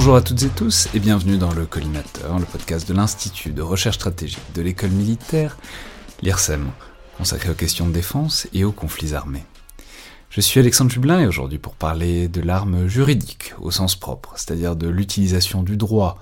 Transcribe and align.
Bonjour 0.00 0.16
à 0.16 0.22
toutes 0.22 0.42
et 0.44 0.48
tous 0.48 0.88
et 0.94 0.98
bienvenue 0.98 1.36
dans 1.36 1.52
le 1.52 1.66
Collimateur, 1.66 2.38
le 2.38 2.46
podcast 2.46 2.88
de 2.88 2.94
l'Institut 2.94 3.50
de 3.50 3.60
recherche 3.60 3.96
stratégique 3.96 4.40
de 4.54 4.62
l'école 4.62 4.92
militaire, 4.92 5.58
l'IRSEM, 6.22 6.70
consacré 7.18 7.50
aux 7.50 7.54
questions 7.54 7.86
de 7.86 7.92
défense 7.92 8.48
et 8.54 8.64
aux 8.64 8.72
conflits 8.72 9.12
armés. 9.12 9.44
Je 10.30 10.40
suis 10.40 10.58
Alexandre 10.58 10.90
Jublin 10.90 11.20
et 11.20 11.26
aujourd'hui 11.26 11.58
pour 11.58 11.74
parler 11.74 12.28
de 12.28 12.40
l'arme 12.40 12.86
juridique 12.86 13.52
au 13.60 13.70
sens 13.70 13.94
propre, 13.94 14.32
c'est-à-dire 14.36 14.74
de 14.74 14.88
l'utilisation 14.88 15.62
du 15.62 15.76
droit 15.76 16.18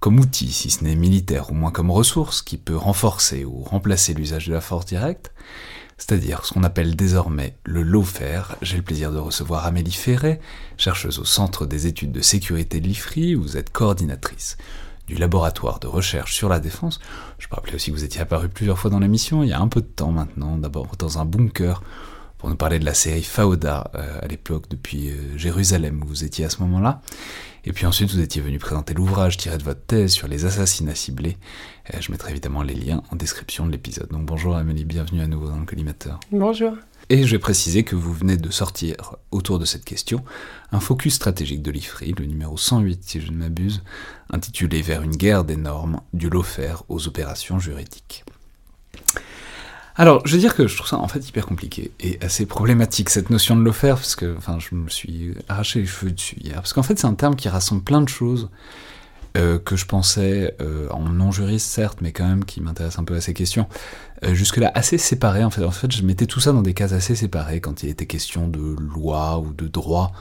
comme 0.00 0.18
outil, 0.18 0.50
si 0.50 0.68
ce 0.68 0.82
n'est 0.82 0.96
militaire, 0.96 1.52
au 1.52 1.54
moins 1.54 1.70
comme 1.70 1.92
ressource, 1.92 2.42
qui 2.42 2.56
peut 2.56 2.76
renforcer 2.76 3.44
ou 3.44 3.60
remplacer 3.60 4.14
l'usage 4.14 4.48
de 4.48 4.52
la 4.52 4.60
force 4.60 4.84
directe, 4.84 5.32
c'est-à-dire 5.98 6.44
ce 6.44 6.52
qu'on 6.52 6.64
appelle 6.64 6.96
désormais 6.96 7.56
le 7.64 7.82
lawfare. 7.82 8.56
J'ai 8.62 8.76
le 8.76 8.82
plaisir 8.82 9.12
de 9.12 9.18
recevoir 9.18 9.66
Amélie 9.66 9.92
Ferret, 9.92 10.40
chercheuse 10.76 11.18
au 11.18 11.24
Centre 11.24 11.66
des 11.66 11.86
études 11.86 12.12
de 12.12 12.20
sécurité 12.20 12.80
de 12.80 12.86
l'IFRI, 12.86 13.34
vous 13.34 13.56
êtes 13.56 13.70
coordinatrice 13.70 14.56
du 15.06 15.14
laboratoire 15.14 15.78
de 15.78 15.86
recherche 15.86 16.34
sur 16.34 16.48
la 16.48 16.60
défense. 16.60 16.98
Je 17.38 17.46
peux 17.48 17.54
rappeler 17.54 17.76
aussi 17.76 17.90
que 17.90 17.96
vous 17.96 18.04
étiez 18.04 18.20
apparu 18.20 18.48
plusieurs 18.48 18.78
fois 18.78 18.90
dans 18.90 18.98
l'émission, 18.98 19.42
il 19.42 19.50
y 19.50 19.52
a 19.52 19.60
un 19.60 19.68
peu 19.68 19.80
de 19.80 19.86
temps 19.86 20.10
maintenant, 20.10 20.58
d'abord 20.58 20.88
dans 20.98 21.18
un 21.18 21.24
bunker, 21.24 21.82
pour 22.38 22.50
nous 22.50 22.56
parler 22.56 22.78
de 22.78 22.84
la 22.84 22.94
série 22.94 23.22
Fauda, 23.22 23.90
euh, 23.94 24.18
à 24.20 24.26
l'époque 24.26 24.68
depuis 24.68 25.10
euh, 25.10 25.38
Jérusalem, 25.38 26.02
où 26.02 26.06
vous 26.06 26.24
étiez 26.24 26.44
à 26.44 26.50
ce 26.50 26.60
moment-là. 26.62 27.00
Et 27.64 27.72
puis 27.72 27.86
ensuite, 27.86 28.10
vous 28.12 28.20
étiez 28.20 28.42
venu 28.42 28.58
présenter 28.58 28.94
l'ouvrage 28.94 29.36
tiré 29.38 29.58
de 29.58 29.64
votre 29.64 29.80
thèse 29.80 30.12
sur 30.12 30.28
les 30.28 30.44
assassinats 30.44 30.94
ciblés. 30.94 31.36
Je 31.94 32.10
mettrai 32.10 32.30
évidemment 32.30 32.62
les 32.62 32.74
liens 32.74 33.02
en 33.10 33.16
description 33.16 33.64
de 33.66 33.70
l'épisode. 33.70 34.08
Donc 34.10 34.26
bonjour 34.26 34.56
Amélie, 34.56 34.84
bienvenue 34.84 35.20
à 35.20 35.26
nouveau 35.26 35.48
dans 35.48 35.58
le 35.58 35.64
collimateur. 35.64 36.18
Bonjour. 36.32 36.72
Et 37.08 37.24
je 37.24 37.30
vais 37.30 37.38
préciser 37.38 37.84
que 37.84 37.94
vous 37.94 38.12
venez 38.12 38.36
de 38.36 38.50
sortir 38.50 39.16
autour 39.30 39.60
de 39.60 39.64
cette 39.64 39.84
question 39.84 40.24
un 40.72 40.80
focus 40.80 41.14
stratégique 41.14 41.62
de 41.62 41.70
l'IFRI, 41.70 42.14
le 42.18 42.26
numéro 42.26 42.56
108 42.56 43.04
si 43.04 43.20
je 43.20 43.30
ne 43.30 43.36
m'abuse, 43.36 43.82
intitulé 44.30 44.82
Vers 44.82 45.02
une 45.02 45.16
guerre 45.16 45.44
des 45.44 45.56
normes, 45.56 46.00
du 46.12 46.28
lawfare 46.28 46.84
aux 46.88 47.06
opérations 47.06 47.60
juridiques. 47.60 48.24
Alors, 49.94 50.26
je 50.26 50.32
veux 50.32 50.40
dire 50.40 50.54
que 50.54 50.66
je 50.66 50.76
trouve 50.76 50.88
ça 50.88 50.98
en 50.98 51.08
fait 51.08 51.26
hyper 51.26 51.46
compliqué 51.46 51.92
et 52.00 52.18
assez 52.20 52.44
problématique 52.44 53.08
cette 53.08 53.30
notion 53.30 53.56
de 53.56 53.62
l'offert 53.62 53.94
parce 53.94 54.16
que, 54.16 54.36
enfin, 54.36 54.58
je 54.58 54.74
me 54.74 54.90
suis 54.90 55.34
arraché 55.48 55.80
les 55.80 55.86
cheveux 55.86 56.10
dessus 56.10 56.36
hier 56.40 56.56
parce 56.56 56.72
qu'en 56.72 56.82
fait 56.82 56.98
c'est 56.98 57.06
un 57.06 57.14
terme 57.14 57.36
qui 57.36 57.48
rassemble 57.48 57.82
plein 57.82 58.02
de 58.02 58.08
choses 58.08 58.50
euh, 59.36 59.58
que 59.58 59.76
je 59.76 59.84
pensais 59.84 60.56
euh, 60.60 60.88
en 60.90 61.00
non 61.00 61.30
juriste 61.30 61.68
certes, 61.68 61.98
mais 62.00 62.12
quand 62.12 62.26
même 62.26 62.44
qui 62.44 62.60
m'intéresse 62.62 62.98
un 62.98 63.04
peu 63.04 63.14
à 63.14 63.20
ces 63.20 63.34
questions. 63.34 63.66
Euh, 64.24 64.34
jusque 64.34 64.56
là 64.56 64.72
assez 64.74 64.98
séparé 64.98 65.44
en 65.44 65.50
fait. 65.50 65.62
En 65.62 65.70
fait, 65.70 65.92
je 65.92 66.02
mettais 66.02 66.26
tout 66.26 66.40
ça 66.40 66.52
dans 66.52 66.62
des 66.62 66.72
cases 66.74 66.92
assez 66.92 67.14
séparées 67.14 67.60
quand 67.60 67.82
il 67.82 67.90
était 67.90 68.06
question 68.06 68.48
de 68.48 68.76
loi 68.78 69.38
ou 69.38 69.52
de 69.52 69.68
droit 69.68 70.12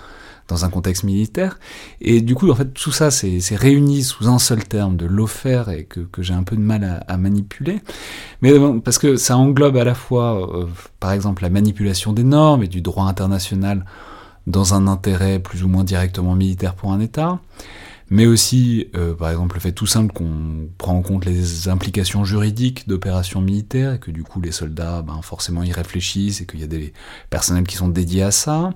dans 0.49 0.65
un 0.65 0.69
contexte 0.69 1.03
militaire. 1.03 1.59
Et 2.01 2.21
du 2.21 2.35
coup, 2.35 2.51
en 2.51 2.55
fait, 2.55 2.73
tout 2.73 2.91
ça 2.91 3.09
c'est 3.09 3.55
réuni 3.55 4.03
sous 4.03 4.27
un 4.27 4.37
seul 4.37 4.63
terme 4.65 4.97
de 4.97 5.05
l'offert 5.05 5.69
et 5.69 5.85
que, 5.85 6.01
j'ai 6.19 6.33
un 6.33 6.43
peu 6.43 6.55
de 6.55 6.61
mal 6.61 7.03
à, 7.07 7.17
manipuler. 7.17 7.81
Mais 8.41 8.51
parce 8.83 8.97
que 8.97 9.15
ça 9.15 9.37
englobe 9.37 9.77
à 9.77 9.83
la 9.83 9.95
fois, 9.95 10.67
par 10.99 11.13
exemple, 11.13 11.41
la 11.41 11.49
manipulation 11.49 12.11
des 12.13 12.23
normes 12.23 12.63
et 12.63 12.67
du 12.67 12.81
droit 12.81 13.05
international 13.05 13.85
dans 14.45 14.73
un 14.73 14.87
intérêt 14.87 15.39
plus 15.39 15.63
ou 15.63 15.67
moins 15.67 15.83
directement 15.83 16.35
militaire 16.35 16.75
pour 16.75 16.91
un 16.91 16.99
État 16.99 17.39
mais 18.09 18.27
aussi, 18.27 18.87
euh, 18.95 19.15
par 19.15 19.29
exemple, 19.29 19.55
le 19.55 19.61
fait 19.61 19.71
tout 19.71 19.87
simple 19.87 20.13
qu'on 20.13 20.69
prend 20.77 20.93
en 20.93 21.01
compte 21.01 21.25
les 21.25 21.69
implications 21.69 22.23
juridiques 22.23 22.87
d'opérations 22.87 23.41
militaires, 23.41 23.93
et 23.93 23.99
que 23.99 24.11
du 24.11 24.23
coup 24.23 24.39
les 24.41 24.51
soldats, 24.51 25.01
ben, 25.01 25.19
forcément, 25.23 25.63
y 25.63 25.71
réfléchissent, 25.71 26.41
et 26.41 26.45
qu'il 26.45 26.59
y 26.59 26.63
a 26.63 26.67
des 26.67 26.93
personnels 27.29 27.65
qui 27.65 27.75
sont 27.75 27.87
dédiés 27.87 28.21
à 28.21 28.31
ça, 28.31 28.71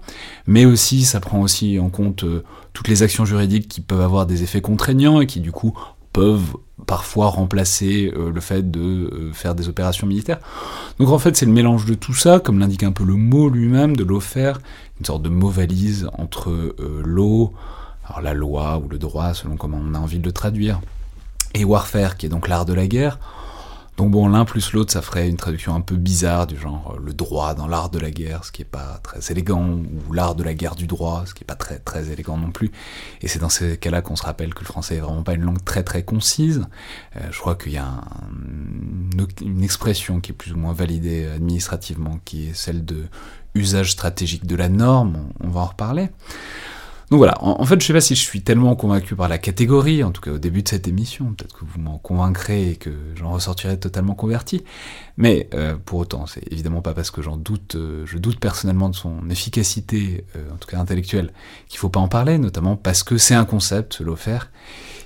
mais 0.47 0.65
aussi, 0.65 1.05
ça 1.05 1.19
prend 1.19 1.41
aussi 1.41 1.77
en 1.77 1.89
compte 1.89 2.23
euh, 2.23 2.43
toutes 2.73 2.87
les 2.87 3.03
actions 3.03 3.25
juridiques 3.25 3.67
qui 3.67 3.81
peuvent 3.81 4.01
avoir 4.01 4.25
des 4.25 4.41
effets 4.41 4.61
contraignants, 4.61 5.21
et 5.21 5.27
qui 5.27 5.41
du 5.41 5.51
coup 5.51 5.77
peuvent 6.11 6.55
parfois 6.87 7.27
remplacer 7.27 8.11
euh, 8.17 8.31
le 8.31 8.41
fait 8.41 8.71
de 8.71 9.29
faire 9.31 9.53
des 9.53 9.69
opérations 9.69 10.07
militaires. 10.07 10.39
Donc 10.97 11.09
en 11.09 11.19
fait 11.19 11.35
c'est 11.37 11.45
le 11.45 11.51
mélange 11.51 11.85
de 11.85 11.93
tout 11.93 12.15
ça, 12.15 12.39
comme 12.39 12.57
l'indique 12.57 12.81
un 12.81 12.91
peu 12.91 13.03
le 13.03 13.13
mot 13.13 13.47
lui-même, 13.47 13.95
de 13.95 14.19
faire, 14.19 14.59
une 14.99 15.05
sorte 15.05 15.21
de 15.21 15.29
mot 15.29 15.49
valise 15.49 16.09
entre 16.17 16.75
l'eau, 17.03 17.53
alors 18.09 18.21
la 18.21 18.33
loi 18.33 18.77
ou 18.83 18.89
le 18.89 18.97
droit 18.97 19.33
selon 19.33 19.55
comment 19.55 19.79
on 19.81 19.93
a 19.93 19.99
envie 19.99 20.19
de 20.19 20.25
le 20.25 20.31
traduire, 20.31 20.81
et 21.53 21.63
warfare 21.63 22.17
qui 22.17 22.25
est 22.25 22.29
donc 22.29 22.47
l'art 22.47 22.65
de 22.65 22.73
la 22.73 22.87
guerre. 22.87 23.19
Donc 23.99 24.11
bon, 24.11 24.29
l'un 24.29 24.45
plus 24.45 24.71
l'autre, 24.71 24.93
ça 24.93 25.01
ferait 25.01 25.27
une 25.27 25.35
traduction 25.35 25.75
un 25.75 25.81
peu 25.81 25.97
bizarre 25.97 26.47
du 26.47 26.57
genre 26.57 26.95
euh, 26.95 27.01
le 27.03 27.13
droit 27.13 27.53
dans 27.53 27.67
l'art 27.67 27.89
de 27.89 27.99
la 27.99 28.11
guerre, 28.11 28.45
ce 28.45 28.51
qui 28.53 28.61
est 28.61 28.65
pas 28.65 28.97
très 29.03 29.29
élégant, 29.29 29.61
ou 29.61 30.13
l'art 30.13 30.35
de 30.35 30.43
la 30.43 30.53
guerre 30.53 30.75
du 30.75 30.87
droit, 30.87 31.23
ce 31.25 31.33
qui 31.33 31.43
est 31.43 31.45
pas 31.45 31.55
très 31.55 31.79
très 31.79 32.09
élégant 32.09 32.37
non 32.37 32.49
plus. 32.49 32.71
Et 33.19 33.27
c'est 33.27 33.39
dans 33.39 33.49
ces 33.49 33.75
cas-là 33.75 34.01
qu'on 34.01 34.15
se 34.15 34.23
rappelle 34.23 34.53
que 34.53 34.61
le 34.61 34.67
français 34.67 34.95
est 34.95 35.01
vraiment 35.01 35.23
pas 35.23 35.33
une 35.33 35.41
langue 35.41 35.65
très 35.65 35.83
très 35.83 36.03
concise. 36.03 36.65
Euh, 37.17 37.27
je 37.29 37.37
crois 37.39 37.55
qu'il 37.55 37.73
y 37.73 37.77
a 37.77 37.91
une 39.41 39.63
expression 39.63 40.21
qui 40.21 40.31
est 40.31 40.35
plus 40.35 40.53
ou 40.53 40.57
moins 40.57 40.71
validée 40.71 41.27
administrativement, 41.35 42.21
qui 42.23 42.47
est 42.47 42.53
celle 42.53 42.85
de 42.85 43.03
usage 43.53 43.91
stratégique 43.91 44.45
de 44.45 44.55
la 44.55 44.69
norme. 44.69 45.27
on 45.41 45.49
va 45.49 45.59
en 45.59 45.65
reparler. 45.65 46.09
Donc 47.09 47.17
voilà, 47.17 47.33
en, 47.43 47.65
fait, 47.65 47.81
je 47.81 47.87
sais 47.87 47.93
pas 47.93 48.01
si 48.01 48.13
je 48.13 48.21
suis 48.21 48.41
tellement 48.41 48.75
convaincu 48.75 49.15
par 49.15 49.27
la 49.27 49.39
catégorie, 49.39 50.03
en 50.03 50.11
tout 50.11 50.21
cas 50.21 50.31
au 50.31 50.37
début 50.37 50.61
de 50.61 50.67
cette 50.67 50.87
émission, 50.87 51.33
peut-être 51.33 51.57
que 51.57 51.65
vous 51.65 51.79
m'en 51.79 51.97
convaincrez 51.97 52.69
et 52.69 52.75
que 52.75 52.91
j'en 53.15 53.31
ressortirai 53.31 53.79
totalement 53.79 54.13
converti, 54.13 54.63
mais 55.17 55.49
euh, 55.55 55.75
pour 55.83 55.97
autant, 55.99 56.27
c'est 56.27 56.43
évidemment 56.51 56.81
pas 56.81 56.93
parce 56.93 57.09
que 57.09 57.23
j'en 57.23 57.35
doute, 57.35 57.73
euh, 57.73 58.05
je 58.05 58.19
doute 58.19 58.39
personnellement 58.39 58.89
de 58.89 58.95
son 58.95 59.27
efficacité, 59.31 60.23
euh, 60.35 60.53
en 60.53 60.57
tout 60.57 60.67
cas 60.67 60.77
intellectuelle, 60.77 61.33
qu'il 61.67 61.79
faut 61.79 61.89
pas 61.89 61.99
en 61.99 62.07
parler, 62.07 62.37
notamment 62.37 62.75
parce 62.75 63.01
que 63.01 63.17
c'est 63.17 63.35
un 63.35 63.45
concept, 63.45 63.93
ce 63.93 64.15
faire 64.15 64.51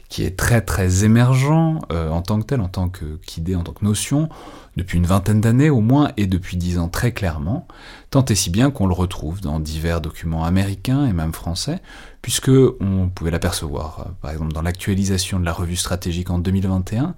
qui 0.09 0.23
est 0.23 0.37
très 0.37 0.61
très 0.61 1.05
émergent 1.05 1.79
en 1.89 2.21
tant 2.21 2.39
que 2.39 2.45
tel, 2.45 2.61
en 2.61 2.67
tant 2.67 2.87
qu'idée, 3.25 3.55
en 3.55 3.63
tant 3.63 3.71
que 3.71 3.83
notion, 3.83 4.29
depuis 4.75 4.97
une 4.97 5.05
vingtaine 5.05 5.41
d'années 5.41 5.69
au 5.69 5.81
moins, 5.81 6.11
et 6.17 6.27
depuis 6.27 6.57
dix 6.57 6.77
ans 6.79 6.89
très 6.89 7.11
clairement, 7.11 7.67
tant 8.09 8.25
et 8.25 8.35
si 8.35 8.49
bien 8.49 8.71
qu'on 8.71 8.87
le 8.87 8.93
retrouve 8.93 9.41
dans 9.41 9.59
divers 9.59 10.01
documents 10.01 10.43
américains 10.43 11.05
et 11.05 11.13
même 11.13 11.33
français, 11.33 11.79
puisque 12.21 12.49
on 12.49 13.09
pouvait 13.13 13.31
l'apercevoir, 13.31 13.99
euh, 13.99 14.11
par 14.21 14.31
exemple 14.31 14.53
dans 14.53 14.61
l'actualisation 14.61 15.39
de 15.39 15.45
la 15.45 15.53
revue 15.53 15.75
stratégique 15.75 16.29
en 16.29 16.39
2021, 16.39 17.15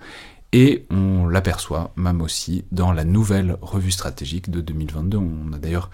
et 0.52 0.86
on 0.90 1.28
l'aperçoit 1.28 1.92
même 1.96 2.22
aussi 2.22 2.64
dans 2.72 2.92
la 2.92 3.04
nouvelle 3.04 3.58
revue 3.62 3.92
stratégique 3.92 4.50
de 4.50 4.62
2022. 4.62 5.18
On 5.18 5.54
a 5.54 5.58
d'ailleurs 5.58 5.90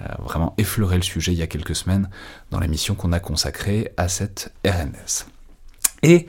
euh, 0.00 0.06
vraiment 0.20 0.54
effleuré 0.56 0.96
le 0.96 1.02
sujet 1.02 1.32
il 1.32 1.38
y 1.38 1.42
a 1.42 1.46
quelques 1.46 1.76
semaines 1.76 2.08
dans 2.50 2.60
l'émission 2.60 2.94
qu'on 2.94 3.12
a 3.12 3.20
consacrée 3.20 3.92
à 3.96 4.08
cette 4.08 4.54
RNS. 4.64 5.26
Et 6.02 6.26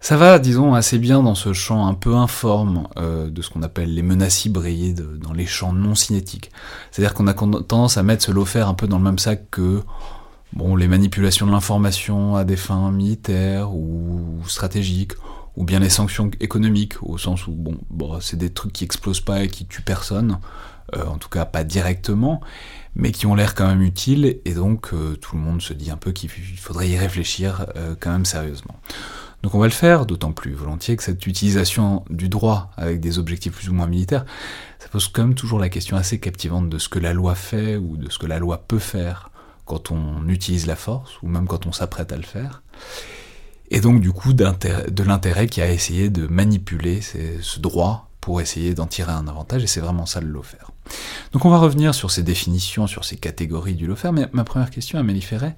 ça 0.00 0.16
va, 0.16 0.38
disons, 0.38 0.74
assez 0.74 0.98
bien 0.98 1.22
dans 1.22 1.34
ce 1.34 1.52
champ 1.52 1.86
un 1.86 1.94
peu 1.94 2.14
informe 2.14 2.86
euh, 2.96 3.30
de 3.30 3.42
ce 3.42 3.50
qu'on 3.50 3.62
appelle 3.62 3.94
les 3.94 4.02
menaces 4.02 4.44
hybrides, 4.44 5.18
dans 5.18 5.32
les 5.32 5.46
champs 5.46 5.72
non 5.72 5.94
cinétiques. 5.94 6.50
C'est-à-dire 6.90 7.14
qu'on 7.14 7.26
a 7.26 7.34
tendance 7.34 7.96
à 7.96 8.02
mettre 8.02 8.22
ce 8.22 8.30
lot 8.30 8.46
un 8.56 8.74
peu 8.74 8.86
dans 8.86 8.98
le 8.98 9.04
même 9.04 9.18
sac 9.18 9.50
que 9.50 9.82
bon, 10.52 10.76
les 10.76 10.86
manipulations 10.86 11.46
de 11.46 11.50
l'information 11.50 12.36
à 12.36 12.44
des 12.44 12.56
fins 12.56 12.90
militaires 12.92 13.74
ou 13.74 14.42
stratégiques, 14.46 15.12
ou 15.56 15.64
bien 15.64 15.80
les 15.80 15.88
sanctions 15.88 16.30
économiques, 16.40 17.02
au 17.02 17.16
sens 17.16 17.46
où 17.48 17.52
bon, 17.52 18.20
c'est 18.20 18.36
des 18.36 18.50
trucs 18.50 18.74
qui 18.74 18.84
explosent 18.84 19.22
pas 19.22 19.42
et 19.42 19.48
qui 19.48 19.66
tuent 19.66 19.82
personne, 19.82 20.38
euh, 20.94 21.06
en 21.06 21.16
tout 21.16 21.30
cas 21.30 21.46
pas 21.46 21.64
directement, 21.64 22.42
mais 22.94 23.10
qui 23.10 23.26
ont 23.26 23.34
l'air 23.34 23.54
quand 23.54 23.66
même 23.66 23.82
utiles, 23.82 24.38
et 24.44 24.54
donc 24.54 24.92
euh, 24.92 25.16
tout 25.16 25.34
le 25.34 25.42
monde 25.42 25.62
se 25.62 25.72
dit 25.72 25.90
un 25.90 25.96
peu 25.96 26.12
qu'il 26.12 26.28
faudrait 26.30 26.90
y 26.90 26.98
réfléchir 26.98 27.66
quand 27.98 28.12
même 28.12 28.26
sérieusement. 28.26 28.76
Donc 29.46 29.54
on 29.54 29.60
va 29.60 29.68
le 29.68 29.72
faire, 29.72 30.06
d'autant 30.06 30.32
plus 30.32 30.54
volontiers 30.54 30.96
que 30.96 31.04
cette 31.04 31.24
utilisation 31.24 32.04
du 32.10 32.28
droit 32.28 32.72
avec 32.76 32.98
des 32.98 33.20
objectifs 33.20 33.52
plus 33.52 33.68
ou 33.68 33.74
moins 33.74 33.86
militaires, 33.86 34.24
ça 34.80 34.88
pose 34.88 35.06
quand 35.06 35.22
même 35.22 35.36
toujours 35.36 35.60
la 35.60 35.68
question 35.68 35.96
assez 35.96 36.18
captivante 36.18 36.68
de 36.68 36.78
ce 36.78 36.88
que 36.88 36.98
la 36.98 37.12
loi 37.12 37.36
fait 37.36 37.76
ou 37.76 37.96
de 37.96 38.10
ce 38.10 38.18
que 38.18 38.26
la 38.26 38.40
loi 38.40 38.64
peut 38.66 38.80
faire 38.80 39.30
quand 39.64 39.92
on 39.92 40.26
utilise 40.26 40.66
la 40.66 40.74
force, 40.74 41.22
ou 41.22 41.28
même 41.28 41.46
quand 41.46 41.64
on 41.64 41.70
s'apprête 41.70 42.10
à 42.10 42.16
le 42.16 42.24
faire. 42.24 42.64
Et 43.70 43.80
donc 43.80 44.00
du 44.00 44.10
coup 44.10 44.32
de 44.32 45.04
l'intérêt 45.04 45.46
qui 45.46 45.62
a 45.62 45.70
essayé 45.70 46.10
de 46.10 46.26
manipuler 46.26 47.00
ce 47.00 47.60
droit 47.60 48.10
pour 48.20 48.40
essayer 48.40 48.74
d'en 48.74 48.88
tirer 48.88 49.12
un 49.12 49.28
avantage, 49.28 49.62
et 49.62 49.68
c'est 49.68 49.78
vraiment 49.78 50.06
ça 50.06 50.20
le 50.20 50.26
lofer. 50.26 50.72
Donc 51.30 51.44
on 51.44 51.50
va 51.50 51.58
revenir 51.58 51.94
sur 51.94 52.10
ces 52.10 52.24
définitions, 52.24 52.88
sur 52.88 53.04
ces 53.04 53.16
catégories 53.16 53.76
du 53.76 53.86
lofer, 53.86 54.10
mais 54.12 54.26
ma 54.32 54.42
première 54.42 54.70
question 54.70 54.98
à 54.98 55.04
Méliféret 55.04 55.54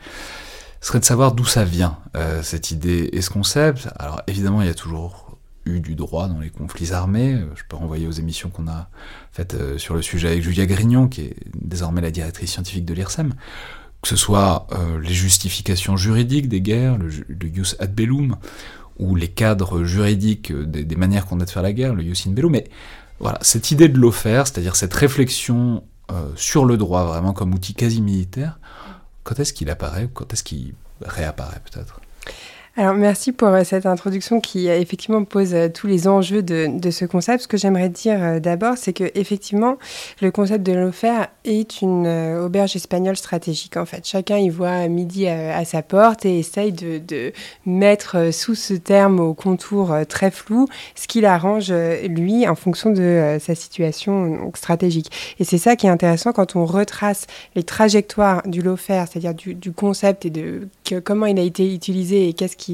serait 0.80 1.00
de 1.00 1.04
savoir 1.04 1.32
d'où 1.32 1.44
ça 1.44 1.64
vient, 1.64 1.98
euh, 2.16 2.42
cette 2.42 2.70
idée 2.70 3.10
et 3.12 3.22
ce 3.22 3.30
concept. 3.30 3.88
Alors 3.98 4.22
évidemment, 4.26 4.62
il 4.62 4.68
y 4.68 4.70
a 4.70 4.74
toujours 4.74 5.38
eu 5.64 5.80
du 5.80 5.94
droit 5.94 6.28
dans 6.28 6.40
les 6.40 6.50
conflits 6.50 6.92
armés, 6.92 7.38
je 7.54 7.62
peux 7.68 7.76
renvoyer 7.76 8.06
aux 8.06 8.12
émissions 8.12 8.48
qu'on 8.48 8.68
a 8.68 8.88
faites 9.32 9.54
euh, 9.54 9.78
sur 9.78 9.94
le 9.94 10.02
sujet 10.02 10.28
avec 10.28 10.42
Julia 10.42 10.66
Grignon, 10.66 11.08
qui 11.08 11.22
est 11.22 11.36
désormais 11.54 12.00
la 12.00 12.10
directrice 12.10 12.52
scientifique 12.52 12.84
de 12.84 12.94
l'IRSEM, 12.94 13.34
que 14.02 14.08
ce 14.08 14.16
soit 14.16 14.66
euh, 14.72 15.00
les 15.00 15.12
justifications 15.12 15.96
juridiques 15.96 16.48
des 16.48 16.60
guerres, 16.60 16.96
le, 16.96 17.10
jus 17.10 17.26
ad 17.78 17.94
bellum, 17.94 18.36
ou 18.98 19.14
les 19.14 19.28
cadres 19.28 19.84
juridiques 19.84 20.52
des, 20.52 20.96
manières 20.96 21.26
qu'on 21.26 21.38
a 21.40 21.44
de 21.44 21.50
faire 21.50 21.62
la 21.62 21.72
guerre, 21.72 21.94
le 21.94 22.02
jus 22.02 22.28
in 22.28 22.32
bello, 22.32 22.48
mais 22.48 22.64
voilà, 23.20 23.38
cette 23.42 23.70
idée 23.70 23.88
de 23.88 23.98
l'offert, 23.98 24.46
c'est-à-dire 24.46 24.76
cette 24.76 24.94
réflexion 24.94 25.84
euh, 26.10 26.30
sur 26.36 26.64
le 26.64 26.76
droit 26.76 27.04
vraiment 27.04 27.32
comme 27.32 27.52
outil 27.52 27.74
quasi 27.74 28.00
militaire, 28.00 28.58
quand 29.28 29.38
est-ce 29.40 29.52
qu'il 29.52 29.68
apparaît, 29.68 30.08
quand 30.14 30.32
est-ce 30.32 30.42
qu'il 30.42 30.72
réapparaît 31.02 31.60
peut-être? 31.70 32.00
Alors 32.78 32.94
merci 32.94 33.32
pour 33.32 33.48
euh, 33.48 33.64
cette 33.64 33.86
introduction 33.86 34.40
qui 34.40 34.68
euh, 34.68 34.78
effectivement 34.78 35.24
pose 35.24 35.52
euh, 35.52 35.68
tous 35.68 35.88
les 35.88 36.06
enjeux 36.06 36.44
de, 36.44 36.90
ce 36.92 37.04
concept. 37.06 37.42
Ce 37.42 37.48
que 37.48 37.56
j'aimerais 37.56 37.88
dire 37.88 38.40
d'abord, 38.40 38.76
c'est 38.76 38.92
que 38.92 39.10
effectivement 39.16 39.78
le 40.22 40.30
concept 40.30 40.64
de 40.64 40.72
l'offert 40.72 41.26
est 41.44 41.82
une 41.82 42.06
auberge 42.06 42.76
espagnole 42.76 43.16
stratégique 43.16 43.76
en 43.76 43.84
fait. 43.84 44.06
Chacun 44.06 44.38
y 44.38 44.48
voit 44.48 44.86
midi 44.86 45.26
à, 45.26 45.64
sa 45.64 45.82
porte 45.82 46.24
et 46.24 46.38
essaye 46.38 46.72
de, 46.72 47.32
mettre 47.66 48.32
sous 48.32 48.54
ce 48.54 48.74
terme 48.74 49.18
au 49.18 49.34
contour 49.34 49.94
très 50.08 50.30
flou 50.30 50.66
ce 50.94 51.08
qu'il 51.08 51.26
arrange 51.26 51.72
lui 51.72 52.48
en 52.48 52.54
fonction 52.54 52.90
de 52.90 53.38
sa 53.40 53.54
situation 53.54 54.50
stratégique. 54.54 55.10
Et 55.40 55.44
c'est 55.44 55.58
ça 55.58 55.76
qui 55.76 55.86
est 55.86 55.90
intéressant 55.90 56.32
quand 56.32 56.56
on 56.56 56.64
retrace 56.64 57.26
les 57.54 57.64
trajectoires 57.64 58.42
du 58.46 58.62
l'offert, 58.62 59.06
c'est-à-dire 59.08 59.34
du, 59.34 59.72
concept 59.72 60.24
et 60.24 60.30
de 60.30 60.68
comment 61.04 61.26
il 61.26 61.38
a 61.38 61.42
été 61.42 61.74
utilisé 61.74 62.28
et 62.28 62.32
qu'est-ce 62.32 62.56
qui 62.56 62.67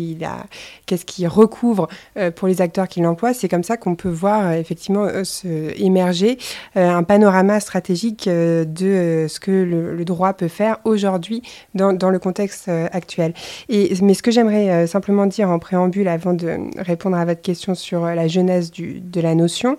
qu'est-ce 0.86 1.04
qu'il 1.04 1.28
recouvre 1.28 1.88
euh, 2.16 2.30
pour 2.30 2.48
les 2.48 2.60
acteurs 2.60 2.88
qui 2.88 3.00
l'emploient. 3.00 3.34
C'est 3.34 3.48
comme 3.48 3.62
ça 3.62 3.76
qu'on 3.76 3.94
peut 3.94 4.08
voir 4.08 4.46
euh, 4.46 4.52
effectivement 4.52 5.06
euh, 5.06 5.70
émerger 5.76 6.38
un 6.74 7.02
panorama 7.02 7.60
stratégique 7.60 8.28
de 8.28 9.26
ce 9.28 9.40
que 9.40 9.50
le, 9.50 10.04
droit 10.04 10.34
peut 10.34 10.48
faire 10.48 10.78
aujourd'hui 10.84 11.42
dans, 11.74 11.92
le 11.92 12.18
contexte 12.18 12.68
actuel. 12.68 13.32
Mais 13.68 14.14
ce 14.14 14.22
que 14.22 14.30
j'aimerais 14.30 14.86
simplement 14.86 15.26
dire 15.26 15.48
en 15.48 15.58
préambule 15.58 16.08
avant 16.08 16.34
de 16.34 16.58
répondre 16.78 17.16
à 17.16 17.24
votre 17.24 17.40
question 17.40 17.74
sur 17.74 18.04
la 18.04 18.28
genèse 18.28 18.70
du, 18.70 19.00
de 19.00 19.20
la 19.20 19.34
notion, 19.34 19.78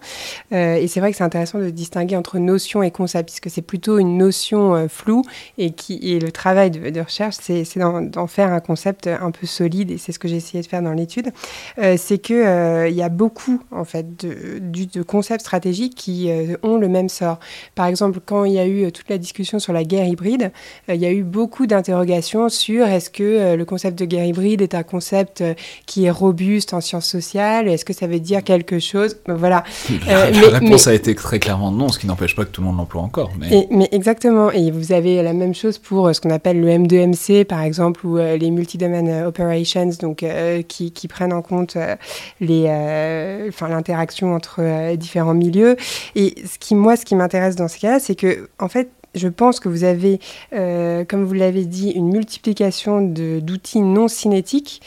et 0.51 0.87
c'est 0.87 0.99
vrai 0.99 1.11
que 1.11 1.17
c'est 1.17 1.23
intéressant 1.23 1.59
de 1.59 1.69
distinguer 1.69 2.15
entre 2.15 2.39
notion 2.39 2.81
et 2.81 2.91
concept, 2.91 3.29
puisque 3.29 3.49
c'est 3.53 3.61
plutôt 3.61 3.99
une 3.99 4.17
notion 4.17 4.87
floue 4.89 5.23
et, 5.57 5.71
qui, 5.71 5.99
et 6.01 6.19
le 6.19 6.31
travail 6.31 6.71
de, 6.71 6.89
de 6.89 7.01
recherche, 7.01 7.35
c'est 7.39 7.63
d'en 7.77 8.27
faire 8.27 8.51
un 8.51 8.61
concept 8.61 9.07
un 9.07 9.31
peu 9.31 9.45
solide 9.45 9.91
et 9.91 9.97
c'est 10.05 10.11
ce 10.11 10.19
que 10.19 10.27
j'ai 10.27 10.35
essayé 10.35 10.61
de 10.61 10.67
faire 10.67 10.83
dans 10.83 10.93
l'étude, 10.93 11.31
euh, 11.79 11.95
c'est 11.97 12.19
qu'il 12.19 12.35
euh, 12.35 12.87
y 12.89 13.01
a 13.01 13.09
beaucoup 13.09 13.61
en 13.71 13.85
fait 13.85 14.23
de, 14.23 14.59
de, 14.59 15.01
concepts 15.01 15.41
stratégiques 15.41 15.95
qui 15.95 16.29
euh, 16.29 16.57
ont 16.61 16.77
le 16.77 16.87
même 16.87 17.09
sort. 17.09 17.39
Par 17.73 17.87
exemple, 17.87 18.19
quand 18.23 18.45
il 18.45 18.53
y 18.53 18.59
a 18.59 18.67
eu 18.67 18.91
toute 18.91 19.09
la 19.09 19.17
discussion 19.17 19.57
sur 19.57 19.73
la 19.73 19.83
guerre 19.83 20.05
hybride, 20.05 20.51
il 20.87 20.95
y 20.95 21.05
a 21.05 21.11
eu 21.11 21.23
beaucoup 21.23 21.65
d'interrogations 21.65 22.49
sur 22.49 22.85
est-ce 22.85 23.09
que 23.09 23.55
le 23.55 23.65
concept 23.65 23.97
de 23.97 24.05
guerre 24.05 24.25
hybride 24.25 24.61
est 24.61 24.75
un 24.75 24.83
concept 24.83 25.43
qui 25.85 26.05
est 26.05 26.11
robuste 26.11 26.73
en 26.73 26.81
sciences 26.81 27.07
sociales, 27.07 27.67
est-ce 27.67 27.85
que 27.85 27.93
ça 27.93 28.05
veut 28.05 28.19
dire 28.19 28.43
quelque 28.43 28.79
chose? 28.79 29.17
Ben, 29.25 29.35
Voilà. 29.35 29.63
La, 30.07 30.29
mais, 30.31 30.47
réponse 30.47 30.87
a 30.87 30.93
été 30.93 31.15
très 31.15 31.39
clairement 31.39 31.71
non, 31.71 31.89
ce 31.89 31.99
qui 31.99 32.07
n'empêche 32.07 32.35
pas 32.35 32.45
que 32.45 32.51
tout 32.51 32.61
le 32.61 32.67
monde 32.67 32.77
l'emploie 32.77 33.01
encore. 33.01 33.31
Mais... 33.39 33.67
mais 33.71 33.89
exactement. 33.91 34.51
Et 34.51 34.71
vous 34.71 34.91
avez 34.91 35.23
la 35.23 35.33
même 35.33 35.55
chose 35.55 35.77
pour 35.77 36.13
ce 36.13 36.21
qu'on 36.21 36.29
appelle 36.29 36.59
le 36.59 36.67
M2MC, 36.67 37.45
par 37.45 37.61
exemple, 37.61 38.05
ou 38.05 38.17
les 38.17 38.51
multi-domain 38.51 39.25
operations 39.25 39.84
donc 39.93 40.23
euh, 40.23 40.61
qui, 40.61 40.91
prennent 41.07 41.33
en 41.33 41.41
compte 41.41 41.75
euh, 41.75 41.95
les, 42.39 42.65
euh, 42.67 43.47
enfin 43.49 43.67
l'interaction 43.67 44.33
entre 44.33 44.95
différents 44.95 45.33
milieux. 45.33 45.75
Et 46.15 46.35
ce 46.45 46.57
qui, 46.59 46.75
moi, 46.75 46.95
ce 46.95 47.05
qui 47.05 47.15
m'intéresse 47.15 47.55
dans 47.55 47.67
ce 47.67 47.79
cas-là, 47.79 47.99
c'est 47.99 48.15
que 48.15 48.49
en 48.59 48.67
fait, 48.67 48.89
je 49.13 49.29
pense 49.29 49.61
que 49.61 49.69
vous 49.69 49.85
avez, 49.85 50.19
comme 50.51 51.23
vous 51.23 51.33
l'avez 51.33 51.63
dit, 51.63 51.91
une 51.91 52.09
multiplication 52.09 52.99
d'outils 52.99 53.79
non 53.79 54.09
cinétiques, 54.09 54.81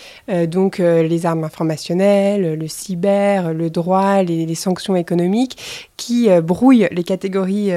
donc 0.49 0.77
les 0.81 1.25
armes 1.25 1.45
informationnelles, 1.45 2.59
le 2.59 2.69
cyber, 2.69 3.55
le 3.55 3.71
droit, 3.71 4.23
les 4.23 4.55
sanctions 4.55 4.97
économiques, 4.97 5.91
qui 5.97 6.29
brouillent 6.43 6.89
les 6.91 7.05
catégories 7.05 7.73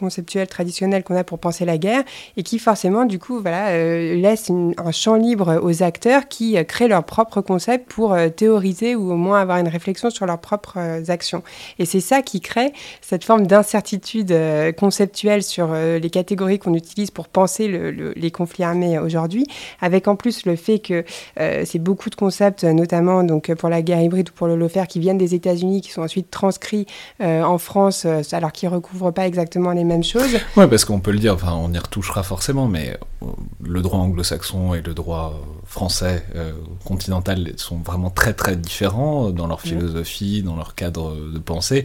conceptuel 0.00 0.48
traditionnel 0.48 1.04
qu'on 1.04 1.14
a 1.14 1.24
pour 1.24 1.38
penser 1.38 1.64
la 1.64 1.78
guerre 1.78 2.02
et 2.36 2.42
qui 2.42 2.58
forcément 2.58 3.04
du 3.04 3.18
coup 3.18 3.40
voilà 3.40 3.68
euh, 3.68 4.14
laisse 4.14 4.50
un 4.50 4.92
champ 4.92 5.14
libre 5.14 5.60
aux 5.62 5.82
acteurs 5.82 6.26
qui 6.28 6.56
euh, 6.56 6.64
créent 6.64 6.88
leurs 6.88 7.04
propres 7.04 7.42
concepts 7.42 7.90
pour 7.90 8.14
euh, 8.14 8.28
théoriser 8.28 8.96
ou 8.96 9.12
au 9.12 9.16
moins 9.16 9.40
avoir 9.40 9.58
une 9.58 9.68
réflexion 9.68 10.08
sur 10.10 10.24
leurs 10.26 10.40
propres 10.40 10.78
actions. 11.08 11.42
Et 11.78 11.84
c'est 11.84 12.00
ça 12.00 12.22
qui 12.22 12.40
crée 12.40 12.72
cette 13.02 13.24
forme 13.24 13.46
d'incertitude 13.46 14.34
conceptuelle 14.78 15.42
sur 15.42 15.74
les 15.74 16.10
catégories 16.10 16.58
qu'on 16.58 16.74
utilise 16.74 17.10
pour 17.10 17.28
penser 17.28 17.68
les 17.68 18.30
conflits 18.30 18.64
armés 18.64 18.98
aujourd'hui 18.98 19.44
avec 19.80 20.08
en 20.08 20.16
plus 20.16 20.46
le 20.46 20.56
fait 20.56 20.78
que 20.78 21.04
c'est 21.36 21.78
beaucoup 21.78 22.08
de 22.08 22.14
concepts 22.14 22.64
notamment 22.64 23.22
donc 23.24 23.52
pour 23.54 23.68
la 23.68 23.82
guerre 23.82 24.00
hybride 24.00 24.30
ou 24.30 24.32
pour 24.32 24.46
le 24.46 24.56
lofer 24.56 24.86
qui 24.88 25.00
viennent 25.00 25.18
des 25.18 25.34
États-Unis 25.34 25.80
qui 25.80 25.90
sont 25.90 26.02
ensuite 26.02 26.30
transcrits 26.30 26.86
en 27.20 27.58
France 27.58 28.06
alors 28.32 28.52
qu'ils 28.52 28.68
recouvrent 28.68 29.10
pas 29.10 29.26
exactement 29.26 29.72
les 29.72 29.84
même 29.90 30.04
chose. 30.04 30.38
Ouais, 30.56 30.68
parce 30.68 30.84
qu'on 30.84 31.00
peut 31.00 31.10
le 31.10 31.18
dire, 31.18 31.34
enfin, 31.34 31.52
on 31.52 31.72
y 31.72 31.78
retouchera 31.78 32.22
forcément, 32.22 32.68
mais 32.68 32.98
euh, 33.22 33.26
le 33.62 33.82
droit 33.82 33.98
anglo-saxon 33.98 34.74
et 34.74 34.82
le 34.82 34.94
droit 34.94 35.40
français 35.64 36.24
euh, 36.34 36.52
continental 36.84 37.52
sont 37.56 37.78
vraiment 37.78 38.10
très 38.10 38.32
très 38.32 38.56
différents 38.56 39.30
dans 39.30 39.46
leur 39.46 39.60
philosophie, 39.60 40.42
dans 40.42 40.56
leur 40.56 40.74
cadre 40.74 41.14
de 41.14 41.38
pensée. 41.38 41.84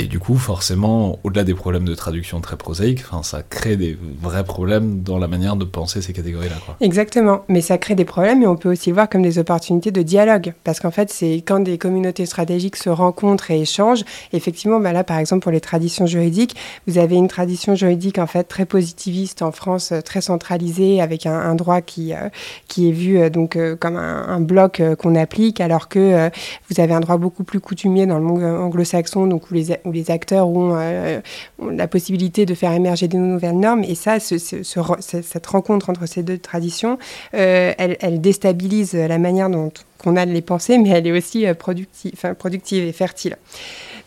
Et 0.00 0.06
du 0.06 0.18
coup, 0.18 0.36
forcément, 0.36 1.18
au-delà 1.24 1.44
des 1.44 1.52
problèmes 1.52 1.84
de 1.84 1.94
traduction 1.94 2.40
très 2.40 2.56
prosaïques, 2.56 3.02
ça 3.22 3.42
crée 3.42 3.76
des 3.76 3.98
vrais 4.22 4.44
problèmes 4.44 5.02
dans 5.02 5.18
la 5.18 5.28
manière 5.28 5.56
de 5.56 5.66
penser 5.66 6.00
ces 6.00 6.14
catégories-là. 6.14 6.54
Exactement, 6.80 7.42
mais 7.48 7.60
ça 7.60 7.76
crée 7.76 7.94
des 7.94 8.06
problèmes, 8.06 8.40
mais 8.40 8.46
on 8.46 8.56
peut 8.56 8.70
aussi 8.70 8.92
voir 8.92 9.10
comme 9.10 9.20
des 9.20 9.38
opportunités 9.38 9.90
de 9.90 10.00
dialogue, 10.00 10.54
parce 10.64 10.80
qu'en 10.80 10.90
fait, 10.90 11.10
c'est 11.10 11.34
quand 11.46 11.60
des 11.60 11.76
communautés 11.76 12.24
stratégiques 12.24 12.76
se 12.76 12.88
rencontrent 12.88 13.50
et 13.50 13.60
échangent. 13.60 14.04
Effectivement, 14.32 14.80
bah 14.80 14.94
là, 14.94 15.04
par 15.04 15.18
exemple, 15.18 15.42
pour 15.42 15.52
les 15.52 15.60
traditions 15.60 16.06
juridiques, 16.06 16.56
vous 16.86 16.96
avez 16.96 17.16
une 17.16 17.28
tradition 17.28 17.74
juridique 17.74 18.16
en 18.16 18.26
fait 18.26 18.44
très 18.44 18.64
positiviste 18.64 19.42
en 19.42 19.52
France, 19.52 19.92
euh, 19.92 20.00
très 20.00 20.22
centralisée, 20.22 21.02
avec 21.02 21.26
un, 21.26 21.54
droit 21.56 21.82
qui 21.82 22.14
euh, 22.14 22.30
qui 22.68 22.88
est 22.88 22.92
vu 22.92 23.18
euh, 23.18 23.28
donc 23.28 23.58
comme 23.78 23.96
un, 23.96 24.40
bloc 24.40 24.80
qu'on 24.98 25.14
applique, 25.14 25.60
alors 25.60 25.90
que 25.90 26.30
vous 26.70 26.80
avez 26.80 26.94
un 26.94 27.00
droit 27.00 27.18
beaucoup 27.18 27.44
plus 27.44 27.60
coutumier 27.60 28.06
dans 28.06 28.18
le 28.18 28.24
monde 28.24 28.42
anglo-saxon, 28.42 29.26
donc 29.26 29.50
où 29.50 29.54
les 29.54 29.72
les 29.90 30.10
acteurs 30.10 30.48
euh, 30.48 31.20
ont, 31.58 31.68
la 31.68 31.88
possibilité 31.88 32.46
de 32.46 32.54
faire 32.54 32.72
émerger 32.72 33.08
de 33.08 33.16
nouvelles 33.16 33.58
normes. 33.58 33.84
Et 33.84 33.94
ça, 33.94 34.18
cette 34.20 35.46
rencontre 35.46 35.90
entre 35.90 36.06
ces 36.06 36.22
deux 36.22 36.38
traditions, 36.38 36.98
euh, 37.34 37.72
elle, 37.78 38.20
déstabilise 38.20 38.94
la 38.94 39.18
manière 39.18 39.50
dont 39.50 39.72
qu'on 40.00 40.16
a 40.16 40.26
de 40.26 40.32
les 40.32 40.42
penser, 40.42 40.78
mais 40.78 40.90
elle 40.90 41.06
est 41.06 41.16
aussi 41.16 41.46
euh, 41.46 41.54
productive, 41.54 42.12
productive 42.38 42.84
et 42.84 42.92
fertile. 42.92 43.36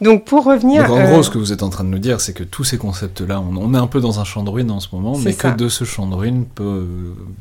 Donc 0.02 0.26
pour 0.26 0.44
revenir... 0.44 0.92
en 0.92 1.04
gros, 1.06 1.24
ce 1.24 1.30
que 1.30 1.38
vous 1.38 1.54
êtes 1.54 1.64
en 1.64 1.70
train 1.70 1.84
de 1.84 1.90
nous 1.90 2.00
dire, 2.00 2.20
c'est 2.20 2.34
que 2.34 2.44
tous 2.44 2.64
ces 2.64 2.78
concepts-là, 2.78 3.40
on, 3.40 3.74
est 3.74 3.78
un 3.78 3.88
peu 3.88 4.02
dans 4.02 4.20
un 4.20 4.24
champ 4.24 4.44
de 4.44 4.50
ruines 4.50 4.72
en 4.72 4.80
ce 4.80 4.90
moment, 4.92 5.18
mais 5.18 5.34
que 5.34 5.56
de 5.56 5.70
ce 5.70 5.86
champ 5.86 6.08
de 6.08 6.16
ruines, 6.16 6.46
peut, 6.46 6.88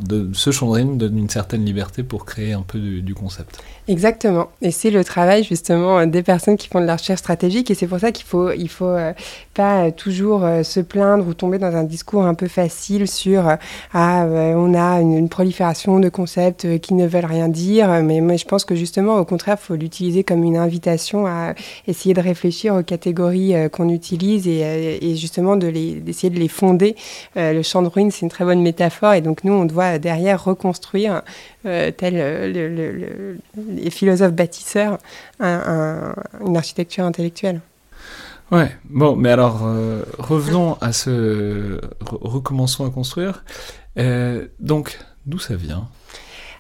de, 0.00 0.28
ce 0.32 0.50
champ 0.50 0.66
de 0.66 0.72
ruines 0.72 0.98
donne 0.98 1.18
une 1.18 1.30
certaine 1.30 1.64
liberté 1.64 2.02
pour 2.02 2.24
créer 2.24 2.52
un 2.52 2.62
peu 2.62 2.78
du 2.78 3.14
concept. 3.14 3.58
Exactement. 3.88 4.48
Et 4.60 4.70
c'est 4.70 4.90
le 4.90 5.02
travail 5.02 5.42
justement 5.42 6.06
des 6.06 6.22
personnes 6.22 6.56
qui 6.56 6.68
font 6.68 6.80
de 6.80 6.86
la 6.86 6.96
recherche 6.96 7.18
stratégique. 7.18 7.68
Et 7.70 7.74
c'est 7.74 7.88
pour 7.88 7.98
ça 7.98 8.12
qu'il 8.12 8.24
faut, 8.24 8.52
il 8.52 8.68
faut 8.68 8.86
euh, 8.86 9.12
pas 9.54 9.90
toujours 9.90 10.44
euh, 10.44 10.62
se 10.62 10.78
plaindre 10.78 11.26
ou 11.26 11.34
tomber 11.34 11.58
dans 11.58 11.74
un 11.74 11.82
discours 11.82 12.24
un 12.24 12.34
peu 12.34 12.46
facile 12.46 13.08
sur 13.08 13.48
euh, 13.48 13.56
ah 13.92 14.24
on 14.24 14.74
a 14.74 15.00
une, 15.00 15.28
prolifération 15.28 15.98
de 15.98 16.08
concepts 16.08 16.78
qui 16.80 16.94
ne 16.94 17.06
veulent 17.06 17.24
rien 17.24 17.48
dire. 17.48 17.88
Mais 18.02 18.20
moi 18.20 18.36
je 18.42 18.48
pense 18.48 18.64
que 18.64 18.74
justement, 18.74 19.18
au 19.18 19.24
contraire, 19.24 19.56
il 19.60 19.64
faut 19.64 19.74
l'utiliser 19.74 20.24
comme 20.24 20.44
une 20.44 20.56
invitation 20.56 21.26
à 21.26 21.54
essayer 21.86 22.14
de 22.14 22.20
réfléchir 22.20 22.74
aux 22.74 22.82
catégories 22.82 23.54
qu'on 23.70 23.88
utilise 23.88 24.46
et, 24.48 25.14
justement 25.16 25.56
d'essayer 25.56 26.30
de, 26.30 26.34
de, 26.34 26.40
les 26.40 26.48
fonder. 26.48 26.96
le 27.36 27.62
champ 27.62 27.82
de 27.82 27.88
ruines, 27.88 28.10
c'est 28.10 28.22
une 28.22 28.30
très 28.30 28.44
bonne 28.44 28.62
métaphore 28.62 29.14
et 29.14 29.20
donc 29.20 29.44
nous, 29.44 29.52
on 29.52 29.64
doit 29.64 29.98
derrière 29.98 30.44
reconstruire, 30.44 31.22
tel 31.62 32.52
le, 32.52 33.36
les 33.68 33.90
philosophes 33.90 34.32
bâtisseurs, 34.32 34.98
une 35.40 36.56
architecture 36.56 37.04
intellectuelle. 37.04 37.60
Ouais, 38.52 38.70
bon, 38.84 39.16
mais 39.16 39.30
alors 39.30 39.62
euh, 39.64 40.02
revenons 40.18 40.76
à 40.82 40.92
ce. 40.92 41.80
recommençons 42.02 42.86
à 42.86 42.90
construire. 42.90 43.44
Euh, 43.98 44.46
donc, 44.60 44.98
d'où 45.24 45.38
ça 45.38 45.56
vient? 45.56 45.88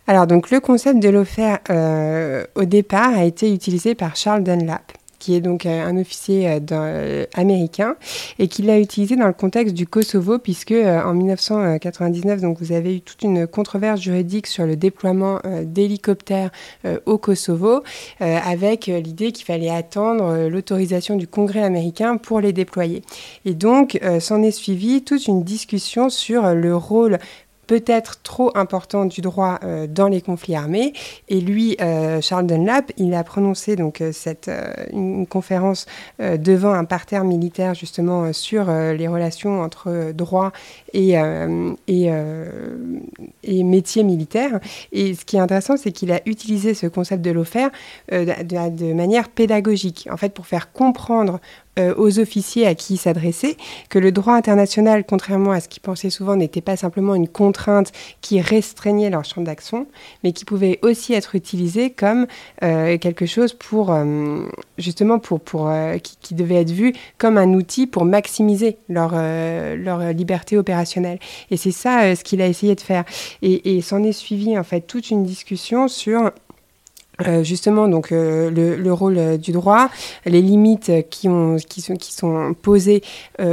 Alors, 0.08 0.26
donc, 0.26 0.50
le 0.50 0.58
concept 0.58 0.98
de 1.00 1.08
l'offert, 1.08 1.60
euh, 1.70 2.44
au 2.56 2.64
départ, 2.64 3.16
a 3.16 3.24
été 3.24 3.52
utilisé 3.52 3.94
par 3.94 4.16
Charles 4.16 4.42
Dunlap 4.42 4.92
qui 5.18 5.36
est 5.36 5.40
donc 5.40 5.66
euh, 5.66 5.86
un 5.86 5.96
officier 5.98 6.58
euh, 6.72 7.26
américain 7.34 7.94
et 8.40 8.48
qui 8.48 8.62
l'a 8.62 8.80
utilisé 8.80 9.14
dans 9.14 9.28
le 9.28 9.32
contexte 9.32 9.72
du 9.72 9.86
Kosovo, 9.86 10.40
puisque 10.40 10.72
en 10.72 11.14
1999, 11.14 12.40
donc 12.40 12.58
vous 12.58 12.72
avez 12.72 12.96
eu 12.96 13.00
toute 13.02 13.22
une 13.22 13.46
controverse 13.46 14.00
juridique 14.00 14.48
sur 14.48 14.66
le 14.66 14.74
déploiement 14.74 15.38
d'hélicoptères 15.62 16.50
au 17.06 17.18
Kosovo, 17.18 17.84
avec 18.18 18.86
l'idée 18.86 19.30
qu'il 19.30 19.46
fallait 19.46 19.70
attendre 19.70 20.48
l'autorisation 20.48 21.14
du 21.14 21.28
Congrès 21.28 21.62
américain 21.62 22.16
pour 22.16 22.40
les 22.40 22.52
déployer. 22.52 23.02
Et 23.44 23.54
donc, 23.54 24.00
s'en 24.18 24.42
est 24.42 24.50
suivi 24.50 25.04
toute 25.04 25.28
une 25.28 25.44
discussion 25.44 26.08
sur 26.10 26.52
le 26.52 26.74
rôle 26.74 27.20
peut-être 27.66 28.22
trop 28.22 28.50
important 28.56 29.04
du 29.04 29.20
droit 29.20 29.58
euh, 29.62 29.86
dans 29.86 30.08
les 30.08 30.20
conflits 30.20 30.54
armés. 30.54 30.92
Et 31.28 31.40
lui, 31.40 31.76
euh, 31.80 32.20
Charles 32.20 32.46
Dunlap, 32.46 32.92
il 32.96 33.14
a 33.14 33.24
prononcé 33.24 33.76
donc 33.76 34.00
euh, 34.00 34.12
cette, 34.12 34.50
une 34.92 35.26
conférence 35.26 35.86
devant 36.18 36.72
un 36.72 36.84
parterre 36.84 37.24
militaire 37.24 37.74
justement 37.74 38.32
sur 38.32 38.70
les 38.70 39.08
relations 39.08 39.60
entre 39.62 40.12
droit 40.12 40.52
et, 40.92 41.14
et, 41.88 42.10
et, 43.42 43.62
métier 43.62 44.02
militaire. 44.02 44.60
Et 44.92 45.14
ce 45.14 45.24
qui 45.24 45.36
est 45.36 45.40
intéressant, 45.40 45.76
c'est 45.76 45.92
qu'il 45.92 46.12
a 46.12 46.20
utilisé 46.26 46.74
ce 46.74 46.86
concept 46.86 47.22
de 47.22 47.30
l'offert 47.30 47.70
de, 48.10 48.68
de, 48.70 48.92
manière 48.92 49.28
pédagogique, 49.28 50.08
en 50.10 50.16
fait, 50.16 50.34
pour 50.34 50.46
faire 50.46 50.72
comprendre 50.72 51.40
euh, 51.78 51.94
aux 51.96 52.18
officiers 52.18 52.66
à 52.66 52.74
qui 52.74 52.98
s'adresser, 52.98 53.56
que 53.88 53.98
le 53.98 54.12
droit 54.12 54.34
international, 54.34 55.04
contrairement 55.08 55.52
à 55.52 55.60
ce 55.60 55.68
qu'ils 55.68 55.80
pensaient 55.80 56.10
souvent, 56.10 56.36
n'était 56.36 56.60
pas 56.60 56.76
simplement 56.76 57.14
une 57.14 57.28
contrainte 57.28 57.92
qui 58.20 58.42
restreignait 58.42 59.08
leur 59.08 59.24
champ 59.24 59.40
d'action, 59.40 59.86
mais 60.22 60.32
qui 60.32 60.44
pouvait 60.44 60.78
aussi 60.82 61.14
être 61.14 61.34
utilisé 61.34 61.88
comme 61.88 62.26
euh, 62.62 62.98
quelque 62.98 63.24
chose 63.24 63.54
pour, 63.54 63.90
euh, 63.90 64.44
justement, 64.76 65.18
pour, 65.18 65.40
pour, 65.40 65.72
qui, 66.02 66.34
devait 66.34 66.56
être 66.56 66.70
vu 66.70 66.92
comme 67.16 67.38
un 67.38 67.54
outil 67.54 67.86
pour 67.86 68.04
maximiser 68.04 68.76
leur, 68.90 69.12
leur 69.12 70.12
liberté 70.12 70.58
opérationnelle. 70.58 70.81
Et 71.50 71.56
c'est 71.56 71.72
ça 71.72 72.14
ce 72.14 72.24
qu'il 72.24 72.40
a 72.40 72.46
essayé 72.46 72.74
de 72.74 72.80
faire. 72.80 73.04
Et, 73.42 73.76
et 73.76 73.80
s'en 73.82 74.02
est 74.02 74.12
suivi, 74.12 74.58
en 74.58 74.64
fait, 74.64 74.82
toute 74.82 75.10
une 75.10 75.24
discussion 75.24 75.88
sur 75.88 76.32
euh, 77.28 77.44
justement 77.44 77.88
donc 77.88 78.12
euh, 78.12 78.50
le, 78.50 78.92
rôle 78.92 79.18
euh, 79.18 79.36
du 79.36 79.52
droit, 79.52 79.88
les 80.26 80.42
limites 80.42 80.92
qui, 81.10 81.28
ont, 81.28 81.56
qui, 81.56 81.80
sont, 81.80 81.96
qui 81.96 82.12
sont 82.12 82.54
posées 82.60 83.02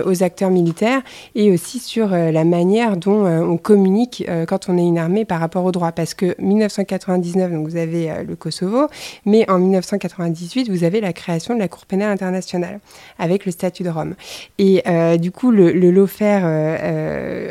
aux 0.05 0.23
acteurs 0.23 0.49
militaires 0.49 1.01
et 1.35 1.51
aussi 1.51 1.79
sur 1.79 2.09
la 2.09 2.43
manière 2.43 2.97
dont 2.97 3.25
on 3.25 3.57
communique 3.57 4.25
quand 4.47 4.69
on 4.69 4.77
est 4.77 4.85
une 4.85 4.97
armée 4.97 5.25
par 5.25 5.39
rapport 5.39 5.65
au 5.65 5.71
droit. 5.71 5.91
Parce 5.91 6.13
que 6.13 6.35
1999, 6.39 7.51
donc 7.51 7.67
vous 7.67 7.75
avez 7.77 8.11
le 8.27 8.35
Kosovo, 8.35 8.87
mais 9.25 9.49
en 9.49 9.59
1998, 9.59 10.69
vous 10.69 10.83
avez 10.83 11.01
la 11.01 11.13
création 11.13 11.55
de 11.55 11.59
la 11.59 11.67
Cour 11.67 11.85
pénale 11.85 12.11
internationale 12.11 12.79
avec 13.17 13.45
le 13.45 13.51
statut 13.51 13.83
de 13.83 13.89
Rome. 13.89 14.15
Et 14.57 14.83
du 15.17 15.31
coup, 15.31 15.51
le, 15.51 15.71
le 15.71 16.07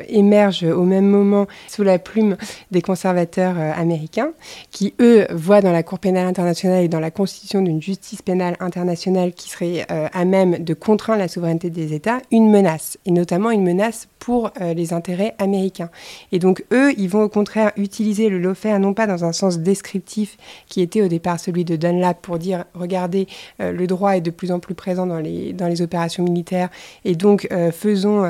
émerge 0.08 0.64
au 0.64 0.84
même 0.84 1.06
moment 1.06 1.46
sous 1.68 1.82
la 1.82 1.98
plume 1.98 2.37
des 2.70 2.82
conservateurs 2.82 3.56
américains 3.76 4.30
qui, 4.70 4.94
eux, 5.00 5.26
voient 5.30 5.60
dans 5.60 5.72
la 5.72 5.82
Cour 5.82 5.98
pénale 5.98 6.07
internationale 6.16 6.84
et 6.84 6.88
dans 6.88 7.00
la 7.00 7.10
constitution 7.10 7.62
d'une 7.62 7.82
justice 7.82 8.22
pénale 8.22 8.56
internationale 8.60 9.32
qui 9.32 9.50
serait 9.50 9.86
euh, 9.90 10.08
à 10.12 10.24
même 10.24 10.58
de 10.58 10.74
contraindre 10.74 11.20
la 11.20 11.28
souveraineté 11.28 11.70
des 11.70 11.92
États, 11.92 12.20
une 12.30 12.50
menace, 12.50 12.98
et 13.06 13.10
notamment 13.10 13.50
une 13.50 13.62
menace 13.62 14.08
pour 14.18 14.50
euh, 14.60 14.75
les 14.75 14.92
intérêts 14.92 15.34
américains. 15.38 15.90
Et 16.32 16.38
donc 16.38 16.64
eux, 16.72 16.92
ils 16.98 17.08
vont 17.08 17.22
au 17.22 17.28
contraire 17.28 17.72
utiliser 17.76 18.28
le 18.28 18.38
lawfare 18.38 18.78
non 18.80 18.94
pas 18.94 19.06
dans 19.06 19.25
un 19.25 19.32
sens 19.32 19.58
descriptif 19.58 20.37
qui 20.66 20.80
était 20.80 21.02
au 21.02 21.08
départ 21.08 21.40
celui 21.40 21.64
de 21.64 21.76
Dunlap 21.76 22.20
pour 22.20 22.38
dire 22.38 22.64
regardez, 22.75 23.26
euh, 23.60 23.72
le 23.72 23.87
droit 23.87 24.16
est 24.16 24.20
de 24.20 24.30
plus 24.30 24.52
en 24.52 24.60
plus 24.60 24.75
présent 24.75 25.06
dans 25.06 25.20
les, 25.20 25.52
dans 25.52 25.68
les 25.68 25.82
opérations 25.82 26.22
militaires 26.22 26.68
et 27.04 27.14
donc 27.14 27.48
faisons, 27.72 28.22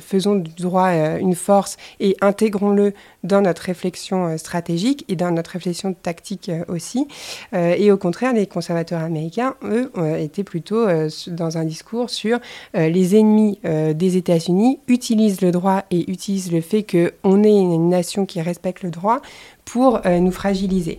faisons 0.00 0.36
du 0.36 0.50
droit 0.62 0.90
une 1.18 1.34
force 1.34 1.76
et 2.00 2.16
intégrons-le 2.20 2.92
dans 3.24 3.40
notre 3.40 3.62
réflexion 3.62 4.36
stratégique 4.38 5.04
et 5.08 5.16
dans 5.16 5.30
notre 5.30 5.52
réflexion 5.52 5.94
tactique 5.94 6.50
aussi 6.68 7.06
euh, 7.54 7.74
et 7.76 7.92
au 7.92 7.96
contraire, 7.96 8.32
les 8.32 8.46
conservateurs 8.46 9.02
américains, 9.02 9.54
eux, 9.62 9.90
étaient 10.18 10.44
plutôt 10.44 10.86
euh, 10.86 11.08
dans 11.28 11.58
un 11.58 11.64
discours 11.64 12.10
sur 12.10 12.38
euh, 12.76 12.88
les 12.88 13.16
ennemis 13.16 13.58
des 13.62 14.16
États-Unis 14.16 14.78
utilisent 14.88 15.09
le 15.16 15.50
droit 15.50 15.84
et 15.90 16.10
utilisent 16.10 16.52
le 16.52 16.60
fait 16.60 16.84
qu'on 16.84 17.44
est 17.44 17.58
une 17.58 17.88
nation 17.88 18.26
qui 18.26 18.40
respecte 18.40 18.82
le 18.82 18.90
droit 18.90 19.20
pour 19.64 20.00
nous 20.06 20.32
fragiliser. 20.32 20.98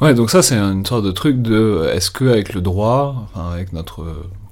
Ouais, 0.00 0.14
donc 0.14 0.30
ça 0.30 0.42
c'est 0.42 0.56
une 0.56 0.86
sorte 0.86 1.04
de 1.04 1.12
truc 1.12 1.42
de 1.42 1.90
est-ce 1.92 2.10
que 2.10 2.24
avec 2.24 2.54
le 2.54 2.60
droit, 2.60 3.28
avec 3.34 3.72
notre 3.72 4.04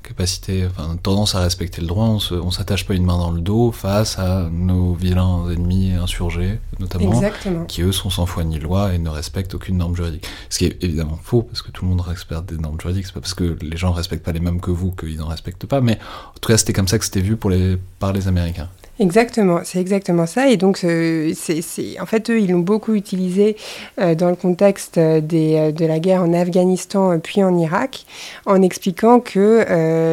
capacité, 0.02 0.66
enfin, 0.66 0.96
tendance 1.00 1.36
à 1.36 1.40
respecter 1.40 1.80
le 1.80 1.86
droit, 1.86 2.18
on 2.32 2.46
ne 2.46 2.50
s'attache 2.50 2.84
pas 2.84 2.94
une 2.94 3.04
main 3.04 3.16
dans 3.16 3.30
le 3.30 3.40
dos 3.40 3.70
face 3.70 4.18
à 4.18 4.48
nos 4.50 4.94
vilains 4.94 5.48
ennemis 5.50 5.92
insurgés, 5.92 6.58
notamment, 6.80 7.20
qui 7.68 7.82
eux 7.82 7.92
sont 7.92 8.10
sans 8.10 8.26
foi 8.26 8.42
ni 8.42 8.58
loi 8.58 8.92
et 8.92 8.98
ne 8.98 9.08
respectent 9.08 9.54
aucune 9.54 9.76
norme 9.76 9.94
juridique. 9.94 10.26
Ce 10.48 10.58
qui 10.58 10.64
est 10.64 10.82
évidemment 10.82 11.18
faux, 11.22 11.42
parce 11.42 11.62
que 11.62 11.70
tout 11.70 11.84
le 11.84 11.90
monde 11.90 12.00
respecte 12.00 12.52
des 12.52 12.58
normes 12.58 12.80
juridiques, 12.80 13.06
c'est 13.06 13.14
pas 13.14 13.20
parce 13.20 13.34
que 13.34 13.56
les 13.62 13.76
gens 13.76 13.90
ne 13.90 13.96
respectent 13.96 14.24
pas 14.24 14.32
les 14.32 14.40
mêmes 14.40 14.60
que 14.60 14.72
vous 14.72 14.90
qu'ils 14.90 15.18
n'en 15.18 15.28
respectent 15.28 15.66
pas, 15.66 15.80
mais 15.80 15.98
en 16.30 16.38
tout 16.40 16.48
cas 16.48 16.58
c'était 16.58 16.72
comme 16.72 16.88
ça 16.88 16.98
que 16.98 17.04
c'était 17.04 17.20
vu 17.20 17.36
pour 17.36 17.50
les, 17.50 17.78
par 18.00 18.12
les 18.12 18.26
Américains. 18.26 18.68
Exactement, 19.00 19.60
c'est 19.64 19.80
exactement 19.80 20.26
ça. 20.26 20.50
Et 20.50 20.58
donc, 20.58 20.84
euh, 20.84 21.32
c'est, 21.34 21.98
en 21.98 22.04
fait, 22.04 22.28
eux, 22.28 22.38
ils 22.38 22.50
l'ont 22.50 22.58
beaucoup 22.58 22.92
utilisé 22.92 23.56
euh, 23.98 24.14
dans 24.14 24.28
le 24.28 24.36
contexte 24.36 24.98
euh, 24.98 25.22
de 25.22 25.86
la 25.86 25.98
guerre 26.00 26.22
en 26.22 26.34
Afghanistan 26.34 27.18
puis 27.18 27.42
en 27.42 27.56
Irak, 27.56 28.04
en 28.44 28.60
expliquant 28.60 29.20
que 29.20 29.64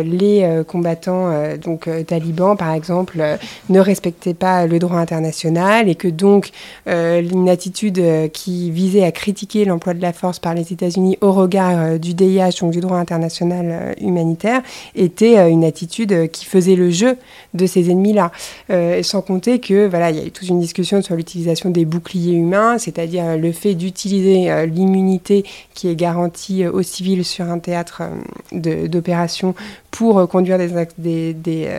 les 0.04 0.64
combattants, 0.68 1.32
donc 1.62 1.90
talibans 2.06 2.56
par 2.56 2.74
exemple, 2.74 3.22
ne 3.70 3.80
respectaient 3.80 4.34
pas 4.34 4.66
le 4.66 4.80
droit 4.80 4.98
international 4.98 5.90
et 5.90 5.96
que 5.96 6.08
donc 6.08 6.52
une 6.86 7.50
attitude 7.50 8.32
qui 8.32 8.72
visait 8.72 9.04
à 9.04 9.12
critiquer 9.12 9.66
l'emploi 9.66 9.94
de 9.94 10.02
la 10.02 10.14
force 10.14 10.40
par 10.40 10.54
les 10.54 10.72
États-Unis 10.72 11.18
au 11.22 11.34
regard 11.34 12.00
du 12.00 12.14
DIH, 12.14 12.60
donc 12.62 12.72
du 12.72 12.80
droit 12.80 12.98
international 12.98 13.96
humanitaire, 14.02 14.62
était 14.96 15.50
une 15.50 15.64
attitude 15.64 16.30
qui 16.32 16.46
faisait 16.46 16.76
le 16.76 16.90
jeu 16.90 17.18
de 17.54 17.66
ces 17.66 17.90
ennemis-là. 17.90 18.32
Euh, 18.78 19.04
sans 19.04 19.22
compter 19.22 19.60
que 19.60 19.88
voilà, 19.88 20.12
il 20.12 20.18
y 20.18 20.20
a 20.20 20.26
eu 20.26 20.32
toute 20.32 20.48
une 20.48 20.60
discussion 20.60 21.02
sur 21.02 21.16
l'utilisation 21.16 21.70
des 21.70 21.86
boucliers 21.86 22.34
humains, 22.34 22.78
c'est-à-dire 22.78 23.38
le 23.38 23.52
fait 23.52 23.74
d'utiliser 23.74 24.52
euh, 24.52 24.66
l'immunité 24.66 25.44
qui 25.74 25.88
est 25.88 25.96
garantie 25.96 26.64
euh, 26.64 26.72
aux 26.72 26.84
civils 26.84 27.26
sur 27.26 27.46
un 27.46 27.60
théâtre 27.60 28.04
d'opération 28.52 29.56
pour 29.92 30.28
conduire 30.30 30.58
des, 30.58 30.70
des 30.98 31.34
des, 31.34 31.70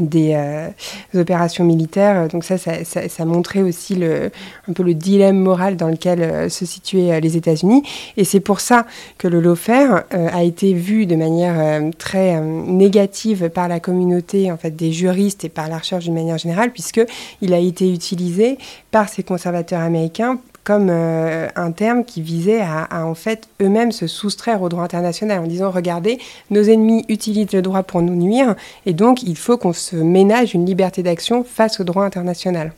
euh, 0.00 0.68
opérations 1.14 1.64
militaires. 1.64 2.28
Donc 2.28 2.44
ça, 2.44 2.58
ça, 2.58 2.84
ça, 2.84 3.24
montrait 3.24 3.62
aussi 3.62 3.94
le, 3.94 4.30
un 4.68 4.72
peu 4.72 4.82
le 4.82 4.94
dilemme 4.94 5.38
moral 5.38 5.76
dans 5.76 5.88
lequel 5.88 6.22
euh, 6.22 6.48
se 6.48 6.66
situaient 6.66 7.12
euh, 7.12 7.20
les 7.20 7.36
États-Unis. 7.36 7.82
Et 8.16 8.24
c'est 8.24 8.40
pour 8.40 8.60
ça 8.60 8.86
que 9.18 9.28
le 9.28 9.40
lawfare 9.40 10.04
a 10.10 10.42
été 10.42 10.74
vu 10.74 11.06
de 11.06 11.16
manière 11.16 11.82
très 11.98 12.40
négative 12.40 13.48
par 13.48 13.68
la 13.68 13.80
communauté 13.80 14.50
en 14.52 14.56
fait, 14.56 14.70
des 14.70 14.92
juristes 14.92 15.44
et 15.44 15.48
par 15.48 15.68
la 15.68 15.78
recherche 15.78 16.04
d'une 16.04 16.14
manière 16.14 16.38
générale, 16.38 16.72
puisqu'il 16.72 17.54
a 17.54 17.58
été 17.58 17.92
utilisé 17.92 18.58
par 18.90 19.08
ces 19.08 19.22
conservateurs 19.22 19.80
américains 19.80 20.38
comme 20.66 20.88
euh, 20.90 21.46
un 21.54 21.70
terme 21.70 22.04
qui 22.04 22.20
visait 22.20 22.60
à, 22.60 23.06
en 23.06 23.14
fait 23.14 23.48
eux-mêmes 23.62 23.92
se 23.92 24.08
soustraire 24.08 24.62
au 24.62 24.68
droit 24.68 24.82
international 24.82 25.38
en 25.38 25.46
disant 25.46 25.70
regardez, 25.70 26.18
nos 26.50 26.64
ennemis 26.64 27.04
utilisent 27.08 27.52
le 27.52 27.62
droit 27.62 27.84
pour 27.84 28.02
nous 28.02 28.16
nuire 28.16 28.56
et 28.84 28.92
donc 28.92 29.22
il 29.22 29.36
faut 29.36 29.56
qu'on 29.56 29.72
se 29.72 29.94
ménage 29.94 30.54
une 30.54 30.66
liberté 30.66 31.04
d'action 31.04 31.44
face 31.44 31.78
au 31.78 31.84
droit 31.84 32.04
international. 32.04 32.72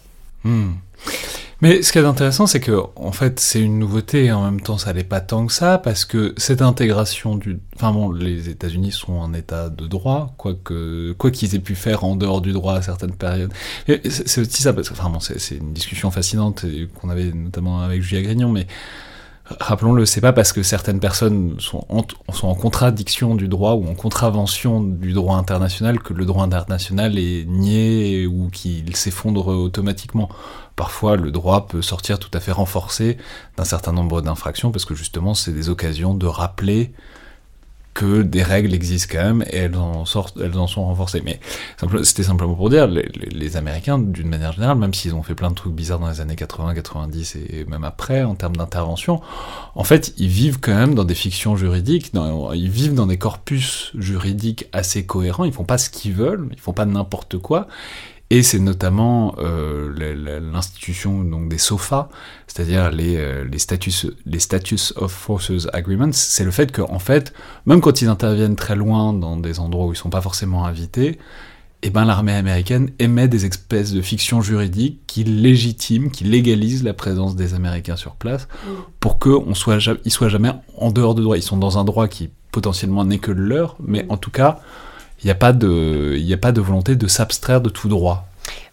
Hmm. 0.45 0.73
Mais 1.61 1.83
ce 1.83 1.91
qui 1.91 1.99
est 1.99 2.05
intéressant, 2.05 2.47
c'est 2.47 2.61
que 2.61 2.81
en 2.95 3.11
fait, 3.11 3.41
c'est 3.41 3.61
une 3.61 3.81
nouveauté 3.81 4.27
et 4.27 4.33
en 4.33 4.45
même 4.45 4.61
temps, 4.61 4.79
ça 4.79 4.93
n'est 4.93 5.03
pas 5.03 5.21
tant 5.21 5.45
que 5.45 5.53
ça 5.53 5.79
parce 5.79 6.05
que 6.05 6.33
cette 6.37 6.62
intégration 6.62 7.35
du, 7.35 7.59
enfin 7.75 7.91
bon, 7.93 8.12
les 8.12 8.49
États-Unis 8.49 8.93
sont 8.93 9.21
un 9.23 9.35
État 9.35 9.69
de 9.69 9.88
droit, 9.88 10.35
quoi 10.37 10.55
que 10.55 11.12
quoi 11.19 11.33
qu'ils 11.33 11.57
aient 11.57 11.61
pu 11.61 11.75
faire 11.75 12.05
en 12.05 12.15
dehors 12.15 12.41
du 12.41 12.53
droit 12.53 12.75
à 12.75 12.83
certaines 12.83 13.15
périodes. 13.15 13.53
C'est 14.09 14.41
aussi 14.41 14.62
ça 14.62 14.73
parce 14.73 14.88
que, 14.88 14.95
enfin 14.95 15.11
bon, 15.11 15.19
c'est 15.19 15.57
une 15.57 15.73
discussion 15.73 16.12
fascinante 16.12 16.65
qu'on 17.00 17.11
avait 17.11 17.33
notamment 17.33 17.81
avec 17.81 18.03
Julia 18.03 18.23
Grignon, 18.23 18.50
mais 18.50 18.69
Rappelons-le, 19.61 20.05
c'est 20.05 20.21
pas 20.21 20.35
parce 20.35 20.53
que 20.53 20.62
certaines 20.62 21.00
personnes 21.00 21.57
sont 21.59 21.87
en 21.88 22.55
contradiction 22.55 23.35
du 23.35 23.49
droit 23.49 23.73
ou 23.73 23.88
en 23.88 23.95
contravention 23.95 24.83
du 24.83 25.15
droit 25.15 25.37
international 25.37 26.00
que 26.00 26.12
le 26.12 26.27
droit 26.27 26.45
international 26.45 27.19
est 27.19 27.47
nié 27.49 28.27
ou 28.27 28.50
qu'il 28.50 28.95
s'effondre 28.95 29.47
automatiquement. 29.47 30.29
Parfois, 30.78 31.16
le 31.16 31.32
droit 31.32 31.66
peut 31.66 31.82
sortir 31.82 32.20
tout 32.20 32.30
à 32.32 32.38
fait 32.38 32.52
renforcé 32.52 33.18
d'un 33.56 33.64
certain 33.64 33.92
nombre 33.92 34.23
d'infractions 34.23 34.70
parce 34.70 34.85
que 34.85 34.94
justement, 34.94 35.35
c'est 35.35 35.50
des 35.50 35.70
occasions 35.70 36.14
de 36.14 36.26
rappeler 36.26 36.92
que 37.94 38.23
des 38.23 38.44
règles 38.44 38.73
existent 38.75 39.12
quand 39.12 39.25
même 39.25 39.44
et 39.50 39.56
elles 39.56 39.76
en 39.76 40.04
sortent, 40.04 40.38
elles 40.40 40.52
sont 40.52 40.85
renforcées. 40.85 41.20
Mais 41.25 41.40
c'était 42.04 42.23
simplement 42.23 42.54
pour 42.54 42.70
dire, 42.70 42.87
les, 42.87 43.56
Américains, 43.56 43.99
d'une 43.99 44.28
manière 44.28 44.52
générale, 44.52 44.78
même 44.78 44.94
s'ils 44.94 45.16
ont 45.16 45.25
fait 45.25 45.35
plein 45.35 45.50
de 45.50 45.56
trucs 45.56 45.73
bizarres 45.73 45.99
dans 45.99 46.11
les 46.11 46.20
années 46.20 46.37
80, 46.37 46.75
90 46.75 47.35
et 47.35 47.64
même 47.64 47.82
après, 47.82 48.23
en 48.23 48.37
termes 48.37 48.54
d'intervention, 48.54 49.20
en 49.75 49.82
fait, 49.82 50.14
ils 50.16 50.28
vivent 50.28 50.61
quand 50.61 50.76
même 50.76 50.94
dans 50.94 51.02
des 51.02 51.16
fictions 51.16 51.56
juridiques, 51.56 52.12
ils 52.54 52.70
vivent 52.70 52.94
dans 52.94 53.08
des 53.08 53.18
corpus 53.18 53.90
juridiques 53.97 54.66
assez 54.73 55.04
cohérents, 55.04 55.44
ils 55.44 55.52
font 55.52 55.64
pas 55.64 55.78
ce 55.78 55.90
qu'ils 55.90 56.12
veulent, 56.12 56.49
ils 56.52 56.61
font 56.61 56.73
pas 56.73 56.87
n'importe 56.87 57.38
quoi, 57.38 57.66
et 58.30 58.42
c'est 58.42 58.58
notamment 58.58 59.35
euh, 59.38 60.40
l'institution 60.52 61.25
donc 61.25 61.49
des 61.49 61.56
SOFA, 61.58 62.11
c'est-à-dire 62.47 62.90
les, 62.90 63.16
euh, 63.16 63.44
les, 63.44 63.58
status, 63.58 64.06
les 64.26 64.38
Status 64.38 64.92
of 64.97 65.11
Forces 65.11 65.66
Agreements, 65.73 66.12
c'est 66.12 66.44
le 66.44 66.50
fait 66.50 66.70
qu'en 66.70 66.92
en 66.92 66.99
fait, 66.99 67.32
même 67.64 67.80
quand 67.80 68.02
ils 68.02 68.08
interviennent 68.08 68.56
très 68.56 68.76
loin 68.76 69.14
dans 69.14 69.37
des 69.37 69.61
endroits 69.61 69.87
où 69.87 69.92
ils 69.92 69.97
sont 69.97 70.11
pas 70.11 70.20
forcément 70.20 70.66
invités, 70.66 71.18
eh 71.82 71.90
ben 71.90 72.04
l'armée 72.04 72.35
américaine 72.35 72.90
émet 72.99 73.28
des 73.28 73.47
espèces 73.47 73.92
de 73.92 74.02
fictions 74.02 74.42
juridiques 74.42 75.00
qui 75.06 75.25
légitiment, 75.25 76.08
qui 76.11 76.25
légalisent 76.25 76.82
la 76.82 76.92
présence 76.92 77.37
des 77.37 77.54
Américains 77.54 77.97
sur 77.97 78.16
place, 78.16 78.49
pour 78.99 79.18
qu'ils 79.20 79.54
soit, 79.54 79.78
ils 80.04 80.11
soient 80.11 80.28
jamais 80.28 80.50
en 80.76 80.90
dehors 80.90 81.14
de 81.14 81.23
droit. 81.23 81.37
Ils 81.37 81.42
sont 81.42 81.56
dans 81.56 81.78
un 81.78 81.85
droit 81.85 82.08
qui 82.08 82.30
potentiellement 82.50 83.04
n'est 83.04 83.18
que 83.18 83.30
le 83.30 83.47
leur, 83.47 83.76
mais 83.80 84.04
en 84.08 84.16
tout 84.16 84.32
cas, 84.32 84.61
il 85.22 85.26
n'y 85.26 85.30
a, 85.30 85.34
pas 85.34 85.52
de, 85.52 86.16
a 86.32 86.37
pas 86.37 86.52
de 86.52 86.60
volonté 86.60 86.96
de 86.96 87.06
s'abstraire 87.06 87.60
de 87.60 87.68
tout 87.68 87.88
droit. 87.88 88.28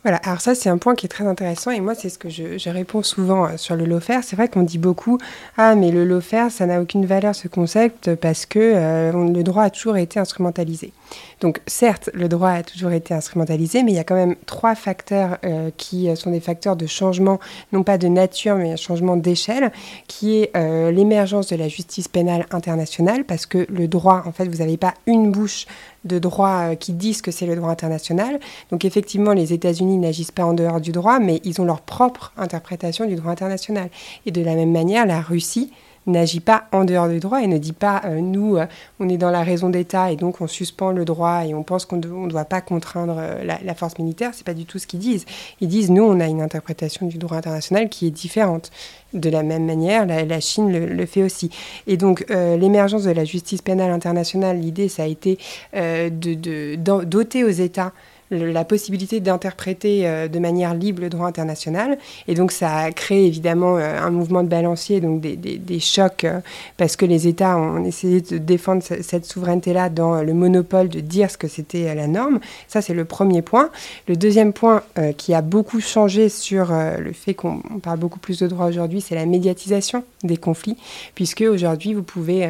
Voilà, 0.05 0.17
alors 0.17 0.39
ça 0.39 0.53
c'est 0.53 0.69
un 0.69 0.77
point 0.77 0.93
qui 0.93 1.07
est 1.07 1.09
très 1.09 1.25
intéressant 1.25 1.71
et 1.71 1.79
moi 1.79 1.95
c'est 1.95 2.09
ce 2.09 2.19
que 2.19 2.29
je, 2.29 2.69
réponds 2.69 3.01
souvent 3.01 3.45
euh, 3.45 3.57
sur 3.57 3.75
le 3.75 3.85
lawfare. 3.85 4.23
C'est 4.23 4.35
vrai 4.35 4.47
qu'on 4.49 4.61
dit 4.61 4.77
beaucoup 4.77 5.17
ah 5.57 5.73
mais 5.73 5.89
le 5.89 6.05
lawfare 6.05 6.51
ça 6.51 6.67
n'a 6.67 6.79
aucune 6.79 7.07
valeur 7.07 7.33
ce 7.33 7.47
concept 7.47 8.13
parce 8.13 8.45
que 8.45 8.59
euh, 8.59 9.11
le 9.11 9.41
droit 9.41 9.63
a 9.63 9.71
toujours 9.71 9.97
été 9.97 10.19
instrumentalisé. 10.19 10.93
Donc 11.41 11.59
certes 11.65 12.11
le 12.13 12.29
droit 12.29 12.51
a 12.51 12.61
toujours 12.61 12.91
été 12.91 13.15
instrumentalisé 13.15 13.81
mais 13.81 13.93
il 13.93 13.95
y 13.95 13.99
a 13.99 14.03
quand 14.03 14.13
même 14.13 14.35
trois 14.45 14.75
facteurs 14.75 15.39
euh, 15.43 15.71
qui 15.75 16.15
sont 16.15 16.29
des 16.29 16.39
facteurs 16.39 16.75
de 16.75 16.85
changement 16.85 17.39
non 17.73 17.81
pas 17.81 17.97
de 17.97 18.07
nature 18.07 18.57
mais 18.57 18.73
un 18.73 18.75
changement 18.75 19.17
d'échelle 19.17 19.71
qui 20.07 20.37
est 20.37 20.55
l'émergence 20.91 21.47
de 21.47 21.55
la 21.55 21.67
justice 21.67 22.07
pénale 22.07 22.45
internationale 22.51 23.23
parce 23.23 23.47
que 23.47 23.65
le 23.69 23.87
droit 23.87 24.21
en 24.27 24.31
fait 24.31 24.45
vous 24.45 24.57
n'avez 24.57 24.77
pas 24.77 24.93
une 25.07 25.31
bouche 25.31 25.65
de 26.03 26.19
droit 26.19 26.75
qui 26.75 26.93
disent 26.93 27.23
que 27.23 27.31
c'est 27.31 27.47
le 27.47 27.55
droit 27.55 27.71
international. 27.71 28.39
Donc 28.69 28.85
effectivement 28.85 29.33
les 29.33 29.53
États-Unis 29.53 29.94
n'agissent 29.99 30.31
pas 30.31 30.45
en 30.45 30.53
dehors 30.53 30.81
du 30.81 30.91
droit, 30.91 31.19
mais 31.19 31.41
ils 31.43 31.61
ont 31.61 31.65
leur 31.65 31.81
propre 31.81 32.33
interprétation 32.37 33.05
du 33.05 33.15
droit 33.15 33.31
international. 33.31 33.89
Et 34.25 34.31
de 34.31 34.41
la 34.41 34.55
même 34.55 34.71
manière, 34.71 35.05
la 35.05 35.21
Russie 35.21 35.71
n'agit 36.07 36.39
pas 36.39 36.65
en 36.71 36.85
dehors 36.85 37.09
du 37.09 37.19
droit 37.19 37.41
et 37.41 37.47
ne 37.47 37.57
dit 37.57 37.73
pas 37.73 38.01
euh, 38.05 38.19
nous, 38.19 38.57
euh, 38.57 38.65
on 38.99 39.09
est 39.09 39.17
dans 39.17 39.31
la 39.31 39.43
raison 39.43 39.69
d'État 39.69 40.11
et 40.11 40.15
donc 40.15 40.41
on 40.41 40.47
suspend 40.47 40.91
le 40.91 41.05
droit 41.05 41.45
et 41.45 41.53
on 41.53 41.63
pense 41.63 41.85
qu'on 41.85 41.97
ne 41.97 42.29
doit 42.29 42.45
pas 42.45 42.61
contraindre 42.61 43.15
euh, 43.17 43.43
la, 43.43 43.75
force 43.75 43.97
militaire. 43.97 44.31
C'est 44.33 44.45
pas 44.45 44.53
du 44.53 44.65
tout 44.65 44.79
ce 44.79 44.87
qu'ils 44.87 44.99
disent. 44.99 45.25
Ils 45.61 45.67
disent 45.67 45.89
nous, 45.89 46.03
on 46.03 46.19
a 46.19 46.27
une 46.27 46.41
interprétation 46.41 47.07
du 47.07 47.17
droit 47.17 47.37
international 47.37 47.89
qui 47.89 48.07
est 48.07 48.11
différente. 48.11 48.71
De 49.13 49.29
la 49.29 49.43
même 49.43 49.65
manière, 49.65 50.05
la, 50.05 50.39
Chine 50.41 50.71
le, 50.71 51.05
fait 51.05 51.23
aussi. 51.23 51.49
Et 51.87 51.95
donc, 51.95 52.25
l'émergence 52.29 53.03
de 53.03 53.11
la 53.11 53.23
justice 53.23 53.61
pénale 53.61 53.91
internationale, 53.91 54.59
l'idée, 54.59 54.89
ça 54.89 55.03
a 55.03 55.05
été 55.05 55.37
de, 55.73 56.75
doter 56.75 57.45
aux 57.45 57.49
États 57.49 57.93
la 58.31 58.65
possibilité 58.65 59.19
d'interpréter 59.19 60.07
euh, 60.07 60.27
de 60.27 60.39
manière 60.39 60.73
libre 60.73 61.01
le 61.01 61.09
droit 61.09 61.27
international. 61.27 61.97
Et 62.27 62.33
donc 62.33 62.51
ça 62.51 62.75
a 62.77 62.91
créé 62.91 63.25
évidemment 63.27 63.77
euh, 63.77 63.99
un 63.99 64.09
mouvement 64.09 64.43
de 64.43 64.47
balancier, 64.47 64.99
donc 64.99 65.21
des, 65.21 65.35
des, 65.35 65.79
chocs, 65.79 66.23
euh, 66.23 66.39
parce 66.77 66.95
que 66.95 67.05
les 67.05 67.27
États 67.27 67.57
ont 67.57 67.83
essayé 67.85 68.21
de 68.21 68.37
défendre 68.37 68.81
cette 68.83 69.25
souveraineté-là 69.25 69.89
dans 69.89 70.21
le 70.21 70.33
monopole 70.33 70.89
de 70.89 70.99
dire 70.99 71.29
ce 71.29 71.37
que 71.37 71.47
c'était 71.47 71.93
la 71.93 72.07
norme. 72.07 72.39
Ça, 72.67 72.81
c'est 72.81 72.93
le 72.93 73.05
premier 73.05 73.41
point. 73.41 73.69
Le 74.07 74.15
deuxième 74.15 74.53
point 74.53 74.83
qui 75.17 75.33
a 75.33 75.41
beaucoup 75.41 75.79
changé 75.79 76.29
sur 76.29 76.71
le 76.71 77.11
fait 77.13 77.33
qu'on 77.33 77.61
parle 77.81 77.99
beaucoup 77.99 78.19
plus 78.19 78.39
de 78.39 78.47
droit 78.47 78.67
aujourd'hui, 78.67 79.01
c'est 79.01 79.15
la 79.15 79.25
médiatisation 79.25 80.03
des 80.23 80.37
conflits, 80.37 80.77
puisque 81.13 81.41
aujourd'hui, 81.41 81.93
vous 81.93 82.03
pouvez 82.03 82.49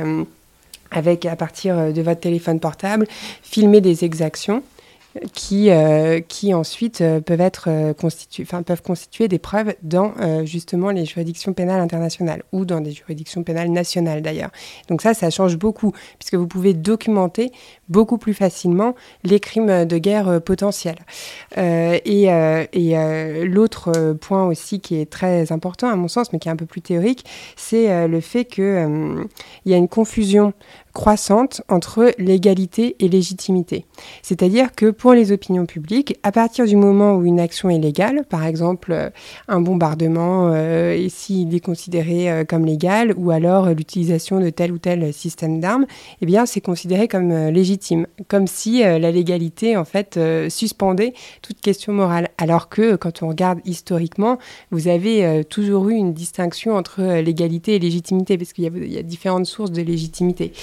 avec 0.92 1.26
à 1.26 1.36
partir 1.36 1.94
de 1.94 2.02
votre 2.02 2.20
téléphone 2.20 2.60
portable, 2.60 3.08
filmer 3.44 3.82
des 3.82 4.06
exactions 4.06 4.64
qui, 5.34 5.70
euh, 5.70 6.20
qui 6.20 6.54
ensuite 6.54 7.02
euh, 7.02 7.22
peuvent, 7.22 7.42
être, 7.42 7.70
euh, 7.70 7.94
peuvent 8.64 8.82
constituer 8.82 9.28
des 9.28 9.40
preuves 9.40 9.74
dans 9.82 10.14
justement 10.46 10.92
les 10.92 11.06
juridictions 11.06 11.54
pénales 11.54 11.80
internationales 11.80 12.44
ou 12.52 12.66
dans 12.66 12.82
des 12.82 12.92
juridictions 12.92 13.44
pénales 13.44 13.70
nationales 13.70 14.22
d'ailleurs. 14.22 14.52
Donc 14.90 15.02
ça, 15.02 15.14
ça 15.14 15.30
change 15.30 15.58
beaucoup 15.58 15.94
puisque 16.20 16.36
vous 16.36 16.48
pouvez 16.48 16.74
documenter 16.74 17.52
beaucoup 17.90 18.18
plus 18.18 18.34
facilement 18.34 18.96
les 19.24 19.40
crimes 19.40 19.86
de 19.86 19.98
guerre 19.98 20.42
potentiels. 20.42 21.00
et, 21.58 22.24
et 22.74 23.46
l'autre 23.46 24.14
point 24.20 24.46
aussi 24.48 24.80
qui 24.80 25.00
est 25.00 25.10
très 25.10 25.52
important 25.52 25.90
à 25.90 25.96
mon 25.96 26.08
sens, 26.08 26.34
mais 26.34 26.40
qui 26.40 26.48
est 26.48 26.52
un 26.52 26.56
peu 26.56 26.66
plus 26.66 26.82
théorique, 26.82 27.26
c'est 27.56 28.08
le 28.08 28.20
fait 28.22 28.46
qu'il 28.46 29.28
y 29.66 29.74
a 29.74 29.78
une 29.78 29.88
confusion 29.88 30.54
croissante 30.96 31.62
entre 31.70 32.14
légalité 32.18 32.96
et 33.00 33.10
légitimité. 33.10 33.86
C'est-à-dire 34.24 34.74
que 34.74 34.90
pour 34.90 35.14
les 35.14 35.32
opinions 35.32 35.66
publiques, 35.66 36.18
à 36.24 36.32
partir 36.32 36.66
du 36.66 36.78
moment 36.78 37.16
où 37.16 37.26
une 37.26 37.40
action 37.40 37.70
est 37.70 37.78
légale, 37.78 38.24
par 38.28 38.46
exemple 38.46 38.94
euh, 38.94 39.10
un 39.50 39.60
bombardement, 39.60 40.52
euh, 40.54 41.08
s'il 41.10 41.54
est 41.54 41.60
considéré 41.60 42.32
euh, 42.32 42.44
comme 42.46 42.66
légal, 42.66 43.14
ou 43.18 43.30
alors 43.30 43.70
l'utilisation 43.70 44.40
de 44.40 44.50
tel 44.50 44.72
ou 44.72 44.78
tel 44.78 45.14
système 45.14 45.60
d'armes, 45.60 45.86
eh 46.22 46.26
bien 46.26 46.46
c'est 46.46 46.62
considéré 46.62 47.08
comme 47.10 47.32
légitime, 47.50 47.75
comme 48.28 48.48
si 48.48 48.82
la 48.82 49.12
légalité 49.12 49.78
en 49.78 49.86
fait 49.86 50.20
suspendait 50.50 51.14
toute 51.42 51.62
question 51.62 51.94
morale. 51.94 52.30
Alors 52.38 52.70
que 52.70 52.96
quand 52.96 53.24
on 53.24 53.30
regarde 53.30 53.60
historiquement, 53.66 54.38
vous 54.72 54.88
avez 54.88 55.44
toujours 55.50 55.90
eu 55.90 55.94
une 55.94 56.14
distinction 56.14 56.76
entre 56.76 57.02
légalité 57.22 57.76
et 57.76 57.80
légitimité, 57.80 58.38
parce 58.38 58.54
qu'il 58.54 58.64
y, 58.64 58.98
a 58.98 59.04
différentes 59.04 59.46
sources 59.46 59.72
de 59.72 59.82
légitimité 59.82 60.54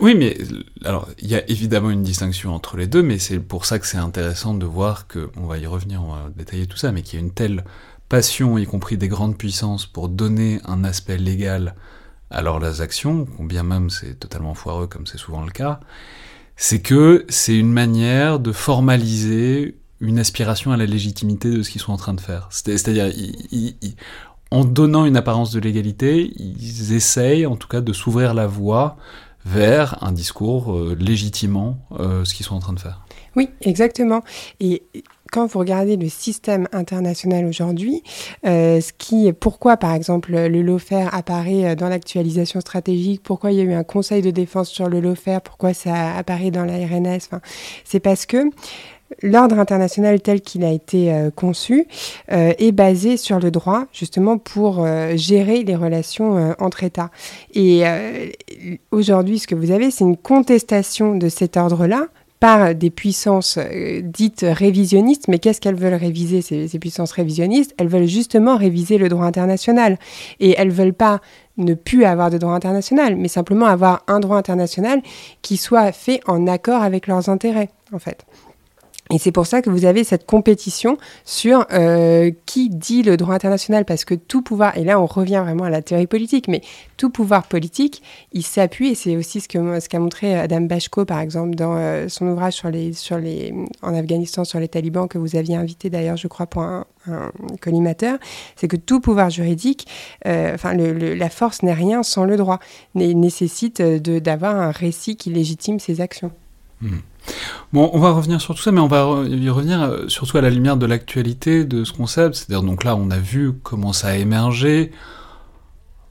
oui, 0.00 0.14
mais 0.14 0.36
alors 0.84 1.08
il 1.18 1.28
y 1.28 1.34
a 1.34 1.48
évidemment 1.50 1.90
une 1.90 2.02
distinction 2.02 2.54
entre 2.54 2.76
les 2.76 2.86
deux, 2.86 3.02
mais 3.02 3.18
c'est 3.18 3.38
pour 3.38 3.64
ça 3.66 3.78
que 3.78 3.86
c'est 3.86 3.98
intéressant 3.98 4.54
de 4.54 4.66
voir 4.66 5.06
que, 5.06 5.30
on 5.36 5.46
va 5.46 5.58
y 5.58 5.66
revenir, 5.66 6.02
on 6.02 6.12
va 6.12 6.30
détailler 6.34 6.66
tout 6.66 6.76
ça, 6.76 6.92
mais 6.92 7.02
qu'il 7.02 7.18
y 7.18 7.22
a 7.22 7.24
une 7.24 7.32
telle 7.32 7.64
passion, 8.08 8.58
y 8.58 8.66
compris 8.66 8.96
des 8.96 9.08
grandes 9.08 9.36
puissances, 9.36 9.86
pour 9.86 10.08
donner 10.08 10.60
un 10.64 10.84
aspect 10.84 11.16
légal 11.16 11.74
à 12.30 12.42
leurs 12.42 12.80
actions, 12.80 13.26
combien 13.36 13.62
même 13.62 13.90
c'est 13.90 14.18
totalement 14.18 14.54
foireux 14.54 14.86
comme 14.86 15.06
c'est 15.06 15.18
souvent 15.18 15.44
le 15.44 15.50
cas, 15.50 15.80
c'est 16.62 16.82
que 16.82 17.24
c'est 17.30 17.56
une 17.56 17.72
manière 17.72 18.38
de 18.38 18.52
formaliser 18.52 19.78
une 19.98 20.18
aspiration 20.18 20.72
à 20.72 20.76
la 20.76 20.84
légitimité 20.84 21.50
de 21.50 21.62
ce 21.62 21.70
qu'ils 21.70 21.80
sont 21.80 21.92
en 21.92 21.96
train 21.96 22.12
de 22.12 22.20
faire. 22.20 22.48
C'est-à-dire, 22.50 23.10
en 24.50 24.66
donnant 24.66 25.06
une 25.06 25.16
apparence 25.16 25.52
de 25.52 25.58
légalité, 25.58 26.30
ils 26.36 26.92
essayent 26.92 27.46
en 27.46 27.56
tout 27.56 27.66
cas 27.66 27.80
de 27.80 27.94
s'ouvrir 27.94 28.34
la 28.34 28.46
voie 28.46 28.98
vers 29.46 30.04
un 30.04 30.12
discours 30.12 30.76
euh, 30.76 30.94
légitimant 31.00 31.78
euh, 31.98 32.26
ce 32.26 32.34
qu'ils 32.34 32.44
sont 32.44 32.56
en 32.56 32.60
train 32.60 32.74
de 32.74 32.80
faire. 32.80 33.00
Oui, 33.36 33.48
exactement. 33.62 34.22
Et 34.60 34.82
quand 35.30 35.46
vous 35.46 35.58
regardez 35.58 35.96
le 35.96 36.08
système 36.08 36.66
international 36.72 37.46
aujourd'hui, 37.46 38.02
euh, 38.46 38.80
ce 38.80 38.92
qui, 38.96 39.32
pourquoi 39.32 39.76
par 39.76 39.94
exemple 39.94 40.32
le 40.32 40.62
lawfare 40.62 41.14
apparaît 41.14 41.76
dans 41.76 41.88
l'actualisation 41.88 42.60
stratégique, 42.60 43.22
pourquoi 43.22 43.52
il 43.52 43.58
y 43.58 43.60
a 43.60 43.64
eu 43.64 43.72
un 43.72 43.84
conseil 43.84 44.22
de 44.22 44.30
défense 44.30 44.68
sur 44.68 44.88
le 44.88 45.00
lawfare, 45.00 45.40
pourquoi 45.40 45.74
ça 45.74 46.16
apparaît 46.16 46.50
dans 46.50 46.64
la 46.64 46.74
RNS, 46.74 47.28
c'est 47.84 48.00
parce 48.00 48.26
que 48.26 48.50
L'ordre 49.22 49.58
international 49.58 50.20
tel 50.20 50.40
qu'il 50.40 50.64
a 50.64 50.70
été 50.70 51.12
euh, 51.12 51.30
conçu 51.30 51.86
euh, 52.30 52.52
est 52.58 52.72
basé 52.72 53.16
sur 53.16 53.40
le 53.40 53.50
droit, 53.50 53.86
justement 53.92 54.38
pour 54.38 54.84
euh, 54.84 55.16
gérer 55.16 55.64
les 55.64 55.74
relations 55.74 56.54
entre 56.58 56.84
États. 56.84 57.10
Et 57.54 57.82
aujourd'hui, 58.90 59.38
ce 59.38 59.46
que 59.46 59.54
vous 59.54 59.70
avez, 59.70 59.90
c'est 59.90 60.04
une 60.04 60.16
contestation 60.16 61.16
de 61.16 61.28
cet 61.28 61.56
ordre-là 61.56 62.06
par 62.40 62.74
des 62.74 62.90
puissances 62.90 63.58
dites 64.02 64.44
révisionnistes. 64.48 65.28
Mais 65.28 65.38
qu'est-ce 65.38 65.60
qu'elles 65.60 65.76
veulent 65.76 65.94
réviser, 65.94 66.42
ces, 66.42 66.68
ces, 66.68 66.78
puissances 66.78 67.12
révisionnistes? 67.12 67.74
Elles 67.78 67.88
veulent 67.88 68.06
justement 68.06 68.56
réviser 68.56 68.98
le 68.98 69.08
droit 69.08 69.26
international. 69.26 69.98
Et 70.40 70.54
elles 70.58 70.70
veulent 70.70 70.94
pas 70.94 71.20
ne 71.58 71.74
plus 71.74 72.04
avoir 72.04 72.30
de 72.30 72.38
droit 72.38 72.54
international, 72.54 73.16
mais 73.16 73.28
simplement 73.28 73.66
avoir 73.66 74.02
un 74.08 74.20
droit 74.20 74.38
international 74.38 75.02
qui 75.42 75.56
soit 75.56 75.92
fait 75.92 76.20
en 76.26 76.46
accord 76.46 76.82
avec 76.82 77.06
leurs 77.06 77.28
intérêts, 77.28 77.68
en 77.92 77.98
fait. 77.98 78.24
Et 79.12 79.18
c'est 79.18 79.32
pour 79.32 79.46
ça 79.46 79.60
que 79.60 79.70
vous 79.70 79.86
avez 79.86 80.04
cette 80.04 80.24
compétition 80.24 80.96
sur 81.24 81.66
euh, 81.72 82.30
qui 82.46 82.70
dit 82.70 83.02
le 83.02 83.16
droit 83.16 83.34
international, 83.34 83.84
parce 83.84 84.04
que 84.04 84.14
tout 84.14 84.40
pouvoir, 84.40 84.76
et 84.78 84.84
là 84.84 85.00
on 85.00 85.06
revient 85.06 85.42
vraiment 85.44 85.64
à 85.64 85.70
la 85.70 85.82
théorie 85.82 86.06
politique, 86.06 86.46
mais 86.46 86.60
tout 86.96 87.10
pouvoir 87.10 87.48
politique, 87.48 88.02
il 88.32 88.44
s'appuie, 88.44 88.90
et 88.90 88.94
c'est 88.94 89.16
aussi 89.16 89.40
ce 89.40 89.48
qu'a 89.48 89.80
ce 89.80 89.88
qu'a 89.88 89.98
montré 89.98 90.38
Adam 90.38 90.60
Bashko, 90.60 91.04
par 91.04 91.18
exemple, 91.18 91.56
dans 91.56 91.76
euh, 91.76 92.08
son 92.08 92.26
ouvrage 92.28 92.52
sur 92.52 92.70
les, 92.70 92.92
sur 92.92 93.18
les, 93.18 93.52
en 93.82 93.94
Afghanistan 93.94 94.44
sur 94.44 94.60
les 94.60 94.68
talibans, 94.68 95.08
que 95.08 95.18
vous 95.18 95.34
aviez 95.34 95.56
invité 95.56 95.90
d'ailleurs, 95.90 96.16
je 96.16 96.28
crois, 96.28 96.46
pour 96.46 96.62
un, 96.62 96.86
collimateur, 97.62 98.18
c'est 98.56 98.68
que 98.68 98.76
tout 98.76 99.00
pouvoir 99.00 99.30
juridique, 99.30 99.86
euh, 100.26 100.54
enfin 100.54 100.74
le, 100.74 101.14
la 101.14 101.30
force 101.30 101.62
n'est 101.62 101.72
rien 101.72 102.02
sans 102.02 102.24
le 102.24 102.36
droit, 102.36 102.60
nécessite 102.94 103.80
d'avoir 103.80 104.54
un 104.54 104.70
récit 104.70 105.16
qui 105.16 105.30
légitime 105.30 105.80
ses 105.80 106.02
actions. 106.02 106.30
Hmm. 106.80 106.98
Bon, 107.72 107.90
on 107.92 108.00
va 108.00 108.10
revenir 108.10 108.40
sur 108.40 108.54
tout 108.54 108.62
ça, 108.62 108.72
mais 108.72 108.80
on 108.80 108.88
va 108.88 109.24
y 109.28 109.48
revenir 109.50 109.82
euh, 109.82 110.08
surtout 110.08 110.38
à 110.38 110.40
la 110.40 110.50
lumière 110.50 110.76
de 110.76 110.86
l'actualité 110.86 111.64
de 111.64 111.84
ce 111.84 111.92
concept. 111.92 112.34
C'est-à-dire, 112.34 112.62
donc 112.62 112.84
là, 112.84 112.96
on 112.96 113.10
a 113.10 113.18
vu 113.18 113.52
comment 113.62 113.92
ça 113.92 114.08
a 114.08 114.16
émergé. 114.16 114.90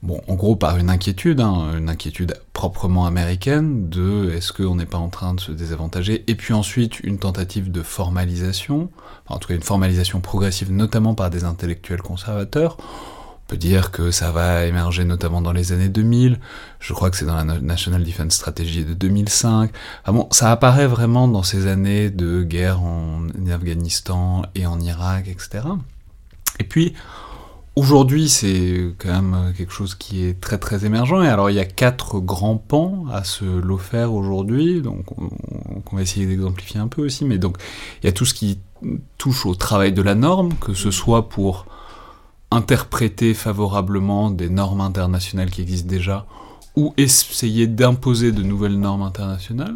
Bon, 0.01 0.21
en 0.29 0.36
gros, 0.36 0.55
par 0.55 0.77
une 0.77 0.89
inquiétude, 0.89 1.41
hein, 1.41 1.73
une 1.77 1.89
inquiétude 1.89 2.36
proprement 2.53 3.05
américaine 3.05 3.89
de 3.89 4.32
est-ce 4.32 4.53
qu'on 4.53 4.75
n'est 4.75 4.86
pas 4.86 4.97
en 4.97 5.10
train 5.10 5.34
de 5.34 5.41
se 5.41 5.51
désavantager, 5.51 6.23
et 6.27 6.36
puis 6.36 6.53
ensuite 6.53 7.01
une 7.01 7.19
tentative 7.19 7.69
de 7.69 7.82
formalisation, 7.82 8.89
en 9.27 9.39
tout 9.39 9.49
cas 9.49 9.55
une 9.55 9.62
formalisation 9.62 10.21
progressive, 10.21 10.71
notamment 10.71 11.15
par 11.15 11.29
des 11.29 11.43
intellectuels 11.43 12.01
conservateurs 12.01 12.77
peut 13.49 13.57
dire 13.57 13.89
que 13.89 14.12
ça 14.12 14.31
va 14.31 14.65
émerger 14.65 15.05
notamment 15.05 15.41
dans 15.41 15.51
les 15.51 15.71
années 15.71 15.89
2000. 15.89 16.39
Je 16.79 16.93
crois 16.93 17.09
que 17.09 17.17
c'est 17.17 17.25
dans 17.25 17.35
la 17.35 17.43
National 17.43 18.03
Defense 18.03 18.35
Strategy 18.35 18.85
de 18.85 18.93
2005. 18.93 19.71
Ah 20.05 20.12
bon, 20.12 20.27
ça 20.31 20.51
apparaît 20.51 20.85
vraiment 20.85 21.27
dans 21.27 21.41
ces 21.41 21.65
années 21.65 22.12
de 22.12 22.43
guerre 22.43 22.81
en 22.83 23.23
Afghanistan 23.51 24.43
et 24.53 24.67
en 24.67 24.79
Irak, 24.79 25.27
etc. 25.27 25.62
Et 26.59 26.63
puis, 26.63 26.93
aujourd'hui, 27.75 28.29
c'est 28.29 28.93
quand 28.99 29.19
même 29.19 29.53
quelque 29.57 29.73
chose 29.73 29.95
qui 29.95 30.25
est 30.25 30.39
très 30.39 30.59
très 30.59 30.85
émergent. 30.85 31.23
Et 31.23 31.27
alors, 31.27 31.49
il 31.49 31.55
y 31.55 31.59
a 31.59 31.65
quatre 31.65 32.19
grands 32.19 32.57
pans 32.57 33.05
à 33.12 33.23
se 33.23 33.45
l'offrir 33.45 34.13
aujourd'hui. 34.13 34.83
Donc, 34.83 35.05
on, 35.17 35.95
va 35.95 36.03
essayer 36.03 36.27
d'exemplifier 36.27 36.79
un 36.79 36.88
peu 36.88 37.03
aussi. 37.03 37.25
Mais 37.25 37.39
donc, 37.39 37.57
il 38.03 38.05
y 38.05 38.09
a 38.09 38.12
tout 38.12 38.25
ce 38.25 38.35
qui 38.35 38.59
touche 39.17 39.47
au 39.47 39.55
travail 39.55 39.91
de 39.91 40.03
la 40.03 40.13
norme, 40.13 40.53
que 40.53 40.75
ce 40.75 40.91
soit 40.91 41.29
pour 41.29 41.65
interpréter 42.51 43.33
favorablement 43.33 44.31
des 44.31 44.49
normes 44.49 44.81
internationales 44.81 45.49
qui 45.49 45.62
existent 45.62 45.89
déjà 45.89 46.25
ou 46.75 46.93
essayer 46.97 47.67
d'imposer 47.67 48.31
de 48.31 48.41
nouvelles 48.41 48.79
normes 48.79 49.01
internationales. 49.01 49.75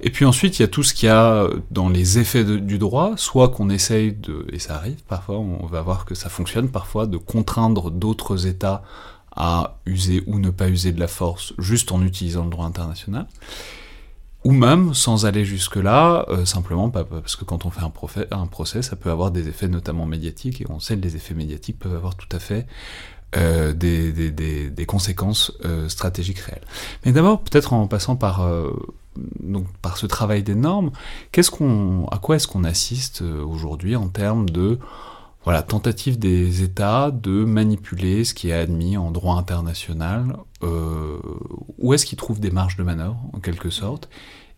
Et 0.00 0.10
puis 0.10 0.24
ensuite, 0.24 0.58
il 0.58 0.62
y 0.62 0.64
a 0.64 0.68
tout 0.68 0.82
ce 0.82 0.94
qu'il 0.94 1.08
y 1.08 1.12
a 1.12 1.48
dans 1.70 1.88
les 1.88 2.18
effets 2.18 2.44
du 2.44 2.78
droit, 2.78 3.14
soit 3.16 3.48
qu'on 3.48 3.68
essaye 3.68 4.12
de, 4.12 4.46
et 4.52 4.58
ça 4.58 4.76
arrive 4.76 5.02
parfois, 5.08 5.38
on 5.38 5.66
va 5.66 5.82
voir 5.82 6.04
que 6.04 6.14
ça 6.14 6.28
fonctionne 6.28 6.68
parfois, 6.68 7.06
de 7.06 7.16
contraindre 7.16 7.90
d'autres 7.90 8.46
États 8.46 8.82
à 9.34 9.78
user 9.86 10.22
ou 10.26 10.38
ne 10.38 10.50
pas 10.50 10.68
user 10.68 10.92
de 10.92 11.00
la 11.00 11.08
force 11.08 11.52
juste 11.58 11.92
en 11.92 12.02
utilisant 12.02 12.44
le 12.44 12.50
droit 12.50 12.66
international 12.66 13.26
ou 14.46 14.52
même 14.52 14.94
sans 14.94 15.26
aller 15.26 15.44
jusque-là, 15.44 16.24
euh, 16.28 16.44
simplement 16.44 16.88
parce 16.88 17.34
que 17.34 17.44
quand 17.44 17.66
on 17.66 17.70
fait 17.70 17.80
un, 18.30 18.46
procès, 18.46 18.80
ça 18.80 18.94
peut 18.94 19.10
avoir 19.10 19.32
des 19.32 19.48
effets 19.48 19.66
notamment 19.66 20.06
médiatiques, 20.06 20.60
et 20.60 20.66
on 20.70 20.78
sait 20.78 20.96
que 20.96 21.02
les 21.02 21.16
effets 21.16 21.34
médiatiques 21.34 21.80
peuvent 21.80 21.96
avoir 21.96 22.14
tout 22.14 22.28
à 22.30 22.38
fait 22.38 22.68
euh, 23.34 23.72
des, 23.72 24.86
conséquences 24.86 25.52
euh, 25.64 25.88
stratégiques 25.88 26.38
réelles. 26.38 26.64
Mais 27.04 27.10
d'abord, 27.10 27.40
peut-être 27.40 27.72
en 27.72 27.88
passant 27.88 28.14
par, 28.14 28.48
donc, 29.40 29.66
par 29.82 29.96
ce 29.96 30.06
travail 30.06 30.44
des 30.44 30.54
normes, 30.54 30.92
à 31.36 32.18
quoi 32.18 32.36
est-ce 32.36 32.46
qu'on 32.46 32.62
assiste 32.62 33.22
aujourd'hui 33.22 33.96
en 33.96 34.06
termes 34.06 34.48
de 34.48 34.78
voilà, 35.42 35.62
tentative 35.62 36.20
des 36.20 36.62
États 36.62 37.10
de 37.10 37.44
manipuler 37.44 38.22
ce 38.22 38.32
qui 38.32 38.50
est 38.50 38.52
admis 38.52 38.96
en 38.96 39.10
droit 39.10 39.34
international, 39.34 40.36
où 40.62 41.94
est-ce 41.94 42.06
qu'ils 42.06 42.18
trouvent 42.18 42.40
des 42.40 42.52
marges 42.52 42.76
de 42.76 42.84
manœuvre, 42.84 43.18
en 43.32 43.40
quelque 43.40 43.70
sorte, 43.70 44.08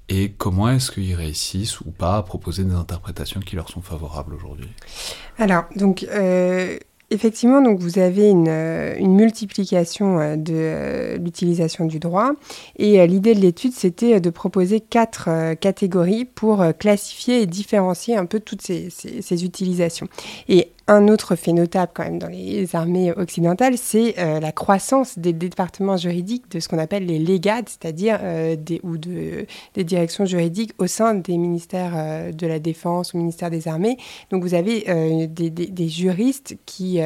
et 0.09 0.33
comment 0.37 0.71
est-ce 0.71 0.91
qu'ils 0.91 1.15
réussissent 1.15 1.81
ou 1.81 1.91
pas 1.91 2.17
à 2.17 2.23
proposer 2.23 2.65
des 2.65 2.75
interprétations 2.75 3.41
qui 3.41 3.57
leur 3.57 3.69
sont 3.69 3.83
favorables 3.83 4.35
aujourd'hui? 4.35 4.69
Alors, 5.39 5.65
donc, 5.77 6.07
euh, 6.11 6.79
Effectivement, 7.11 7.63
donc 7.63 7.79
vous 7.79 7.99
avez 7.99 8.29
une, 8.29 8.49
euh, 8.51 8.95
une 8.99 9.15
multiplication 9.15 10.19
euh, 10.21 10.37
de 10.37 11.17
l'utilisation 11.17 11.87
du 11.87 11.99
droit 12.01 12.33
et 12.77 13.07
l'idée 13.07 13.35
de 13.35 13.41
l'étude 13.41 13.73
c'était 13.73 14.21
de 14.21 14.29
proposer 14.29 14.81
quatre 14.81 15.55
catégories 15.55 16.27
pour 16.27 16.63
classifier 16.79 17.41
et 17.41 17.47
différencier 17.47 18.15
un 18.15 18.27
peu 18.27 18.41
toutes 18.41 18.61
ces, 18.61 18.91
ces, 18.91 19.23
ces 19.23 19.45
utilisations. 19.47 20.07
Et 20.51 20.73
un 20.89 21.09
autre 21.09 21.37
fait 21.37 21.53
notable 21.53 21.93
quand 21.95 22.05
même 22.05 22.19
dans 22.19 22.29
les 22.29 22.75
armées 22.75 23.13
occidentales, 23.13 23.77
c'est 23.77 24.19
euh, 24.19 24.41
la 24.41 24.53
croissance 24.53 25.19
des 25.19 25.35
départements 25.35 25.99
juridiques 25.99 26.51
de 26.51 26.61
ce 26.61 26.69
qu'on 26.69 26.79
appelle 26.79 27.05
les 27.05 27.19
légades, 27.19 27.69
c'est-à-dire 27.69 28.19
euh, 28.23 28.57
des, 28.57 28.81
ou 28.83 28.97
de, 28.97 29.47
des 29.75 29.85
directions 29.85 30.25
juridiques 30.25 30.73
au 30.79 30.87
sein 30.87 31.15
des 31.15 31.37
ministères 31.37 31.93
euh, 31.95 32.33
de 32.33 32.47
la 32.47 32.59
Défense 32.59 33.13
ou 33.13 33.19
ministère 33.19 33.51
des 33.51 33.69
Armées. 33.69 33.99
Donc 34.31 34.43
vous 34.43 34.55
avez 34.55 34.87
des, 35.29 35.89
juristes 35.89 36.57
qui 36.65 37.01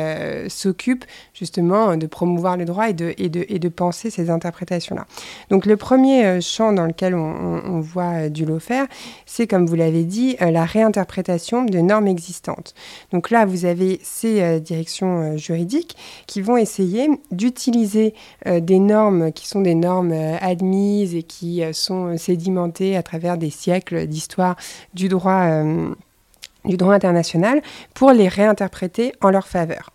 s'occupent 0.48 1.04
justement 1.34 1.96
de 1.96 2.06
promouvoir 2.06 2.56
le 2.56 2.64
droit 2.64 2.88
et 2.88 2.92
de, 2.92 3.14
et 3.18 3.28
de, 3.28 3.44
et 3.48 3.58
de 3.58 3.68
penser 3.68 4.10
ces 4.10 4.30
interprétations-là. 4.30 5.06
Donc 5.50 5.66
le 5.66 5.76
premier 5.76 6.40
champ 6.40 6.72
dans 6.72 6.86
lequel 6.86 7.14
on, 7.14 7.62
on 7.64 7.80
voit 7.80 8.28
du 8.28 8.44
lot 8.44 8.60
faire, 8.60 8.86
c'est 9.26 9.46
comme 9.46 9.66
vous 9.66 9.74
l'avez 9.74 10.04
dit, 10.04 10.36
la 10.40 10.64
réinterprétation 10.64 11.64
de 11.64 11.78
normes 11.78 12.08
existantes. 12.08 12.74
Donc 13.12 13.30
là, 13.30 13.44
vous 13.44 13.64
avez 13.64 13.71
avez 13.72 13.98
ces 14.02 14.40
euh, 14.40 14.60
directions 14.60 15.20
euh, 15.20 15.36
juridiques 15.36 15.96
qui 16.26 16.40
vont 16.40 16.56
essayer 16.56 17.08
d'utiliser 17.30 18.14
euh, 18.46 18.60
des 18.60 18.78
normes 18.78 19.32
qui 19.32 19.48
sont 19.48 19.60
des 19.60 19.74
normes 19.74 20.12
admises 20.40 21.14
et 21.14 21.22
qui 21.22 21.62
sont 21.72 22.16
sédimentées 22.16 22.96
à 22.96 23.02
travers 23.02 23.36
des 23.36 23.50
siècles 23.50 24.06
d'histoire 24.06 24.56
du 24.94 25.08
droit, 25.08 25.64
du 26.64 26.76
droit 26.76 26.94
international 26.94 27.62
pour 27.94 28.12
les 28.12 28.28
réinterpréter 28.28 29.12
en 29.20 29.30
leur 29.30 29.48
faveur. 29.48 29.90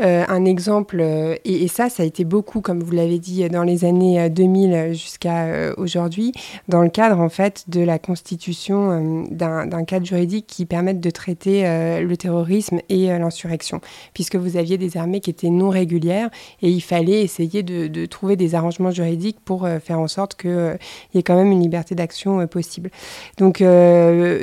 Euh, 0.00 0.24
un 0.28 0.44
exemple, 0.44 0.98
euh, 1.00 1.36
et, 1.44 1.68
ça, 1.68 1.88
ça 1.88 2.02
a 2.02 2.06
été 2.06 2.24
beaucoup, 2.24 2.60
comme 2.60 2.82
vous 2.82 2.92
l'avez 2.92 3.18
dit, 3.18 3.48
dans 3.48 3.62
les 3.62 3.84
années 3.84 4.30
2000 4.30 4.72
euh, 4.72 4.92
jusqu'à 4.92 5.74
aujourd'hui, 5.76 6.32
dans 6.68 6.82
le 6.82 6.88
cadre 6.88 7.20
en 7.20 7.28
fait 7.28 7.64
de 7.68 7.80
la 7.80 7.98
constitution 7.98 9.26
d'un 9.30 9.84
cadre 9.84 10.06
juridique 10.06 10.46
qui 10.46 10.64
permette 10.66 11.00
de 11.00 11.10
traiter 11.10 11.62
le 12.02 12.16
terrorisme 12.16 12.80
et 12.88 13.06
l'insurrection, 13.06 13.80
puisque 14.14 14.36
vous 14.36 14.56
aviez 14.56 14.78
des 14.78 14.96
armées 14.96 15.20
qui 15.20 15.30
étaient 15.30 15.50
non 15.50 15.68
régulières 15.68 16.30
et 16.62 16.70
il 16.70 16.80
fallait 16.80 17.22
essayer 17.22 17.62
de, 17.62 18.06
trouver 18.06 18.36
des 18.36 18.54
arrangements 18.54 18.90
juridiques 18.90 19.38
pour 19.44 19.68
faire 19.82 19.98
en 19.98 20.08
sorte 20.08 20.34
qu'il 20.34 20.78
y 21.14 21.18
ait 21.18 21.22
quand 21.22 21.36
même 21.36 21.52
une 21.52 21.60
liberté 21.60 21.94
d'action 21.94 22.46
possible. 22.46 22.90
Donc, 23.38 23.62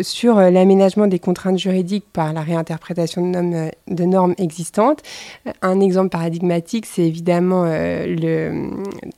sur 0.01 0.36
l'aménagement 0.36 1.08
des 1.08 1.19
contraintes 1.19 1.60
juridiques 1.60 2.06
par 2.12 2.34
la 2.34 2.41
réinterprétation 2.41 3.21
de 3.21 3.27
normes, 3.27 3.71
de 3.88 4.03
normes 4.03 4.36
existantes, 4.38 5.01
un 5.62 5.80
exemple 5.80 6.10
paradigmatique, 6.10 6.86
c'est 6.86 7.04
évidemment 7.04 7.63
euh, 7.65 8.70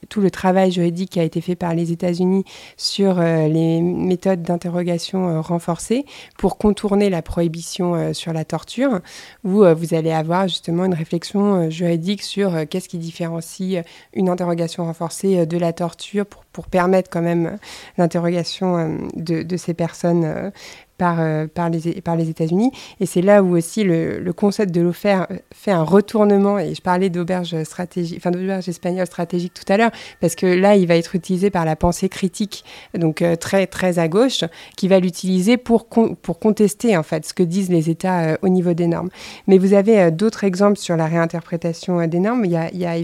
tout 0.10 0.22
le 0.22 0.32
travail 0.32 0.72
juridique 0.72 1.12
qui 1.12 1.20
a 1.20 1.24
été 1.24 1.42
fait 1.42 1.56
par 1.56 1.74
les 1.74 1.92
États-Unis 1.92 2.44
sur 2.78 3.20
euh, 3.20 3.48
les 3.48 3.82
méthodes 3.82 4.42
d'interrogation 4.42 5.30
euh, 5.30 5.42
renforcées 5.42 6.06
pour 6.38 6.58
contourner 6.58 7.10
la 7.10 7.22
prohibition 7.22 8.14
sur 8.14 8.34
la 8.34 8.46
torture, 8.46 9.00
où 9.44 9.64
vous 9.64 9.94
allez 9.94 10.12
avoir 10.12 10.48
justement 10.48 10.86
une 10.86 10.94
réflexion 10.94 11.70
juridique 11.70 12.22
sur 12.22 12.68
qu'est-ce 12.70 12.90
qui 12.90 12.98
différencie 12.98 13.84
une 14.14 14.30
interrogation 14.30 14.86
renforcée 14.86 15.46
de 15.46 15.58
la 15.58 15.74
torture 15.74 16.26
pour, 16.26 16.44
pour 16.60 16.68
permettre 16.68 17.10
quand 17.10 17.22
même 17.22 17.58
l'interrogation 17.98 18.98
de, 19.16 19.44
de, 19.44 19.56
ces 19.56 19.74
personnes 19.74 20.52
par, 21.00 21.20
euh, 21.20 21.48
par 21.48 21.72
les, 21.72 22.02
par 22.02 22.16
les 22.16 22.30
États-Unis. 22.30 22.72
Et 23.00 23.08
c'est 23.08 23.24
là 23.24 23.42
où 23.42 23.58
aussi 23.58 23.84
le, 23.84 24.32
concept 24.34 24.72
de 24.76 24.82
l'offert 24.82 25.26
euh, 25.32 25.38
fait 25.52 25.72
un 25.72 25.82
retournement. 25.82 26.60
Et 26.60 26.76
je 26.76 26.82
parlais 26.82 27.10
d'auberge 27.10 27.64
stratégique, 27.64 28.18
enfin 28.18 28.30
d'auberge 28.30 28.70
espagnole 28.70 29.08
stratégique 29.08 29.54
tout 29.56 29.74
à 29.74 29.78
l'heure, 29.78 29.92
parce 30.22 30.36
que 30.36 30.46
là, 30.46 30.76
il 30.76 30.86
va 30.86 30.98
être 30.98 31.16
utilisé 31.16 31.50
par 31.50 31.66
la 31.66 31.76
pensée 31.76 32.10
critique, 32.10 32.64
donc 32.94 33.22
euh, 33.24 33.36
très 33.36 33.66
très 33.66 33.98
à 33.98 34.08
gauche, 34.08 34.44
qui 34.78 34.88
va 34.88 35.00
l'utiliser 35.00 35.58
pour 35.58 35.88
pour 35.88 36.40
contester 36.40 36.98
en 36.98 37.04
fait 37.04 37.26
ce 37.26 37.34
que 37.34 37.44
disent 37.44 37.70
les 37.70 37.90
États 37.90 38.38
au 38.42 38.50
niveau 38.50 38.74
des 38.74 38.88
normes. 38.88 39.10
Mais 39.48 39.58
vous 39.58 39.74
avez 39.74 40.12
d'autres 40.12 40.44
exemples 40.44 40.78
sur 40.78 40.98
la 40.98 41.06
réinterprétation 41.06 42.06
des 42.06 42.20
normes. 42.20 42.44
Il 42.44 42.52
y, 42.52 42.58
a, 42.58 42.70
il 42.72 42.80
y 42.80 42.86
a 42.86 42.96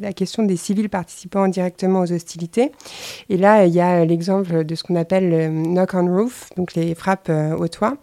la 0.00 0.12
question 0.12 0.42
des 0.42 0.56
civils 0.56 0.90
participant 0.90 1.48
directement 1.48 2.00
aux 2.00 2.12
hostilités. 2.12 2.41
Et 3.28 3.36
là, 3.36 3.66
il 3.66 3.72
y 3.72 3.80
a 3.80 4.04
l'exemple 4.04 4.64
de 4.64 4.74
ce 4.74 4.82
qu'on 4.82 4.96
appelle 4.96 5.28
le 5.28 5.48
knock 5.48 5.94
on 5.94 6.06
roof, 6.06 6.50
donc 6.56 6.74
les 6.74 6.94
frappes 6.94 7.28
euh, 7.28 7.56
au 7.56 7.68
toit 7.68 7.96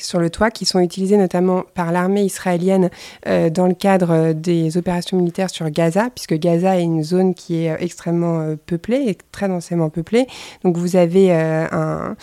sur 0.00 0.18
le 0.18 0.28
toit 0.28 0.50
qui 0.50 0.64
sont 0.64 0.80
utilisées 0.80 1.16
notamment 1.16 1.62
par 1.74 1.92
l'armée 1.92 2.24
israélienne 2.24 2.90
euh, 3.28 3.48
dans 3.48 3.68
le 3.68 3.74
cadre 3.74 4.10
euh, 4.10 4.32
des 4.32 4.76
opérations 4.76 5.16
militaires 5.16 5.50
sur 5.50 5.70
Gaza, 5.70 6.10
puisque 6.12 6.34
Gaza 6.34 6.80
est 6.80 6.82
une 6.82 7.04
zone 7.04 7.32
qui 7.32 7.64
est 7.64 7.76
extrêmement 7.78 8.56
peuplée 8.66 9.16
très 9.30 9.46
densément 9.46 9.88
peuplée. 9.88 10.26
Donc 10.64 10.76
vous 10.76 10.96
avez 10.96 11.32
un, 11.32 12.16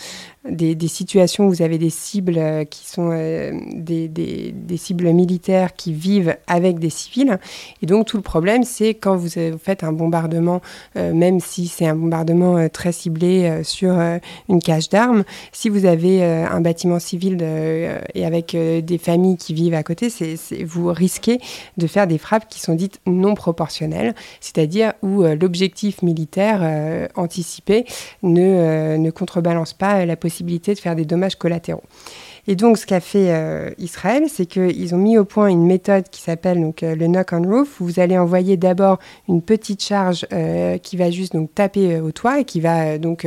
des, 0.50 0.88
situations 0.88 1.46
où 1.46 1.50
vous 1.50 1.62
avez 1.62 1.78
des 1.78 1.90
cibles 1.90 2.66
qui 2.70 2.86
sont 2.86 3.10
des, 3.74 4.08
des, 4.08 4.76
cibles 4.76 5.12
militaires 5.12 5.74
qui 5.74 5.92
vivent 5.92 6.36
avec 6.46 6.78
des 6.78 6.90
civils. 6.90 7.38
Et 7.82 7.86
donc 7.86 8.06
tout 8.06 8.16
le 8.16 8.22
problème, 8.22 8.64
c'est 8.64 8.94
quand 8.94 9.16
vous 9.16 9.28
faites 9.58 9.84
un 9.84 9.92
bombardement, 9.92 10.60
même 10.94 11.40
si 11.40 11.66
c'est 11.66 11.86
un 11.86 11.96
bombardement 11.96 12.68
très 12.68 12.92
ciblé 12.92 13.62
sur 13.64 13.98
une 14.48 14.60
cage 14.62 14.88
d'armes, 14.88 15.24
si 15.52 15.68
vous 15.68 15.86
avez 15.86 16.24
un 16.24 16.60
bâtiment 16.60 16.98
civil 16.98 17.42
et 18.14 18.24
avec 18.24 18.56
des 18.56 18.98
familles 18.98 19.36
qui 19.36 19.54
vivent 19.54 19.74
à 19.74 19.82
côté, 19.82 20.08
vous 20.64 20.88
risquez 20.88 21.40
de 21.76 21.86
faire 21.86 22.06
des 22.06 22.18
frappes 22.18 22.48
qui 22.48 22.60
sont 22.60 22.74
dites 22.74 23.00
non 23.06 23.34
proportionnelles, 23.34 24.14
c'est-à-dire 24.40 24.92
où 25.02 25.22
l'objectif 25.22 26.02
militaire 26.02 27.08
anticipé 27.16 27.84
ne, 28.22 28.96
ne 28.96 29.10
contrebalance 29.10 29.72
pas 29.72 30.04
la 30.04 30.16
possibilité 30.16 30.35
de 30.42 30.78
faire 30.78 30.96
des 30.96 31.04
dommages 31.04 31.36
collatéraux. 31.36 31.82
Et 32.48 32.54
donc, 32.54 32.78
ce 32.78 32.86
qu'a 32.86 33.00
fait 33.00 33.32
euh, 33.32 33.70
Israël, 33.78 34.24
c'est 34.28 34.46
qu'ils 34.46 34.94
ont 34.94 34.98
mis 34.98 35.18
au 35.18 35.24
point 35.24 35.48
une 35.48 35.66
méthode 35.66 36.08
qui 36.10 36.20
s'appelle 36.20 36.60
donc 36.60 36.82
euh, 36.82 36.94
le 36.94 37.08
knock 37.08 37.32
on 37.32 37.42
roof. 37.42 37.80
Où 37.80 37.86
vous 37.86 38.00
allez 38.00 38.16
envoyer 38.16 38.56
d'abord 38.56 38.98
une 39.28 39.42
petite 39.42 39.82
charge 39.82 40.26
euh, 40.32 40.78
qui 40.78 40.96
va 40.96 41.10
juste 41.10 41.32
donc 41.32 41.52
taper 41.54 41.98
au 41.98 42.12
toit 42.12 42.40
et 42.40 42.44
qui 42.44 42.60
va 42.60 42.98
donc 42.98 43.26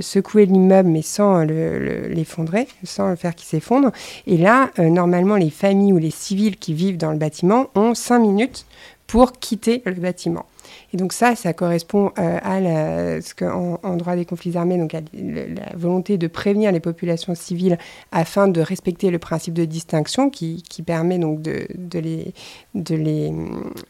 secouer 0.00 0.46
l'immeuble, 0.46 0.88
mais 0.88 1.02
sans 1.02 1.44
l'effondrer, 1.44 2.68
sans 2.84 3.10
le 3.10 3.16
faire 3.16 3.34
qu'il 3.34 3.46
s'effondre. 3.46 3.90
Et 4.26 4.36
là, 4.36 4.70
normalement, 4.78 5.36
les 5.36 5.50
familles 5.50 5.92
ou 5.92 5.98
les 5.98 6.10
civils 6.10 6.56
qui 6.56 6.74
vivent 6.74 6.96
dans 6.96 7.12
le 7.12 7.18
bâtiment 7.18 7.66
ont 7.74 7.94
cinq 7.94 8.20
minutes 8.20 8.66
pour 9.06 9.32
quitter 9.32 9.82
le 9.84 9.94
bâtiment. 9.94 10.46
Et 10.92 10.96
donc 10.96 11.12
ça, 11.12 11.34
ça 11.36 11.52
correspond 11.52 12.12
euh, 12.18 12.38
à 12.42 13.20
ce 13.20 13.34
qu'en 13.34 13.80
en 13.82 13.96
droit 13.96 14.16
des 14.16 14.24
conflits 14.24 14.56
armés, 14.56 14.78
donc 14.78 14.94
à 14.94 15.00
la 15.12 15.76
volonté 15.76 16.18
de 16.18 16.26
prévenir 16.26 16.72
les 16.72 16.80
populations 16.80 17.34
civiles 17.34 17.78
afin 18.12 18.48
de 18.48 18.60
respecter 18.60 19.10
le 19.10 19.18
principe 19.18 19.54
de 19.54 19.64
distinction 19.64 20.30
qui, 20.30 20.62
permet 20.86 21.18
donc 21.18 21.40
de, 21.40 21.66
de 21.74 21.98
les, 21.98 22.34
de 22.74 22.94
les, 22.94 23.32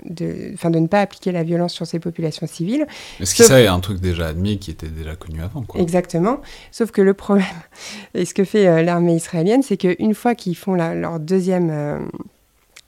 de, 0.04 0.52
enfin 0.54 0.70
de 0.70 0.78
ne 0.78 0.86
pas 0.86 1.00
appliquer 1.00 1.32
la 1.32 1.42
violence 1.42 1.72
sur 1.72 1.86
ces 1.86 1.98
populations 1.98 2.46
civiles. 2.46 2.86
Est-ce 3.20 3.34
que 3.34 3.42
ça 3.42 3.60
est 3.60 3.66
un 3.66 3.80
truc 3.80 4.00
déjà 4.00 4.28
admis 4.28 4.58
qui 4.58 4.70
était 4.70 4.88
déjà 4.88 5.16
connu 5.16 5.40
avant 5.42 5.62
quoi. 5.62 5.80
Exactement. 5.80 6.40
Sauf 6.70 6.90
que 6.90 7.02
le 7.02 7.14
problème, 7.14 7.46
et 8.14 8.24
ce 8.24 8.34
que 8.34 8.44
fait 8.44 8.66
euh, 8.66 8.82
l'armée 8.82 9.14
israélienne, 9.14 9.62
c'est 9.62 9.76
qu'une 9.76 10.14
fois 10.14 10.34
qu'ils 10.34 10.56
font 10.56 10.74
leur 10.74 11.20
deuxième 11.20 11.70
euh, 11.70 11.98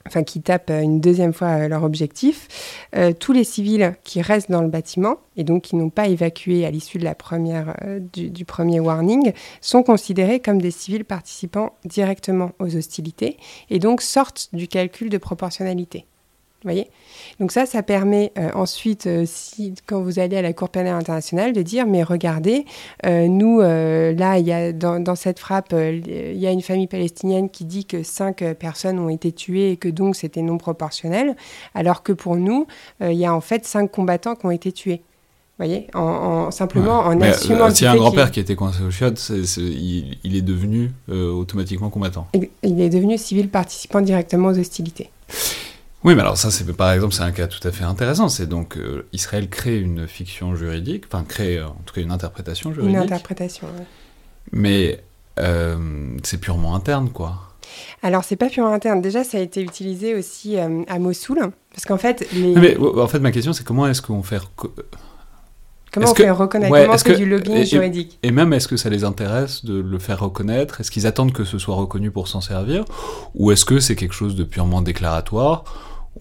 enfin 0.07 0.23
qui 0.23 0.41
tapent 0.41 0.71
euh, 0.71 0.81
une 0.81 1.01
deuxième 1.01 1.33
fois 1.33 1.49
euh, 1.49 1.69
leur 1.69 1.85
objectif. 1.85 2.49
Euh, 2.95 3.13
tous 3.13 3.33
les 3.33 3.45
civils 3.45 3.95
qui 4.05 4.23
restent 4.23 4.51
dans 4.51 4.63
le 4.63 4.69
bâtiment 4.69 5.17
et 5.37 5.45
donc 5.45 5.63
qui 5.63 5.77
n'ont 5.77 5.91
pas 5.91 6.09
évacué 6.09 6.65
à 6.65 6.71
l'issue 6.71 6.99
de 6.99 7.05
la 7.05 7.15
première 7.15 7.77
du, 8.13 8.31
du, 8.31 8.45
premier 8.45 8.81
warning 8.81 9.33
sont 9.61 9.83
considérés 9.83 10.41
comme 10.41 10.61
des 10.61 10.71
civils 10.71 11.05
participant 11.05 11.75
directement 11.85 12.53
aux 12.59 12.77
hostilités 12.77 13.37
et 13.71 13.79
donc 13.79 14.03
sortent 14.03 14.49
du 14.53 14.69
calcul 14.69 15.11
de 15.11 15.19
proportionnalité 15.19 16.07
voyez 16.67 16.89
Donc 17.41 17.53
ça, 17.53 17.67
ça 17.67 17.83
permet 17.83 18.33
euh, 18.39 18.51
ensuite, 18.55 19.07
euh, 19.07 19.25
si, 19.27 19.75
quand 19.87 20.01
vous 20.01 20.19
allez 20.19 20.37
à 20.37 20.43
la 20.43 20.53
Cour 20.53 20.69
pénale 20.69 20.95
internationale, 20.95 21.53
de 21.53 21.63
dire, 21.63 21.87
mais 21.87 22.03
regardez, 22.03 22.65
euh, 23.05 23.29
nous, 23.29 23.61
là, 23.61 24.39
y 24.39 24.53
a, 24.53 24.73
dans, 24.73 25.15
cette 25.15 25.39
frappe, 25.39 25.73
il 25.73 26.37
y 26.37 26.47
a 26.47 26.51
une 26.51 26.63
famille 26.63 26.87
palestinienne 26.87 27.49
qui 27.49 27.65
dit 27.65 27.85
que 27.85 28.03
cinq 28.03 28.45
personnes 28.55 28.99
ont 28.99 29.09
été 29.09 29.33
tuées 29.33 29.73
et 29.73 29.77
que 29.77 29.89
donc 29.89 30.17
c'était 30.17 30.43
non 30.43 30.59
proportionnel, 30.59 31.37
alors 31.75 32.03
que 32.03 32.13
pour 32.13 32.37
nous, 32.37 32.67
il 33.01 33.13
y 33.13 33.25
a 33.25 33.35
en 33.35 33.41
fait 33.41 33.65
cinq 33.65 33.91
combattants 33.91 34.35
qui 34.35 34.47
ont 34.47 34.51
été 34.51 34.73
tués. 34.73 35.03
Vous 35.59 35.65
voyez, 35.65 35.87
en, 35.95 36.51
simplement 36.51 37.01
en 37.01 37.21
assumant. 37.23 37.71
S'il 37.71 37.85
y 37.85 37.89
a 37.89 37.93
un 37.93 37.97
grand-père 37.97 38.31
qui 38.31 38.41
été 38.41 38.57
coincé 38.57 38.83
au 38.83 38.91
il, 38.91 40.19
il, 40.23 40.37
est 40.37 40.43
devenu 40.43 40.93
automatiquement 41.09 41.89
combattant. 41.89 42.27
Il 42.63 42.81
est 42.81 42.91
devenu 42.91 43.17
civil 43.17 43.49
participant 43.49 44.01
directement 44.01 44.49
aux 44.49 44.59
hostilités. 44.59 45.11
Oui, 46.05 46.15
mais 46.15 46.21
alors 46.21 46.37
ça, 46.37 46.51
c'est 46.51 46.65
par 46.73 46.93
exemple, 46.93 47.15
c'est 47.15 47.23
un 47.23 47.33
cas 47.33 47.47
tout 47.47 47.67
à 47.67 47.73
fait 47.73 47.85
intéressant. 47.85 48.29
C'est 48.29 48.47
donc 48.47 48.77
euh, 48.77 49.07
Israël 49.13 49.49
crée 49.49 49.79
une 49.79 50.07
fiction 50.07 50.55
juridique, 50.55 51.05
enfin 51.07 51.25
crée 51.25 51.61
en 51.63 51.77
tout 51.85 51.95
cas 51.95 52.01
une 52.01 52.13
interprétation 52.13 52.73
juridique. 52.73 52.97
Une 52.97 53.03
interprétation. 53.03 53.67
Oui. 53.77 53.85
Mais 54.53 55.03
euh, 55.39 56.17
c'est 56.23 56.39
purement 56.39 56.75
interne, 56.75 57.11
quoi. 57.11 57.43
Alors, 58.03 58.25
c'est 58.25 58.37
pas 58.37 58.49
purement 58.49 58.73
interne. 58.73 59.03
Déjà, 59.03 59.25
ça 59.25 59.39
a 59.39 59.41
été 59.41 59.61
utilisé 59.61 60.15
aussi 60.15 60.59
euh, 60.59 60.83
à 60.87 60.99
Mossoul, 60.99 61.51
parce 61.73 61.85
qu'en 61.85 61.99
fait, 61.99 62.27
les... 62.33 62.55
mais, 62.55 62.77
en 62.79 63.07
fait, 63.09 63.19
ma 63.19 63.33
question, 63.33 63.53
c'est 63.53 63.65
comment 63.65 63.87
est-ce 63.89 64.03
qu'on 64.03 64.23
fait 64.23 64.41
Comment 65.93 66.11
on 66.11 66.15
fait 66.15 66.31
reconnaître 66.31 66.75
Comment 66.75 66.95
on 66.95 66.99
fait 66.99 67.17
du 67.17 67.27
lobbying 67.27 67.65
juridique 67.65 68.19
Et 68.23 68.31
même, 68.31 68.53
est-ce 68.53 68.69
que 68.69 68.77
ça 68.77 68.91
les 68.91 69.05
intéresse 69.05 69.65
de 69.65 69.81
le 69.81 69.99
faire 69.99 70.21
reconnaître? 70.21 70.81
Est-ce 70.81 70.91
qu'ils 70.91 71.07
attendent 71.07 71.33
que 71.33 71.45
ce 71.45 71.59
soit 71.59 71.75
reconnu 71.75 72.11
pour 72.11 72.29
s'en 72.29 72.41
servir? 72.41 72.85
Ou 73.35 73.51
est-ce 73.53 73.65
que 73.65 73.81
c'est 73.81 73.97
quelque 73.97 74.15
chose 74.15 74.37
de 74.37 74.45
purement 74.45 74.83
déclaratoire? 74.83 75.65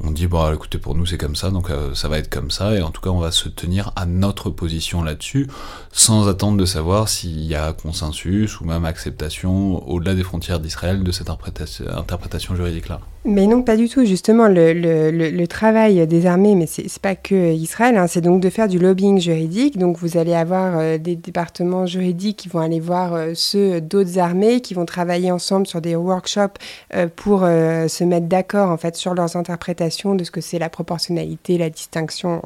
On 0.02 0.12
dit 0.12 0.28
bon 0.28 0.54
écoutez 0.54 0.78
pour 0.78 0.94
nous 0.94 1.06
c'est 1.06 1.18
comme 1.18 1.38
ça 1.38 1.52
donc 1.52 1.70
euh, 1.70 1.96
ça 1.96 2.10
va 2.10 2.18
être 2.18 2.30
comme 2.30 2.52
ça 2.52 2.76
et 2.76 2.82
en 2.82 2.92
tout 2.92 3.00
cas 3.00 3.12
on 3.12 3.20
va 3.20 3.32
se 3.32 3.48
tenir 3.48 3.94
à 3.96 4.06
notre 4.06 4.50
position 4.50 5.02
là-dessus 5.02 5.48
sans 5.94 6.28
attendre 6.28 6.58
de 6.58 6.66
savoir 6.66 7.08
s'il 7.08 7.46
y 7.46 7.56
a 7.56 7.72
consensus 7.72 8.60
ou 8.60 8.66
même 8.66 8.84
acceptation 8.84 9.88
au-delà 9.90 10.14
des 10.14 10.24
frontières 10.24 10.60
d'Israël 10.60 11.02
de 11.02 11.12
cette 11.14 11.30
interprétation 11.30 12.58
juridique 12.58 12.90
là. 12.90 13.00
Mais 13.28 13.48
non, 13.48 13.64
pas 13.64 13.76
du 13.76 13.90
tout. 13.90 14.06
Justement, 14.06 14.48
le, 14.48 15.46
travail 15.48 16.06
des 16.06 16.28
armées, 16.28 16.54
mais 16.54 16.68
c'est 16.68 17.00
pas 17.00 17.16
que 17.16 17.54
Israël, 17.54 17.98
hein, 17.98 18.06
c'est 18.06 18.22
donc 18.22 18.40
de 18.40 18.52
faire 18.52 18.68
du 18.68 18.78
lobbying 18.78 19.20
juridique. 19.20 19.80
Donc, 19.80 19.98
vous 19.98 20.18
allez 20.18 20.36
avoir 20.36 20.78
euh, 20.78 21.00
des 21.00 21.16
départements 21.16 21.88
juridiques 21.88 22.38
qui 22.38 22.50
vont 22.50 22.60
aller 22.60 22.80
voir 22.80 23.16
euh, 23.16 23.32
ceux 23.34 23.82
d'autres 23.82 24.20
armées, 24.20 24.62
qui 24.62 24.76
vont 24.76 24.86
travailler 24.86 25.32
ensemble 25.32 25.66
sur 25.66 25.82
des 25.82 25.96
workshops 25.96 26.60
euh, 26.94 27.08
pour 27.16 27.40
se 27.42 28.04
mettre 28.04 28.28
d'accord 28.28 28.70
en 28.70 28.78
fait 28.78 28.96
sur 28.96 29.14
leurs 29.16 29.36
interprétations 29.36 30.14
de 30.16 30.24
ce 30.24 30.32
que 30.32 30.42
c'est 30.42 30.60
la 30.60 30.70
proportionnalité, 30.70 31.58
la 31.58 31.70
distinction, 31.70 32.42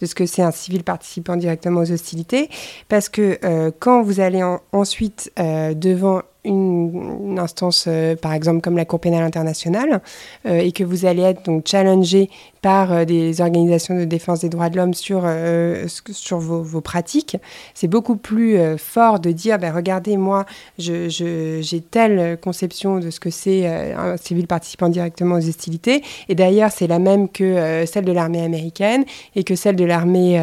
de 0.00 0.06
ce 0.06 0.14
que 0.14 0.26
c'est 0.26 0.42
un 0.42 0.50
civil 0.50 0.82
participant 0.82 1.36
directement 1.36 1.80
aux 1.80 1.92
hostilités. 1.92 2.48
Parce 2.88 3.08
que 3.08 3.38
quand 3.78 4.02
vous 4.02 4.20
allez 4.20 4.42
ensuite 4.72 5.32
devant 5.36 6.22
une, 6.46 7.38
instance, 7.38 7.86
euh, 7.88 8.16
par 8.16 8.32
exemple, 8.32 8.60
comme 8.60 8.76
la 8.76 8.84
Cour 8.84 9.00
pénale 9.00 9.22
internationale, 9.22 10.00
euh, 10.46 10.58
et 10.58 10.72
que 10.72 10.84
vous 10.84 11.04
allez 11.04 11.22
être 11.22 11.44
donc 11.44 11.66
challengé 11.66 12.30
par 12.66 12.92
euh, 12.92 13.04
des 13.04 13.40
organisations 13.40 13.96
de 13.96 14.04
défense 14.04 14.40
des 14.40 14.48
droits 14.48 14.70
de 14.70 14.76
l'homme 14.76 14.92
sur, 14.92 15.22
euh, 15.24 15.86
sur 16.10 16.38
vos, 16.38 16.62
vos 16.62 16.80
pratiques. 16.80 17.36
C'est 17.74 17.86
beaucoup 17.86 18.16
plus 18.16 18.56
euh, 18.56 18.76
fort 18.76 19.20
de 19.20 19.30
dire, 19.30 19.60
ben, 19.60 19.72
regardez, 19.72 20.16
moi, 20.16 20.46
j'ai 20.76 21.08
je, 21.08 21.76
telle 21.76 22.36
conception 22.40 22.98
de 22.98 23.10
ce 23.10 23.20
que 23.20 23.30
c'est 23.30 23.66
un 23.68 24.16
civil 24.16 24.48
participant 24.48 24.88
directement 24.88 25.36
aux 25.36 25.48
hostilités. 25.48 26.02
Et 26.28 26.34
d'ailleurs, 26.34 26.72
c'est 26.72 26.88
la 26.88 26.98
même 26.98 27.28
que 27.28 27.84
celle 27.86 28.04
de 28.04 28.10
l'armée 28.10 28.42
américaine, 28.42 29.04
et 29.36 29.44
que 29.44 29.54
celle 29.54 29.76
de 29.76 29.84
l'armée 29.84 30.40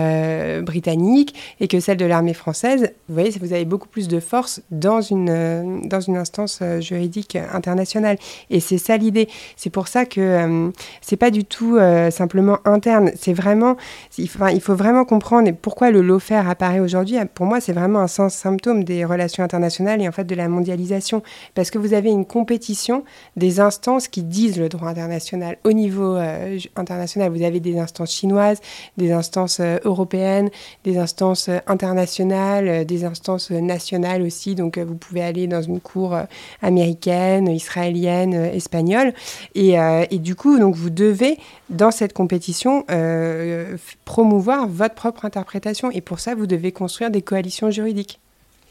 britannique, 0.62 1.34
et 1.60 1.68
que 1.68 1.80
celle 1.80 1.98
de 1.98 2.06
l'armée 2.06 2.34
française. 2.34 2.92
Vous 3.10 3.16
voyez, 3.16 3.32
vous 3.42 3.52
avez 3.52 3.66
beaucoup 3.66 3.90
plus 3.90 4.08
de 4.08 4.20
force 4.20 4.62
dans 4.72 5.02
une, 5.02 5.82
dans 5.86 6.00
une 6.00 6.18
instance 6.18 6.62
juridique 6.80 7.36
internationale. 7.52 8.18
Et 8.50 8.60
c'est 8.60 8.78
ça 8.78 8.96
l'idée. 8.96 9.28
C'est 9.58 9.72
pour 9.72 9.88
ça 9.88 10.06
que 10.06 10.72
c'est 11.02 11.18
pas 11.18 11.32
du 11.32 11.44
tout 11.44 11.78
simplement 12.14 12.60
interne. 12.66 13.12
C'est 13.16 13.34
vraiment, 13.34 13.76
il 14.18 14.30
faut, 14.30 14.76
vraiment 14.76 15.06
comprendre 15.06 15.52
pourquoi 15.52 15.92
le 15.92 16.02
lawfare 16.02 16.50
apparaît 16.50 16.80
aujourd'hui. 16.80 17.18
Pour 17.34 17.46
moi, 17.46 17.60
c'est 17.60 17.74
vraiment 17.74 18.00
un 18.00 18.08
symptôme 18.08 18.84
des 18.84 19.06
relations 19.06 19.44
internationales 19.44 20.02
et 20.02 20.08
en 20.08 20.12
fait 20.12 20.24
de 20.24 20.36
la 20.36 20.48
mondialisation, 20.48 21.24
parce 21.56 21.72
que 21.72 21.78
vous 21.78 21.94
avez 21.94 22.10
une 22.10 22.26
compétition 22.26 23.04
des 23.36 23.60
instances 23.60 24.08
qui 24.08 24.24
disent 24.24 24.58
le 24.58 24.70
droit 24.70 24.90
international 24.90 25.58
au 25.64 25.72
niveau 25.72 26.16
euh, 26.16 26.60
international. 26.76 27.32
Vous 27.32 27.44
avez 27.44 27.60
des 27.60 27.78
instances 27.80 28.12
chinoises, 28.12 28.60
des 28.98 29.12
instances 29.12 29.60
euh, 29.60 29.78
européennes, 29.84 30.50
des 30.84 30.98
instances 30.98 31.50
euh, 31.50 31.60
internationales, 31.68 32.86
des 32.86 33.06
instances 33.06 33.52
nationales 33.52 34.22
aussi. 34.22 34.56
Donc, 34.56 34.78
vous 34.78 34.96
pouvez 34.96 35.24
aller 35.24 35.48
dans 35.48 35.62
une 35.62 35.80
cour 35.80 36.16
américaine, 36.62 37.48
israélienne, 37.48 38.34
espagnole, 38.34 39.14
et, 39.56 39.76
et 40.10 40.20
du 40.20 40.36
coup, 40.36 40.60
donc 40.60 40.76
vous 40.76 40.90
devez 40.90 41.38
dans 41.70 41.92
cette 41.94 42.14
compétition, 42.14 42.84
euh, 42.92 43.78
promouvoir 44.04 44.68
votre 44.68 44.96
propre 44.96 45.26
interprétation. 45.26 45.90
Et 45.92 46.02
pour 46.02 46.20
ça, 46.20 46.36
vous 46.36 46.48
devez 46.48 46.72
construire 46.72 47.10
des 47.10 47.22
coalitions 47.22 47.72
juridiques. 47.72 48.20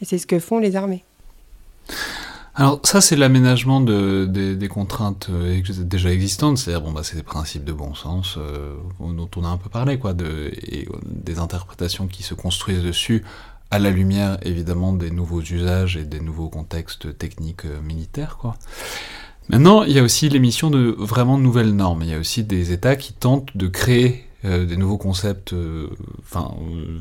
Et 0.01 0.05
c'est 0.05 0.17
ce 0.19 0.27
que 0.27 0.39
font 0.39 0.59
les 0.59 0.75
armées. 0.75 1.03
Alors 2.55 2.79
ça, 2.83 3.01
c'est 3.01 3.15
l'aménagement 3.15 3.81
de, 3.81 4.25
des 4.25 4.67
contraintes 4.67 5.27
euh, 5.31 5.59
déjà 5.79 6.11
existantes, 6.11 6.59
c'est-à-dire 6.59 6.81
bon 6.85 6.91
bah 6.91 7.01
c'est 7.03 7.15
des 7.15 7.23
principes 7.23 7.63
de 7.63 7.73
bon 7.73 7.95
sens 7.95 8.35
euh, 8.37 8.75
dont 8.99 9.29
on 9.35 9.43
a 9.43 9.47
un 9.47 9.57
peu 9.57 9.69
parlé 9.69 9.97
quoi, 9.97 10.13
et 10.21 10.87
des 11.03 11.39
interprétations 11.39 12.05
qui 12.05 12.21
se 12.21 12.35
construisent 12.35 12.83
dessus 12.83 13.23
à 13.71 13.79
la 13.79 13.89
lumière 13.89 14.37
évidemment 14.43 14.93
des 14.93 15.09
nouveaux 15.09 15.41
usages 15.41 15.97
et 15.97 16.03
des 16.03 16.19
nouveaux 16.19 16.49
contextes 16.49 17.17
techniques 17.17 17.65
militaires 17.65 18.37
quoi. 18.37 18.55
Maintenant, 19.49 19.83
il 19.83 19.91
y 19.91 19.99
a 19.99 20.03
aussi 20.03 20.29
l'émission 20.29 20.69
de 20.69 20.95
vraiment 20.97 21.37
nouvelles 21.37 21.75
normes. 21.75 22.01
Il 22.03 22.09
y 22.09 22.13
a 22.13 22.19
aussi 22.19 22.43
des 22.43 22.71
États 22.71 22.95
qui 22.95 23.13
tentent 23.13 23.55
de 23.55 23.67
créer 23.67 24.25
des 24.43 24.75
nouveaux 24.75 24.97
concepts, 24.97 25.55
enfin 26.21 26.51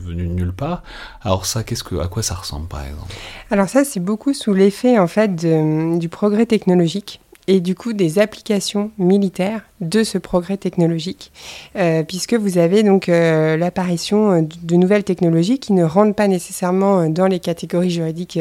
venus 0.04 0.28
de 0.28 0.34
nulle 0.34 0.52
part. 0.52 0.84
Alors 1.22 1.44
ça, 1.44 1.64
qu'est-ce 1.64 1.82
que, 1.82 1.96
à 1.96 2.06
quoi 2.06 2.22
ça 2.22 2.36
ressemble 2.36 2.68
par 2.68 2.84
exemple? 2.84 3.12
Alors 3.50 3.68
ça, 3.68 3.84
c'est 3.84 3.98
beaucoup 3.98 4.32
sous 4.32 4.54
l'effet 4.54 4.98
en 4.98 5.08
fait 5.08 5.34
du 5.34 6.08
progrès 6.08 6.46
technologique 6.46 7.20
et 7.48 7.60
du 7.60 7.74
coup 7.74 7.92
des 7.92 8.20
applications 8.20 8.92
militaires 8.98 9.62
de 9.82 10.04
ce 10.04 10.16
progrès 10.16 10.56
technologique, 10.56 11.32
euh, 11.76 12.04
puisque 12.04 12.34
vous 12.34 12.56
avez 12.56 12.84
donc 12.84 13.08
euh, 13.08 13.56
l'apparition 13.56 14.30
euh, 14.30 14.42
de 14.62 14.76
nouvelles 14.76 15.02
technologies 15.02 15.58
qui 15.58 15.72
ne 15.72 15.84
rentrent 15.84 16.14
pas 16.14 16.28
nécessairement 16.28 17.08
dans 17.08 17.26
les 17.26 17.40
catégories 17.40 17.90
juridiques 17.90 18.38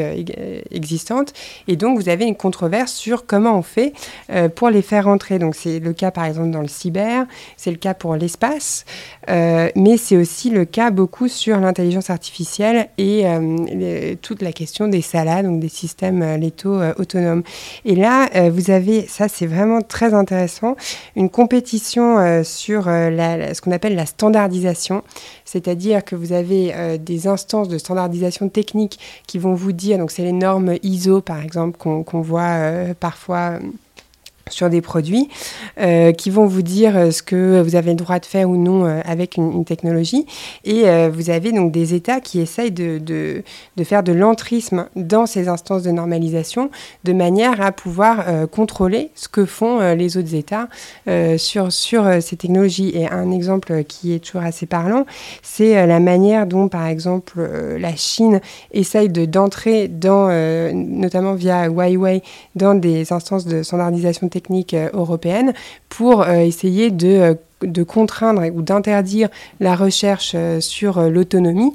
existantes, 0.70 1.32
et 1.66 1.76
donc 1.76 1.98
vous 1.98 2.08
avez 2.08 2.26
une 2.26 2.36
controverse 2.36 2.92
sur 2.92 3.26
comment 3.26 3.58
on 3.58 3.62
fait 3.62 3.92
pour 4.54 4.70
les 4.70 4.82
faire 4.82 5.04
rentrer. 5.06 5.38
Donc 5.38 5.56
c'est 5.56 5.80
le 5.80 5.92
cas 5.92 6.10
par 6.10 6.24
exemple 6.24 6.50
dans 6.50 6.60
le 6.60 6.68
cyber, 6.68 7.26
c'est 7.56 7.70
le 7.70 7.76
cas 7.76 7.94
pour 7.94 8.14
l'espace, 8.14 8.84
mais 9.28 9.96
c'est 9.96 10.16
aussi 10.16 10.50
le 10.50 10.64
cas 10.64 10.90
beaucoup 10.90 11.28
sur 11.28 11.58
l'intelligence 11.58 12.10
artificielle 12.10 12.88
et 12.98 13.24
toute 14.22 14.42
la 14.42 14.52
question 14.52 14.86
des 14.86 15.02
SALA, 15.02 15.42
donc 15.42 15.58
des 15.60 15.68
systèmes 15.68 16.36
létaux 16.36 16.80
autonomes. 16.98 17.42
Et 17.84 17.96
là, 17.96 18.28
vous 18.50 18.70
avez, 18.70 19.06
ça 19.08 19.28
c'est 19.28 19.46
vraiment 19.46 19.82
très 19.82 20.14
intéressant, 20.14 20.76
une 21.16 21.30
compétition 21.32 22.18
euh, 22.18 22.44
sur 22.44 22.86
euh, 22.86 23.52
ce 23.52 23.60
qu'on 23.60 23.72
appelle 23.72 23.96
la 23.96 24.06
standardisation, 24.06 25.02
c'est-à-dire 25.44 26.04
que 26.04 26.14
vous 26.14 26.32
avez 26.32 26.72
euh, 26.74 26.98
des 26.98 27.26
instances 27.26 27.68
de 27.68 27.78
standardisation 27.78 28.48
technique 28.48 29.00
qui 29.26 29.38
vont 29.38 29.54
vous 29.54 29.72
dire, 29.72 29.98
donc 29.98 30.12
c'est 30.12 30.22
les 30.22 30.32
normes 30.32 30.76
ISO 30.84 31.20
par 31.20 31.42
exemple 31.42 31.76
qu'on 31.78 32.20
voit 32.20 32.94
parfois 33.00 33.58
sur 34.52 34.70
des 34.70 34.80
produits 34.80 35.28
euh, 35.80 36.12
qui 36.12 36.30
vont 36.30 36.46
vous 36.46 36.62
dire 36.62 36.96
euh, 36.96 37.10
ce 37.10 37.22
que 37.22 37.60
vous 37.62 37.76
avez 37.76 37.90
le 37.90 37.96
droit 37.96 38.18
de 38.18 38.26
faire 38.26 38.48
ou 38.48 38.56
non 38.56 38.84
euh, 38.84 39.00
avec 39.04 39.36
une, 39.36 39.64
technologie. 39.64 40.26
Et 40.64 40.84
vous 41.08 41.30
avez 41.30 41.52
donc 41.52 41.70
des 41.70 41.94
États 41.94 42.20
qui 42.20 42.40
essayent 42.40 42.72
de, 42.72 42.98
de, 42.98 43.42
de 43.76 43.84
faire 43.84 44.02
de 44.02 44.12
l'entrisme 44.12 44.86
dans 44.96 45.24
ces 45.24 45.46
instances 45.46 45.82
de 45.82 45.90
normalisation 45.92 46.70
de 47.04 47.12
manière 47.12 47.60
à 47.60 47.70
pouvoir 47.70 48.48
contrôler 48.50 49.10
ce 49.14 49.28
que 49.28 49.44
font 49.44 49.94
les 49.94 50.16
autres 50.16 50.34
États 50.34 50.68
sur, 51.36 51.72
sur 51.72 52.04
ces 52.20 52.36
technologies. 52.36 52.90
Et 52.94 53.08
un 53.08 53.30
exemple 53.30 53.84
qui 53.84 54.12
est 54.12 54.18
toujours 54.18 54.42
assez 54.42 54.66
parlant, 54.66 55.06
c'est 55.42 55.86
la 55.86 56.00
manière 56.00 56.46
dont, 56.46 56.68
par 56.68 56.86
exemple, 56.86 57.40
la 57.78 57.94
Chine 57.94 58.40
essaye 58.72 59.08
d'entrer 59.08 59.86
dans, 59.86 60.28
notamment 60.74 61.34
via 61.34 61.68
Huawei, 61.68 62.22
dans 62.56 62.74
des 62.74 63.12
instances 63.12 63.46
de 63.46 63.62
standardisation 63.62 64.28
techniques 64.42 64.74
euh, 64.74 64.90
européennes 64.92 65.54
pour 65.88 66.22
euh, 66.22 66.40
essayer 66.40 66.90
de, 66.90 67.08
euh, 67.08 67.34
de, 67.62 67.82
contraindre 67.82 68.42
ou 68.52 68.62
d'interdire 68.62 69.28
la 69.60 69.76
recherche 69.76 70.34
sur 70.60 71.00
l'autonomie. 71.00 71.72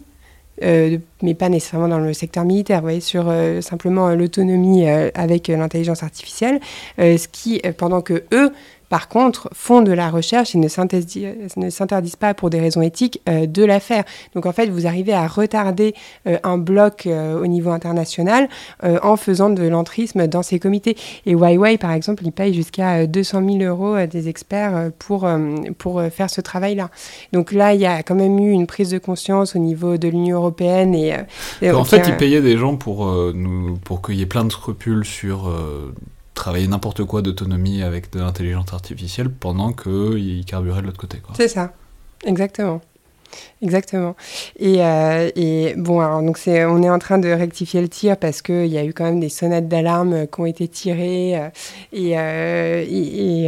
mais 0.62 1.34
pas 1.34 1.50
nécessairement 1.50 1.88
dans 1.88 2.00
le 2.00 2.14
secteur 2.14 2.44
militaire, 2.44 2.80
vous 2.80 2.88
voyez, 2.88 3.00
sur 3.00 3.32
simplement 3.62 4.10
l'autonomie 4.10 4.86
avec 4.88 5.48
l'intelligence 5.48 6.04
artificielle, 6.04 6.60
ce 6.98 7.28
qui, 7.28 7.62
pendant 7.78 8.02
que 8.02 8.24
eux 8.34 8.52
par 8.90 9.10
contre, 9.10 9.50
font 9.54 9.82
de 9.82 9.92
la 9.92 10.10
recherche 10.10 10.56
et 10.56 10.58
ne 10.58 10.68
s'interdisent 10.68 12.16
pas 12.16 12.34
pour 12.34 12.50
des 12.50 12.60
raisons 12.60 12.82
éthiques 12.82 13.22
euh, 13.28 13.46
de 13.46 13.64
la 13.64 13.80
faire. 13.80 14.04
Donc 14.34 14.46
en 14.46 14.54
fait, 14.54 14.68
vous 14.68 14.88
arrivez 14.88 15.14
à 15.14 15.28
retarder 15.28 15.94
euh, 16.26 16.38
un 16.44 16.58
bloc 16.58 17.06
euh, 17.06 17.40
au 17.42 17.48
niveau 17.48 17.72
international 17.72 18.48
en 18.84 19.18
faisant 19.18 19.50
de 19.50 19.68
l'entrisme 19.68 20.28
dans 20.28 20.44
ces 20.44 20.60
comités. 20.60 20.96
Et 21.26 21.32
Huawei, 21.32 21.78
par 21.78 21.92
exemple, 21.92 22.24
il 22.26 22.32
paye 22.32 22.54
jusqu'à 22.54 23.08
200 23.08 23.44
000 23.60 23.64
euros 23.64 24.06
des 24.06 24.30
experts 24.30 24.92
pour, 25.00 25.28
pour 25.78 26.02
faire 26.12 26.30
ce 26.30 26.42
travail-là. 26.42 26.90
Donc 27.34 27.52
là, 27.52 27.74
il 27.74 27.82
y 27.82 27.86
a 27.86 28.04
quand 28.04 28.16
même 28.16 28.40
eu 28.40 28.52
une 28.52 28.68
prise 28.68 28.92
de 28.92 28.98
conscience 28.98 29.56
au 29.56 29.60
niveau 29.60 29.98
de 29.98 30.08
l'Union 30.08 30.38
européenne. 30.38 30.96
Et, 30.96 31.14
en 31.72 31.84
fait, 31.84 32.08
ils 32.08 32.18
payaient 32.18 32.42
des 32.42 32.58
gens 32.58 32.76
pour, 32.76 33.06
nous, 33.34 33.78
pour 33.78 34.02
qu'il 34.02 34.16
y 34.16 34.22
ait 34.22 34.28
plein 34.28 34.46
de 34.46 34.52
scrupules 34.52 35.06
sur 35.06 35.52
travailler 36.38 36.68
n'importe 36.68 37.04
quoi 37.04 37.22
d'autonomie 37.22 37.82
avec 37.82 38.12
de 38.14 38.20
l'intelligence 38.20 38.72
artificielle 38.72 39.30
pendant 39.30 39.74
qu'il 39.74 40.46
carburait 40.46 40.82
de 40.82 40.88
l'autre 40.88 41.00
côté. 41.00 41.22
C'est 41.36 41.48
ça, 41.50 41.74
exactement. 42.24 42.82
Exactement. 43.64 44.16
Et, 44.60 44.84
euh, 44.84 45.32
et, 45.36 45.74
bon, 45.78 46.00
alors 46.00 46.22
donc 46.22 46.38
c'est, 46.38 46.64
on 46.66 46.84
est 46.84 46.90
en 46.92 47.00
train 47.00 47.18
de 47.18 47.30
rectifier 47.30 47.82
le 47.82 47.90
tir 47.90 48.16
parce 48.16 48.44
qu'il 48.44 48.68
y 48.68 48.78
a 48.78 48.86
eu 48.86 48.94
quand 48.94 49.06
même 49.06 49.20
des 49.20 49.30
sonnettes 49.30 49.68
d'alarme 49.68 50.28
qui 50.28 50.40
ont 50.40 50.46
été 50.46 50.68
tirées 50.68 51.36
euh, 51.36 51.50
et 51.92 52.18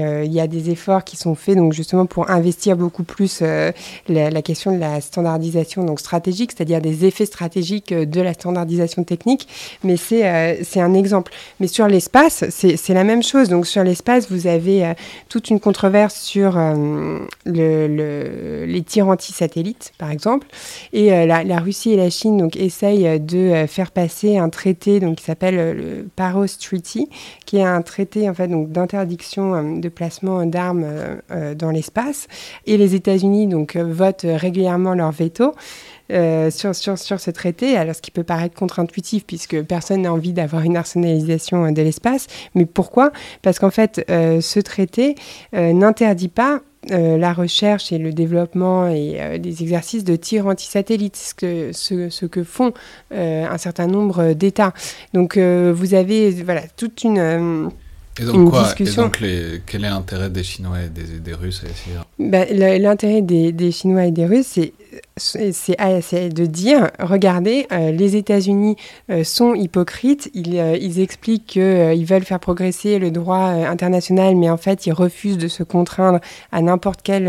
euh, 0.02 0.24
il 0.26 0.34
y 0.34 0.39
a 0.39 0.48
des 0.48 0.72
efforts 0.72 1.04
qui 1.04 1.15
sont 1.15 1.36
faits 1.36 1.56
donc 1.56 1.74
justement 1.74 2.08
pour 2.08 2.32
investir 2.32 2.76
beaucoup 2.76 3.04
plus 3.04 3.42
la, 3.42 4.42
question 4.42 4.72
de 4.72 4.80
la 4.80 5.00
standardisation 5.00 5.84
donc 5.84 6.00
stratégique, 6.00 6.54
c'est-à-dire 6.56 6.82
des 6.82 7.06
effets 7.06 7.28
stratégiques 7.28 7.94
de 7.94 8.22
la 8.22 8.34
standardisation 8.34 9.04
technique. 9.04 9.48
Mais 9.84 9.96
c'est, 9.96 10.26
un 10.26 10.94
exemple. 10.96 11.32
Mais 11.60 11.68
sur 11.68 11.88
l'espace, 11.88 12.46
c'est, 12.50 12.94
la 12.94 13.04
même 13.04 13.22
chose. 13.22 13.50
Donc 13.50 13.68
sur 13.68 13.84
l'espace, 13.84 14.32
vous 14.32 14.48
avez 14.48 14.94
toute 15.30 15.52
une 15.52 15.60
controverse 15.60 16.15
sur 16.15 16.58
le, 16.58 17.28
le, 17.46 18.65
les 18.65 18.82
tirs 18.82 19.08
anti-satellites 19.08 19.68
par 19.97 20.12
exemple. 20.12 20.47
Et 20.93 21.13
euh, 21.13 21.25
la, 21.25 21.60
Russie 21.60 21.91
et 21.91 21.97
la 21.97 22.10
Chine 22.10 22.38
donc, 22.38 22.55
essayent 22.55 23.08
euh, 23.08 23.19
de 23.19 23.38
euh, 23.38 23.67
faire 23.67 23.91
passer 23.91 24.38
un 24.38 24.49
traité 24.49 24.99
donc, 24.99 25.17
qui 25.17 25.23
s'appelle 25.23 25.55
le 25.55 26.08
Paros 26.15 26.45
Treaty, 26.60 27.10
qui 27.45 27.58
est 27.58 27.63
un 27.63 27.82
traité 27.82 28.29
en 28.29 28.34
fait, 28.34 28.47
d'interdiction 28.47 29.79
de 29.79 29.89
placement 29.89 30.45
d'armes 30.45 30.86
dans 31.58 31.71
l'espace. 31.71 32.27
Et 32.65 32.77
les 32.77 32.95
États-Unis 32.95 33.49
votent 33.75 34.25
régulièrement 34.25 34.93
leur 34.93 35.12
veto. 35.12 35.53
sur, 36.10 36.75
sur, 36.75 36.97
sur, 36.97 37.19
ce 37.19 37.32
traité, 37.32 37.77
alors 37.77 37.95
ce 37.95 38.01
qui 38.01 38.12
peut 38.12 38.23
paraître 38.23 38.55
contre-intuitif 38.55 39.25
puisque 39.25 39.62
personne 39.63 40.03
n'a 40.03 40.13
envie 40.13 40.34
d'avoir 40.34 40.63
une 40.63 40.77
arsenalisation 40.77 41.71
de 41.71 41.82
l'espace. 41.82 42.27
Mais 42.55 42.65
pourquoi? 42.65 43.12
Parce 43.41 43.60
qu'en 43.60 43.71
fait, 43.71 44.05
ce 44.08 44.60
traité 44.60 45.15
n'interdit 45.53 46.29
pas 46.29 46.62
euh, 46.91 47.17
la 47.17 47.34
recherche 47.34 47.91
et 47.91 47.97
le 47.97 48.12
développement 48.12 48.88
et 48.88 49.17
euh, 49.19 49.38
des 49.38 49.62
exercices 49.62 50.04
de 50.04 50.15
tir 50.15 50.47
anti-satellite, 50.47 51.15
ce 51.15 51.34
que, 51.34 51.71
ce, 51.71 52.25
que 52.25 52.43
font 52.43 52.73
euh, 53.13 53.45
un 53.47 53.58
certain 53.58 53.88
nombre 53.88 54.34
d'États. 54.34 54.73
Donc 55.13 55.38
vous 55.38 55.93
avez 55.93 56.32
voilà, 56.32 56.63
toute 56.75 57.04
une... 57.04 57.71
Et 58.21 58.25
donc, 58.25 58.49
quoi? 58.49 58.73
Et 58.78 58.84
donc 58.84 59.23
quel 59.65 59.86
est 59.86 59.89
l'intérêt 59.89 60.30
des 60.30 60.43
Chinois 60.43 60.82
et 60.82 60.89
des, 60.89 61.19
des 61.19 61.34
Russes 61.34 61.63
à 61.65 61.69
essayer? 61.69 61.95
Bah, 62.19 62.78
L'intérêt 62.78 63.21
des, 63.21 63.54
des, 63.54 63.71
Chinois 63.71 64.06
et 64.06 64.12
des 64.12 64.25
Russes, 64.25 64.47
c'est 64.47 64.73
c'est 65.19 66.29
de 66.29 66.45
dire, 66.45 66.89
regardez, 66.99 67.67
euh, 67.71 67.91
les 67.91 68.15
États-Unis 68.15 68.75
euh, 69.09 69.23
sont 69.23 69.53
hypocrites, 69.53 70.29
ils, 70.33 70.57
euh, 70.57 70.75
expliquent 70.99 71.45
qu'ils 71.45 72.05
veulent 72.05 72.23
faire 72.23 72.39
progresser 72.39 72.99
le 72.99 73.12
droit 73.12 73.38
international, 73.38 74.35
mais 74.35 74.49
en 74.49 74.57
fait, 74.57 74.85
ils 74.85 74.91
refusent 74.91 75.38
de 75.38 75.47
se 75.47 75.63
contraindre 75.63 76.19
à 76.51 76.62
n'importe 76.62 77.01
quelle 77.03 77.27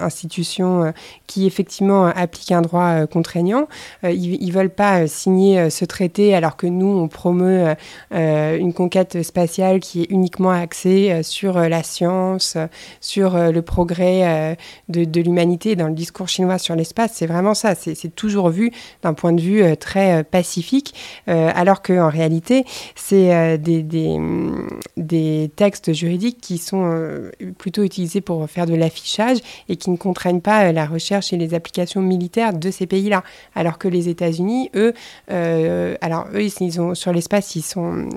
institution 0.00 0.92
qui 1.26 1.46
effectivement 1.46 2.06
applique 2.06 2.52
un 2.52 2.60
droit 2.60 3.06
contraignant. 3.06 3.68
ils 4.02 4.46
ne 4.46 4.52
veulent 4.52 4.68
pas 4.68 5.06
signer 5.06 5.70
ce 5.70 5.84
traité 5.84 6.34
alors 6.34 6.56
que 6.56 6.66
nous, 6.66 6.88
on 6.88 7.08
promeut 7.08 7.74
une 8.10 8.72
conquête 8.74 9.22
spatiale 9.22 9.80
qui 9.80 10.02
est 10.02 10.10
uniquement 10.10 10.50
axée 10.50 11.22
sur 11.22 11.58
la 11.58 11.82
science, 11.82 12.56
sur 13.00 13.38
le 13.38 13.62
progrès 13.62 14.56
de, 14.88 15.04
de 15.04 15.20
l'humanité 15.20 15.76
dans 15.76 15.88
le 15.88 15.94
discours 15.94 16.17
chinois 16.26 16.58
sur 16.58 16.74
l'espace, 16.74 17.12
c'est 17.14 17.26
vraiment 17.26 17.54
ça. 17.54 17.74
C'est 17.74 18.14
toujours 18.14 18.50
vu 18.50 18.72
d'un 19.02 19.14
point 19.14 19.32
de 19.32 19.40
vue 19.40 19.62
euh, 19.62 19.74
très 19.74 20.20
euh, 20.20 20.22
pacifique, 20.22 20.94
euh, 21.28 21.50
alors 21.54 21.82
qu'en 21.82 22.08
réalité, 22.08 22.64
c'est 22.94 23.58
des, 23.58 23.82
des, 23.82 25.50
textes 25.54 25.92
juridiques 25.92 26.40
qui 26.40 26.58
sont 26.58 27.30
plutôt 27.58 27.82
utilisés 27.82 28.20
pour 28.20 28.48
faire 28.48 28.66
de 28.66 28.74
l'affichage 28.74 29.38
et 29.68 29.76
qui 29.76 29.90
ne 29.90 29.96
contraignent 29.96 30.40
pas 30.40 30.72
la 30.72 30.86
recherche 30.86 31.32
et 31.32 31.36
les 31.36 31.54
applications 31.54 32.00
militaires 32.00 32.52
de 32.52 32.70
ces 32.70 32.86
pays-là. 32.86 33.22
Alors 33.54 33.78
que 33.78 33.88
les 33.88 34.08
États-Unis, 34.08 34.70
eux, 34.74 34.94
alors 35.28 36.26
eux, 36.34 36.42
ils 36.42 36.80
ont, 36.80 36.94
sur 36.94 37.12
l'espace, 37.12 37.56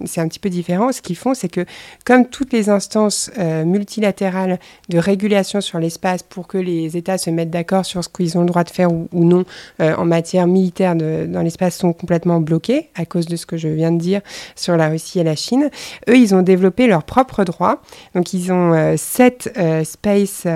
c'est 0.06 0.22
un 0.22 0.28
petit 0.28 0.40
peu 0.40 0.50
différent. 0.50 0.92
Ce 0.92 1.02
qu'ils 1.02 1.18
font, 1.18 1.34
c'est 1.34 1.50
que 1.50 1.66
comme 2.06 2.28
toutes 2.28 2.54
les 2.54 2.70
instances 2.70 3.32
multilatérales 3.66 4.60
de 4.90 4.98
régulation 4.98 5.62
sur 5.62 5.80
l'espace 5.80 6.24
pour 6.24 6.48
que 6.48 6.58
les 6.58 6.98
États 6.98 7.18
se 7.18 7.30
mettent 7.30 7.52
d'accord 7.52 7.86
sur 7.92 8.04
ce 8.04 8.10
qu'ils 8.10 8.38
ont 8.38 8.42
le 8.42 8.48
droit 8.48 8.64
de 8.64 8.70
faire 8.70 8.92
ou, 8.92 9.08
non 9.14 9.44
euh, 9.82 9.94
en 9.96 10.06
matière 10.06 10.48
militaire 10.48 10.96
dans 10.96 11.42
l'espace 11.42 11.78
sont 11.78 11.94
complètement 11.94 12.40
bloqués 12.40 12.90
à 12.96 13.06
cause 13.06 13.26
de 13.26 13.36
ce 13.36 13.46
que 13.46 13.58
je 13.58 13.68
viens 13.68 13.92
de 13.92 14.00
dire 14.00 14.22
sur 14.56 14.78
la 14.78 14.88
Russie 14.88 15.20
et 15.20 15.24
la 15.24 15.36
Chine. 15.36 15.70
Eux, 16.10 16.18
ils 16.18 16.34
ont 16.34 16.42
développé 16.42 16.88
leurs 16.88 17.04
propres 17.04 17.44
droits. 17.44 17.82
Donc, 18.16 18.34
ils 18.34 18.52
ont 18.52 18.74
euh, 18.74 18.96
sept 18.98 19.52
euh, 19.58 19.84
space 19.84 20.48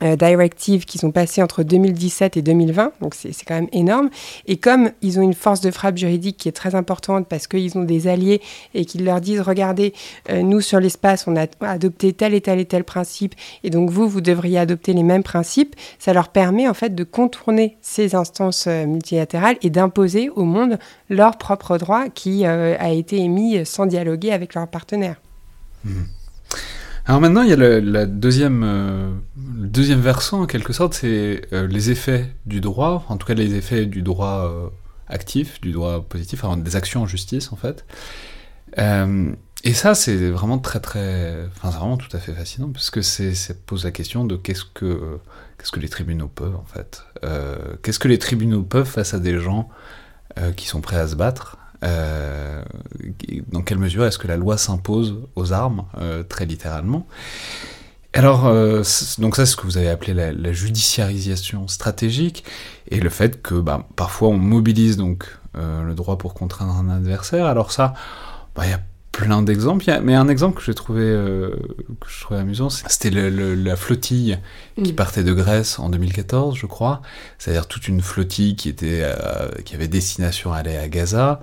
directives 0.00 0.84
qui 0.84 0.98
sont 0.98 1.12
passées 1.12 1.42
entre 1.42 1.62
2017 1.62 2.36
et 2.36 2.42
2020, 2.42 2.92
donc 3.00 3.14
c'est 3.14 3.32
quand 3.46 3.54
même 3.54 3.68
énorme. 3.72 4.10
Et 4.46 4.56
comme 4.56 4.90
ils 5.02 5.18
ont 5.18 5.22
une 5.22 5.34
force 5.34 5.60
de 5.60 5.70
frappe 5.70 5.96
juridique 5.96 6.36
qui 6.36 6.48
est 6.48 6.52
très 6.52 6.74
importante 6.74 7.28
parce 7.28 7.46
qu'ils 7.46 7.76
ont 7.78 7.84
des 7.84 8.08
alliés 8.08 8.40
et 8.74 8.84
qu'ils 8.84 9.04
leur 9.04 9.20
disent, 9.20 9.40
regardez, 9.40 9.92
euh, 10.30 10.42
nous 10.42 10.60
sur 10.60 10.80
l'espace, 10.80 11.26
on 11.26 11.36
a 11.36 11.46
adopté 11.60 12.12
tel 12.12 12.34
et 12.34 12.40
tel 12.40 12.58
et 12.58 12.64
tel 12.64 12.84
principe, 12.84 13.34
et 13.62 13.70
donc 13.70 13.90
vous, 13.90 14.08
vous 14.08 14.20
devriez 14.20 14.58
adopter 14.58 14.92
les 14.92 15.02
mêmes 15.02 15.22
principes, 15.22 15.74
ça 15.98 16.12
leur 16.12 16.28
permet 16.28 16.68
en 16.68 16.74
fait 16.74 16.94
de 16.94 17.04
contourner 17.04 17.76
ces 17.80 18.14
instances 18.14 18.66
euh, 18.66 18.86
multilatérales 18.86 19.56
et 19.62 19.70
d'imposer 19.70 20.30
au 20.30 20.44
monde 20.44 20.78
leur 21.08 21.38
propre 21.38 21.78
droit 21.78 22.08
qui 22.08 22.44
a 22.44 22.92
été 22.92 23.18
émis 23.18 23.64
sans 23.64 23.86
dialoguer 23.86 24.32
avec 24.32 24.54
leurs 24.54 24.68
partenaires. 24.68 25.20
Mmh. 25.84 26.02
Alors 27.06 27.20
maintenant, 27.20 27.42
il 27.42 27.50
y 27.50 27.52
a 27.52 27.56
le, 27.56 28.06
deuxième, 28.06 28.62
euh, 28.64 29.12
deuxième 29.36 30.00
versant, 30.00 30.42
en 30.42 30.46
quelque 30.46 30.72
sorte, 30.72 30.94
c'est 30.94 31.42
euh, 31.52 31.66
les 31.66 31.90
effets 31.90 32.34
du 32.46 32.62
droit, 32.62 33.04
en 33.08 33.18
tout 33.18 33.26
cas 33.26 33.34
les 33.34 33.54
effets 33.54 33.84
du 33.84 34.00
droit 34.00 34.48
euh, 34.48 34.68
actif, 35.08 35.60
du 35.60 35.72
droit 35.72 36.00
positif, 36.02 36.44
des 36.56 36.76
actions 36.76 37.02
en 37.02 37.06
justice, 37.06 37.52
en 37.52 37.56
fait. 37.56 37.84
et 39.64 39.74
ça, 39.74 39.94
c'est 39.94 40.30
vraiment 40.30 40.58
très, 40.58 40.80
très... 40.80 41.44
Enfin, 41.48 41.70
c'est 41.70 41.78
vraiment 41.78 41.98
tout 41.98 42.14
à 42.16 42.20
fait 42.20 42.32
fascinant, 42.32 42.70
parce 42.70 42.88
que 42.88 43.02
ça 43.02 43.54
pose 43.66 43.84
la 43.84 43.90
question 43.90 44.24
de 44.24 44.36
qu'est-ce 44.36 44.64
que, 44.64 45.18
qu'est-ce 45.58 45.72
que 45.72 45.80
les 45.80 45.90
tribunaux 45.90 46.28
peuvent, 46.28 46.56
en 46.56 46.64
fait. 46.64 47.04
qu'est-ce 47.82 47.98
que 47.98 48.08
les 48.08 48.18
tribunaux 48.18 48.62
peuvent 48.62 48.88
face 48.88 49.12
à 49.12 49.18
des 49.18 49.38
gens 49.38 49.68
qui 50.56 50.66
sont 50.66 50.80
prêts 50.80 50.96
à 50.96 51.06
se 51.06 51.16
battre 51.16 51.58
euh, 51.84 52.62
dans 53.52 53.62
quelle 53.62 53.78
mesure 53.78 54.04
est-ce 54.04 54.18
que 54.18 54.28
la 54.28 54.36
loi 54.36 54.56
s'impose 54.56 55.20
aux 55.36 55.52
armes, 55.52 55.84
euh, 55.98 56.22
très 56.22 56.46
littéralement 56.46 57.06
alors, 58.16 58.46
euh, 58.46 58.84
donc 59.18 59.34
ça, 59.34 59.44
c'est 59.44 59.50
ce 59.50 59.56
que 59.56 59.64
vous 59.64 59.76
avez 59.76 59.88
appelé 59.88 60.14
la, 60.14 60.52
judiciarisation 60.52 61.66
stratégique, 61.66 62.44
et 62.88 63.00
le 63.00 63.10
fait 63.10 63.42
que 63.42 63.56
bah, 63.56 63.88
parfois 63.96 64.28
on 64.28 64.38
mobilise 64.38 64.96
donc 64.96 65.26
le 65.54 65.94
droit 65.94 66.16
pour 66.16 66.32
contraindre 66.32 66.76
un 66.76 66.88
adversaire. 66.90 67.46
Alors 67.46 67.72
ça, 67.72 67.92
bah, 68.54 68.66
il 68.66 68.70
y 68.70 68.72
a 68.72 68.80
plein 69.16 69.42
d'exemples, 69.42 69.84
mais 70.02 70.14
un 70.14 70.28
exemple 70.28 70.58
que 70.58 70.64
j'ai 70.64 70.74
trouvé 70.74 71.02
que 71.04 72.08
je 72.08 72.20
trouvais 72.20 72.40
amusant, 72.40 72.68
c'était 72.70 73.10
la 73.10 73.76
flottille 73.76 74.38
qui 74.82 74.92
mm. 74.92 74.96
partait 74.96 75.24
de 75.24 75.32
Grèce 75.32 75.78
en 75.78 75.88
2014, 75.88 76.56
je 76.56 76.66
crois. 76.66 77.00
C'est-à-dire 77.38 77.66
toute 77.66 77.88
une 77.88 78.00
flottille 78.00 78.56
qui 78.56 78.68
était 78.68 79.04
qui 79.64 79.74
avait 79.74 79.88
destination 79.88 80.52
à 80.52 80.58
aller 80.58 80.76
à 80.76 80.88
Gaza 80.88 81.40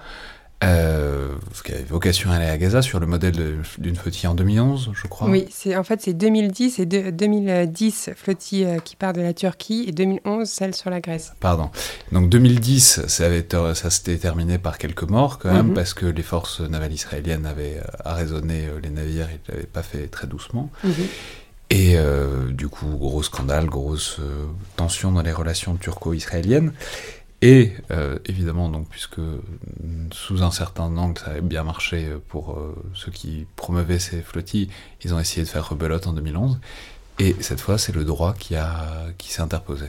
euh, 0.63 1.21
qui 1.61 1.73
avait 1.73 1.83
vocation 1.83 2.31
à 2.31 2.35
aller 2.35 2.45
à 2.45 2.57
Gaza 2.57 2.81
sur 2.81 2.99
le 2.99 3.05
modèle 3.05 3.33
d'une 3.77 3.95
flottille 3.95 4.27
en 4.27 4.35
2011, 4.35 4.91
je 4.93 5.07
crois. 5.07 5.29
Oui, 5.29 5.47
c'est 5.49 5.75
en 5.75 5.83
fait 5.83 6.01
c'est 6.01 6.13
2010 6.13 6.79
et 6.79 6.85
2010 6.85 8.11
flottille 8.15 8.65
euh, 8.65 8.79
qui 8.79 8.95
part 8.95 9.13
de 9.13 9.21
la 9.21 9.33
Turquie 9.33 9.85
et 9.87 9.91
2011 9.91 10.47
celle 10.47 10.75
sur 10.75 10.89
la 10.89 11.01
Grèce. 11.01 11.33
Pardon. 11.39 11.69
Donc 12.11 12.29
2010, 12.29 13.07
ça, 13.07 13.25
avait, 13.25 13.45
ça 13.73 13.89
s'était 13.89 14.17
terminé 14.17 14.57
par 14.57 14.77
quelques 14.77 15.03
morts 15.03 15.39
quand 15.39 15.51
même 15.51 15.67
mhm. 15.67 15.73
parce 15.73 15.93
que 15.93 16.05
les 16.05 16.23
forces 16.23 16.61
navales 16.61 16.93
israéliennes 16.93 17.45
avaient 17.45 17.77
euh, 17.77 17.97
arraisonné 18.03 18.65
euh, 18.67 18.79
les 18.81 18.89
navires, 18.89 19.27
ils 19.31 19.51
l'avaient 19.51 19.67
pas 19.67 19.83
fait 19.83 20.07
très 20.07 20.27
doucement. 20.27 20.69
Mhm. 20.83 20.93
Et 21.73 21.95
du 22.49 22.67
coup, 22.67 22.97
gros 22.97 23.23
scandale, 23.23 23.67
grosse 23.67 24.19
tension 24.75 25.13
dans 25.13 25.21
les 25.21 25.31
relations 25.31 25.77
turco-israéliennes. 25.77 26.73
Et 27.41 27.71
euh, 27.89 28.19
évidemment, 28.27 28.69
donc, 28.69 28.87
puisque 28.87 29.21
sous 30.11 30.43
un 30.43 30.51
certain 30.51 30.95
angle, 30.97 31.19
ça 31.19 31.31
avait 31.31 31.41
bien 31.41 31.63
marché 31.63 32.07
pour 32.27 32.51
euh, 32.51 32.75
ceux 32.93 33.11
qui 33.11 33.47
promeuvaient 33.55 33.99
ces 33.99 34.21
flottilles, 34.21 34.69
ils 35.03 35.13
ont 35.13 35.19
essayé 35.19 35.43
de 35.43 35.49
faire 35.49 35.67
rebelote 35.67 36.05
en 36.05 36.13
2011. 36.13 36.59
Et 37.19 37.35
cette 37.39 37.59
fois, 37.59 37.77
c'est 37.77 37.93
le 37.95 38.03
droit 38.03 38.33
qui, 38.33 38.55
qui 39.17 39.31
s'est 39.31 39.41
interposé. 39.41 39.85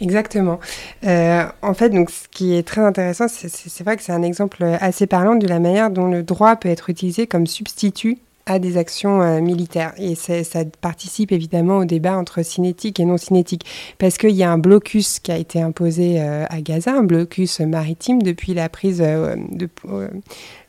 Exactement. 0.00 0.58
Euh, 1.04 1.44
en 1.62 1.74
fait, 1.74 1.90
donc, 1.90 2.10
ce 2.10 2.28
qui 2.30 2.54
est 2.54 2.66
très 2.66 2.82
intéressant, 2.82 3.28
c'est 3.28 3.84
vrai 3.84 3.96
que 3.96 4.02
c'est 4.02 4.12
un 4.12 4.22
exemple 4.22 4.64
assez 4.64 5.06
parlant 5.06 5.36
de 5.36 5.46
la 5.46 5.58
manière 5.58 5.90
dont 5.90 6.06
le 6.06 6.22
droit 6.22 6.56
peut 6.56 6.68
être 6.68 6.90
utilisé 6.90 7.26
comme 7.26 7.46
substitut 7.46 8.18
à 8.46 8.60
des 8.60 8.78
actions 8.78 9.20
euh, 9.20 9.40
militaires. 9.40 9.92
Et 9.98 10.14
ça 10.14 10.64
participe 10.80 11.32
évidemment 11.32 11.78
au 11.78 11.84
débat 11.84 12.16
entre 12.16 12.42
cinétique 12.42 13.00
et 13.00 13.04
non 13.04 13.18
cinétique, 13.18 13.66
parce 13.98 14.16
qu'il 14.18 14.30
y 14.30 14.44
a 14.44 14.50
un 14.50 14.58
blocus 14.58 15.18
qui 15.18 15.32
a 15.32 15.36
été 15.36 15.60
imposé 15.60 16.20
euh, 16.20 16.44
à 16.48 16.60
Gaza, 16.60 16.92
un 16.92 17.02
blocus 17.02 17.60
maritime 17.60 18.22
depuis 18.22 18.54
la 18.54 18.68
prise, 18.68 19.02
euh, 19.04 19.34
de, 19.50 19.68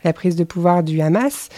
la 0.03 0.13
prise 0.13 0.36
de 0.36 0.43
pouvoir 0.43 0.84
du 0.84 0.99
Hamas. 1.01 1.49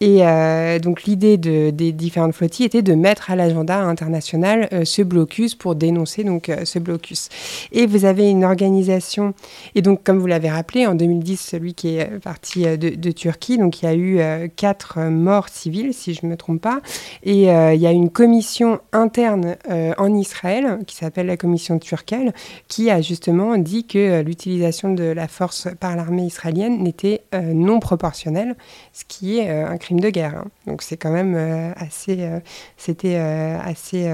Et 0.00 0.26
euh, 0.26 0.78
donc 0.80 1.04
l'idée 1.04 1.36
de, 1.36 1.70
des 1.70 1.92
différentes 1.92 2.34
flottilles 2.34 2.66
était 2.66 2.82
de 2.82 2.94
mettre 2.94 3.30
à 3.30 3.36
l'agenda 3.36 3.78
international 3.78 4.68
euh, 4.72 4.84
ce 4.84 5.02
blocus 5.02 5.54
pour 5.54 5.76
dénoncer 5.76 6.24
donc 6.24 6.48
euh, 6.48 6.64
ce 6.64 6.80
blocus. 6.80 7.28
Et 7.70 7.86
vous 7.86 8.04
avez 8.04 8.28
une 8.28 8.44
organisation, 8.44 9.34
et 9.76 9.82
donc 9.82 10.02
comme 10.02 10.18
vous 10.18 10.26
l'avez 10.26 10.50
rappelé, 10.50 10.86
en 10.86 10.94
2010, 10.94 11.40
celui 11.40 11.74
qui 11.74 11.96
est 11.96 12.18
parti 12.20 12.64
de, 12.64 13.10
Turquie, 13.12 13.58
donc 13.58 13.82
il 13.82 13.84
y 13.84 13.88
a 13.88 13.94
eu 13.94 14.48
quatre 14.56 15.00
morts 15.00 15.48
civiles, 15.48 15.94
si 15.94 16.14
je 16.14 16.20
ne 16.24 16.30
me 16.30 16.36
trompe 16.36 16.60
pas, 16.60 16.80
et 17.22 17.44
il 17.44 17.80
y 17.80 17.86
a 17.86 17.92
une 17.92 18.10
commission 18.10 18.80
interne 18.92 19.56
en 19.98 20.14
Israël 20.14 20.78
qui 20.86 20.96
s'appelle 20.96 21.26
la 21.26 21.36
commission 21.36 21.78
turquelle, 21.78 22.32
qui 22.66 22.90
a 22.90 23.00
justement 23.00 23.56
dit 23.56 23.86
que 23.86 24.22
l'utilisation 24.22 24.92
de 24.92 25.04
la 25.04 25.28
force 25.28 25.68
par 25.78 25.96
l'armée 25.96 26.24
israélienne 26.24 26.82
n'était 26.82 27.22
non 27.32 27.78
proportionnelle, 27.78 28.56
ce 28.92 29.04
qui 29.06 29.38
est 29.38 29.50
un 29.50 29.76
crime 29.84 30.00
de 30.00 30.08
guerre. 30.08 30.34
Hein. 30.36 30.46
Donc 30.66 30.82
c'est 30.82 30.96
quand 30.96 31.10
même 31.10 31.34
euh, 31.36 31.72
assez, 31.76 32.16
euh, 32.20 32.40
c'était 32.76 33.16
euh, 33.16 33.58
assez, 33.62 34.08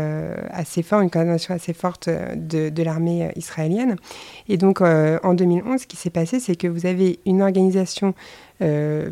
assez 0.51 0.83
fort, 0.83 1.01
une 1.01 1.11
condamnation 1.11 1.55
assez 1.55 1.73
forte 1.73 2.09
de, 2.09 2.83
l'armée 2.83 3.31
israélienne. 3.37 3.97
Et 4.49 4.57
donc 4.57 4.81
en 4.81 5.35
2011, 5.35 5.83
ce 5.83 5.87
qui 5.87 5.97
s'est 5.97 6.11
passé, 6.11 6.41
c'est 6.41 6.57
que 6.57 6.67
vous 6.67 6.87
avez 6.87 7.21
une 7.27 7.43
organisation 7.43 8.15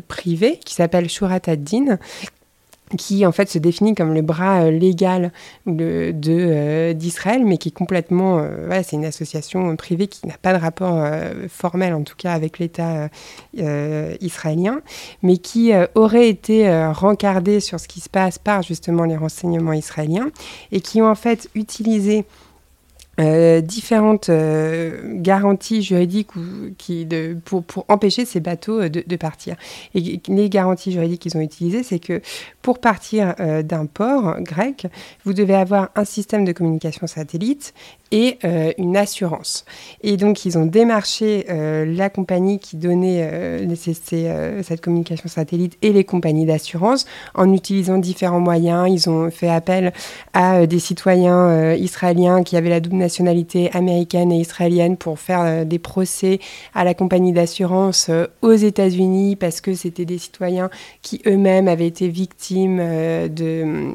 privée 0.07 0.59
qui 0.63 0.73
s'appelle 0.73 1.09
Shurat 1.09 1.39
ad-Din, 1.47 1.97
qui 2.97 3.25
en 3.25 3.31
fait 3.31 3.49
se 3.49 3.59
définit 3.59 3.95
comme 3.95 4.13
le 4.13 4.21
bras 4.21 4.63
euh, 4.63 4.71
légal 4.71 5.31
euh, 5.67 6.93
d'Israël, 6.93 7.45
mais 7.45 7.57
qui 7.57 7.69
est 7.69 7.73
complètement, 7.73 8.39
euh, 8.39 8.81
c'est 8.83 8.95
une 8.95 9.05
association 9.05 9.75
privée 9.75 10.07
qui 10.07 10.27
n'a 10.27 10.37
pas 10.41 10.53
de 10.53 10.59
rapport 10.59 11.05
formel 11.49 11.93
en 11.93 12.03
tout 12.03 12.15
cas 12.17 12.33
avec 12.33 12.59
l'État 12.59 13.09
israélien, 14.21 14.81
mais 15.21 15.37
qui 15.37 15.71
aurait 15.95 16.29
été 16.29 16.69
rencardée 16.91 17.59
sur 17.59 17.79
ce 17.79 17.87
qui 17.87 17.99
se 17.99 18.09
passe 18.09 18.37
par 18.37 18.63
justement 18.63 19.03
les 19.03 19.17
renseignements 19.17 19.73
israéliens 19.73 20.29
et 20.71 20.81
qui 20.81 21.01
ont 21.01 21.09
en 21.09 21.15
fait 21.15 21.49
utilisé 21.55 22.25
euh, 23.19 23.59
différentes 23.59 24.29
euh, 24.29 25.01
garanties 25.15 25.81
juridiques 25.81 26.29
qui, 26.77 27.05
pour, 27.43 27.63
empêcher 27.89 28.23
ces 28.23 28.39
bateaux 28.39 28.79
euh, 28.79 28.89
de, 28.89 29.15
partir. 29.17 29.57
Et 29.93 30.21
les 30.29 30.49
garanties 30.49 30.93
juridiques 30.93 31.21
qu'ils 31.21 31.35
ont 31.35 31.41
utilisées, 31.41 31.83
c'est 31.83 31.99
que 31.99 32.21
pour 32.61 32.79
partir 32.79 33.35
d'un 33.63 33.85
port 33.85 34.39
grec, 34.41 34.87
vous 35.25 35.33
devez 35.33 35.55
avoir 35.55 35.89
un 35.95 36.05
système 36.05 36.45
de 36.45 36.51
communication 36.51 37.07
satellite 37.07 37.73
et 38.11 38.37
une 38.77 38.95
assurance. 38.97 39.65
Et 40.03 40.17
donc, 40.17 40.45
ils 40.45 40.57
ont 40.57 40.65
démarché 40.65 41.45
la 41.47 42.09
compagnie 42.09 42.59
qui 42.59 42.77
donnait 42.77 43.67
cette 43.75 44.81
communication 44.81 45.29
satellite 45.29 45.77
et 45.81 45.91
les 45.91 46.03
compagnies 46.03 46.45
d'assurance 46.45 47.05
en 47.33 47.51
utilisant 47.53 47.97
différents 47.97 48.39
moyens. 48.39 48.87
Ils 48.89 49.09
ont 49.09 49.31
fait 49.31 49.49
appel 49.49 49.93
à 50.33 50.67
des 50.67 50.79
citoyens 50.79 51.73
israéliens 51.73 52.43
qui 52.43 52.55
avaient 52.55 52.69
la 52.69 52.79
double 52.79 52.97
nationalité 53.09 53.71
américaine 53.73 54.31
et 54.31 54.39
israélienne 54.39 54.95
pour 54.95 55.17
faire 55.19 55.65
des 55.65 55.79
procès 55.79 56.39
à 56.75 56.83
la 56.83 56.93
compagnie 56.93 57.33
d'assurance 57.33 58.11
aux 58.43 58.53
États-Unis 58.53 59.35
parce 59.35 59.61
que 59.61 59.73
c'était 59.73 60.05
des 60.05 60.19
citoyens 60.19 60.69
qui 61.01 61.21
eux-mêmes 61.25 61.67
avaient 61.67 61.87
été 61.87 62.07
victimes 62.07 62.79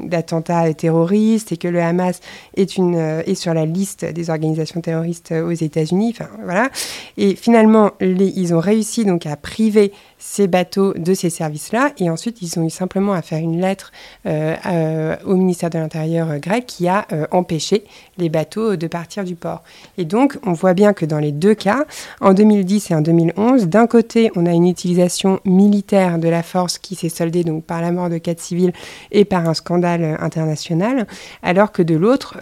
d'attentats 0.03 0.73
terroristes 0.73 1.53
et 1.53 1.57
que 1.57 1.69
le 1.69 1.81
Hamas 1.81 2.19
est, 2.57 2.75
une, 2.75 2.95
est 2.95 3.35
sur 3.35 3.53
la 3.53 3.65
liste 3.65 4.03
des 4.03 4.29
organisations 4.29 4.81
terroristes 4.81 5.31
aux 5.31 5.51
États-Unis. 5.51 6.13
Enfin, 6.17 6.29
voilà. 6.43 6.69
Et 7.15 7.35
finalement, 7.35 7.91
ils 8.01 8.53
ont 8.53 8.59
réussi 8.59 9.05
donc 9.05 9.25
à 9.25 9.37
priver 9.37 9.93
ces 10.27 10.47
bateaux 10.47 10.93
de 10.95 11.13
ces 11.13 11.29
services-là. 11.29 11.91
Et 11.99 12.09
ensuite, 12.09 12.41
ils 12.41 12.59
ont 12.59 12.63
eu 12.63 12.71
simplement 12.71 13.13
à 13.13 13.21
faire 13.21 13.37
une 13.37 13.61
lettre 13.61 13.91
euh, 14.25 15.15
au 15.23 15.35
ministère 15.35 15.69
de 15.69 15.77
l'Intérieur 15.77 16.31
euh, 16.31 16.39
grec 16.39 16.65
qui 16.65 16.87
a 16.87 17.05
euh, 17.11 17.27
empêché 17.29 17.83
les 18.17 18.29
bateaux 18.29 18.75
de 18.75 18.87
partir 18.87 19.23
du 19.23 19.35
port. 19.35 19.61
Et 19.99 20.03
donc, 20.03 20.39
on 20.43 20.53
voit 20.53 20.73
bien 20.73 20.93
que 20.93 21.05
dans 21.05 21.19
les 21.19 21.31
deux 21.31 21.53
cas, 21.53 21.85
en 22.21 22.33
2010 22.33 22.89
et 22.89 22.95
en 22.95 23.01
2011, 23.01 23.67
d'un 23.67 23.85
côté, 23.85 24.31
on 24.35 24.47
a 24.47 24.51
une 24.51 24.67
utilisation 24.67 25.39
militaire 25.45 26.17
de 26.17 26.27
la 26.27 26.41
force 26.41 26.79
qui 26.79 26.95
s'est 26.95 27.09
soldée 27.09 27.43
donc 27.43 27.63
par 27.63 27.81
la 27.81 27.91
mort 27.91 28.09
de 28.09 28.17
quatre 28.17 28.39
civils 28.39 28.73
et 29.11 29.25
par 29.25 29.47
un 29.47 29.53
scandale 29.53 30.17
international, 30.19 31.05
alors 31.43 31.71
que 31.71 31.83
de 31.83 31.95
l'autre, 31.95 32.37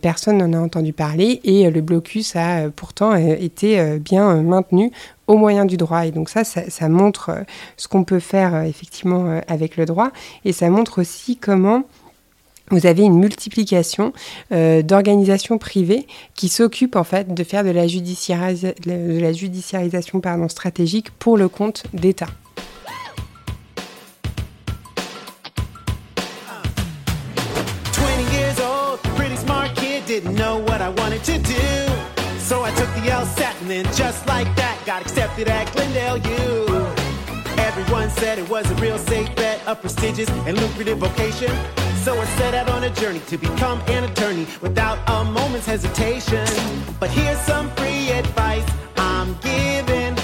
personne 0.00 0.38
n'en 0.38 0.58
a 0.58 0.60
entendu 0.60 0.92
parler 0.92 1.40
et 1.44 1.70
le 1.70 1.80
blocus 1.80 2.34
a 2.36 2.68
pourtant 2.70 3.14
été 3.14 3.98
bien 3.98 4.42
maintenu 4.42 4.90
au 5.28 5.36
moyen 5.36 5.64
du 5.64 5.76
droit. 5.76 6.06
Et 6.06 6.10
donc 6.10 6.28
ça, 6.28 6.42
ça, 6.42 6.88
montre 6.88 7.28
euh, 7.30 7.42
ce 7.76 7.86
qu'on 7.86 8.02
peut 8.02 8.18
faire 8.18 8.54
euh, 8.54 8.62
effectivement 8.62 9.26
euh, 9.26 9.40
avec 9.46 9.76
le 9.76 9.84
droit. 9.84 10.10
Et 10.44 10.52
ça 10.52 10.68
montre 10.70 11.00
aussi 11.00 11.36
comment 11.36 11.84
vous 12.70 12.84
avez 12.84 13.02
une 13.02 13.18
multiplication 13.18 14.12
d'organisations 14.50 15.56
privées 15.56 16.06
qui 16.34 16.50
s'occupent 16.50 16.96
en 16.96 17.04
fait 17.04 17.32
de 17.32 17.42
faire 17.42 17.64
de 17.64 17.70
la, 17.70 17.86
de 17.86 19.18
la 19.18 19.32
judiciarisation 19.32 20.20
pardon, 20.20 20.50
stratégique 20.50 21.10
pour 21.12 21.38
le 21.38 21.48
compte 21.48 21.84
d'État. 21.94 22.26
So 32.48 32.62
I 32.62 32.70
took 32.70 32.88
the 32.94 33.02
LSAT 33.10 33.60
and 33.60 33.68
then 33.68 33.84
just 33.92 34.26
like 34.26 34.46
that 34.56 34.82
got 34.86 35.02
accepted 35.02 35.48
at 35.48 35.70
Glendale 35.74 36.16
U. 36.16 36.66
Everyone 37.58 38.08
said 38.08 38.38
it 38.38 38.48
was 38.48 38.64
a 38.70 38.74
real 38.76 38.96
safe 38.96 39.28
bet, 39.36 39.60
a 39.66 39.76
prestigious 39.76 40.30
and 40.30 40.58
lucrative 40.58 40.96
vocation. 40.96 41.54
So 42.04 42.18
I 42.18 42.24
set 42.38 42.54
out 42.54 42.70
on 42.70 42.84
a 42.84 42.90
journey 42.94 43.20
to 43.26 43.36
become 43.36 43.82
an 43.88 44.04
attorney 44.04 44.46
without 44.62 44.98
a 45.08 45.24
moment's 45.26 45.66
hesitation. 45.66 46.46
But 46.98 47.10
here's 47.10 47.38
some 47.40 47.68
free 47.72 48.12
advice 48.12 48.64
I'm 48.96 49.36
giving 49.42 50.16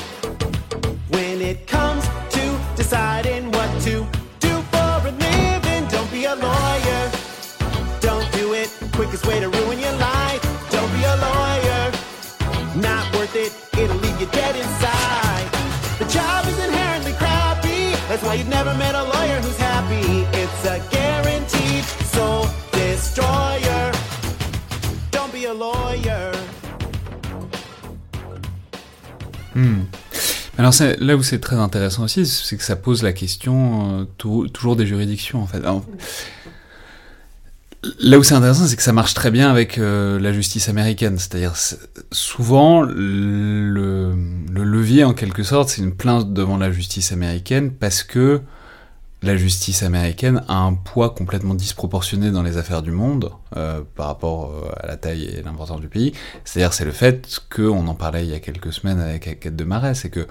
when 1.11 1.43
it 1.43 1.67
comes 1.67 2.07
to 2.37 2.59
deciding 2.75 3.53
what 3.53 3.69
to 3.83 4.07
do 4.41 4.63
for 4.73 5.09
a 5.09 5.13
living. 5.13 5.87
Don't 5.89 6.11
be 6.11 6.25
a 6.25 6.35
lawyer, 6.35 7.11
don't 8.01 8.33
do 8.33 8.55
it. 8.55 8.73
Quickest 8.95 9.27
way 9.27 9.41
to 9.41 9.51
ruin 9.51 9.64
Alors 30.65 30.75
là 30.99 31.15
où 31.15 31.23
c'est 31.23 31.41
très 31.41 31.57
intéressant 31.57 32.05
aussi, 32.05 32.25
c'est 32.25 32.57
que 32.57 32.63
ça 32.63 32.75
pose 32.75 33.03
la 33.03 33.13
question 33.13 34.01
euh, 34.01 34.47
toujours 34.49 34.77
des 34.77 34.87
juridictions 34.87 35.43
en 35.43 35.47
fait. 35.47 35.61
là 38.01 38.19
où 38.19 38.23
c'est 38.23 38.33
intéressant, 38.33 38.65
c'est 38.65 38.77
que 38.77 38.83
ça 38.83 38.95
marche 38.95 39.13
très 39.13 39.31
bien 39.31 39.51
avec 39.51 39.77
euh, 39.77 40.19
la 40.19 40.33
justice 40.33 40.71
américaine. 40.71 41.19
C'est-à-dire 41.19 41.53
souvent 42.13 42.81
le, 42.81 44.15
le, 44.51 44.65
levier 44.65 45.05
en 45.05 45.13
quelque 45.13 45.43
sorte, 45.43 45.69
c'est 45.69 45.83
une 45.83 45.95
plainte 45.95 46.33
devant 46.33 46.57
la 46.57 46.73
justice 46.73 47.13
américaine 47.13 47.71
parce 47.71 48.03
que 48.03 48.41
la 49.25 49.37
justice 49.37 49.83
américaine 49.83 50.43
a 50.49 50.59
un 50.59 50.75
poids 50.75 51.11
complètement 51.11 51.55
disproportionné 51.55 52.31
dans 52.31 52.43
les 52.43 52.57
affaires 52.57 52.83
du 52.83 52.91
monde 52.91 53.31
euh, 53.57 53.83
par 53.97 54.07
rapport 54.07 54.51
euh, 54.51 54.73
à 54.81 54.87
la 54.87 54.97
taille 54.97 55.25
et 55.25 55.43
l'importance 55.43 55.81
du 55.81 55.89
pays. 55.89 56.13
C'est-à-dire 56.45 56.73
c'est 56.73 56.85
le 56.85 56.93
fait 56.93 57.41
que, 57.49 57.63
on 57.63 57.87
en 57.89 57.95
parlait 57.95 58.25
il 58.25 58.31
y 58.31 58.35
a 58.35 58.41
quelques 58.41 58.73
semaines 58.73 59.01
avec 59.01 59.41
Quête 59.41 59.57
de 59.57 59.65
Marais, 59.65 59.95
c'est 59.95 60.11
que 60.11 60.27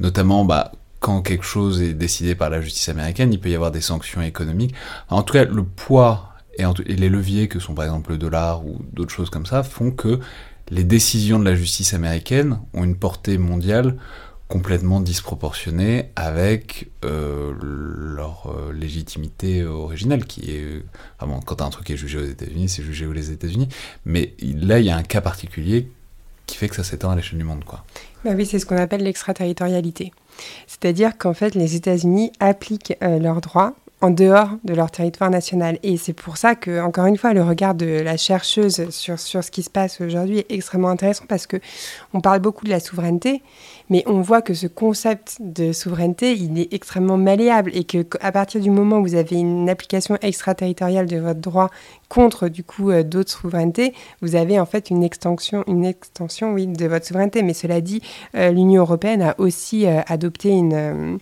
notamment 0.00 0.44
bah, 0.44 0.72
quand 1.00 1.22
quelque 1.22 1.44
chose 1.44 1.82
est 1.82 1.94
décidé 1.94 2.34
par 2.34 2.50
la 2.50 2.60
justice 2.60 2.88
américaine, 2.88 3.32
il 3.32 3.40
peut 3.40 3.50
y 3.50 3.54
avoir 3.54 3.70
des 3.70 3.80
sanctions 3.80 4.22
économiques. 4.22 4.74
En 5.08 5.22
tout 5.22 5.34
cas, 5.34 5.44
le 5.44 5.62
poids 5.62 6.32
et 6.58 6.64
les 6.96 7.08
leviers 7.08 7.48
que 7.48 7.60
sont 7.60 7.74
par 7.74 7.84
exemple 7.84 8.10
le 8.10 8.18
dollar 8.18 8.66
ou 8.66 8.80
d'autres 8.92 9.12
choses 9.12 9.30
comme 9.30 9.46
ça 9.46 9.62
font 9.62 9.92
que 9.92 10.18
les 10.70 10.84
décisions 10.84 11.38
de 11.38 11.44
la 11.44 11.54
justice 11.54 11.94
américaine 11.94 12.58
ont 12.74 12.84
une 12.84 12.96
portée 12.96 13.38
mondiale 13.38 13.96
complètement 14.48 15.00
disproportionnés 15.00 16.10
avec 16.16 16.88
euh, 17.04 17.52
leur 17.60 18.46
euh, 18.46 18.72
légitimité 18.72 19.64
originelle, 19.64 20.24
qui 20.24 20.50
est... 20.50 20.82
Enfin 21.18 21.30
bon, 21.30 21.40
quand 21.40 21.60
un 21.60 21.70
truc 21.70 21.90
est 21.90 21.96
jugé 21.96 22.18
aux 22.18 22.24
États-Unis, 22.24 22.68
c'est 22.68 22.82
jugé 22.82 23.06
aux 23.06 23.12
États-Unis, 23.12 23.68
mais 24.04 24.34
là, 24.40 24.80
il 24.80 24.86
y 24.86 24.90
a 24.90 24.96
un 24.96 25.02
cas 25.02 25.20
particulier 25.20 25.90
qui 26.46 26.56
fait 26.56 26.68
que 26.68 26.74
ça 26.74 26.82
s'étend 26.82 27.10
à 27.10 27.16
l'échelle 27.16 27.38
du 27.38 27.44
monde, 27.44 27.64
quoi. 27.64 27.84
Bah 28.24 28.32
oui, 28.34 28.46
c'est 28.46 28.58
ce 28.58 28.66
qu'on 28.66 28.76
appelle 28.76 29.02
l'extraterritorialité. 29.02 30.12
C'est-à-dire 30.66 31.16
qu'en 31.18 31.34
fait, 31.34 31.54
les 31.54 31.76
États-Unis 31.76 32.32
appliquent 32.40 32.94
euh, 33.02 33.18
leurs 33.18 33.40
droits 33.40 33.74
en 34.00 34.10
dehors 34.10 34.50
de 34.64 34.74
leur 34.74 34.90
territoire 34.90 35.30
national. 35.30 35.78
Et 35.82 35.96
c'est 35.96 36.12
pour 36.12 36.36
ça 36.36 36.54
que, 36.54 36.80
encore 36.80 37.06
une 37.06 37.16
fois, 37.16 37.32
le 37.32 37.42
regard 37.42 37.74
de 37.74 38.00
la 38.00 38.16
chercheuse 38.16 38.90
sur, 38.90 39.18
sur 39.18 39.42
ce 39.42 39.50
qui 39.50 39.62
se 39.62 39.70
passe 39.70 40.00
aujourd'hui 40.00 40.38
est 40.38 40.52
extrêmement 40.52 40.88
intéressant 40.88 41.24
parce 41.28 41.46
que 41.46 41.56
on 42.14 42.20
parle 42.20 42.38
beaucoup 42.38 42.64
de 42.64 42.70
la 42.70 42.78
souveraineté, 42.78 43.42
mais 43.90 44.04
on 44.06 44.20
voit 44.20 44.40
que 44.40 44.54
ce 44.54 44.68
concept 44.68 45.38
de 45.40 45.72
souveraineté, 45.72 46.32
il 46.34 46.58
est 46.60 46.72
extrêmement 46.72 47.16
malléable 47.16 47.72
et 47.74 47.84
que 47.84 48.06
à 48.20 48.30
partir 48.30 48.60
du 48.60 48.70
moment 48.70 48.98
où 48.98 49.02
vous 49.02 49.14
avez 49.16 49.36
une 49.36 49.68
application 49.68 50.16
extraterritoriale 50.22 51.06
de 51.06 51.18
votre 51.18 51.40
droit 51.40 51.70
contre 52.08 52.48
du 52.48 52.62
coup 52.62 52.90
euh, 52.90 53.02
d'autres 53.02 53.32
souverainetés, 53.32 53.94
vous 54.22 54.36
avez 54.36 54.60
en 54.60 54.66
fait 54.66 54.90
une 54.90 55.02
extension, 55.02 55.64
une 55.66 55.84
extension 55.84 56.52
oui, 56.52 56.66
de 56.66 56.86
votre 56.86 57.06
souveraineté. 57.06 57.42
Mais 57.42 57.54
cela 57.54 57.80
dit, 57.80 58.00
euh, 58.36 58.50
l'Union 58.50 58.82
européenne 58.82 59.22
a 59.22 59.34
aussi 59.38 59.86
euh, 59.86 60.00
adopté 60.06 60.50
une 60.50 61.18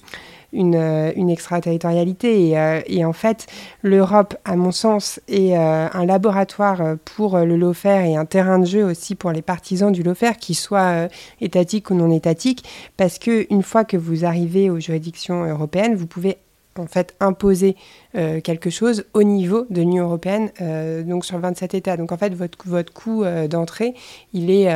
une, 0.52 0.74
euh, 0.74 1.12
une 1.16 1.30
extraterritorialité. 1.30 2.48
Et, 2.48 2.58
euh, 2.58 2.80
et, 2.86 3.04
en 3.04 3.12
fait, 3.12 3.46
l'Europe, 3.82 4.34
à 4.44 4.56
mon 4.56 4.72
sens, 4.72 5.20
est 5.28 5.56
euh, 5.56 5.88
un 5.92 6.06
laboratoire 6.06 6.96
pour 7.04 7.38
le 7.38 7.56
lawfare 7.56 8.04
et 8.04 8.16
un 8.16 8.24
terrain 8.24 8.58
de 8.58 8.66
jeu 8.66 8.84
aussi 8.84 9.14
pour 9.14 9.32
les 9.32 9.42
partisans 9.42 9.92
du 9.92 10.02
lawfare, 10.02 10.36
qu'ils 10.36 10.56
soient 10.56 11.08
étatiques 11.40 11.90
ou 11.90 11.94
non 11.94 12.10
étatiques, 12.10 12.64
parce 12.96 13.18
qu'une 13.18 13.62
fois 13.62 13.84
que 13.84 13.96
vous 13.96 14.24
arrivez 14.24 14.70
aux 14.70 14.80
juridictions 14.80 15.44
européennes, 15.44 15.94
vous 15.94 16.06
pouvez 16.06 16.38
en 16.78 16.86
fait 16.86 17.14
imposer 17.20 17.74
quelque 18.12 18.68
chose 18.68 19.06
au 19.14 19.22
niveau 19.22 19.66
de 19.70 19.80
l'Union 19.80 20.04
européenne, 20.04 20.50
donc 21.06 21.24
sur 21.24 21.38
27 21.38 21.74
États. 21.74 21.96
Donc 21.96 22.12
en 22.12 22.16
fait, 22.16 22.34
votre, 22.34 22.58
votre 22.66 22.92
coût 22.92 23.24
d'entrée, 23.48 23.94
il 24.32 24.50
est 24.50 24.68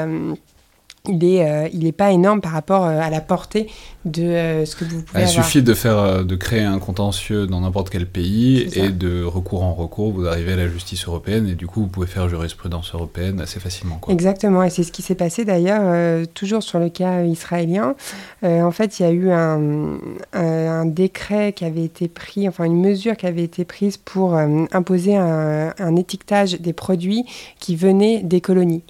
il 1.10 1.18
n'est 1.18 1.48
euh, 1.48 1.68
il 1.72 1.86
est 1.86 1.92
pas 1.92 2.12
énorme 2.12 2.40
par 2.40 2.52
rapport 2.52 2.84
euh, 2.84 3.00
à 3.00 3.10
la 3.10 3.20
portée 3.20 3.68
de 4.04 4.22
euh, 4.22 4.64
ce 4.64 4.76
que 4.76 4.84
vous 4.84 5.02
pouvez 5.02 5.22
Il 5.22 5.28
suffit 5.28 5.62
de, 5.62 5.74
faire, 5.74 6.24
de 6.24 6.36
créer 6.36 6.62
un 6.62 6.78
contentieux 6.78 7.46
dans 7.46 7.60
n'importe 7.60 7.90
quel 7.90 8.06
pays 8.06 8.66
et 8.74 8.88
de 8.88 9.22
recours 9.22 9.62
en 9.62 9.74
recours, 9.74 10.12
vous 10.12 10.26
arrivez 10.26 10.54
à 10.54 10.56
la 10.56 10.68
justice 10.68 11.06
européenne 11.06 11.46
et 11.46 11.54
du 11.54 11.66
coup 11.66 11.82
vous 11.82 11.88
pouvez 11.88 12.06
faire 12.06 12.28
jurisprudence 12.28 12.94
européenne 12.94 13.40
assez 13.40 13.60
facilement. 13.60 13.96
Quoi. 13.96 14.14
Exactement, 14.14 14.62
et 14.62 14.70
c'est 14.70 14.84
ce 14.84 14.92
qui 14.92 15.02
s'est 15.02 15.14
passé 15.14 15.44
d'ailleurs 15.44 16.26
toujours 16.34 16.62
sur 16.62 16.78
le 16.78 16.88
cas 16.88 17.24
israélien. 17.24 17.94
en 18.42 18.70
fait, 18.70 18.98
il 18.98 19.02
y 19.02 19.06
a 19.06 19.10
eu 19.10 19.30
un, 19.30 19.98
un, 20.32 20.86
décret 20.86 21.52
qui 21.52 21.66
avait 21.66 21.84
été 21.84 22.08
pris, 22.08 22.48
enfin 22.48 22.64
une 22.64 22.80
mesure 22.80 23.18
qui 23.18 23.26
avait 23.26 23.44
été 23.44 23.66
prise 23.66 23.98
pour 23.98 24.34
imposer 24.34 25.16
un, 25.16 25.74
un, 25.78 25.96
étiquetage 25.96 26.58
des 26.58 26.72
produits 26.72 27.26
qui 27.58 27.76
venaient 27.76 28.22
des 28.22 28.40
colonies, 28.40 28.82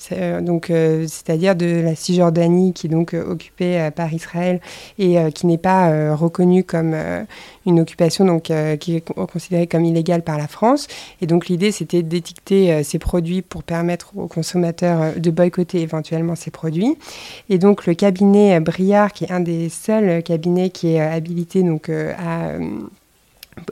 donc 0.42 0.66
c'est-à-dire 0.68 1.56
de 1.56 1.80
la 1.80 1.96
Cisjordanie, 2.10 2.72
qui 2.72 2.86
est 2.88 2.90
donc 2.90 3.14
euh, 3.14 3.24
occupée 3.24 3.80
euh, 3.80 3.90
par 3.90 4.12
Israël 4.12 4.60
et 4.98 5.18
euh, 5.18 5.30
qui 5.30 5.46
n'est 5.46 5.58
pas 5.58 6.14
reconnue 6.14 6.64
comme 6.64 6.94
une 7.66 7.80
occupation 7.80 8.24
donc, 8.24 8.52
qui 8.80 8.96
est 8.96 9.00
considérée 9.00 9.66
comme 9.66 9.84
illégale 9.84 10.22
par 10.22 10.38
la 10.38 10.48
France. 10.48 10.86
Et 11.20 11.26
donc 11.26 11.48
l'idée, 11.48 11.72
c'était 11.72 12.02
d'étiqueter 12.02 12.82
ces 12.82 12.98
produits 12.98 13.42
pour 13.42 13.62
permettre 13.62 14.12
aux 14.16 14.26
consommateurs 14.26 15.14
de 15.16 15.30
boycotter 15.30 15.80
éventuellement 15.80 16.34
ces 16.34 16.50
produits. 16.50 16.96
Et 17.48 17.58
donc 17.58 17.86
le 17.86 17.94
cabinet 17.94 18.60
Briard, 18.60 19.12
qui 19.12 19.24
est 19.24 19.32
un 19.32 19.40
des 19.40 19.68
seuls 19.68 20.22
cabinets 20.22 20.70
qui 20.70 20.94
est 20.94 21.00
habilité 21.00 21.62
donc, 21.62 21.88
à 21.88 22.52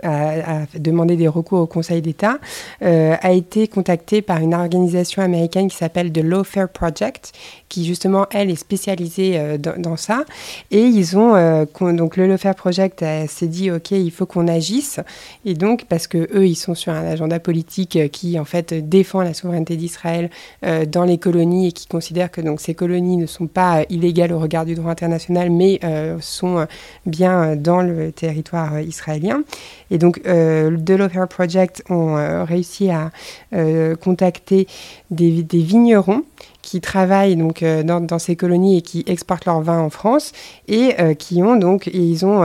a, 0.02 0.66
demandé 0.74 1.16
des 1.16 1.28
recours 1.28 1.60
au 1.60 1.66
Conseil 1.66 2.02
d'État, 2.02 2.38
euh, 2.82 3.16
a 3.20 3.32
été 3.32 3.68
contacté 3.68 4.22
par 4.22 4.38
une 4.38 4.54
organisation 4.54 5.22
américaine 5.22 5.68
qui 5.68 5.76
s'appelle 5.76 6.12
The 6.12 6.22
Lawfare 6.22 6.68
Project, 6.68 7.32
qui 7.68 7.84
justement, 7.84 8.26
elle, 8.30 8.50
est 8.50 8.56
spécialisée 8.56 9.38
euh, 9.38 9.58
dans, 9.58 9.96
ça. 9.96 10.24
Et 10.70 10.82
ils 10.82 11.16
ont, 11.16 11.34
euh, 11.34 11.64
donc 11.92 12.16
le 12.16 12.26
Lawfare 12.26 12.54
Project 12.54 13.04
s'est 13.28 13.46
dit, 13.46 13.70
OK, 13.70 13.90
il 13.92 14.10
faut 14.10 14.26
qu'on 14.26 14.48
agisse. 14.48 15.00
Et 15.44 15.54
donc, 15.54 15.84
parce 15.88 16.06
que 16.06 16.28
eux, 16.34 16.46
ils 16.46 16.56
sont 16.56 16.74
sur 16.74 16.92
un 16.92 17.06
agenda 17.06 17.40
politique 17.40 18.10
qui, 18.10 18.38
en 18.38 18.44
fait, 18.44 18.88
défend 18.88 19.22
la 19.22 19.34
souveraineté 19.34 19.76
d'Israël 19.76 20.30
dans 20.62 21.04
les 21.04 21.18
colonies 21.18 21.68
et 21.68 21.72
qui 21.72 21.86
considère 21.86 22.30
que 22.30 22.40
donc, 22.40 22.60
ces 22.60 22.74
colonies 22.74 23.16
ne 23.16 23.26
sont 23.26 23.46
pas 23.46 23.82
illégales 23.88 24.32
au 24.32 24.38
regard 24.38 24.64
du 24.64 24.74
droit 24.74 24.90
international, 24.90 25.50
mais 25.50 25.80
sont 26.20 26.66
bien 27.06 27.56
dans 27.56 27.82
le 27.82 28.12
territoire 28.12 28.80
israélien. 28.80 29.42
Et 29.90 29.98
donc, 29.98 30.20
euh, 30.26 30.70
Love 30.70 31.26
Project 31.28 31.82
ont 31.88 32.16
euh, 32.16 32.44
réussi 32.44 32.90
à 32.90 33.10
euh, 33.54 33.96
contacter 33.96 34.66
des, 35.10 35.42
vignerons 35.52 36.22
qui 36.62 36.80
travaillent 36.80 37.36
donc 37.36 37.62
euh, 37.62 37.82
dans, 37.82 38.18
ces 38.18 38.36
colonies 38.36 38.78
et 38.78 38.82
qui 38.82 39.04
exportent 39.06 39.46
leur 39.46 39.61
vin 39.61 39.80
en 39.80 39.90
France 39.90 40.32
et 40.66 40.94
qui 41.16 41.42
ont 41.42 41.56
donc 41.56 41.88
ils 41.92 42.26
ont 42.26 42.42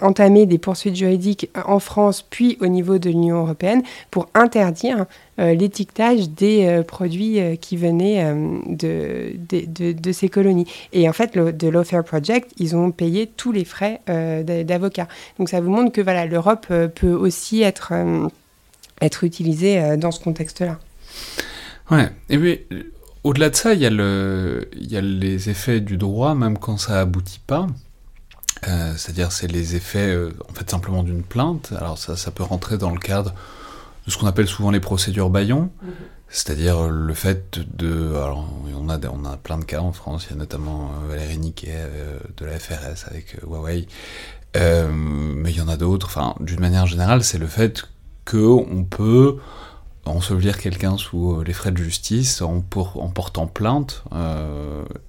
entamé 0.00 0.46
des 0.46 0.58
poursuites 0.58 0.96
juridiques 0.96 1.48
en 1.66 1.78
France 1.78 2.22
puis 2.28 2.58
au 2.60 2.66
niveau 2.66 2.98
de 2.98 3.08
l'Union 3.08 3.38
européenne 3.38 3.82
pour 4.10 4.28
interdire 4.34 5.06
l'étiquetage 5.38 6.30
des 6.30 6.82
produits 6.86 7.38
qui 7.60 7.76
venaient 7.76 8.34
de, 8.66 9.32
de, 9.36 10.12
ces 10.12 10.28
colonies. 10.28 10.66
Et 10.92 11.08
en 11.08 11.12
fait, 11.12 11.34
le, 11.34 11.52
de 11.52 11.68
l'Offair 11.68 12.04
Project, 12.04 12.52
ils 12.58 12.76
ont 12.76 12.90
payé 12.90 13.26
tous 13.26 13.52
les 13.52 13.64
frais 13.64 14.00
d'avocat. 14.06 15.08
Donc 15.38 15.48
ça 15.48 15.60
vous 15.60 15.70
montre 15.70 15.92
que 15.92 16.00
voilà, 16.00 16.26
l'Europe 16.26 16.66
peut 16.94 17.12
aussi 17.12 17.62
être 17.62 17.92
être 19.00 19.24
utilisé 19.24 19.96
dans 19.96 20.10
ce 20.10 20.20
contexte-là. 20.20 20.78
Ouais, 21.90 22.08
et 22.30 22.38
puis 22.38 22.60
au-delà 23.24 23.50
de 23.50 23.56
ça, 23.56 23.72
il 23.74 23.80
y, 23.80 23.86
a 23.86 23.90
le, 23.90 24.68
il 24.76 24.90
y 24.90 24.96
a 24.96 25.00
les 25.00 25.48
effets 25.50 25.80
du 25.80 25.96
droit, 25.96 26.34
même 26.34 26.58
quand 26.58 26.76
ça 26.76 27.00
aboutit 27.00 27.40
pas. 27.44 27.66
Euh, 28.68 28.92
c'est-à-dire, 28.96 29.32
c'est 29.32 29.50
les 29.50 29.76
effets, 29.76 30.14
euh, 30.14 30.30
en 30.48 30.52
fait, 30.52 30.70
simplement 30.70 31.02
d'une 31.02 31.22
plainte. 31.22 31.72
Alors, 31.76 31.98
ça, 31.98 32.16
ça 32.16 32.30
peut 32.30 32.42
rentrer 32.42 32.78
dans 32.78 32.90
le 32.90 32.98
cadre 32.98 33.34
de 34.06 34.10
ce 34.10 34.18
qu'on 34.18 34.26
appelle 34.26 34.46
souvent 34.46 34.70
les 34.70 34.80
procédures 34.80 35.30
baillons. 35.30 35.70
Mhm. 35.82 35.92
C'est-à-dire 36.28 36.88
le 36.88 37.14
fait 37.14 37.58
de. 37.76 38.14
Alors, 38.14 38.48
on 38.78 38.88
a, 38.88 38.98
on 39.08 39.24
a 39.24 39.36
plein 39.36 39.58
de 39.58 39.64
cas 39.64 39.80
en 39.80 39.92
France. 39.92 40.26
Il 40.28 40.32
y 40.32 40.34
a 40.34 40.38
notamment 40.38 40.90
euh, 40.90 41.08
Valérie 41.08 41.38
Niquet 41.38 41.78
de 42.36 42.44
la 42.44 42.58
FRS 42.58 43.06
avec 43.08 43.36
Huawei. 43.42 43.86
mais 44.54 45.50
il 45.50 45.56
y 45.56 45.60
en 45.60 45.68
a 45.68 45.76
d'autres. 45.76 46.06
Enfin, 46.06 46.34
d'une 46.40 46.60
manière 46.60 46.86
générale, 46.86 47.22
c'est 47.22 47.38
le 47.38 47.46
fait 47.46 47.84
qu'on 48.24 48.84
peut 48.88 49.38
ensevelir 50.06 50.58
quelqu'un 50.58 50.96
sous 50.96 51.42
les 51.42 51.52
frais 51.52 51.72
de 51.72 51.78
justice 51.78 52.42
en, 52.42 52.60
portant 52.60 53.46
plainte 53.46 54.04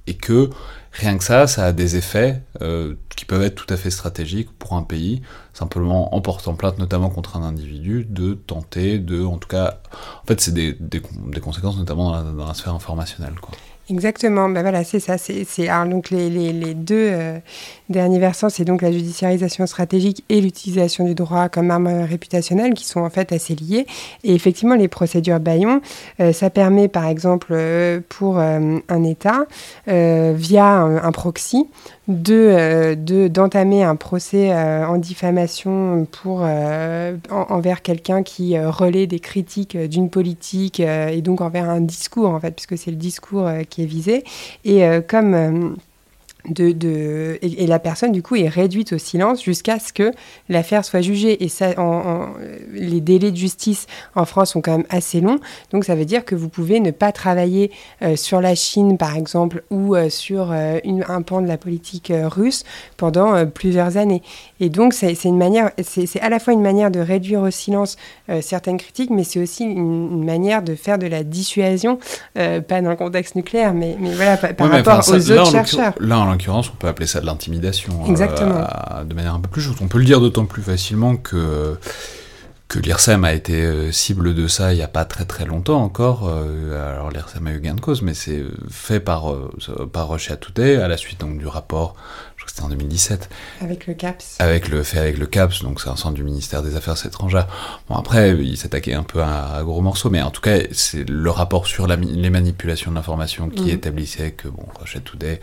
et 0.08 0.14
que 0.14 0.50
rien 0.96 1.18
que 1.18 1.24
ça, 1.24 1.48
ça 1.48 1.66
a 1.66 1.72
des 1.72 1.98
effets 1.98 2.42
euh, 2.62 2.96
qui 3.16 3.26
peuvent 3.26 3.42
être 3.42 3.56
tout 3.56 3.72
à 3.74 3.78
fait 3.78 3.90
stratégiques 3.90 4.50
pour 4.58 4.74
un 4.74 4.84
pays, 4.84 5.22
simplement 5.54 6.16
en 6.16 6.22
portant 6.22 6.56
plainte 6.56 6.80
notamment 6.80 7.10
contre 7.10 7.36
un 7.38 7.44
individu, 7.44 8.06
de 8.10 8.34
tenter 8.34 9.00
de, 9.00 9.24
en 9.24 9.38
tout 9.38 9.48
cas, 9.48 9.82
en 10.24 10.26
fait 10.26 10.40
c'est 10.40 10.54
des, 10.54 10.76
des, 10.80 11.02
conséquences 11.42 11.78
notamment 11.78 12.12
dans 12.12 12.24
la, 12.24 12.32
dans 12.32 12.48
la 12.48 12.54
sphère 12.54 12.74
informationnelle. 12.74 13.36
Quoi. 13.42 13.52
Exactement, 13.88 14.50
ben 14.50 14.64
voilà, 14.64 14.84
c'est 14.84 15.00
ça. 15.00 15.20
C'est, 15.20 15.46
donc 15.88 16.10
les, 16.10 16.28
les, 16.32 16.52
les 16.52 16.74
deux 16.74 17.10
euh, 17.12 17.38
derniers 17.88 18.18
versants, 18.18 18.50
c'est 18.50 18.66
donc 18.66 18.82
la 18.82 18.92
judiciarisation 18.92 19.68
stratégique 19.68 20.24
et 20.28 20.42
l'utilisation 20.42 21.06
du 21.06 21.14
droit 21.14 21.50
comme 21.50 21.70
arme 21.70 22.04
réputationnelle 22.04 22.74
qui 22.74 22.86
sont 22.86 23.02
en 23.02 23.12
fait 23.12 23.32
assez 23.32 23.54
liés. 23.54 23.86
Et 24.24 24.34
effectivement, 24.34 24.74
les 24.74 24.88
procédures 24.88 25.40
Bayon, 25.40 25.82
euh, 26.20 26.34
ça 26.34 26.50
permet 26.50 26.88
par 26.88 27.06
exemple 27.06 27.50
euh, 27.52 28.00
pour 28.10 28.40
un 28.40 29.04
État, 29.04 29.46
via 29.86 30.66
un, 30.66 31.12
proxy, 31.12 31.68
de, 32.08 32.96
de, 32.96 33.28
d'entamer 33.28 33.84
un 33.84 33.96
procès 33.96 34.54
en 34.54 34.98
diffamation 34.98 36.08
pour, 36.12 36.46
envers 37.30 37.82
quelqu'un 37.82 38.24
qui 38.24 38.60
relaie 38.60 39.08
des 39.08 39.20
critiques 39.20 39.78
d'une 39.78 40.10
politique 40.10 40.80
et 40.80 41.22
donc 41.22 41.42
envers 41.42 41.70
un 41.70 41.82
discours 41.82 42.30
en 42.30 42.40
fait, 42.40 42.52
puisque 42.52 42.78
c'est 42.78 42.92
le 42.92 42.98
discours 42.98 43.50
qui 43.70 43.84
est 43.84 43.88
visé. 43.88 44.24
Et 44.64 44.86
euh, 44.86 45.02
comme 45.02 45.78
de, 46.50 47.38
et, 47.42 47.68
la 47.68 47.80
personne 47.80 48.12
du 48.12 48.22
coup 48.22 48.36
est 48.36 48.48
réduite 48.48 48.94
au 48.94 48.98
silence 48.98 49.44
jusqu'à 49.44 49.80
ce 49.80 49.94
que 49.94 50.12
l'affaire 50.50 50.86
soit 50.86 51.02
jugée. 51.02 51.44
Et 51.44 51.50
ça 51.50 51.74
en, 51.78 52.30
les 52.72 53.02
délais 53.02 53.32
de 53.32 53.38
justice 53.38 53.88
en 54.16 54.26
France 54.26 54.52
sont 54.52 54.62
quand 54.62 54.78
même 54.78 54.88
assez 54.90 55.22
longs. 55.22 55.40
Donc 55.72 55.86
ça 55.86 55.96
veut 55.96 56.06
dire 56.06 56.26
que 56.26 56.36
vous 56.36 56.50
pouvez 56.50 56.80
ne 56.80 56.92
pas 56.92 57.12
travailler 57.12 57.72
euh, 58.02 58.16
sur 58.16 58.42
la 58.42 58.56
Chine 58.56 58.98
par 58.98 59.16
exemple 59.16 59.64
ou 59.70 59.96
euh, 59.96 60.10
sur 60.10 60.52
euh, 60.52 60.80
une, 60.84 61.04
un 61.08 61.22
pan 61.22 61.42
de 61.42 61.48
la 61.48 61.58
politique 61.58 62.12
russe 62.14 62.64
pendant 62.98 63.46
plusieurs 63.48 63.98
années. 63.98 64.22
Et 64.60 64.70
donc 64.70 64.94
c'est 64.94 65.14
une 65.24 65.38
manière 65.38 65.72
c'est 65.82 66.20
à 66.20 66.30
la 66.30 66.40
fois 66.40 66.54
une 66.54 66.62
manière 66.62 66.92
de 66.92 67.00
réduire 67.00 67.42
au 67.42 67.52
silence 67.52 67.98
certaines 68.42 68.78
critiques 68.78 69.10
mais 69.10 69.24
c'est 69.24 69.42
aussi 69.42 69.64
une, 69.64 70.24
manière 70.24 70.62
de 70.62 70.76
faire 70.76 70.98
de 70.98 71.08
la 71.08 71.24
dissuasion 71.24 72.00
pas 72.34 72.82
dans 72.82 72.90
le 72.90 72.96
contexte 72.96 73.36
nucléaire 73.36 73.74
mais, 73.74 73.96
mais 74.00 74.14
voilà 74.14 74.38
par, 74.38 74.70
rapport 74.70 75.04
aux 75.08 75.32
autres 75.32 75.52
chercheurs 75.52 75.94
l'occurrence, 76.36 76.70
on 76.72 76.76
peut 76.76 76.88
appeler 76.88 77.08
ça 77.08 77.22
de 77.22 77.26
l'intimidation. 77.26 78.04
Euh, 78.04 78.10
Exactement. 78.10 78.68
de 79.04 79.14
manière 79.14 79.34
un 79.34 79.40
peu 79.40 79.50
plus 79.50 79.62
juste. 79.62 79.80
On 79.82 79.88
peut 79.88 80.00
le 80.00 80.06
dire 80.06 80.22
d'autant 80.22 80.46
plus 80.46 80.62
facilement 80.62 81.16
que 81.16 81.78
que 82.68 82.80
l'IRSEM 82.80 83.24
a 83.24 83.34
été 83.34 83.62
euh, 83.62 83.92
cible 83.92 84.34
de 84.34 84.48
ça 84.48 84.74
il 84.74 84.78
n'y 84.78 84.82
a 84.82 84.88
pas 84.88 85.06
très 85.06 85.26
très 85.26 85.46
longtemps 85.46 85.84
encore. 85.84 86.28
Euh, 86.28 86.94
alors 86.96 87.12
l'IRSEM 87.12 87.46
a 87.46 87.52
eu 87.52 87.60
gain 87.60 87.76
de 87.76 87.80
cause, 87.80 88.02
mais 88.02 88.16
c'est 88.16 88.44
fait 88.72 89.00
par, 89.00 89.32
par 89.94 90.10
Russia 90.10 90.36
Today 90.36 90.78
à 90.78 90.88
la 90.88 90.98
suite 90.98 91.20
donc, 91.20 91.38
du 91.38 91.46
rapport, 91.46 91.96
je 92.36 92.44
crois 92.44 92.48
que 92.48 92.52
c'était 92.52 92.64
en 92.64 92.70
2017. 92.70 93.30
Avec 93.62 93.86
le 93.86 93.94
CAPS. 93.94 94.38
Avec 94.40 94.68
le, 94.68 94.82
fait 94.82 94.98
avec 94.98 95.20
le 95.20 95.28
CAPS, 95.28 95.62
donc 95.62 95.80
c'est 95.80 95.90
un 95.90 95.96
centre 95.96 96.16
du 96.16 96.24
ministère 96.24 96.64
des 96.64 96.76
Affaires 96.76 96.98
étrangères. 97.06 97.48
Bon 97.88 97.96
après, 97.96 98.32
il 98.32 98.58
s'attaquait 98.58 98.96
un 98.96 99.04
peu 99.04 99.22
à, 99.22 99.62
gros 99.64 99.82
morceaux, 99.82 100.10
mais 100.10 100.24
en 100.24 100.32
tout 100.32 100.42
cas, 100.42 100.58
c'est 100.72 101.08
le 101.08 101.30
rapport 101.30 101.68
sur 101.68 101.86
les 101.86 102.30
manipulations 102.32 102.90
de 102.90 102.96
l'information 102.96 103.50
qui 103.50 103.66
mhm. 103.66 103.70
établissait 103.70 104.32
que 104.32 104.48
bon, 104.48 104.66
Russia 104.80 105.00
Today 105.02 105.40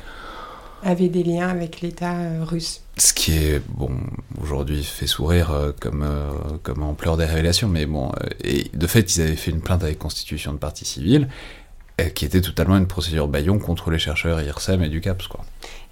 avait 0.82 1.08
des 1.08 1.22
liens 1.22 1.48
avec 1.48 1.80
l'État 1.80 2.16
euh, 2.16 2.44
russe. 2.44 2.82
Ce 2.98 3.12
qui 3.12 3.32
est, 3.32 3.62
bon, 3.68 3.90
aujourd'hui 4.42 4.82
fait 4.82 5.06
sourire 5.06 5.50
euh, 5.50 5.72
comme, 5.78 6.02
euh, 6.02 6.30
comme 6.62 6.82
ampleur 6.82 7.16
des 7.16 7.24
révélations, 7.24 7.68
mais 7.68 7.86
bon, 7.86 8.12
et 8.44 8.70
de 8.74 8.86
fait, 8.86 9.16
ils 9.16 9.22
avaient 9.22 9.36
fait 9.36 9.50
une 9.50 9.60
plainte 9.60 9.82
avec 9.82 9.98
constitution 9.98 10.52
de 10.52 10.58
partie 10.58 10.84
civile, 10.84 11.28
qui 12.14 12.24
était 12.24 12.40
totalement 12.40 12.76
une 12.76 12.86
procédure 12.86 13.28
baillon 13.28 13.58
contre 13.58 13.90
les 13.90 13.98
chercheurs 13.98 14.42
IRSEM 14.42 14.82
et 14.82 14.88
du 14.88 15.00
CAPS, 15.00 15.28
quoi. 15.28 15.44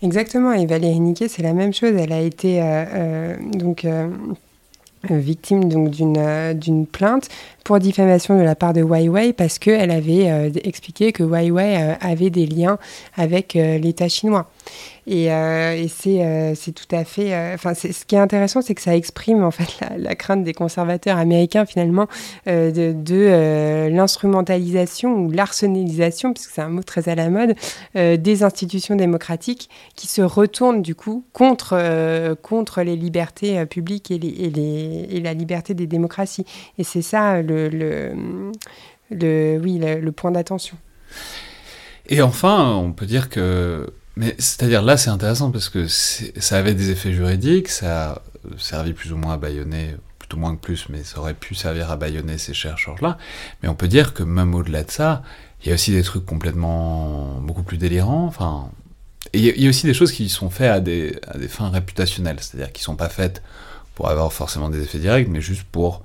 Exactement, 0.02 0.52
et 0.52 0.66
Valérie 0.66 0.98
Niquet, 0.98 1.28
c'est 1.28 1.42
la 1.42 1.52
même 1.52 1.72
chose, 1.72 1.92
elle 1.96 2.12
a 2.12 2.20
été, 2.20 2.60
donc... 3.54 3.86
victime 5.08 5.70
donc 5.70 5.88
d'une 5.88 6.52
d'une 6.52 6.86
plainte 6.86 7.30
pour 7.64 7.78
diffamation 7.78 8.36
de 8.38 8.42
la 8.42 8.54
part 8.54 8.74
de 8.74 8.82
Huawei 8.82 9.32
parce 9.32 9.58
qu'elle 9.58 9.90
avait 9.90 10.52
expliqué 10.62 11.12
que 11.12 11.22
Huawei 11.22 11.96
avait 12.02 12.28
des 12.28 12.46
liens 12.46 12.76
avec 13.16 13.54
l'État 13.54 14.08
chinois. 14.08 14.50
Et, 15.06 15.32
euh, 15.32 15.86
euh, 16.06 16.52
c'est 16.54 16.72
tout 16.72 16.94
à 16.94 17.04
fait. 17.04 17.34
Euh, 17.34 17.54
enfin, 17.54 17.74
ce 17.74 18.04
qui 18.04 18.14
est 18.14 18.18
intéressant, 18.18 18.62
c'est 18.62 18.74
que 18.74 18.82
ça 18.82 18.94
exprime 18.94 19.42
en 19.42 19.50
fait 19.50 19.80
la, 19.98 20.14
crainte 20.14 20.44
des 20.44 20.52
conservateurs 20.52 21.18
américains 21.18 21.66
finalement 21.66 22.06
de, 22.46 23.88
l'instrumentalisation 23.90 25.14
ou 25.14 25.30
l'arsenalisation, 25.30 26.32
puisque 26.32 26.50
c'est 26.50 26.62
un 26.62 26.68
mot 26.68 26.82
très 26.82 27.08
à 27.08 27.14
la 27.14 27.28
mode, 27.30 27.54
des 27.94 28.42
institutions 28.42 28.94
démocratiques 28.96 29.68
qui 29.96 30.06
se 30.06 30.22
retournent 30.22 30.82
du 30.82 30.94
coup 30.94 31.24
contre 31.32 32.34
contre 32.42 32.82
les 32.82 32.96
libertés 32.96 33.64
publiques 33.66 34.10
et, 34.10 34.18
les, 34.18 35.06
et, 35.10 35.20
la 35.20 35.34
liberté 35.34 35.74
des 35.74 35.86
démocraties. 35.86 36.44
Et 36.78 36.84
c'est 36.84 37.02
ça 37.02 37.42
le, 37.42 37.68
le, 37.68 38.12
le 39.10 39.58
oui 39.62 39.78
le 39.78 40.12
point 40.12 40.30
d'attention. 40.30 40.76
Et 42.08 42.22
enfin, 42.22 42.74
on 42.74 42.92
peut 42.92 43.06
dire 43.06 43.28
que 43.28 43.92
mais 44.16 44.34
c'est-à-dire 44.38 44.82
là, 44.82 44.96
c'est 44.96 45.10
intéressant 45.10 45.50
parce 45.50 45.68
que 45.68 45.86
ça 45.86 46.56
avait 46.56 46.74
des 46.74 46.90
effets 46.90 47.12
juridiques, 47.12 47.68
ça 47.68 48.12
a 48.12 48.22
servi 48.58 48.92
plus 48.92 49.12
ou 49.12 49.16
moins 49.16 49.34
à 49.34 49.36
baïonner, 49.36 49.96
plutôt 50.18 50.36
moins 50.36 50.54
que 50.54 50.60
plus, 50.60 50.88
mais 50.88 51.04
ça 51.04 51.18
aurait 51.18 51.34
pu 51.34 51.54
servir 51.54 51.90
à 51.90 51.96
baïonner 51.96 52.38
ces 52.38 52.54
chercheurs-là. 52.54 53.18
Mais 53.62 53.68
on 53.68 53.74
peut 53.74 53.88
dire 53.88 54.14
que 54.14 54.22
même 54.22 54.54
au-delà 54.54 54.82
de 54.82 54.90
ça, 54.90 55.22
il 55.62 55.68
y 55.68 55.70
a 55.72 55.74
aussi 55.74 55.92
des 55.92 56.02
trucs 56.02 56.24
complètement 56.24 57.40
beaucoup 57.40 57.62
plus 57.62 57.78
délirants. 57.78 58.26
Enfin, 58.26 58.70
il 59.32 59.42
y 59.42 59.66
a 59.66 59.68
aussi 59.68 59.86
des 59.86 59.94
choses 59.94 60.12
qui 60.12 60.28
sont 60.28 60.50
faites 60.50 60.70
à 60.70 60.80
des, 60.80 61.20
fins 61.48 61.70
réputationnelles, 61.70 62.38
c'est-à-dire 62.40 62.72
qui 62.72 62.82
sont 62.82 62.96
pas 62.96 63.08
faites 63.08 63.42
pour 63.94 64.08
avoir 64.08 64.32
forcément 64.32 64.70
des 64.70 64.82
effets 64.82 64.98
directs, 64.98 65.28
mais 65.28 65.40
juste 65.40 65.64
pour 65.64 66.02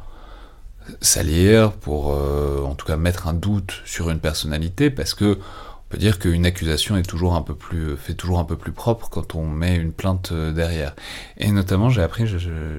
salir, 1.01 1.71
pour 1.71 2.13
euh, 2.13 2.61
en 2.63 2.75
tout 2.75 2.85
cas 2.85 2.97
mettre 2.97 3.27
un 3.27 3.33
doute 3.33 3.81
sur 3.85 4.09
une 4.09 4.19
personnalité, 4.19 4.89
parce 4.89 5.13
que 5.13 5.39
on 5.87 5.91
peut 5.91 5.97
dire 5.99 6.17
qu'une 6.17 6.47
accusation 6.47 6.97
est 6.97 7.03
toujours 7.03 7.35
un 7.35 7.43
peu 7.43 7.53
plus, 7.53 7.95
fait 7.95 8.15
toujours 8.15 8.39
un 8.39 8.43
peu 8.43 8.55
plus 8.55 8.71
propre 8.71 9.07
quand 9.09 9.35
on 9.35 9.45
met 9.45 9.75
une 9.75 9.91
plainte 9.91 10.31
euh, 10.31 10.51
derrière. 10.51 10.95
Et 11.37 11.51
notamment, 11.51 11.89
j'ai 11.89 12.01
appris, 12.01 12.25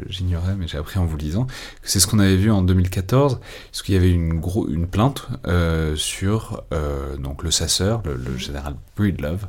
j'ignorais, 0.09 0.57
mais 0.57 0.66
j'ai 0.66 0.76
appris 0.76 0.98
en 0.98 1.04
vous 1.04 1.16
lisant, 1.16 1.44
que 1.44 1.88
c'est 1.88 2.00
ce 2.00 2.09
qu'on 2.09 2.18
avait 2.18 2.36
vu 2.36 2.50
en 2.50 2.62
2014, 2.62 3.38
parce 3.70 3.82
qu'il 3.82 3.94
y 3.94 3.98
avait 3.98 4.11
une, 4.11 4.40
gros, 4.40 4.68
une 4.68 4.88
plainte 4.88 5.28
euh, 5.46 5.94
sur 5.94 6.64
euh, 6.74 7.16
donc 7.16 7.44
le 7.44 7.52
sasseur, 7.52 8.02
le, 8.04 8.36
général 8.36 8.74
Breedlove, 8.96 9.46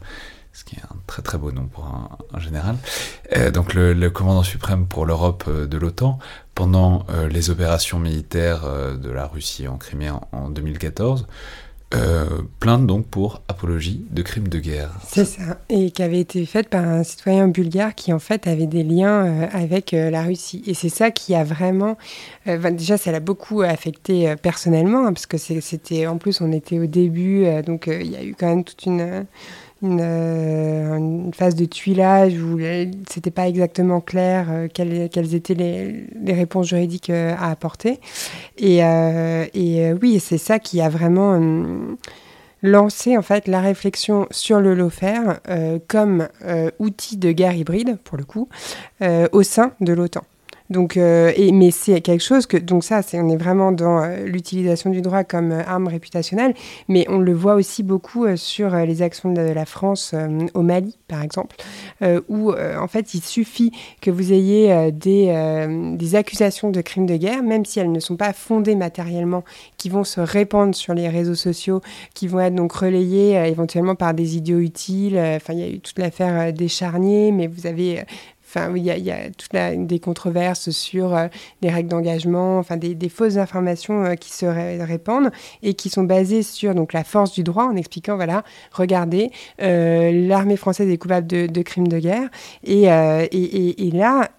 ce 0.53 0.63
qui 0.63 0.75
est 0.75 0.83
un 0.83 0.97
très 1.07 1.23
très 1.23 1.39
beau 1.39 1.51
nom 1.51 1.65
pour 1.65 1.85
un, 1.85 2.39
général, 2.39 2.77
donc 3.53 3.73
le, 3.73 4.09
commandant 4.09 4.43
suprême 4.43 4.87
pour 4.87 5.05
l'Europe 5.05 5.49
de 5.49 5.77
l'OTAN, 5.77 6.17
pendant 6.55 7.05
les 7.29 7.51
opérations 7.51 7.99
militaires 7.99 8.63
de 8.97 9.09
la 9.11 9.27
Russie 9.27 9.67
en 9.67 9.77
Crimée 9.77 10.09
en 10.31 10.49
2014, 10.49 11.27
euh, 11.95 12.25
plainte 12.59 12.85
donc 12.85 13.07
pour 13.07 13.41
apologie 13.47 14.05
de 14.11 14.21
crimes 14.21 14.49
de 14.49 14.59
guerre. 14.59 14.91
C'est 15.07 15.23
ça, 15.23 15.57
et 15.69 15.89
qui 15.91 16.03
avait 16.03 16.19
été 16.19 16.45
faite 16.45 16.67
par 16.67 16.83
un 16.83 17.03
citoyen 17.03 17.47
bulgare 17.47 17.95
qui 17.95 18.11
en 18.11 18.19
fait 18.19 18.45
avait 18.45 18.65
des 18.65 18.83
liens 18.83 19.25
euh, 19.25 19.47
avec 19.53 19.93
euh, 19.93 20.09
la 20.09 20.23
Russie. 20.23 20.61
Et 20.67 20.73
c'est 20.73 20.89
ça 20.89 21.11
qui 21.11 21.33
a 21.33 21.45
vraiment, 21.45 21.97
déjà 22.45 22.97
ça 22.97 23.13
l'a 23.13 23.21
beaucoup 23.21 23.61
affecté 23.61 24.35
personnellement, 24.41 25.07
hein, 25.07 25.13
parce 25.13 25.27
que 25.27 25.37
c'était, 25.37 26.07
en 26.07 26.17
plus 26.17 26.41
on 26.41 26.51
était 26.51 26.77
au 26.77 26.87
début, 26.87 27.45
donc 27.65 27.87
il 27.87 28.11
y 28.11 28.17
a 28.17 28.23
eu 28.23 28.35
quand 28.37 28.47
même 28.47 28.65
toute 28.65 28.85
une 28.85 29.25
euh, 29.83 30.97
une, 30.97 31.31
phase 31.35 31.53
de 31.53 31.65
tuilage 31.65 32.33
où 32.41 32.59
c'était 33.07 33.29
pas 33.29 33.47
exactement 33.47 34.01
clair 34.01 34.47
euh, 34.49 34.67
quelles, 34.73 35.35
étaient 35.35 35.53
les, 35.53 36.33
réponses 36.33 36.67
juridiques 36.67 37.11
euh, 37.11 37.35
à 37.37 37.51
apporter. 37.51 37.99
Et, 38.57 38.81
oui, 40.01 40.19
c'est 40.19 40.39
ça 40.39 40.57
qui 40.59 40.81
a 40.81 40.89
vraiment 40.89 41.39
lancé 42.63 43.17
en 43.17 43.21
fait 43.21 43.47
la 43.47 43.61
réflexion 43.61 44.27
sur 44.31 44.59
le 44.59 44.73
lofer 44.73 45.39
comme 45.87 46.27
outil 46.79 47.17
de 47.17 47.31
guerre 47.31 47.55
hybride 47.55 47.97
pour 48.03 48.17
le 48.17 48.23
coup 48.23 48.49
au 49.31 49.43
sein 49.43 49.73
de 49.79 49.93
l'OTAN. 49.93 50.23
Donc, 50.69 50.97
et, 50.97 51.51
mais 51.51 51.71
c'est 51.71 52.01
quelque 52.01 52.23
chose 52.23 52.45
que, 52.45 52.57
donc 52.57 52.83
ça, 52.83 53.01
c'est, 53.01 53.19
on 53.19 53.29
est 53.29 53.37
vraiment 53.37 53.71
dans 53.71 54.05
l'utilisation 54.25 54.89
du 54.89 55.01
droit 55.01 55.23
comme 55.23 55.51
arme 55.51 55.87
réputationnelle, 55.87 56.53
mais 56.87 57.05
on 57.09 57.19
le 57.19 57.33
voit 57.33 57.55
aussi 57.55 57.83
beaucoup 57.83 58.25
sur 58.35 58.75
les 58.75 59.01
actions 59.01 59.31
de 59.31 59.41
la 59.41 59.65
France 59.65 60.13
au 60.53 60.61
Mali, 60.61 60.97
par 61.07 61.21
exemple, 61.21 61.55
où 62.27 62.51
en 62.51 62.87
fait, 62.87 63.13
il 63.13 63.21
suffit 63.21 63.71
que 64.01 64.11
vous 64.11 64.33
ayez 64.33 64.91
des, 64.91 65.95
des 65.97 66.15
accusations 66.15 66.69
de 66.69 66.81
crimes 66.81 67.05
de 67.05 67.15
guerre, 67.15 67.43
même 67.43 67.65
si 67.65 67.79
elles 67.79 67.91
ne 67.91 67.99
sont 67.99 68.17
pas 68.17 68.33
fondées 68.33 68.75
matériellement, 68.75 69.43
qui 69.77 69.89
vont 69.89 70.03
se 70.03 70.19
répandre 70.19 70.75
sur 70.75 70.93
les 70.93 71.07
réseaux 71.07 71.35
sociaux, 71.35 71.81
qui 72.13 72.27
vont 72.27 72.39
être 72.39 72.55
donc 72.55 72.73
relayées 72.73 73.35
éventuellement 73.47 73.95
par 73.95 74.13
des 74.13 74.37
idiots 74.37 74.59
utiles. 74.59 75.17
Enfin, 75.17 75.53
il 75.53 75.59
y 75.59 75.63
a 75.63 75.69
eu 75.69 75.79
toute 75.79 75.99
l'affaire 75.99 76.51
des 76.53 76.67
charniers, 76.67 77.31
mais 77.31 77.47
vous 77.47 77.67
avez 77.67 78.03
Il 78.75 78.83
y, 78.83 78.91
a, 78.91 78.97
y 78.97 79.31
toute 79.31 79.53
la, 79.53 79.75
des 79.75 79.99
controverses 79.99 80.69
sur 80.71 81.15
euh, 81.15 81.27
les 81.61 81.69
règles 81.69 81.89
d'engagement, 81.89 82.59
enfin 82.59 82.77
des, 82.77 82.95
des, 82.95 83.09
fausses 83.09 83.37
informations 83.37 84.03
euh, 84.03 84.15
qui 84.15 84.31
se 84.31 84.45
répandent 84.45 85.31
et 85.63 85.73
qui 85.73 85.89
sont 85.89 86.03
basées 86.03 86.43
sur 86.43 86.75
donc 86.75 86.93
la 86.93 87.03
force 87.03 87.33
du 87.33 87.43
droit 87.43 87.65
en 87.65 87.75
expliquant 87.75 88.15
voilà, 88.15 88.43
regardez, 88.71 89.31
euh, 89.61 90.27
l'armée 90.27 90.57
française 90.57 90.89
est 90.89 90.97
coupable 90.97 91.27
de, 91.27 91.61
crimes 91.61 91.87
de 91.87 91.99
guerre 91.99 92.29
et, 92.63 92.83
et, 92.83 93.25
et, 93.31 93.87
et 93.87 93.91
là 93.91 94.29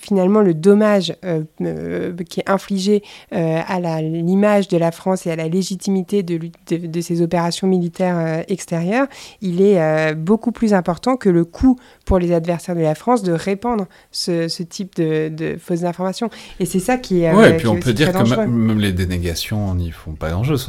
finalement 0.00 0.40
le 0.40 0.54
dommage 0.54 1.14
euh, 1.24 1.42
euh, 1.60 2.14
qui 2.28 2.40
est 2.40 2.48
infligé 2.48 3.02
euh, 3.34 3.60
à 3.66 4.00
l'image 4.00 4.68
de 4.68 4.78
la 4.78 4.92
France 4.92 5.26
et 5.26 5.30
à 5.30 5.36
la 5.36 5.48
légitimité 5.48 6.22
de, 6.22 6.50
de, 6.70 7.00
ces 7.00 7.22
opérations 7.22 7.66
militaires 7.66 8.44
extérieures, 8.48 9.06
il 9.42 9.60
est 9.60 10.14
beaucoup 10.14 10.52
plus 10.52 10.74
important 10.74 11.16
que 11.16 11.28
le 11.28 11.44
coût 11.44 11.78
pour 12.04 12.18
les 12.18 12.32
adversaires 12.32 12.74
de 12.74 12.80
la 12.80 12.94
France 12.94 13.22
de 13.22 13.32
répandre 13.32 13.86
ce, 14.10 14.62
type 14.62 14.96
de, 14.96 15.56
fausses 15.60 15.84
informations. 15.84 16.30
Et 16.58 16.66
c'est 16.66 16.80
ça 16.80 16.96
qui 16.96 17.22
est. 17.22 17.32
Oui, 17.32 17.46
et 17.46 17.56
puis 17.56 17.68
on 17.68 17.78
peut 17.78 17.92
dire 17.92 18.12
que 18.12 18.46
même 18.46 18.78
les 18.78 18.92
dénégations 18.92 19.74
n'y 19.74 19.90
font 19.90 20.12
pas 20.12 20.30
grand-chose. 20.30 20.66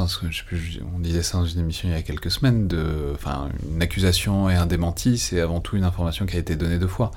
on 0.95 0.99
disait 0.99 1.23
ça 1.23 1.38
dans 1.38 1.45
une 1.45 1.61
émission 1.61 1.89
il 1.89 1.95
y 1.95 1.97
a 1.97 2.01
quelques 2.01 2.32
semaines. 2.32 2.67
De, 2.67 3.13
enfin, 3.13 3.49
une 3.73 3.82
accusation 3.82 4.49
et 4.49 4.55
un 4.55 4.65
démenti, 4.65 5.17
c'est 5.17 5.39
avant 5.39 5.59
tout 5.59 5.77
une 5.77 5.84
information 5.84 6.25
qui 6.25 6.36
a 6.36 6.39
été 6.39 6.55
donnée 6.55 6.77
deux 6.77 6.88
fois. 6.88 7.11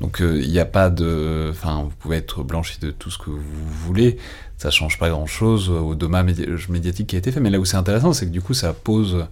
Donc 0.00 0.18
il 0.20 0.50
n'y 0.50 0.58
a 0.58 0.64
pas 0.64 0.90
de 0.90 1.52
Enfin, 1.62 1.82
vous 1.82 1.92
pouvez 1.98 2.16
être 2.16 2.42
blanchi 2.42 2.80
de 2.80 2.90
tout 2.90 3.10
ce 3.10 3.18
que 3.18 3.28
vous 3.28 3.68
voulez, 3.84 4.16
ça 4.56 4.70
change 4.70 4.98
pas 4.98 5.10
grand-chose 5.10 5.68
au 5.68 5.94
dommage 5.94 6.68
médiatique 6.70 7.08
qui 7.08 7.16
a 7.16 7.18
été 7.18 7.32
fait. 7.32 7.40
Mais 7.40 7.50
là 7.50 7.60
où 7.60 7.66
c'est 7.66 7.76
intéressant, 7.76 8.14
c'est 8.14 8.24
que 8.24 8.30
du 8.30 8.40
coup, 8.40 8.54
ça 8.54 8.72
pose... 8.72 9.26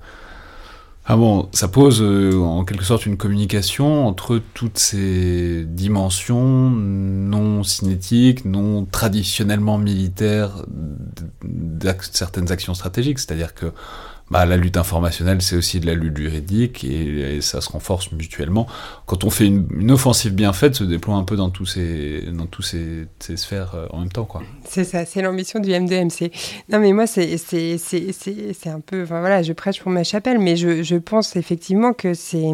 Ah 1.11 1.16
bon, 1.16 1.49
ça 1.53 1.68
pose 1.68 2.03
euh, 2.03 2.39
en 2.39 2.66
quelque 2.66 2.85
sorte 2.85 3.07
une 3.07 3.16
communication 3.16 4.07
entre 4.07 4.43
toutes 4.53 4.79
ces 4.79 5.64
dimensions 5.64 6.68
non 6.68 7.62
cinétiques, 7.62 8.45
non 8.45 8.85
traditionnellement 8.85 9.79
militaires 9.79 10.66
de 11.43 11.95
certaines 12.12 12.53
actions 12.53 12.74
stratégiques. 12.74 13.20
C'est-à-dire 13.20 13.55
que 13.55 13.72
bah, 14.31 14.45
la 14.45 14.57
lutte 14.57 14.76
informationnelle, 14.76 15.41
c'est 15.41 15.57
aussi 15.57 15.81
de 15.81 15.87
la 15.87 15.95
lutte 15.95 16.16
juridique 16.16 16.85
et, 16.85 17.41
ça 17.41 17.61
se 17.61 17.70
renforce 17.70 18.12
mutuellement. 18.12 18.66
Quand 19.07 19.24
on 19.24 19.31
fait 19.31 19.47
une, 19.47 19.91
offensive 19.91 20.35
bien 20.35 20.53
faite, 20.53 20.74
se 20.74 20.85
déploie 20.85 21.14
un 21.14 21.24
peu 21.24 21.37
dans 21.37 21.51
tous 21.51 21.66
ces, 21.66 22.22
dans 22.33 22.47
tous 22.47 22.62
ces, 22.62 23.07
ces 23.20 23.37
sphères 23.37 23.74
euh, 23.74 23.87
en 23.91 24.01
même 24.01 24.11
temps. 24.11 24.29
C'est 24.64 24.85
ça, 24.85 25.05
c'est 25.05 25.22
l'ambition 25.22 25.61
du 25.61 25.70
M2MC. 25.70 26.31
Non, 26.68 26.79
mais 26.79 26.93
moi, 26.93 27.07
c'est 27.07 27.37
un 28.66 28.81
peu. 28.81 29.03
Enfin, 29.03 29.20
voilà, 29.20 29.43
je 29.43 29.53
prêche 29.53 29.81
pour 29.81 29.91
ma 29.91 30.05
chapelle, 30.05 30.39
mais 30.39 30.57
je, 30.57 30.83
je 30.83 30.97
pense 30.97 31.37
effectivement 31.37 31.93
que 31.93 32.14
c'est. 32.14 32.51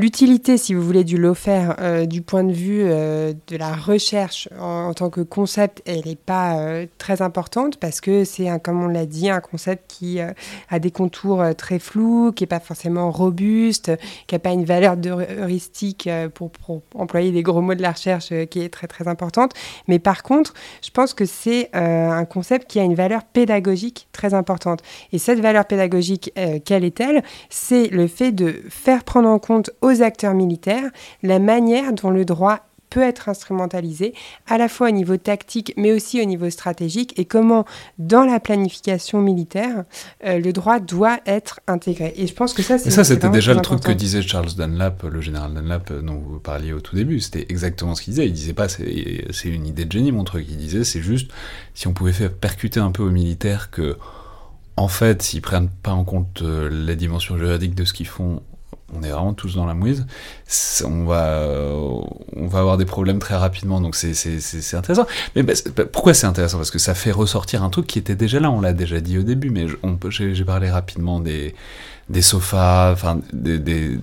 L'utilité, 0.00 0.56
si 0.56 0.72
vous 0.72 0.80
voulez, 0.80 1.04
du 1.04 1.18
lawfare 1.18 1.76
euh, 1.78 2.06
du 2.06 2.22
point 2.22 2.42
de 2.42 2.52
vue 2.52 2.84
euh, 2.84 3.34
de 3.48 3.58
la 3.58 3.74
recherche 3.74 4.48
en, 4.58 4.94
tant 4.94 5.10
que 5.10 5.20
concept, 5.20 5.82
elle 5.84 6.00
n'est 6.06 6.16
pas 6.16 6.56
euh, 6.56 6.86
très 6.96 7.20
importante 7.20 7.76
parce 7.76 8.00
que 8.00 8.24
c'est, 8.24 8.48
comme 8.62 8.82
on 8.82 8.88
l'a 8.88 9.04
dit, 9.04 9.28
un 9.28 9.42
concept 9.42 9.90
qui 9.90 10.18
a 10.18 10.78
des 10.78 10.90
contours 10.90 11.44
très 11.54 11.78
flous, 11.78 12.32
qui 12.32 12.44
n'est 12.44 12.48
pas 12.48 12.60
forcément 12.60 13.10
robuste, 13.10 13.92
qui 14.26 14.34
n'a 14.34 14.38
pas 14.38 14.52
une 14.52 14.64
valeur 14.64 14.96
heuristique 15.38 16.08
pour, 16.34 16.50
pour, 16.50 16.80
employer 16.94 17.30
des 17.30 17.42
gros 17.42 17.60
mots 17.60 17.74
de 17.74 17.82
la 17.82 17.92
recherche 17.92 18.32
qui 18.46 18.60
est 18.62 18.70
très 18.70 18.86
très 18.86 19.06
importante. 19.06 19.52
Mais 19.86 19.98
par 19.98 20.22
contre, 20.22 20.54
je 20.82 20.90
pense 20.90 21.12
que 21.12 21.26
c'est 21.26 21.68
un 21.74 22.24
concept 22.24 22.70
qui 22.70 22.80
a 22.80 22.84
une 22.84 22.94
valeur 22.94 23.24
pédagogique 23.24 24.08
très 24.12 24.32
importante. 24.32 24.80
Et 25.12 25.18
cette 25.18 25.40
valeur 25.40 25.66
pédagogique, 25.66 26.32
quelle 26.64 26.84
est-elle? 26.84 27.22
C'est 27.50 27.88
le 27.88 28.06
fait 28.06 28.32
de 28.32 28.62
faire 28.70 29.04
prendre 29.04 29.28
en 29.28 29.38
compte 29.38 29.70
aux 29.82 29.89
acteurs 30.02 30.34
militaires 30.34 30.90
la 31.22 31.38
manière 31.38 31.92
dont 31.92 32.10
le 32.10 32.24
droit 32.24 32.60
peut 32.90 33.02
être 33.02 33.28
instrumentalisé, 33.28 34.12
à 34.48 34.58
la 34.58 34.68
fois 34.68 34.88
au 34.88 34.90
niveau 34.90 35.16
tactique, 35.16 35.72
mais 35.76 35.92
aussi 35.92 36.20
au 36.20 36.24
niveau 36.24 36.50
stratégique, 36.50 37.18
et 37.18 37.24
comment, 37.24 37.64
dans 37.98 38.24
la 38.24 38.40
planification 38.40 39.22
militaire, 39.22 39.84
euh, 40.26 40.38
le 40.38 40.52
droit 40.52 40.80
doit 40.80 41.20
être 41.24 41.60
intégré. 41.68 42.12
Et 42.16 42.26
je 42.26 42.34
pense 42.34 42.52
que 42.52 42.62
ça, 42.62 42.78
c'est... 42.78 42.90
ça, 42.90 43.04
c'était 43.04 43.30
déjà 43.30 43.54
le 43.54 43.60
truc 43.60 43.80
que 43.80 43.92
disait 43.92 44.22
Charles 44.22 44.54
Dunlap, 44.56 45.04
le 45.04 45.20
général 45.20 45.54
Dunlap 45.54 45.90
euh, 45.92 46.02
dont 46.02 46.18
vous 46.18 46.40
parliez 46.40 46.72
au 46.72 46.80
tout 46.80 46.96
début. 46.96 47.20
C'était 47.20 47.46
exactement 47.48 47.94
ce 47.94 48.02
qu'il 48.02 48.14
disait. 48.14 48.26
Il 48.26 48.32
disait 48.32 48.54
pas, 48.54 48.68
c'est 48.68 48.84
une 49.44 49.66
idée 49.66 49.84
de 49.84 49.92
génie, 49.92 50.10
mon 50.10 50.24
truc. 50.24 50.46
Il 50.50 50.56
disait, 50.56 50.82
c'est 50.82 51.00
juste, 51.00 51.30
si 51.74 51.86
on 51.86 51.92
pouvait 51.92 52.12
faire 52.12 52.32
percuter 52.32 52.80
un 52.80 52.90
peu 52.90 53.04
aux 53.04 53.10
militaires 53.10 53.70
que 53.70 53.96
en 54.76 54.88
fait, 54.88 55.20
s'ils 55.20 55.42
prennent 55.42 55.68
pas 55.68 55.92
en 55.92 56.04
compte 56.04 56.40
euh, 56.40 56.70
la 56.72 56.94
dimension 56.94 57.36
juridique 57.36 57.74
de 57.74 57.84
ce 57.84 57.92
qu'ils 57.92 58.06
font, 58.06 58.42
on 58.94 59.02
est 59.02 59.10
vraiment 59.10 59.34
tous 59.34 59.54
dans 59.54 59.66
la 59.66 59.74
mouise, 59.74 60.06
on 60.84 61.04
va, 61.04 61.46
on 62.36 62.46
va 62.46 62.58
avoir 62.58 62.76
des 62.76 62.84
problèmes 62.84 63.18
très 63.18 63.36
rapidement, 63.36 63.80
donc 63.80 63.94
c'est 63.94 64.74
intéressant. 64.74 65.06
Mais 65.36 65.42
bah, 65.42 65.52
bah, 65.76 65.84
pourquoi 65.84 66.14
c'est 66.14 66.26
intéressant? 66.26 66.56
Parce 66.56 66.70
que 66.70 66.78
ça 66.78 66.94
fait 66.94 67.12
ressortir 67.12 67.62
un 67.62 67.70
truc 67.70 67.86
qui 67.86 67.98
était 67.98 68.16
déjà 68.16 68.40
là, 68.40 68.50
on 68.50 68.60
l'a 68.60 68.72
déjà 68.72 69.00
dit 69.00 69.18
au 69.18 69.22
début, 69.22 69.50
mais 69.50 69.66
j'ai 70.08 70.44
parlé 70.44 70.70
rapidement 70.70 71.20
des, 71.20 71.54
des 72.08 72.22
sofas, 72.22 72.92
enfin, 72.92 73.20
du 73.32 74.00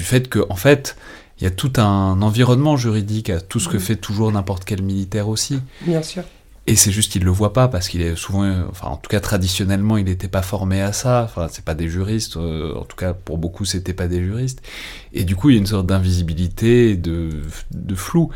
fait 0.00 0.28
que, 0.28 0.44
en 0.48 0.56
fait, 0.56 0.96
il 1.38 1.44
y 1.44 1.46
a 1.46 1.50
tout 1.50 1.72
un 1.76 2.22
environnement 2.22 2.76
juridique 2.76 3.28
à 3.30 3.40
tout 3.40 3.58
ce 3.58 3.68
que 3.68 3.78
fait 3.78 3.96
toujours 3.96 4.30
n'importe 4.30 4.64
quel 4.64 4.82
militaire 4.82 5.28
aussi. 5.28 5.60
Bien 5.82 6.02
sûr. 6.02 6.22
Et 6.68 6.76
c'est 6.76 6.92
juste 6.92 7.10
qu'il 7.10 7.24
le 7.24 7.30
voit 7.30 7.52
pas 7.52 7.66
parce 7.66 7.88
qu'il 7.88 8.02
est 8.02 8.14
souvent, 8.14 8.48
enfin 8.70 8.88
en 8.88 8.96
tout 8.96 9.08
cas 9.08 9.18
traditionnellement, 9.18 9.96
il 9.96 10.04
n'était 10.04 10.28
pas 10.28 10.42
formé 10.42 10.80
à 10.80 10.92
ça. 10.92 11.22
Enfin, 11.24 11.48
c'est 11.50 11.64
pas 11.64 11.74
des 11.74 11.88
juristes. 11.88 12.36
Euh, 12.36 12.74
en 12.76 12.84
tout 12.84 12.96
cas, 12.96 13.14
pour 13.14 13.36
beaucoup, 13.38 13.64
c'était 13.64 13.92
pas 13.94 14.06
des 14.06 14.22
juristes. 14.22 14.62
Et 15.12 15.24
du 15.24 15.34
coup, 15.34 15.50
il 15.50 15.54
y 15.54 15.56
a 15.56 15.60
une 15.60 15.66
sorte 15.66 15.86
d'invisibilité, 15.86 16.96
de, 16.96 17.30
de 17.72 17.94
flou. 17.96 18.30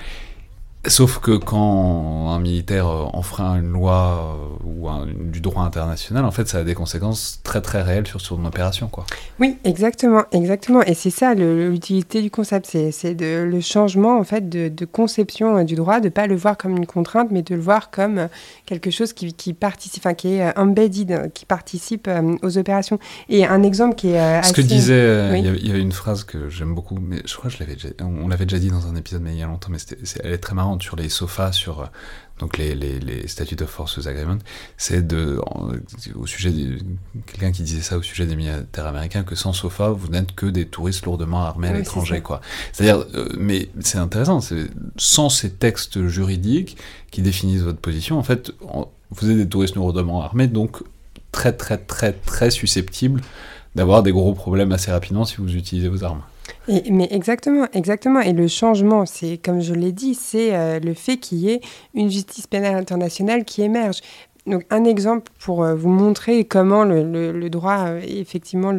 Sauf 0.88 1.18
que 1.18 1.36
quand 1.36 2.30
un 2.30 2.38
militaire 2.38 2.86
euh, 2.86 3.04
enfreint 3.12 3.56
une 3.56 3.72
loi 3.72 4.36
euh, 4.64 4.64
ou 4.64 4.88
du 5.30 5.40
droit 5.40 5.64
international, 5.64 6.24
en 6.24 6.30
fait, 6.30 6.48
ça 6.48 6.58
a 6.58 6.64
des 6.64 6.74
conséquences 6.74 7.40
très 7.42 7.60
très 7.60 7.82
réelles 7.82 8.06
sur 8.06 8.20
son 8.20 8.44
opération, 8.44 8.88
quoi. 8.88 9.04
Oui, 9.40 9.56
exactement, 9.64 10.24
exactement. 10.32 10.82
Et 10.82 10.94
c'est 10.94 11.10
ça 11.10 11.34
l'utilité 11.34 12.22
du 12.22 12.30
concept, 12.30 12.66
c'est 12.66 13.16
le 13.20 13.60
changement 13.60 14.18
en 14.18 14.24
fait 14.24 14.48
de, 14.48 14.84
conception 14.84 15.58
euh, 15.58 15.64
du 15.64 15.74
droit, 15.74 16.00
de 16.00 16.08
pas 16.08 16.26
le 16.26 16.36
voir 16.36 16.56
comme 16.56 16.76
une 16.76 16.86
contrainte, 16.86 17.28
mais 17.30 17.42
de 17.42 17.54
le 17.54 17.60
voir 17.60 17.90
comme 17.90 18.28
quelque 18.66 18.90
chose 18.90 19.12
qui, 19.12 19.32
qui 19.32 19.52
participe, 19.52 20.02
enfin 20.06 20.14
qui 20.14 20.34
est 20.34 20.56
embedded, 20.58 21.32
qui 21.32 21.46
participe 21.46 22.08
aux 22.42 22.58
opérations. 22.58 22.98
Et 23.28 23.46
un 23.46 23.62
exemple 23.62 23.96
qui 23.96 24.10
est 24.10 24.42
ce 24.42 24.52
que 24.52 24.60
disait, 24.60 25.38
il 25.38 25.66
y, 25.66 25.70
avait 25.70 25.80
une 25.80 25.92
phrase 25.92 26.24
que 26.24 26.48
j'aime 26.48 26.74
beaucoup, 26.74 26.98
mais 27.00 27.22
je 27.24 27.36
crois 27.36 27.50
que 27.50 27.56
je 27.56 27.60
l'avais 27.60 27.76
on 28.00 28.28
l'avait 28.28 28.46
déjà 28.46 28.58
dit 28.58 28.70
dans 28.70 28.86
un 28.86 28.96
épisode 28.96 29.22
mais 29.22 29.32
il 29.32 29.38
y 29.38 29.42
a 29.42 29.46
longtemps, 29.46 29.68
mais 29.70 29.78
elle 30.22 30.32
est 30.32 30.38
très 30.38 30.54
marrante 30.54 30.75
sur 30.82 30.96
les 30.96 31.08
sofas, 31.08 31.52
sur 31.52 31.80
euh, 31.80 31.86
donc 32.38 32.58
les, 32.58 32.74
les, 32.74 32.98
les 32.98 33.28
Statutes 33.28 33.62
of 33.62 33.70
Forces 33.70 34.06
Agreement, 34.06 34.38
c'est 34.76 35.06
de, 35.06 35.40
au 36.14 36.26
sujet 36.26 36.50
de, 36.50 36.78
quelqu'un 37.26 37.50
qui 37.50 37.62
disait 37.62 37.80
ça 37.80 37.96
au 37.96 38.02
sujet 38.02 38.26
des 38.26 38.36
militaires 38.36 38.86
américains, 38.86 39.22
que 39.22 39.34
sans 39.34 39.54
sofa, 39.54 39.88
vous 39.88 40.08
n'êtes 40.08 40.34
que 40.34 40.46
des 40.46 40.66
touristes 40.66 41.06
lourdement 41.06 41.44
armés 41.44 41.68
à 41.68 41.72
l'étranger, 41.72 42.20
quoi. 42.20 42.42
C'est-à-dire, 42.72 43.06
euh, 43.14 43.28
mais 43.38 43.70
c'est 43.80 43.98
intéressant, 43.98 44.40
c'est 44.40 44.68
sans 44.96 45.30
ces 45.30 45.50
textes 45.50 46.06
juridiques 46.08 46.76
qui 47.10 47.22
définissent 47.22 47.62
votre 47.62 47.80
position, 47.80 48.18
en 48.18 48.22
fait, 48.22 48.52
vous 49.10 49.30
êtes 49.30 49.36
des 49.36 49.48
touristes 49.48 49.76
lourdement 49.76 50.22
armés, 50.22 50.46
donc 50.46 50.82
très, 51.32 51.52
très, 51.52 51.78
très, 51.78 52.12
très 52.12 52.50
susceptibles 52.50 53.22
d'avoir 53.74 54.02
des 54.02 54.12
gros 54.12 54.34
problèmes 54.34 54.72
assez 54.72 54.90
rapidement 54.90 55.24
si 55.24 55.36
vous 55.36 55.54
utilisez 55.54 55.88
vos 55.88 56.04
armes 56.04 56.22
mais 56.68 57.08
exactement, 57.10 57.66
exactement. 57.72 58.20
Et 58.20 58.32
le 58.32 58.48
changement, 58.48 59.06
c'est 59.06 59.38
comme 59.38 59.60
je 59.60 59.74
l'ai 59.74 59.92
dit, 59.92 60.14
c'est 60.14 60.54
euh, 60.54 60.80
le 60.80 60.94
fait 60.94 61.16
qu'il 61.16 61.38
y 61.38 61.50
ait 61.50 61.60
une 61.94 62.10
justice 62.10 62.46
pénale 62.46 62.74
internationale 62.74 63.44
qui 63.44 63.62
émerge. 63.62 64.00
Donc 64.46 64.62
un 64.70 64.84
exemple 64.84 65.30
pour 65.40 65.64
euh, 65.64 65.74
vous 65.74 65.88
montrer 65.88 66.44
comment 66.44 66.84
le, 66.84 67.48
droit, 67.48 67.86
euh, 67.88 68.00
effectivement, 68.06 68.76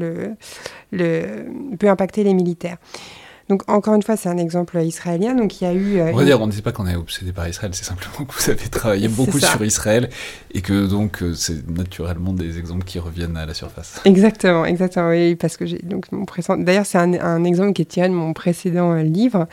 peut 0.92 1.90
impacter 1.90 2.24
les 2.24 2.34
militaires. 2.34 2.78
Donc 3.50 3.64
encore 3.70 3.94
une 3.94 4.04
fois, 4.04 4.18
c'est 4.18 4.28
un 4.28 4.38
exemple 4.38 4.78
israélien. 4.82 5.34
Donc 5.34 5.62
il 5.62 5.64
y 5.64 5.68
a 5.68 5.74
eu. 5.74 6.02
on 6.02 6.18
va 6.18 6.26
dire, 6.26 6.42
on 6.42 6.48
ne 6.48 6.52
dit 6.52 6.62
pas 6.62 6.72
qu'on 6.72 6.88
est 6.88 6.96
obsédé 6.96 7.32
par 7.32 7.48
Israël, 7.48 7.72
c'est 7.74 7.86
simplement 7.86 8.26
que 8.26 8.34
vous 8.34 8.50
avez 8.50 8.68
travaillé 8.70 9.08
beaucoup 9.08 9.40
sur 9.40 9.64
Israël 9.64 10.10
et 10.54 10.62
que 10.62 10.86
donc 10.88 11.24
c'est 11.36 11.68
naturellement 11.70 12.34
des 12.34 12.60
exemples 12.60 12.84
qui 12.84 13.00
reviennent 13.00 13.38
à 13.38 13.46
la 13.46 13.54
surface. 13.54 14.02
Exactement, 14.06 14.66
exactement. 14.66 15.10
Oui, 15.10 15.36
parce 15.36 15.56
que 15.56 15.66
j'ai 15.66 15.80
donc 15.80 16.12
mon 16.12 16.26
précédent. 16.26 16.58
D'ailleurs, 16.58 16.86
c'est 16.86 16.98
un, 16.98 17.14
un, 17.14 17.44
exemple 17.46 17.74
qui 17.74 17.84
est 17.84 17.86
tiré 17.86 18.10
de 18.10 18.14
mon 18.14 18.34
précédent 18.34 18.96
livre. 18.96 19.48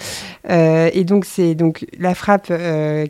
et 0.48 1.04
donc 1.04 1.24
c'est 1.24 1.54
donc 1.54 1.86
la 1.98 2.14
frappe 2.14 2.52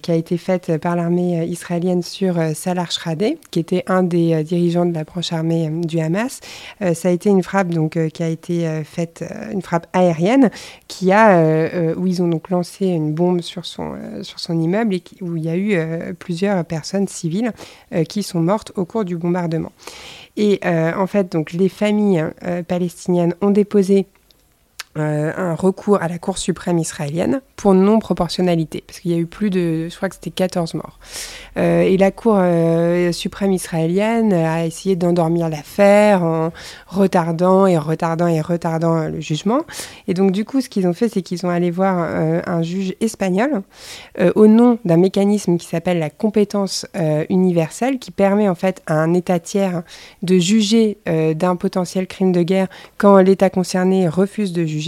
qui 0.02 0.10
a 0.10 0.14
été 0.14 0.36
faite 0.36 0.76
par 0.78 0.96
l'armée 0.96 1.46
israélienne 1.46 2.02
sur 2.02 2.38
Salah 2.54 2.86
Shradeh, 2.90 3.38
qui 3.50 3.60
était 3.60 3.84
un 3.86 4.02
des 4.02 4.44
dirigeants 4.44 4.84
de 4.84 4.94
la 4.94 5.04
branche 5.04 5.32
armée 5.32 5.70
du 5.70 5.98
Hamas. 6.00 6.40
ça 6.80 7.08
a 7.08 7.10
été 7.10 7.30
une 7.30 7.42
frappe 7.42 7.68
donc 7.68 7.98
qui 8.08 8.22
a 8.22 8.28
été 8.28 8.82
faite, 8.84 9.24
une 9.50 9.62
frappe 9.62 9.86
aérienne 9.92 10.50
qui 10.88 11.12
a, 11.12 11.38
euh, 11.38 11.68
euh, 11.72 11.94
où 11.96 12.06
ils 12.06 12.22
ont 12.22 12.28
donc 12.28 12.50
lancé 12.50 12.86
une 12.86 13.12
bombe 13.12 13.40
sur 13.40 13.64
son, 13.64 13.94
euh, 13.94 14.22
sur 14.22 14.38
son 14.38 14.58
immeuble 14.58 14.94
et 14.94 15.02
où 15.20 15.36
il 15.36 15.44
y 15.44 15.48
a 15.48 15.56
eu 15.56 16.14
plusieurs 16.14 16.64
personnes 16.64 17.08
civiles 17.08 17.52
qui 18.08 18.22
sont 18.22 18.40
mortes 18.40 18.72
au 18.76 18.84
cours 18.84 19.04
du 19.04 19.16
bombardement. 19.16 19.72
Et 20.36 20.60
en 20.64 21.06
fait, 21.06 21.32
donc 21.32 21.52
les 21.52 21.68
familles 21.68 22.24
palestiniennes 22.66 23.34
ont 23.40 23.50
déposé 23.50 24.06
euh, 24.96 25.32
un 25.36 25.54
recours 25.56 26.00
à 26.00 26.06
la 26.06 26.18
Cour 26.18 26.38
suprême 26.38 26.78
israélienne 26.78 27.40
pour 27.56 27.74
non-proportionnalité, 27.74 28.84
parce 28.86 29.00
qu'il 29.00 29.10
y 29.10 29.14
a 29.14 29.16
eu 29.16 29.26
plus 29.26 29.50
de, 29.50 29.88
je 29.88 29.96
crois 29.96 30.08
que 30.08 30.14
c'était 30.14 30.30
14 30.30 30.74
morts. 30.74 31.00
Euh, 31.56 31.80
et 31.80 31.96
la 31.96 32.12
Cour 32.12 32.36
euh, 32.38 33.10
suprême 33.10 33.50
israélienne 33.50 34.32
a 34.32 34.64
essayé 34.64 34.94
d'endormir 34.94 35.48
l'affaire 35.48 36.22
en 36.22 36.52
retardant 36.86 37.66
et 37.66 37.76
retardant 37.76 38.28
et 38.28 38.40
retardant 38.40 39.08
le 39.08 39.20
jugement. 39.20 39.62
Et 40.06 40.14
donc 40.14 40.30
du 40.30 40.44
coup, 40.44 40.60
ce 40.60 40.68
qu'ils 40.68 40.86
ont 40.86 40.92
fait, 40.92 41.08
c'est 41.08 41.22
qu'ils 41.22 41.44
ont 41.44 41.50
allé 41.50 41.72
voir 41.72 41.98
un 42.46 42.62
juge 42.62 42.94
espagnol 43.00 43.62
au 44.34 44.46
nom 44.46 44.78
d'un 44.84 44.96
mécanisme 44.96 45.56
qui 45.56 45.66
s'appelle 45.66 45.98
la 45.98 46.10
compétence 46.10 46.86
universelle, 47.28 47.98
qui 47.98 48.10
permet 48.10 48.48
en 48.48 48.54
fait 48.54 48.82
à 48.86 48.94
un 48.94 49.12
État 49.14 49.38
tiers 49.40 49.82
de 50.22 50.38
juger 50.38 50.98
d'un 51.06 51.56
potentiel 51.56 52.06
crime 52.06 52.32
de 52.32 52.42
guerre 52.42 52.68
quand 52.96 53.18
l'État 53.18 53.50
concerné 53.50 54.08
refuse 54.08 54.52
de 54.52 54.64
juger 54.64 54.83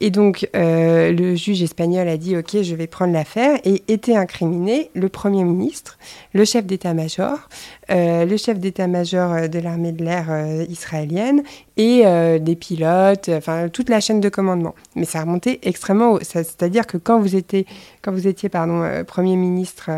et 0.00 0.10
donc, 0.10 0.48
euh, 0.54 1.12
le 1.12 1.34
juge 1.34 1.62
espagnol 1.62 2.08
a 2.08 2.16
dit 2.16 2.36
Ok, 2.36 2.62
je 2.62 2.74
vais 2.74 2.86
prendre 2.86 3.12
l'affaire 3.12 3.58
et 3.64 3.82
était 3.88 4.16
incriminé 4.16 4.90
le 4.94 5.08
Premier 5.08 5.44
ministre, 5.44 5.98
le 6.34 6.44
chef 6.44 6.66
d'état-major, 6.66 7.48
euh, 7.90 8.26
le 8.26 8.36
chef 8.36 8.58
d'état-major 8.58 9.32
euh, 9.32 9.48
de 9.48 9.58
l'armée 9.58 9.92
de 9.92 10.04
l'air 10.04 10.26
israélienne 10.68 11.42
et 11.76 12.04
des 12.40 12.56
pilotes, 12.56 13.28
enfin 13.28 13.68
toute 13.68 13.90
la 13.90 14.00
chaîne 14.00 14.20
de 14.20 14.28
commandement. 14.28 14.74
Mais 14.94 15.04
ça 15.04 15.18
a 15.18 15.22
remonté 15.22 15.60
extrêmement 15.62 16.12
haut. 16.12 16.20
C'est-à-dire 16.22 16.86
que 16.86 16.96
quand 16.96 17.20
vous 17.20 17.36
étiez, 17.36 17.66
quand 18.02 18.12
vous 18.12 18.26
étiez 18.26 18.48
pardon, 18.48 18.82
Premier 19.06 19.36
ministre 19.36 19.90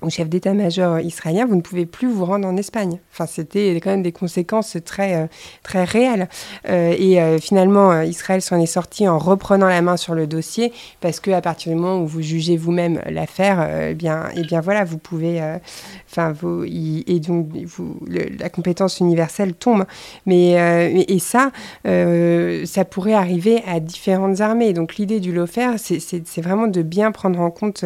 au 0.00 0.10
chef 0.10 0.28
d'état-major 0.28 1.00
israélien, 1.00 1.44
vous 1.44 1.56
ne 1.56 1.60
pouvez 1.60 1.84
plus 1.84 2.08
vous 2.08 2.24
rendre 2.24 2.46
en 2.46 2.56
Espagne. 2.56 3.00
Enfin, 3.12 3.26
c'était 3.26 3.74
quand 3.82 3.90
même 3.90 4.02
des 4.02 4.12
conséquences 4.12 4.76
très, 4.84 5.16
euh, 5.16 5.26
très 5.64 5.82
réelles. 5.82 6.28
Euh, 6.68 6.94
et 6.96 7.20
euh, 7.20 7.38
finalement, 7.38 8.02
Israël 8.02 8.40
s'en 8.40 8.60
est 8.60 8.66
sorti 8.66 9.08
en 9.08 9.18
reprenant 9.18 9.66
la 9.66 9.82
main 9.82 9.96
sur 9.96 10.14
le 10.14 10.28
dossier, 10.28 10.72
parce 11.00 11.18
que 11.18 11.32
à 11.32 11.40
partir 11.40 11.72
du 11.72 11.78
moment 11.78 12.00
où 12.00 12.06
vous 12.06 12.22
jugez 12.22 12.56
vous-même 12.56 13.00
l'affaire, 13.10 13.88
eh 13.90 13.94
bien, 13.94 14.26
eh 14.36 14.42
bien 14.42 14.60
voilà, 14.60 14.84
vous 14.84 14.98
pouvez, 14.98 15.42
enfin, 16.08 16.32
et 16.66 17.20
donc 17.20 17.48
la 18.08 18.48
compétence 18.50 19.00
universelle 19.00 19.54
tombe. 19.54 19.84
Mais 20.26 21.04
et 21.08 21.18
ça, 21.18 21.50
ça 21.84 22.84
pourrait 22.84 23.14
arriver 23.14 23.62
à 23.66 23.80
différentes 23.80 24.40
armées. 24.40 24.72
Donc 24.72 24.96
l'idée 24.96 25.20
du 25.20 25.32
LOFER, 25.32 25.72
c'est 25.78 26.40
vraiment 26.40 26.68
de 26.68 26.82
bien 26.82 27.10
prendre 27.10 27.40
en 27.40 27.50
compte 27.50 27.84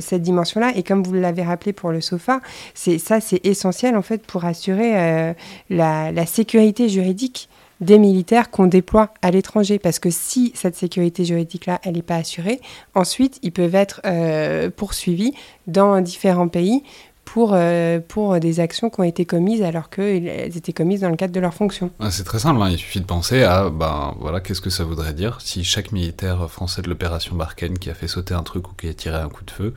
cette 0.00 0.22
dimension-là. 0.22 0.72
Et 0.76 0.82
comme 0.82 1.02
vous 1.02 1.14
l'avez 1.14 1.25
rappelé 1.42 1.72
pour 1.72 1.90
le 1.90 2.00
sofa, 2.00 2.40
c'est 2.74 2.98
ça, 2.98 3.20
c'est 3.20 3.44
essentiel 3.44 3.96
en 3.96 4.02
fait 4.02 4.26
pour 4.26 4.44
assurer 4.44 4.92
euh, 4.96 5.34
la, 5.70 6.26
sécurité 6.26 6.88
juridique 6.88 7.48
des 7.80 7.98
militaires 7.98 8.50
qu'on 8.50 8.66
déploie 8.66 9.12
à 9.22 9.30
l'étranger. 9.30 9.78
Parce 9.78 9.98
que 9.98 10.10
si 10.10 10.52
cette 10.54 10.76
sécurité 10.76 11.24
juridique-là, 11.24 11.80
elle 11.84 11.94
n'est 11.94 12.02
pas 12.02 12.16
assurée, 12.16 12.60
ensuite, 12.94 13.38
ils 13.42 13.52
peuvent 13.52 13.74
être 13.74 14.00
euh, 14.06 14.70
poursuivis 14.74 15.34
dans 15.66 16.00
différents 16.00 16.48
pays 16.48 16.82
pour, 17.26 17.50
euh, 17.52 17.98
pour 18.00 18.40
des 18.40 18.60
actions 18.60 18.88
qui 18.88 19.00
ont 19.00 19.04
été 19.04 19.26
commises 19.26 19.62
alors 19.62 19.90
qu'elles 19.90 20.56
étaient 20.56 20.72
commises 20.72 21.02
dans 21.02 21.10
le 21.10 21.16
cadre 21.16 21.34
de 21.34 21.40
leur 21.40 21.52
fonction. 21.52 21.90
c'est 22.08 22.24
très 22.24 22.38
simple, 22.38 22.62
hein. 22.62 22.70
il 22.70 22.78
suffit 22.78 23.00
de 23.00 23.04
penser 23.04 23.42
à 23.42 23.68
ben, 23.68 24.14
voilà, 24.20 24.40
qu'est-ce 24.40 24.62
que 24.62 24.70
ça 24.70 24.84
voudrait 24.84 25.12
dire 25.12 25.38
si 25.42 25.62
chaque 25.62 25.92
militaire 25.92 26.50
français 26.50 26.80
de 26.80 26.88
l'opération 26.88 27.36
Barkhane 27.36 27.78
qui 27.78 27.90
a 27.90 27.94
fait 27.94 28.08
sauter 28.08 28.32
un 28.32 28.42
truc 28.42 28.70
ou 28.70 28.74
qui 28.74 28.88
a 28.88 28.94
tiré 28.94 29.16
un 29.16 29.28
coup 29.28 29.44
de 29.44 29.50
feu 29.50 29.74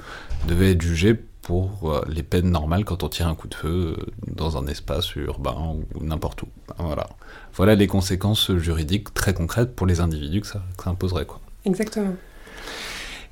devait 0.48 0.72
être 0.72 0.82
jugé 0.82 1.20
pour 1.50 1.92
euh, 1.92 2.06
les 2.08 2.22
peines 2.22 2.52
normales 2.52 2.86
quand 2.86 3.02
on 3.02 3.10
tire 3.10 3.28
un 3.28 3.34
coup 3.34 3.48
de 3.48 3.56
feu 3.56 3.96
euh, 3.98 4.06
dans 4.36 4.56
un 4.60 4.68
espace 4.68 5.16
urbain 5.16 5.74
ou 5.96 6.06
n'importe 6.06 6.44
où. 6.44 6.48
Voilà. 6.78 7.10
voilà 7.56 7.74
les 7.74 7.88
conséquences 7.88 8.52
juridiques 8.58 9.12
très 9.16 9.34
concrètes 9.34 9.76
pour 9.76 9.88
les 9.88 10.00
individus 10.00 10.42
que 10.42 10.48
ça, 10.48 10.62
imposerait. 10.86 11.26
Quoi. 11.26 11.40
Exactement. 11.66 12.14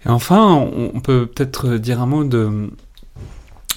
Et 0.04 0.10
enfin, 0.10 0.52
on 0.52 1.00
peut 1.00 1.28
peut-être 1.28 1.78
dire 1.78 2.02
un 2.02 2.08
mot 2.08 2.24
de... 2.24 2.72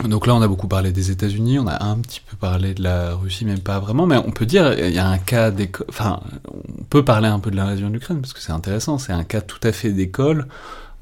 Donc 0.04 0.26
là, 0.26 0.34
on 0.34 0.40
a 0.40 0.48
beaucoup 0.48 0.68
parlé 0.68 0.90
des 0.90 1.10
États-Unis, 1.10 1.58
on 1.58 1.66
a 1.66 1.84
un 1.84 1.98
petit 1.98 2.22
peu 2.26 2.34
parlé 2.34 2.72
de 2.72 2.82
la 2.82 3.16
Russie, 3.16 3.44
même 3.44 3.60
pas 3.60 3.78
vraiment, 3.78 4.06
mais 4.06 4.16
on 4.16 4.30
peut 4.30 4.46
dire, 4.46 4.72
il 4.72 4.94
y 4.94 4.98
a 4.98 5.06
un 5.06 5.18
cas 5.18 5.50
d'école, 5.50 5.86
enfin, 5.90 6.20
on 6.48 6.84
peut 6.84 7.04
parler 7.04 7.28
un 7.28 7.40
peu 7.40 7.50
de 7.50 7.56
l'invasion 7.56 7.88
de 7.88 7.92
l'Ukraine, 7.92 8.22
parce 8.22 8.32
que 8.32 8.40
c'est 8.40 8.52
intéressant, 8.52 8.96
c'est 8.96 9.12
un 9.12 9.24
cas 9.24 9.42
tout 9.42 9.60
à 9.62 9.72
fait 9.72 9.90
d'école 9.90 10.46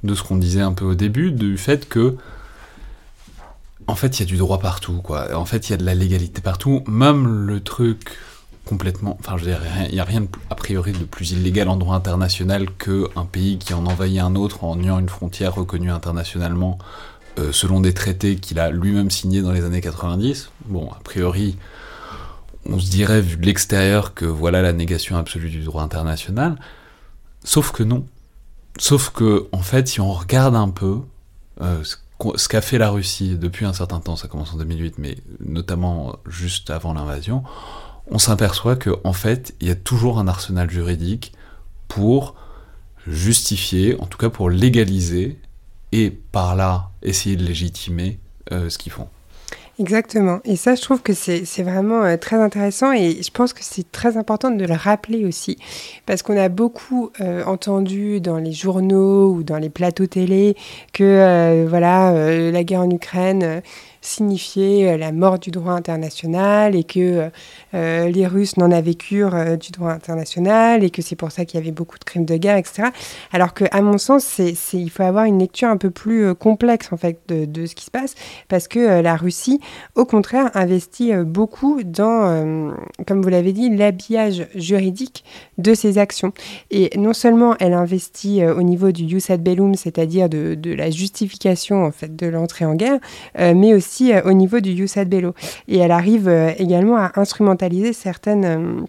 de 0.02 0.12
ce 0.16 0.24
qu'on 0.24 0.34
disait 0.34 0.60
un 0.60 0.72
peu 0.72 0.84
au 0.84 0.96
début, 0.96 1.30
du 1.30 1.56
fait 1.56 1.88
que 1.88 2.16
en 3.88 3.94
fait, 3.94 4.18
il 4.18 4.20
y 4.20 4.22
a 4.22 4.26
du 4.26 4.36
droit 4.36 4.60
partout, 4.60 5.00
quoi. 5.02 5.34
En 5.34 5.46
fait, 5.46 5.68
il 5.68 5.72
y 5.72 5.74
a 5.74 5.78
de 5.78 5.84
la 5.84 5.94
légalité 5.94 6.42
partout. 6.42 6.84
Même 6.86 7.26
le 7.26 7.60
truc 7.60 8.10
complètement. 8.66 9.16
Enfin, 9.18 9.38
je 9.38 9.44
dire, 9.44 9.62
il 9.88 9.94
n'y 9.94 10.00
a 10.00 10.04
rien, 10.04 10.26
a 10.50 10.54
priori, 10.54 10.92
de 10.92 11.04
plus 11.04 11.32
illégal 11.32 11.68
en 11.70 11.76
droit 11.76 11.96
international 11.96 12.66
qu'un 12.70 13.24
pays 13.24 13.56
qui 13.58 13.72
en 13.72 13.86
envahit 13.86 14.20
un 14.20 14.34
autre 14.34 14.62
en 14.62 14.76
niant 14.76 14.98
une 14.98 15.08
frontière 15.08 15.54
reconnue 15.54 15.90
internationalement 15.90 16.78
euh, 17.38 17.50
selon 17.50 17.80
des 17.80 17.94
traités 17.94 18.36
qu'il 18.36 18.58
a 18.58 18.70
lui-même 18.70 19.10
signés 19.10 19.40
dans 19.40 19.52
les 19.52 19.64
années 19.64 19.80
90. 19.80 20.50
Bon, 20.66 20.90
a 20.90 21.00
priori, 21.02 21.56
on 22.66 22.78
se 22.78 22.90
dirait, 22.90 23.22
vu 23.22 23.38
de 23.38 23.46
l'extérieur, 23.46 24.12
que 24.12 24.26
voilà 24.26 24.60
la 24.60 24.74
négation 24.74 25.16
absolue 25.16 25.48
du 25.48 25.62
droit 25.62 25.82
international. 25.82 26.56
Sauf 27.42 27.72
que 27.72 27.82
non. 27.82 28.06
Sauf 28.78 29.08
que, 29.10 29.48
en 29.52 29.62
fait, 29.62 29.88
si 29.88 30.02
on 30.02 30.12
regarde 30.12 30.56
un 30.56 30.68
peu 30.68 30.98
euh, 31.62 31.82
ce 32.36 32.48
qu'a 32.48 32.60
fait 32.60 32.78
la 32.78 32.90
Russie 32.90 33.36
depuis 33.36 33.64
un 33.64 33.72
certain 33.72 34.00
temps, 34.00 34.16
ça 34.16 34.28
commence 34.28 34.52
en 34.52 34.56
2008, 34.56 34.98
mais 34.98 35.18
notamment 35.40 36.16
juste 36.26 36.70
avant 36.70 36.92
l'invasion, 36.92 37.44
on 38.10 38.18
s'aperçoit 38.18 38.76
qu'en 38.76 38.98
en 39.04 39.12
fait, 39.12 39.54
il 39.60 39.68
y 39.68 39.70
a 39.70 39.76
toujours 39.76 40.18
un 40.18 40.28
arsenal 40.28 40.70
juridique 40.70 41.32
pour 41.86 42.34
justifier, 43.06 44.00
en 44.00 44.06
tout 44.06 44.18
cas 44.18 44.30
pour 44.30 44.50
légaliser, 44.50 45.38
et 45.92 46.10
par 46.10 46.56
là 46.56 46.90
essayer 47.02 47.36
de 47.36 47.44
légitimer 47.44 48.18
euh, 48.52 48.68
ce 48.68 48.78
qu'ils 48.78 48.92
font. 48.92 49.08
Exactement. 49.80 50.40
Et 50.44 50.56
ça, 50.56 50.74
je 50.74 50.82
trouve 50.82 51.02
que 51.02 51.12
c'est 51.12 51.62
vraiment 51.62 52.02
euh, 52.02 52.16
très 52.16 52.34
intéressant 52.34 52.92
et 52.92 53.22
je 53.22 53.30
pense 53.30 53.52
que 53.52 53.60
c'est 53.62 53.92
très 53.92 54.16
important 54.16 54.50
de 54.50 54.64
le 54.64 54.74
rappeler 54.74 55.24
aussi. 55.24 55.56
Parce 56.04 56.22
qu'on 56.22 56.36
a 56.36 56.48
beaucoup 56.48 57.10
euh, 57.20 57.44
entendu 57.44 58.20
dans 58.20 58.38
les 58.38 58.50
journaux 58.50 59.30
ou 59.32 59.44
dans 59.44 59.58
les 59.58 59.70
plateaux 59.70 60.06
télé 60.06 60.56
que 60.92 61.04
euh, 61.04 61.66
voilà, 61.68 62.12
la 62.50 62.64
guerre 62.64 62.80
en 62.80 62.90
Ukraine 62.90 63.62
signifier 64.08 64.90
euh, 64.90 64.96
la 64.96 65.12
mort 65.12 65.38
du 65.38 65.50
droit 65.50 65.72
international 65.72 66.74
et 66.74 66.84
que 66.84 66.98
euh, 66.98 67.28
euh, 67.74 68.08
les 68.08 68.26
Russes 68.26 68.56
n'en 68.56 68.70
avaient 68.70 68.94
cure 68.94 69.34
du 69.58 69.70
droit 69.70 69.92
international 69.92 70.82
et 70.82 70.90
que 70.90 71.02
c'est 71.02 71.16
pour 71.16 71.30
ça 71.30 71.44
qu'il 71.44 71.60
y 71.60 71.62
avait 71.62 71.72
beaucoup 71.72 71.98
de 71.98 72.04
crimes 72.04 72.24
de 72.24 72.36
guerre, 72.36 72.56
etc. 72.56 72.88
Alors 73.32 73.54
que, 73.54 73.64
à 73.70 73.82
mon 73.82 73.98
sens, 73.98 74.24
c'est, 74.24 74.54
il 74.72 74.90
faut 74.90 75.02
avoir 75.02 75.24
une 75.24 75.38
lecture 75.38 75.68
un 75.68 75.76
peu 75.76 75.90
plus 75.90 76.34
complexe 76.34 76.92
en 76.92 76.96
fait 76.96 77.20
de, 77.28 77.44
de, 77.44 77.66
ce 77.66 77.74
qui 77.74 77.84
se 77.84 77.90
passe 77.90 78.14
parce 78.48 78.68
que 78.68 79.00
la 79.00 79.16
Russie, 79.16 79.60
au 79.94 80.04
contraire, 80.04 80.50
investit 80.54 81.12
beaucoup 81.14 81.82
dans, 81.84 82.74
comme 83.06 83.22
vous 83.22 83.28
l'avez 83.28 83.52
dit, 83.52 83.74
l'habillage 83.74 84.46
juridique 84.54 85.24
de 85.58 85.74
ses 85.74 85.98
actions. 85.98 86.32
Et 86.70 86.90
non 86.96 87.12
seulement 87.12 87.56
elle 87.60 87.74
investit 87.74 88.44
au 88.44 88.62
niveau 88.62 88.92
du 88.92 89.08
jus 89.08 89.30
ad 89.30 89.42
bellum, 89.42 89.74
c'est-à-dire 89.74 90.28
de, 90.28 90.54
de, 90.54 90.72
la 90.72 90.90
justification 90.90 91.84
en 91.84 91.92
fait 91.92 92.16
de 92.16 92.26
l'entrée 92.26 92.64
en 92.64 92.74
guerre, 92.74 92.98
mais 93.36 93.74
aussi 93.74 93.97
euh, 94.00 94.22
au 94.24 94.32
niveau 94.32 94.60
du 94.60 94.70
Youssad 94.70 95.08
Bello. 95.08 95.34
Et 95.68 95.78
elle 95.78 95.90
arrive 95.90 96.28
euh, 96.28 96.50
également 96.58 96.96
à 96.96 97.12
instrumentaliser 97.16 97.92
certaines 97.92 98.44
euh, 98.44 98.80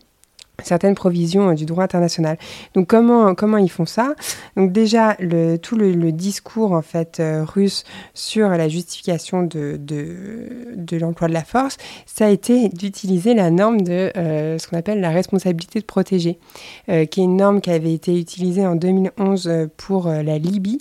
certaines 0.64 0.95
provisions 0.95 1.49
euh, 1.49 1.53
du 1.53 1.66
droit 1.66 1.84
international. 1.84 2.38
Donc 2.74 2.88
comment, 2.88 3.36
comment 3.36 3.57
ils 3.57 3.70
font 3.70 3.86
ça? 3.86 4.14
Donc 4.55 4.72
déjà, 4.72 5.16
tout 5.62 5.76
le, 5.76 6.10
discours 6.12 6.72
en 6.74 6.82
fait 6.82 7.20
euh, 7.20 7.45
russe 7.45 7.84
sur 8.14 8.49
la 8.49 8.68
justification 8.68 9.43
de, 9.43 9.78
de, 9.80 10.97
l'emploi 10.97 11.28
de 11.28 11.34
la 11.34 11.43
force, 11.43 11.78
ça 12.05 12.26
a 12.26 12.30
été 12.30 12.70
d'utiliser 12.70 13.34
la 13.34 13.51
norme 13.51 13.82
de 13.82 14.12
euh, 14.18 14.57
ce 14.57 14.68
qu'on 14.68 14.78
appelle 14.78 15.01
la 15.01 15.12
responsabilité 15.12 15.80
de 15.80 15.86
protéger, 15.86 16.39
qui 16.88 16.93
est 16.93 17.24
une 17.24 17.38
norme 17.38 17.62
qui 17.62 17.70
avait 17.70 17.93
été 17.93 18.20
utilisée 18.20 18.66
en 18.66 18.76
2011 18.76 19.70
pour 19.78 20.07
la 20.10 20.38
Libye 20.38 20.80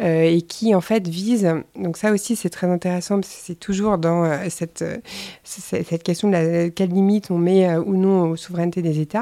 et 0.00 0.42
qui 0.42 0.74
en 0.74 0.80
fait 0.80 1.06
vise, 1.08 1.48
donc 1.76 1.96
ça 1.96 2.12
aussi 2.12 2.36
c'est 2.36 2.50
très 2.50 2.66
intéressant 2.66 3.20
c'est 3.22 3.58
toujours 3.58 3.98
dans 3.98 4.24
cette, 4.50 4.84
cette 5.44 6.02
question 6.02 6.28
de 6.28 6.32
la, 6.32 6.70
quelle 6.70 6.90
limite 6.90 7.30
on 7.30 7.38
met 7.38 7.76
ou 7.76 7.96
non 7.96 8.30
aux 8.30 8.36
souverainetés 8.36 8.82
des 8.82 9.00
États 9.00 9.13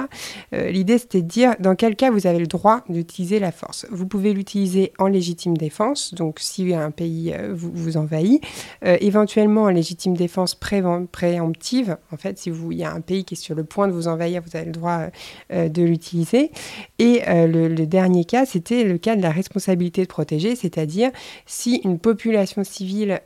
euh, 0.54 0.70
l'idée, 0.70 0.98
c'était 0.98 1.22
de 1.22 1.26
dire 1.26 1.54
dans 1.60 1.74
quel 1.74 1.96
cas 1.96 2.10
vous 2.10 2.26
avez 2.26 2.38
le 2.38 2.46
droit 2.46 2.82
d'utiliser 2.88 3.38
la 3.38 3.52
force. 3.52 3.86
Vous 3.90 4.06
pouvez 4.06 4.32
l'utiliser 4.32 4.92
en 4.98 5.06
légitime 5.06 5.56
défense, 5.56 6.14
donc 6.14 6.38
si 6.40 6.74
un 6.74 6.90
pays 6.90 7.32
euh, 7.32 7.52
vous, 7.54 7.70
vous, 7.72 7.96
envahit, 7.96 8.42
euh, 8.84 8.96
éventuellement 9.00 9.62
en 9.62 9.70
légitime 9.70 10.16
défense 10.16 10.54
préemptive, 10.54 11.96
en 12.12 12.16
fait, 12.16 12.38
si 12.38 12.50
il 12.50 12.76
y 12.76 12.84
a 12.84 12.92
un 12.92 13.00
pays 13.00 13.24
qui 13.24 13.34
est 13.34 13.36
sur 13.36 13.54
le 13.54 13.64
point 13.64 13.88
de 13.88 13.92
vous 13.92 14.08
envahir, 14.08 14.42
vous 14.42 14.56
avez 14.56 14.66
le 14.66 14.72
droit 14.72 15.06
de 15.50 15.82
l'utiliser. 15.82 16.50
Et 16.98 17.22
le, 17.26 17.68
le, 17.68 17.86
dernier 17.86 18.24
cas, 18.24 18.46
c'était 18.46 18.84
le 18.84 18.98
cas 18.98 19.16
de 19.16 19.22
la 19.22 19.30
responsabilité 19.30 20.02
de 20.02 20.06
protéger, 20.06 20.54
c'est-à-dire 20.56 21.10
si 21.46 21.76
une 21.84 21.98
population 21.98 22.64
civile 22.64 23.20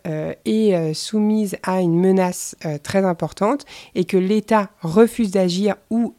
est 0.45 0.95
soumise 0.95 1.57
à 1.63 1.81
une 1.81 1.99
menace 1.99 2.57
très 2.83 3.05
importante 3.05 3.65
et 3.95 4.05
que 4.05 4.17
l'État 4.17 4.71
refuse 4.81 5.31
d'agir 5.31 5.77
ou 5.91 6.15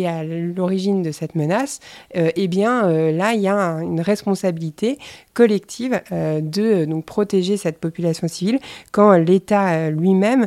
est 0.00 0.06
à 0.06 0.24
l'origine 0.24 1.02
de 1.02 1.12
cette 1.12 1.34
menace, 1.34 1.80
euh, 2.16 2.30
eh 2.34 2.48
bien 2.48 2.88
euh, 2.88 3.12
là, 3.12 3.34
il 3.34 3.40
y 3.40 3.48
a 3.48 3.56
une 3.82 4.00
responsabilité 4.00 4.98
collective 5.34 6.00
euh, 6.12 6.40
de 6.40 6.84
donc, 6.84 7.04
protéger 7.04 7.56
cette 7.56 7.78
population 7.78 8.28
civile 8.28 8.58
quand 8.90 9.12
l'État 9.12 9.90
lui-même 9.90 10.46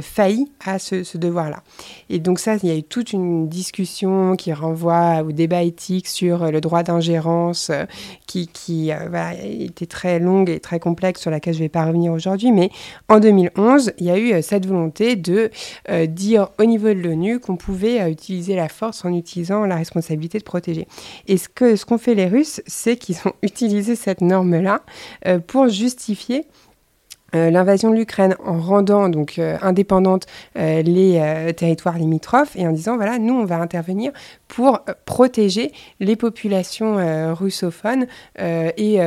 faillit 0.00 0.50
à 0.64 0.78
ce, 0.78 1.16
devoir-là. 1.16 1.62
Et 2.10 2.18
donc 2.18 2.38
ça, 2.38 2.56
il 2.56 2.68
y 2.68 2.72
a 2.72 2.76
eu 2.76 2.82
toute 2.82 3.12
une 3.12 3.48
discussion 3.48 4.36
qui 4.36 4.52
renvoie 4.52 5.22
au 5.22 5.32
débat 5.32 5.62
éthique 5.62 6.08
sur 6.08 6.50
le 6.50 6.60
droit 6.60 6.82
d'ingérence 6.82 7.70
qui, 8.26 8.48
qui 8.48 8.90
était 8.90 9.86
très 9.86 10.18
longue 10.18 10.50
et 10.50 10.60
très 10.60 10.80
complexe 10.80 11.20
sur 11.20 11.30
laquelle 11.30 11.54
je 11.54 11.60
ne 11.60 11.64
vais 11.64 11.68
pas 11.68 11.84
revenir 11.84 12.12
aujourd'hui. 12.12 12.52
Mais 12.52 12.70
en 13.08 13.20
2011, 13.20 13.92
il 13.98 14.06
y 14.06 14.10
a 14.10 14.18
eu 14.18 14.42
cette 14.42 14.66
volonté 14.66 15.16
de 15.16 15.50
dire 16.06 16.48
au 16.58 16.64
niveau 16.64 16.88
de 16.88 17.00
l'ONU 17.00 17.38
qu'on 17.38 17.56
pouvait 17.56 18.10
utiliser 18.10 18.56
la 18.56 18.68
force 18.68 19.04
en 19.04 19.14
utilisant 19.14 19.64
la 19.66 19.76
responsabilité 19.76 20.38
de 20.38 20.44
protéger. 20.44 20.86
Et 21.28 21.36
ce 21.36 21.48
qu'ont 21.48 21.76
ce 21.76 21.84
qu'ont 21.84 21.98
fait 21.98 22.14
les 22.14 22.26
Russes, 22.26 22.62
c'est 22.66 22.96
qu'ils 22.96 23.16
ont 23.24 23.32
utilisé 23.42 23.96
cette 23.96 24.20
norme-là 24.26 24.82
euh, 25.26 25.38
pour 25.38 25.68
justifier 25.68 26.46
euh, 27.34 27.50
l'invasion 27.50 27.90
de 27.90 27.96
l'Ukraine 27.96 28.36
en 28.44 28.60
rendant 28.60 29.08
donc 29.08 29.38
euh, 29.38 29.58
indépendantes 29.60 30.26
les 30.54 31.52
territoires 31.56 31.98
limitrophes 31.98 32.54
et 32.56 32.66
en 32.66 32.72
disant 32.72 32.96
voilà 32.96 33.18
nous 33.18 33.34
on 33.34 33.44
va 33.44 33.58
intervenir 33.58 34.12
pour 34.48 34.80
protéger 35.04 35.72
les 35.98 36.16
populations 36.16 37.34
russophones 37.34 38.06
et 38.38 38.98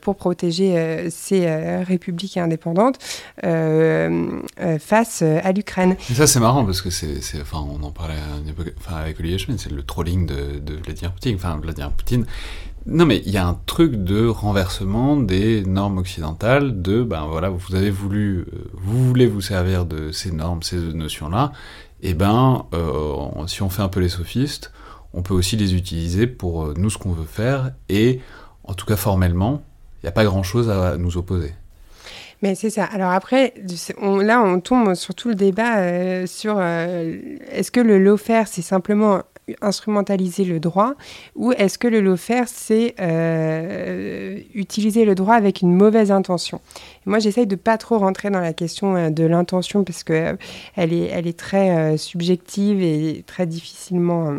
pour 0.00 0.16
protéger 0.16 1.10
ces 1.10 1.46
républiques 1.82 2.38
indépendantes 2.38 2.98
face 4.80 5.22
à 5.22 5.52
l'Ukraine. 5.52 5.96
Ça 6.12 6.26
c'est 6.26 6.40
marrant 6.40 6.64
parce 6.64 6.80
que 6.80 6.90
c'est 6.90 7.20
enfin 7.40 7.64
on 7.68 7.82
en 7.84 7.90
parlait 7.90 8.14
avec 8.88 9.20
Olivier 9.20 9.38
Schmidt 9.38 9.62
c'est 9.62 9.72
le 9.72 9.82
trolling 9.82 10.26
de, 10.26 10.58
de 10.58 10.74
Vladimir 10.74 11.12
Poutine 11.12 11.36
enfin 11.36 11.58
Vladimir 11.62 11.92
Poutine 11.92 12.26
non, 12.88 13.04
mais 13.04 13.20
il 13.26 13.32
y 13.32 13.36
a 13.36 13.44
un 13.44 13.58
truc 13.66 13.96
de 13.96 14.28
renversement 14.28 15.16
des 15.16 15.64
normes 15.64 15.98
occidentales, 15.98 16.82
de, 16.82 17.02
ben 17.02 17.26
voilà, 17.26 17.48
vous 17.48 17.74
avez 17.74 17.90
voulu, 17.90 18.46
euh, 18.52 18.70
vous 18.74 19.08
voulez 19.08 19.26
vous 19.26 19.40
servir 19.40 19.86
de 19.86 20.12
ces 20.12 20.30
normes, 20.30 20.62
ces 20.62 20.76
notions-là, 20.76 21.50
et 22.02 22.14
ben, 22.14 22.64
euh, 22.74 23.46
si 23.48 23.62
on 23.62 23.70
fait 23.70 23.82
un 23.82 23.88
peu 23.88 23.98
les 23.98 24.08
sophistes, 24.08 24.72
on 25.14 25.22
peut 25.22 25.34
aussi 25.34 25.56
les 25.56 25.74
utiliser 25.74 26.28
pour 26.28 26.64
euh, 26.64 26.74
nous 26.76 26.88
ce 26.88 26.98
qu'on 26.98 27.10
veut 27.10 27.26
faire, 27.26 27.72
et 27.88 28.20
en 28.62 28.74
tout 28.74 28.86
cas 28.86 28.96
formellement, 28.96 29.64
il 30.02 30.06
n'y 30.06 30.08
a 30.08 30.12
pas 30.12 30.24
grand-chose 30.24 30.70
à 30.70 30.96
nous 30.96 31.16
opposer. 31.16 31.54
Mais 32.42 32.54
c'est 32.54 32.70
ça. 32.70 32.84
Alors 32.84 33.10
après, 33.10 33.54
là, 33.98 34.42
on 34.42 34.60
tombe 34.60 34.94
sur 34.94 35.14
tout 35.14 35.28
le 35.28 35.34
débat 35.34 36.26
sur 36.26 36.60
est-ce 36.60 37.70
que 37.70 37.80
le 37.80 37.98
lawfare, 37.98 38.46
c'est 38.46 38.60
simplement 38.60 39.22
instrumentaliser 39.60 40.44
le 40.44 40.58
droit 40.58 40.94
ou 41.36 41.52
est-ce 41.52 41.78
que 41.78 41.86
le 41.86 42.00
lawfare, 42.00 42.48
c'est 42.48 42.94
euh, 43.00 44.38
utiliser 44.54 45.04
le 45.04 45.14
droit 45.14 45.34
avec 45.34 45.62
une 45.62 45.72
mauvaise 45.72 46.10
intention? 46.10 46.60
Moi, 47.04 47.18
j'essaye 47.20 47.46
de 47.46 47.56
pas 47.56 47.78
trop 47.78 47.98
rentrer 47.98 48.30
dans 48.30 48.40
la 48.40 48.52
question 48.52 48.96
euh, 48.96 49.10
de 49.10 49.24
l'intention 49.24 49.84
parce 49.84 50.02
que 50.02 50.12
euh, 50.12 50.36
elle, 50.74 50.92
est, 50.92 51.06
elle 51.06 51.26
est 51.26 51.38
très 51.38 51.96
subjective 51.96 52.82
et 52.82 53.24
très 53.26 53.46
difficilement... 53.46 54.34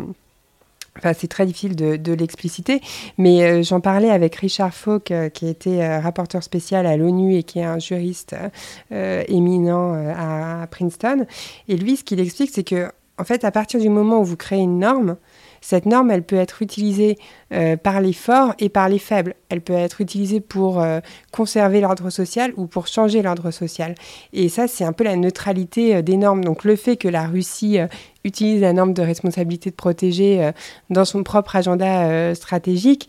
Enfin, 0.96 1.12
c'est 1.16 1.28
très 1.28 1.46
difficile 1.46 1.76
de, 1.76 2.12
l'expliciter, 2.12 2.80
mais 3.18 3.62
j'en 3.62 3.80
parlais 3.80 4.10
avec 4.10 4.34
Richard 4.34 4.74
Falk, 4.74 5.12
qui 5.32 5.46
était 5.46 5.96
rapporteur 6.00 6.42
spécial 6.42 6.86
à 6.86 6.96
l'ONU 6.96 7.36
et 7.36 7.44
qui 7.44 7.60
est 7.60 7.64
un 7.64 7.78
juriste 7.78 8.34
éminent 8.90 9.94
à, 9.94 10.66
Princeton. 10.68 11.24
Et 11.68 11.76
lui, 11.76 11.96
ce 11.96 12.02
qu'il 12.02 12.18
explique, 12.18 12.50
c'est 12.52 12.64
que 12.64 12.90
en 13.18 13.24
fait, 13.24 13.44
à 13.44 13.50
partir 13.50 13.80
du 13.80 13.88
moment 13.88 14.20
où 14.20 14.24
vous 14.24 14.36
créez 14.36 14.60
une 14.60 14.78
norme, 14.78 15.16
cette 15.60 15.86
norme, 15.86 16.10
elle 16.10 16.22
peut 16.22 16.36
être 16.36 16.62
utilisée 16.62 17.18
euh, 17.52 17.76
par 17.76 18.00
les 18.00 18.12
forts 18.12 18.54
et 18.58 18.68
par 18.68 18.88
les 18.88 18.98
faibles. 18.98 19.34
Elle 19.48 19.60
peut 19.60 19.72
être 19.72 20.00
utilisée 20.00 20.40
pour 20.40 20.80
euh, 20.80 21.00
conserver 21.32 21.80
l'ordre 21.80 22.10
social 22.10 22.52
ou 22.56 22.66
pour 22.66 22.86
changer 22.86 23.22
l'ordre 23.22 23.50
social. 23.50 23.94
Et 24.32 24.48
ça, 24.48 24.68
c'est 24.68 24.84
un 24.84 24.92
peu 24.92 25.04
la 25.04 25.16
neutralité 25.16 25.96
euh, 25.96 26.02
des 26.02 26.16
normes. 26.16 26.44
Donc 26.44 26.64
le 26.64 26.76
fait 26.76 26.96
que 26.96 27.08
la 27.08 27.26
Russie 27.26 27.78
utilise 28.24 28.60
la 28.60 28.72
norme 28.72 28.92
de 28.92 29.02
responsabilité 29.02 29.70
de 29.70 29.74
protéger 29.74 30.50
dans 30.90 31.04
son 31.04 31.22
propre 31.22 31.56
agenda 31.56 32.34
stratégique, 32.34 33.08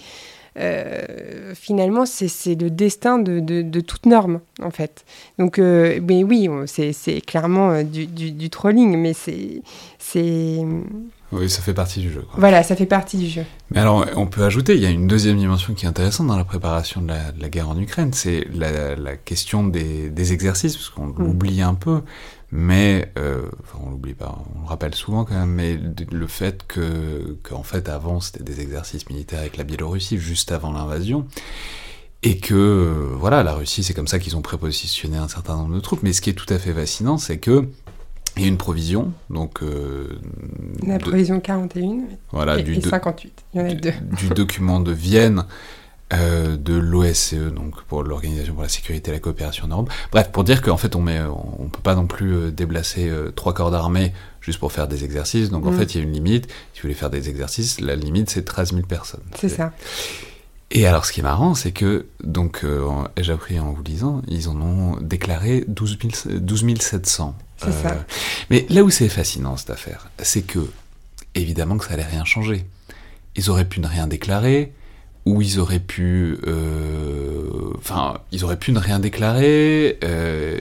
finalement, 1.56 2.06
c'est 2.06 2.56
le 2.56 2.70
destin 2.70 3.20
de, 3.20 3.80
toute 3.82 4.06
norme, 4.06 4.42
en 4.62 4.72
fait. 4.72 5.06
Donc, 5.38 5.58
mais 5.58 6.24
oui, 6.24 6.50
c'est 6.66 7.22
clairement 7.22 7.84
du, 7.84 8.08
du, 8.08 8.50
trolling, 8.50 8.98
mais 8.98 9.14
c'est 9.14 9.62
oui, 11.32 11.48
ça 11.48 11.62
fait 11.62 11.76
partie 11.76 12.00
du 12.00 12.12
jeu. 12.12 12.26
Voilà, 12.38 12.64
ça 12.64 12.76
fait 12.76 12.88
partie 12.88 13.18
du 13.18 13.28
jeu. 13.28 13.44
Mais 13.70 13.80
alors, 13.80 14.06
on 14.16 14.26
peut 14.26 14.44
ajouter, 14.44 14.74
il 14.76 14.82
y 14.82 14.86
a 14.88 14.90
une 14.90 15.06
deuxième 15.06 15.38
dimension 15.38 15.76
qui 15.76 15.86
est 15.86 15.90
intéressante 15.90 16.26
dans 16.26 16.38
la 16.38 16.44
préparation 16.44 17.02
de 17.02 17.08
la, 17.08 17.50
guerre 17.50 17.70
en 17.70 17.78
Ukraine, 17.78 18.14
c'est 18.14 18.48
la, 18.52 19.16
question 19.16 19.68
des, 19.68 20.34
exercices, 20.34 20.76
parce 20.76 20.90
qu'on 20.90 21.08
mm. 21.08 21.16
l'oublie 21.20 21.62
un 21.62 21.76
peu, 21.76 22.02
mais, 22.52 23.12
euh, 23.18 23.44
enfin, 23.62 23.80
on 23.86 23.92
l'oublie 23.92 24.16
pas, 24.16 24.44
on 24.56 24.62
le 24.62 24.68
rappelle 24.68 24.96
souvent 24.96 25.24
quand 25.26 25.36
même, 25.36 25.54
mais 25.54 25.80
le 26.12 26.28
fait 26.28 26.66
que, 26.68 27.38
qu'en 27.44 27.64
fait, 27.64 27.90
avant, 27.90 28.20
c'était 28.20 28.44
des 28.44 28.62
exercices 28.62 29.08
militaires 29.10 29.40
avec 29.40 29.58
la 29.58 29.64
Biélorussie, 29.64 30.18
juste 30.18 30.52
avant 30.52 30.72
l'invasion, 30.74 31.28
et 32.24 32.38
que, 32.38 33.14
voilà, 33.18 33.44
la 33.44 33.54
Russie, 33.54 33.84
c'est 33.84 33.94
comme 33.94 34.08
ça 34.08 34.20
qu'ils 34.20 34.36
ont 34.36 34.42
prépositionné 34.42 35.18
un 35.18 35.28
certain 35.28 35.56
nombre 35.56 35.76
de 35.76 35.80
troupes, 35.80 36.04
mais 36.04 36.12
ce 36.12 36.22
qui 36.22 36.32
est 36.32 36.34
tout 36.34 36.52
à 36.52 36.58
fait 36.58 36.74
fascinant, 36.74 37.18
c'est 37.18 37.38
que 37.38 37.70
et 38.38 38.48
une 38.48 38.58
provision, 38.58 39.12
donc... 39.30 39.62
Euh, 39.64 40.20
la 40.86 41.00
provision 41.00 41.40
41 41.40 42.04
voilà, 42.32 42.60
et, 42.60 42.64
du 42.64 42.82
58, 42.82 43.44
il 43.54 43.60
y 43.60 43.64
en 43.64 43.68
a 43.68 43.74
deux. 43.74 43.94
Du 44.18 44.30
document 44.30 44.80
de 44.80 44.92
Vienne 44.92 45.46
euh, 46.12 46.58
de 46.58 46.74
l'OSCE, 46.74 47.36
donc 47.54 47.84
pour 47.84 48.04
l'Organisation 48.04 48.54
pour 48.54 48.64
la 48.64 48.70
sécurité 48.70 49.12
et 49.12 49.14
la 49.14 49.20
coopération 49.20 49.66
en 49.66 49.70
Europe. 49.70 49.92
Bref, 50.12 50.32
pour 50.32 50.44
dire 50.44 50.62
qu'en 50.62 50.78
fait, 50.78 50.96
on 50.96 51.06
on 51.08 51.70
peut 51.70 51.82
pas 51.82 51.96
non 51.96 52.08
plus 52.08 52.34
euh, 52.34 52.52
déplacer 52.52 53.12
trois 53.36 53.54
corps 53.54 53.72
d'armée 53.72 54.14
juste 54.42 54.60
pour 54.60 54.72
faire 54.72 54.88
des 54.88 55.04
exercices. 55.04 55.50
Donc 55.50 55.66
en 55.66 55.72
mm. 55.72 55.78
fait, 55.78 55.96
il 55.96 55.98
y 55.98 56.02
a 56.02 56.04
une 56.04 56.14
limite. 56.14 56.48
Si 56.74 56.80
vous 56.80 56.84
voulez 56.84 56.94
faire 56.94 57.10
des 57.10 57.30
exercices, 57.30 57.80
la 57.80 57.96
limite, 57.96 58.30
c'est 58.30 58.44
13 58.44 58.74
000 58.74 58.84
personnes. 58.88 59.24
C'est 59.36 59.50
ça. 59.50 59.72
Et 60.72 60.86
alors, 60.86 61.06
ce 61.06 61.12
qui 61.12 61.22
est 61.22 61.24
marrant, 61.24 61.56
c'est 61.56 61.72
que, 61.72 62.06
donc, 62.24 62.64
j'ai 63.18 63.34
appris 63.34 63.60
en 63.60 63.72
vous 63.72 63.82
lisant, 63.82 64.22
ils 64.28 64.50
en 64.50 64.62
ont 64.62 64.98
déclaré 65.02 65.66
12, 65.68 65.98
12 66.26 66.80
700. 66.80 67.36
C'est 67.58 67.72
ça. 67.72 68.06
Mais 68.50 68.66
là 68.70 68.84
où 68.84 68.90
c'est 68.90 69.10
fascinant 69.10 69.58
cette 69.58 69.72
affaire, 69.72 70.10
c'est 70.22 70.44
que, 70.44 70.60
évidemment 71.36 71.78
que 71.78 71.86
ça 71.86 71.94
allait 71.94 72.04
rien 72.04 72.24
changer. 72.24 72.66
Ils 73.36 73.50
auraient 73.50 73.66
pu 73.66 73.80
ne 73.80 73.88
rien 73.88 74.08
déclarer, 74.08 74.74
ou 75.30 75.42
ils 75.44 75.60
auraient 75.60 75.80
pu... 75.80 76.40
Euh, 76.48 77.48
enfin, 77.78 78.16
ils 78.32 78.44
auraient 78.44 78.58
pu 78.58 78.72
ne 78.72 78.80
rien 78.80 79.00
déclarer. 79.00 80.00
Euh, 80.04 80.60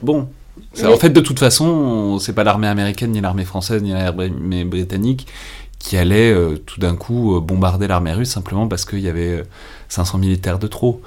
bon, 0.00 0.28
en 0.84 0.96
fait, 0.96 1.10
de 1.10 1.20
toute 1.20 1.40
façon, 1.40 2.20
c'est 2.20 2.34
pas 2.34 2.44
l'armée 2.44 2.68
américaine, 2.68 3.10
ni 3.10 3.20
l'armée 3.20 3.44
française, 3.44 3.82
ni 3.82 3.90
l'armée 3.90 4.64
britannique 4.64 5.26
qui 5.80 5.96
allait 5.96 6.32
euh, 6.32 6.56
tout 6.58 6.78
d'un 6.78 6.94
coup 6.94 7.40
bombarder 7.40 7.88
l'armée 7.88 8.12
russe 8.12 8.30
simplement 8.30 8.68
parce 8.68 8.84
qu'il 8.84 9.00
y 9.00 9.08
avait 9.08 9.42
500 9.88 10.18
militaires 10.18 10.60
de 10.60 10.68
trop. 10.68 11.02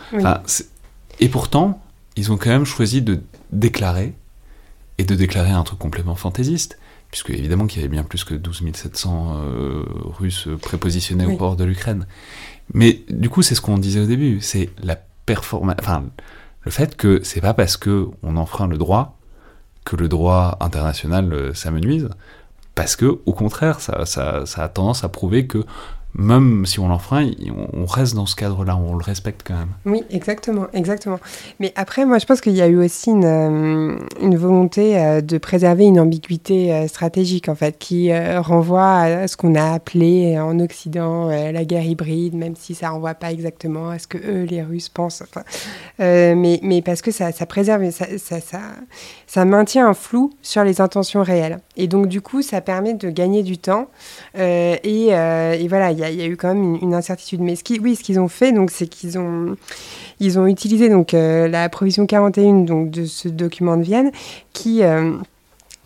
et 1.22 1.30
pourtant, 1.30 1.82
ils 2.18 2.34
ont 2.34 2.38
quand 2.38 2.50
même 2.50 2.66
choisi 2.66 3.02
de 3.02 3.22
déclarer 3.54 4.14
et 4.98 5.06
de 5.06 5.16
déclarer 5.16 5.52
un 5.52 5.64
truc 5.64 5.80
complètement 5.80 6.16
fantaisiste, 6.16 6.78
puisque 7.16 7.30
évidemment 7.30 7.66
qu'il 7.66 7.80
y 7.82 7.86
avait 7.86 7.92
bien 7.94 8.04
plus 8.04 8.26
que 8.26 8.34
12 8.34 8.64
700 8.74 9.40
Russes 10.20 10.50
prépositionnés 10.62 11.26
au 11.26 11.38
port 11.38 11.56
de 11.56 11.64
l'Ukraine. 11.64 12.08
Mais 12.74 13.06
du 13.10 13.30
coup, 13.30 13.42
c'est 13.42 13.56
ce 13.56 13.62
qu'on 13.62 13.78
disait 13.78 14.02
au 14.02 14.06
début, 14.06 14.42
c'est 14.42 14.70
la 14.84 14.98
performance, 15.26 15.78
enfin, 15.80 16.04
le 16.64 16.72
fait 16.72 16.98
que 16.98 17.22
c'est 17.24 17.40
pas 17.40 17.54
parce 17.54 17.78
que 17.78 18.10
on 18.22 18.36
enfreint 18.36 18.68
le 18.68 18.78
droit 18.78 19.18
que 19.86 19.96
le 19.96 20.10
droit 20.10 20.58
international 20.60 21.56
s'amenuise, 21.56 22.10
parce 22.74 22.98
que 22.98 23.22
au 23.26 23.32
contraire, 23.32 23.80
ça, 23.80 24.06
ça, 24.06 24.46
ça, 24.46 24.64
a 24.64 24.68
tendance 24.68 25.06
à 25.06 25.08
prouver 25.08 25.48
que 25.48 25.64
même 26.18 26.66
si 26.66 26.80
on 26.80 26.88
l'enfreint, 26.88 27.30
on 27.74 27.86
reste 27.86 28.16
dans 28.16 28.26
ce 28.26 28.36
cadre-là, 28.36 28.78
on 28.78 28.96
le 28.96 29.04
respecte 29.04 29.42
quand 29.46 29.56
même. 29.56 29.70
Oui, 29.86 30.04
exactement, 30.10 30.68
exactement. 30.74 31.20
Mais 31.60 31.74
après, 31.76 32.06
moi, 32.06 32.20
je 32.20 32.26
pense 32.26 32.40
qu'il 32.40 32.54
y 32.54 32.62
a 32.62 32.68
eu 32.68 32.78
aussi 32.78 33.10
une, 33.10 33.26
euh, 33.26 34.38
volonté 34.38 34.98
euh, 34.98 35.22
de 35.22 35.38
préserver 35.38 35.86
une 35.86 36.00
ambiguïté 36.00 36.74
euh, 36.74 36.88
stratégique, 36.88 37.50
en 37.50 37.56
fait, 37.56 37.78
qui 37.78 38.12
renvoie 38.38 39.00
à 39.00 39.28
ce 39.28 39.36
qu'on 39.36 39.56
a 39.56 39.74
appelé 39.74 40.40
en 40.40 40.60
Occident 40.60 41.28
la 41.28 41.66
guerre 41.66 41.86
hybride, 41.86 42.34
même 42.34 42.56
si 42.56 42.76
ça 42.76 42.90
renvoie 42.90 43.14
pas 43.14 43.32
exactement 43.32 43.90
à 43.90 44.00
ce 44.00 44.08
que 44.08 44.18
eux, 44.18 44.44
les 44.44 44.62
Russes, 44.62 44.90
pensent. 44.90 45.24
Mais, 46.00 46.82
parce 46.84 47.02
que 47.02 47.12
ça, 47.12 47.32
préserve, 47.46 47.90
ça, 47.92 49.46
maintient 49.46 49.90
un 49.90 49.94
flou 49.94 50.34
sur 50.42 50.64
les 50.64 50.80
intentions 50.82 51.24
réelles. 51.24 51.60
Et 51.76 51.88
donc, 51.88 52.08
du 52.08 52.22
coup, 52.22 52.42
ça 52.42 52.62
permet 52.62 52.94
de 52.94 53.10
gagner 53.10 53.44
du 53.44 53.58
temps. 53.58 53.90
et, 54.36 55.10
et 55.10 55.68
voilà, 55.68 55.92
il 55.92 56.00
y 56.00 56.05
il 56.10 56.20
y, 56.20 56.22
a 56.22 56.28
eu 56.28 56.38
quand 56.38 56.54
même 56.54 56.78
une, 56.82 56.94
incertitude. 56.94 57.42
Mais 57.42 57.56
ce 57.56 57.64
oui, 57.82 57.96
ce 57.96 58.04
qu'ils 58.04 58.20
ont 58.20 58.28
fait, 58.28 58.52
donc, 58.52 58.72
c'est 58.72 58.88
qu'ils 58.88 59.18
ont, 59.18 59.56
utilisé 60.48 60.90
donc 60.90 61.14
euh, 61.14 61.48
la 61.48 61.70
provision 61.70 62.06
41 62.06 62.66
donc 62.66 62.90
de 62.90 63.06
ce 63.06 63.28
document 63.28 63.78
de 63.78 63.84
Vienne 63.84 64.12
qui 64.54 64.84
euh, 64.84 65.12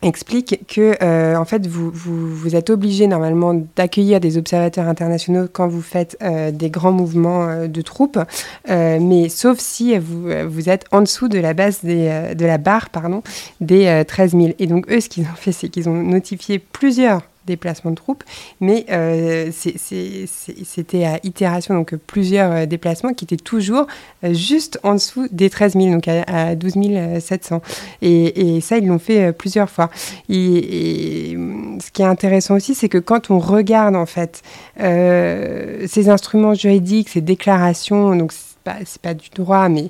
explique 0.02 0.66
que 0.68 0.96
euh, 1.02 1.36
en 1.36 1.46
fait 1.46 1.68
vous, 1.68 2.56
êtes 2.56 2.70
obligé 2.70 3.08
normalement 3.08 3.54
d'accueillir 3.76 4.20
des 4.20 4.38
observateurs 4.38 4.88
internationaux 4.88 5.48
quand 5.52 5.68
vous 5.68 5.82
faites 5.82 6.18
des 6.54 6.70
grands 6.70 6.92
mouvements 6.92 7.68
de 7.68 7.82
troupes, 7.82 8.20
mais 8.68 9.30
sauf 9.30 9.60
si 9.60 9.98
vous, 9.98 10.70
êtes 10.70 10.86
en 10.92 11.02
dessous 11.02 11.28
de 11.28 11.40
la 11.40 11.54
base 11.54 11.84
de 11.84 12.46
la 12.46 12.58
barre 12.58 12.90
pardon 12.90 13.24
des 13.62 14.04
13 14.08 14.32
000. 14.32 14.50
Et 14.60 14.68
donc 14.68 14.90
eux 14.92 15.02
ce 15.02 15.10
qu'ils 15.10 15.24
ont 15.24 15.36
fait 15.36 15.52
c'est 15.52 15.70
qu'ils 15.70 15.90
ont 15.90 16.02
notifié 16.02 16.60
plusieurs 16.60 17.22
déplacements 17.50 17.92
de 17.92 17.96
troupes, 17.96 18.24
mais 18.62 18.86
euh, 18.90 19.52
c'était 19.52 21.06
à 21.06 21.20
itération, 21.24 21.74
donc 21.74 21.96
plusieurs 21.96 22.52
euh, 22.52 22.66
déplacements 22.66 23.14
qui 23.14 23.26
étaient 23.26 23.38
toujours 23.38 23.88
euh, 24.24 24.34
juste 24.34 24.80
en 24.84 24.94
dessous 24.94 25.28
des 25.32 25.50
13 25.50 25.74
000, 25.74 25.92
donc 25.92 26.08
à, 26.08 26.56
12 26.56 26.76
700. 27.20 27.62
Et, 28.02 28.62
ça, 28.62 28.78
ils 28.78 28.88
l'ont 28.88 29.00
fait 29.00 29.34
plusieurs 29.34 29.70
fois. 29.70 29.90
Et, 30.30 31.36
ce 31.82 31.92
qui 31.92 32.02
est 32.02 32.06
intéressant 32.06 32.56
aussi, 32.56 32.76
c'est 32.76 32.90
que 32.90 32.98
quand 32.98 33.32
on 33.32 33.40
regarde 33.40 33.96
en 33.96 34.06
fait 34.06 34.42
ces 34.78 36.10
instruments 36.10 36.54
juridiques, 36.54 37.10
ces 37.10 37.22
déclarations, 37.22 38.16
donc 38.16 38.32
c'est 38.32 39.02
pas 39.02 39.14
du 39.14 39.30
droit, 39.30 39.70
mais 39.70 39.90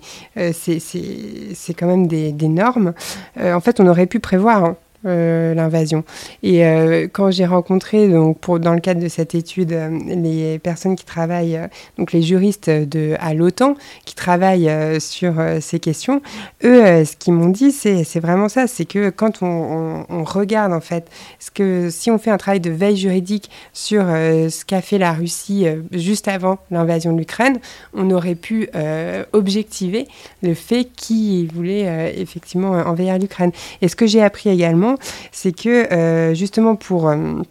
c'est 0.54 1.74
quand 1.78 1.88
même 1.88 2.08
des, 2.08 2.32
normes. 2.48 2.94
en 3.38 3.60
fait, 3.60 3.80
on 3.80 3.88
aurait 3.88 4.08
pu 4.08 4.20
prévoir 4.20 4.64
hein, 4.64 4.78
euh, 5.06 5.54
l'invasion. 5.54 6.04
Et 6.44 6.66
euh, 6.66 7.08
quand 7.10 7.32
j'ai 7.32 7.46
rencontré, 7.46 8.10
donc 8.10 8.38
pour, 8.40 8.60
dans 8.60 8.74
le 8.74 8.82
cadre 8.82 9.00
de 9.00 9.08
cette 9.08 9.34
étude, 9.34 9.72
euh, 9.72 9.98
les 10.08 10.60
personnes 10.60 10.98
qui 10.98 11.06
travaillent, 11.06 11.58
donc 11.98 12.12
les 12.12 12.22
juristes 12.22 12.70
de, 12.70 13.16
à 13.22 13.34
l'OTAN, 13.34 13.76
qui 14.04 14.14
travaillent 14.14 14.70
sur 15.00 15.36
ces 15.62 15.80
questions, 15.80 16.22
eux, 16.66 17.06
ce 17.06 17.16
qu'ils 17.16 17.32
m'ont 17.32 17.48
dit, 17.48 17.72
c'est, 17.72 18.20
vraiment 18.20 18.50
ça, 18.50 18.68
c'est 18.68 18.84
que 18.84 19.10
quand 19.10 19.42
on, 19.42 20.04
on, 20.10 20.24
regarde 20.26 20.74
en 20.74 20.82
fait, 20.82 21.10
ce 21.40 21.50
que 21.50 21.90
si 21.90 22.12
on 22.12 22.18
fait 22.18 22.32
un 22.32 22.38
travail 22.38 22.60
de 22.60 22.70
veille 22.70 22.98
juridique 22.98 23.50
sur 23.72 24.04
ce 24.04 24.66
qu'a 24.66 24.82
fait 24.82 24.98
la 24.98 25.14
Russie 25.14 25.66
juste 25.94 26.28
avant 26.28 26.58
l'invasion 26.72 27.14
de 27.14 27.20
l'Ukraine, 27.20 27.60
on 27.94 28.12
aurait 28.12 28.36
pu 28.36 28.68
objectiver 29.32 30.08
le 30.44 30.54
fait 30.54 30.90
qu'ils 30.96 31.52
voulaient 31.54 32.16
effectivement 32.18 32.72
envahir 32.72 33.18
l'Ukraine. 33.18 33.52
Et 33.82 33.88
ce 33.88 33.96
que 33.96 34.06
j'ai 34.06 34.22
appris 34.22 34.50
également, 34.50 34.89
c'est 35.32 35.52
que 35.52 35.92
euh, 35.92 36.34
justement 36.34 36.76
pour 36.76 37.10
euh, 37.10 37.42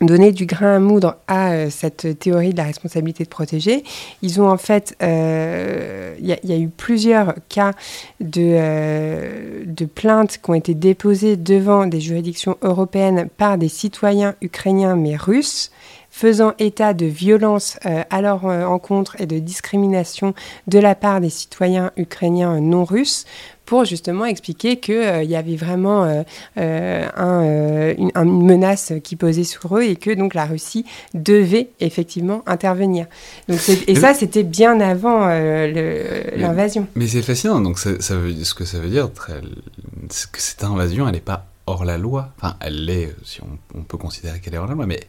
donner 0.00 0.32
du 0.32 0.46
grain 0.46 0.76
à 0.76 0.78
moudre 0.78 1.16
à 1.28 1.52
euh, 1.52 1.70
cette 1.70 2.18
théorie 2.18 2.52
de 2.52 2.56
la 2.56 2.64
responsabilité 2.64 3.24
de 3.24 3.28
protéger. 3.28 3.84
Ils 4.22 4.40
ont 4.40 4.48
en 4.48 4.56
fait, 4.56 4.96
il 5.00 6.26
y, 6.26 6.52
a 6.52 6.56
eu 6.58 6.68
plusieurs 6.68 7.34
cas 7.48 7.72
de, 8.20 9.84
plaintes 9.94 10.38
qui 10.42 10.50
ont 10.50 10.54
été 10.54 10.74
déposées 10.74 11.36
devant 11.36 11.86
des 11.86 12.00
juridictions 12.00 12.56
européennes 12.62 13.28
par 13.36 13.58
des 13.58 13.68
citoyens 13.68 14.34
ukrainiens 14.40 14.96
mais 14.96 15.16
russes 15.16 15.70
faisant 16.10 16.52
état 16.58 16.92
de 16.92 17.06
violences 17.06 17.78
à 17.84 18.20
leur 18.20 18.44
encontre 18.44 19.18
et 19.18 19.26
de 19.26 19.38
discrimination 19.38 20.34
de 20.66 20.78
la 20.78 20.94
part 20.94 21.22
des 21.22 21.30
citoyens 21.30 21.90
ukrainiens 21.96 22.60
non 22.60 22.84
russes 22.84 23.24
pour 23.66 23.84
justement 23.84 24.24
expliquer 24.24 24.78
qu'il 24.78 24.94
euh, 24.94 25.22
y 25.22 25.36
avait 25.36 25.56
vraiment 25.56 26.04
euh, 26.04 26.22
euh, 26.58 27.06
un, 27.16 28.24
une, 28.24 28.46
menace 28.46 28.92
qui 29.02 29.16
posait 29.16 29.44
sur 29.44 29.76
eux 29.76 29.82
et 29.82 29.96
que 29.96 30.10
donc 30.10 30.34
la 30.34 30.46
Russie 30.46 30.84
devait 31.14 31.68
effectivement 31.80 32.42
intervenir. 32.46 33.06
Donc 33.48 33.58
et 33.86 33.94
ça, 33.94 34.14
c'était 34.14 34.42
bien 34.42 34.80
avant 34.80 35.26
l'invasion. 35.26 36.86
Mais, 36.94 37.06
c'est 37.06 37.22
fascinant. 37.22 37.60
Donc 37.60 37.78
ça, 37.78 38.16
veut, 38.16 38.34
ce 38.44 38.54
que 38.54 38.64
ça 38.64 38.78
veut 38.78 38.88
dire, 38.88 39.08
que 39.12 40.40
cette 40.40 40.64
invasion, 40.64 41.06
elle 41.06 41.14
n'est 41.14 41.20
pas 41.20 41.46
hors 41.66 41.84
la 41.84 41.98
loi. 41.98 42.30
Enfin, 42.38 42.56
elle 42.60 42.84
l'est, 42.84 43.14
si 43.24 43.40
on, 43.42 43.78
on 43.78 43.82
peut 43.82 43.98
considérer 43.98 44.40
qu'elle 44.40 44.54
est 44.54 44.58
hors 44.58 44.66
la 44.66 44.74
loi, 44.74 44.86
mais 44.86 45.00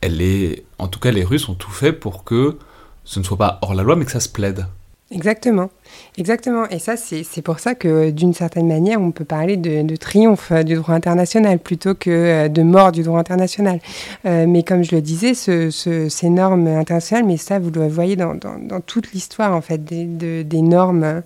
elle 0.00 0.22
est. 0.22 0.64
En 0.78 0.88
tout 0.88 1.00
cas, 1.00 1.10
les 1.10 1.24
Russes 1.24 1.48
ont 1.48 1.54
tout 1.54 1.70
fait 1.70 1.92
pour 1.92 2.24
que 2.24 2.58
ce 3.04 3.18
ne 3.18 3.24
soit 3.24 3.36
pas 3.36 3.58
hors 3.62 3.74
la 3.74 3.82
loi, 3.82 3.96
mais 3.96 4.04
que 4.04 4.12
ça 4.12 4.20
se 4.20 4.28
plaide. 4.28 4.66
Exactement, 5.10 5.70
exactement. 6.18 6.68
Et 6.68 6.78
ça, 6.78 6.96
c'est 6.96 7.42
pour 7.42 7.58
ça 7.58 7.74
que 7.74 8.10
d'une 8.10 8.34
certaine 8.34 8.66
manière, 8.68 9.00
on 9.00 9.10
peut 9.10 9.24
parler 9.24 9.56
de, 9.56 9.96
triomphe 9.96 10.52
du 10.52 10.74
droit 10.74 10.94
international 10.94 11.58
plutôt 11.58 11.94
que 11.94 12.10
euh, 12.10 12.48
de 12.48 12.62
mort 12.62 12.92
du 12.92 13.02
droit 13.02 13.18
international. 13.18 13.80
Euh, 14.26 14.46
mais 14.46 14.62
comme 14.62 14.82
je 14.82 14.94
le 14.94 15.02
disais, 15.02 15.34
ce, 15.34 15.70
ces 15.70 16.30
normes 16.30 16.66
internationales, 16.66 17.26
mais 17.26 17.36
ça, 17.36 17.58
vous 17.58 17.70
le 17.70 17.88
voyez 17.88 18.16
dans, 18.16 18.34
dans, 18.34 18.80
toute 18.80 19.12
l'histoire 19.12 19.54
en 19.54 19.60
fait 19.60 19.84
des, 19.84 20.44
des 20.44 20.62
normes 20.62 21.22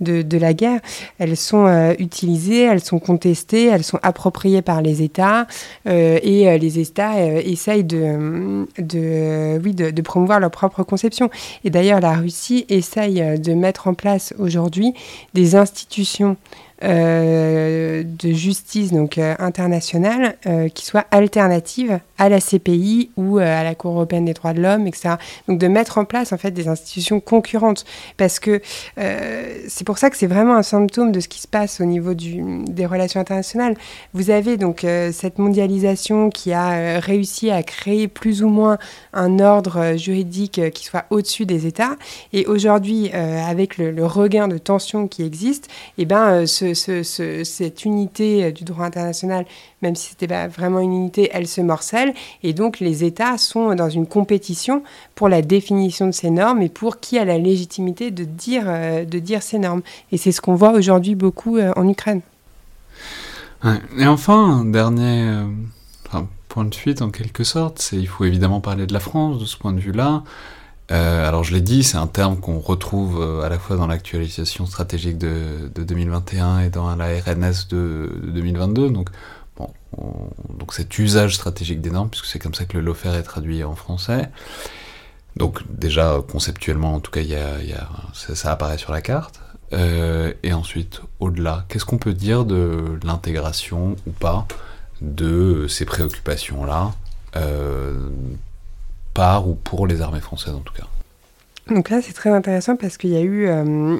de, 0.00 0.38
la 0.38 0.54
guerre, 0.54 0.80
elles 1.18 1.36
sont 1.36 1.66
euh, 1.66 1.94
utilisées, 1.98 2.62
elles 2.62 2.80
sont 2.80 2.98
contestées, 2.98 3.66
elles 3.66 3.84
sont 3.84 3.98
appropriées 4.02 4.62
par 4.62 4.82
les 4.82 5.02
États 5.02 5.46
euh, 5.88 6.18
et 6.22 6.48
euh, 6.48 6.58
les 6.58 6.78
États 6.78 7.20
essayent 7.20 7.84
de, 7.84 8.66
de 8.78 9.60
oui, 9.62 9.74
de, 9.74 10.02
promouvoir 10.02 10.40
leur 10.40 10.50
propre 10.50 10.82
conception. 10.82 11.30
Et 11.64 11.70
d'ailleurs, 11.70 12.00
la 12.00 12.14
Russie 12.14 12.64
essaye 12.68 13.38
de 13.38 13.54
mettre 13.54 13.88
en 13.88 13.94
place 13.94 14.07
aujourd'hui 14.38 14.94
des 15.34 15.54
institutions 15.56 16.36
euh, 16.84 18.04
de 18.04 18.32
justice 18.32 18.92
donc 18.92 19.18
euh, 19.18 19.34
internationale 19.40 20.36
euh, 20.46 20.68
qui 20.68 20.86
soit 20.86 21.06
alternative 21.10 21.98
à 22.16 22.28
la 22.28 22.40
CPI 22.40 23.10
ou 23.16 23.38
à 23.38 23.64
la 23.64 23.74
Cour 23.74 23.94
européenne 23.94 24.26
des 24.26 24.32
droits 24.32 24.52
de 24.52 24.60
l'homme, 24.60 24.86
etc. 24.86 25.16
Donc 25.48 25.58
de 25.58 25.66
mettre 25.66 25.98
en 25.98 26.04
place 26.04 26.32
en 26.32 26.38
fait 26.38 26.52
des 26.52 26.68
institutions 26.68 27.18
concurrentes 27.18 27.84
parce 28.16 28.38
que 28.38 28.60
c'est 28.96 29.84
pour 29.84 29.98
ça 29.98 30.10
que 30.10 30.16
c'est 30.16 30.26
vraiment 30.26 30.56
un 30.56 30.62
symptôme 30.62 31.12
de 31.12 31.20
ce 31.20 31.28
qui 31.28 31.40
se 31.40 31.46
passe 31.46 31.80
au 31.80 31.84
niveau 31.84 32.14
des 32.14 32.86
relations 32.86 33.20
internationales. 33.20 33.76
Vous 34.14 34.30
avez 34.30 34.56
donc 34.56 34.84
cette 35.12 35.38
mondialisation 35.38 36.30
qui 36.30 36.52
a 36.52 36.98
réussi 36.98 37.50
à 37.50 37.62
créer 37.62 38.08
plus 38.08 38.42
ou 38.42 38.48
moins 38.48 38.78
un 39.12 39.38
ordre 39.38 39.96
juridique 39.96 40.60
qui 40.72 40.84
soit 40.84 41.04
au-dessus 41.10 41.46
des 41.46 41.66
États 41.66 41.96
et 42.32 42.46
aujourd'hui 42.46 43.12
avec 43.12 43.78
le, 43.78 44.04
regain 44.04 44.48
de 44.48 44.58
tension 44.58 45.06
qui 45.06 45.22
existe, 45.22 45.66
et 45.98 46.02
eh 46.02 46.04
ben 46.04 46.46
ce 46.46 46.67
cette 46.74 47.84
unité 47.84 48.44
euh, 48.44 48.50
du 48.50 48.64
droit 48.64 48.84
international, 48.84 49.46
même 49.82 49.94
si 49.94 50.08
ce 50.08 50.12
n'était 50.12 50.28
pas 50.28 50.48
vraiment 50.48 50.80
une 50.80 50.92
unité, 50.92 51.30
elle 51.32 51.46
se 51.46 51.60
morcelle. 51.60 52.14
Et 52.42 52.52
donc 52.52 52.80
les 52.80 53.04
États 53.04 53.38
sont 53.38 53.74
dans 53.74 53.90
une 53.90 54.06
compétition 54.06 54.82
pour 55.14 55.28
la 55.28 55.42
définition 55.42 56.06
de 56.06 56.12
ces 56.12 56.30
normes 56.30 56.62
et 56.62 56.68
pour 56.68 57.00
qui 57.00 57.18
a 57.18 57.24
la 57.24 57.38
légitimité 57.38 58.10
de 58.10 58.24
dire, 58.24 58.64
euh, 58.66 59.04
ces 59.40 59.58
normes. 59.58 59.82
Et 60.12 60.16
c'est 60.16 60.32
ce 60.32 60.40
qu'on 60.40 60.54
voit 60.54 60.72
aujourd'hui 60.72 61.14
beaucoup 61.14 61.56
euh, 61.56 61.72
en 61.76 61.88
Ukraine. 61.88 62.20
Et 63.98 64.06
enfin, 64.06 64.60
un 64.60 64.64
dernier 64.66 65.42
point 66.48 66.64
de 66.64 66.74
fuite 66.74 67.02
en 67.02 67.10
quelque 67.10 67.42
sorte, 67.42 67.80
c'est 67.80 67.96
il 67.96 68.06
faut 68.06 68.24
évidemment 68.24 68.60
parler 68.60 68.86
de 68.86 68.92
la 68.92 69.00
France 69.00 69.40
de 69.40 69.44
ce 69.44 69.56
point 69.56 69.72
de 69.72 69.80
vue-là. 69.80 70.22
Euh, 70.90 71.28
alors 71.28 71.44
je 71.44 71.52
l'ai 71.52 71.60
dit, 71.60 71.82
c'est 71.82 71.98
un 71.98 72.06
terme 72.06 72.38
qu'on 72.38 72.60
retrouve 72.60 73.20
euh, 73.20 73.42
à 73.42 73.50
la 73.50 73.58
fois 73.58 73.76
dans 73.76 73.86
l'actualisation 73.86 74.64
stratégique 74.64 75.18
de, 75.18 75.70
2021 75.76 76.60
et 76.60 76.70
dans 76.70 76.94
la 76.96 77.06
RNS 77.06 77.68
de, 77.68 78.10
2022. 78.28 78.90
Donc, 78.90 79.10
bon, 79.56 79.70
donc 80.58 80.72
cet 80.72 80.98
usage 80.98 81.34
stratégique 81.34 81.80
des 81.80 81.90
normes, 81.90 82.08
puisque 82.08 82.26
c'est 82.26 82.38
comme 82.38 82.54
ça 82.54 82.64
que 82.64 82.78
le 82.78 82.84
LOFER 82.84 83.10
est 83.10 83.22
traduit 83.22 83.62
en 83.64 83.74
français. 83.74 84.30
Donc 85.36 85.60
déjà 85.70 86.20
conceptuellement, 86.26 86.94
en 86.94 87.00
tout 87.00 87.10
cas, 87.10 87.20
ça, 88.14 88.50
apparaît 88.50 88.78
sur 88.78 88.92
la 88.92 89.02
carte. 89.02 89.40
Euh, 89.74 90.32
et 90.42 90.54
ensuite, 90.54 91.02
au-delà, 91.20 91.66
qu'est-ce 91.68 91.84
qu'on 91.84 91.98
peut 91.98 92.14
dire 92.14 92.46
de 92.46 92.98
l'intégration 93.04 93.96
ou 94.06 94.10
pas 94.10 94.46
de 95.02 95.66
ces 95.68 95.84
préoccupations-là, 95.84 96.92
par 99.18 99.48
ou 99.48 99.54
pour 99.56 99.88
les 99.88 100.00
armées 100.00 100.20
françaises 100.20 100.54
en 100.54 100.60
tout 100.60 100.72
cas. 100.72 100.86
Donc 101.74 101.90
là, 101.90 102.00
c'est 102.00 102.12
très 102.12 102.30
intéressant 102.30 102.76
parce 102.76 102.96
qu'il 102.96 103.10
y 103.10 103.16
a 103.16 103.20
eu 103.20 103.50
une 103.50 103.98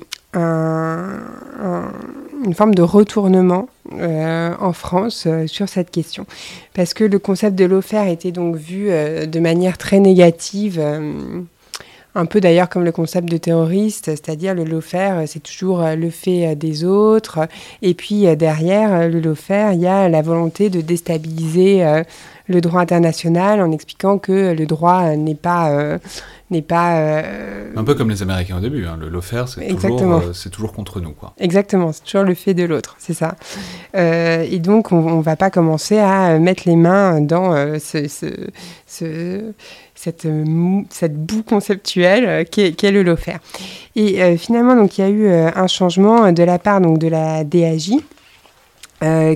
forme 2.55 2.75
de 2.75 2.83
retournement 2.83 3.69
en 3.91 4.73
France 4.73 5.27
sur 5.47 5.69
cette 5.69 5.91
question. 5.91 6.25
Parce 6.73 6.95
que 6.95 7.03
le 7.03 7.19
concept 7.19 7.57
de 7.57 7.65
l'offert 7.65 8.07
était 8.07 8.31
donc 8.31 8.55
vu 8.57 8.87
de 8.89 9.41
manière 9.41 9.77
très 9.77 9.99
négative 9.99 10.81
un 12.19 12.27
peu 12.27 12.41
d'ailleurs 12.41 12.69
comme 12.69 12.85
le 12.85 12.93
concept 12.93 13.29
de 13.29 13.37
terroriste, 13.37 14.07
c'est-à-dire 14.07 14.55
le 14.55 14.65
lofer, 14.65 15.25
c'est 15.27 15.43
toujours 15.43 15.83
euh, 15.83 15.95
le 15.95 16.11
fait 16.11 16.49
euh, 16.49 16.55
des 16.55 16.85
autres. 16.85 17.41
Et 17.83 17.95
puis 17.95 18.27
euh, 18.27 18.35
derrière 18.35 19.09
le 19.09 19.21
lofer, 19.21 19.73
il 19.75 19.81
y 19.81 19.87
a 19.87 20.09
la 20.09 20.23
volonté 20.23 20.71
de 20.71 20.81
déstabiliser 20.81 22.03
le 22.49 22.61
droit 22.61 22.81
international 22.81 23.61
en 23.61 23.71
expliquant 23.73 24.19
que 24.19 24.53
le 24.53 24.67
droit 24.67 25.15
n'est 25.17 25.35
pas 25.35 25.99
n'est 26.51 26.63
pas 26.63 27.23
un 27.77 27.85
peu 27.85 27.95
comme 27.95 28.09
les 28.09 28.23
Américains 28.23 28.57
au 28.57 28.61
début. 28.61 28.87
Hein. 28.87 28.97
Le 28.99 29.09
lofer, 29.09 29.45
c'est 29.47 29.69
toujours, 29.75 30.23
c'est 30.33 30.49
toujours 30.49 30.73
contre 30.73 31.01
nous, 31.01 31.13
quoi. 31.13 31.35
Exactement, 31.39 31.93
c'est 31.93 32.05
toujours 32.05 32.25
le 32.25 32.35
fait 32.35 32.55
de 32.55 32.65
l'autre, 32.65 32.97
c'est 32.99 33.13
ça. 33.13 33.37
et 33.95 34.59
donc, 34.59 34.93
on, 34.93 35.19
ne 35.19 35.23
va 35.23 35.37
pas 35.37 35.51
commencer 35.51 35.99
à 35.99 36.39
mettre 36.39 36.63
les 36.67 36.77
mains 36.77 37.21
dans 37.21 37.79
ce, 37.79 38.09
ce 38.09 39.53
cette, 39.99 40.27
euh, 40.27 40.83
cette 40.91 41.17
boue 41.17 41.43
conceptuelle 41.43 42.25
euh, 42.27 42.45
qu'est 42.45 42.83
est 42.83 42.93
le 42.93 43.03
lofer. 43.03 43.39
Et 43.97 44.23
euh, 44.23 44.37
finalement, 44.37 44.77
donc, 44.77 44.97
il 44.97 45.01
y 45.01 45.05
a 45.05 45.09
eu 45.09 45.29
un 45.29 45.67
changement 45.67 46.31
de 46.33 46.43
la 46.43 46.59
part 46.59 46.81
donc, 46.81 46.99
de 46.99 47.09
la 47.09 47.43
DAJ. 47.43 47.93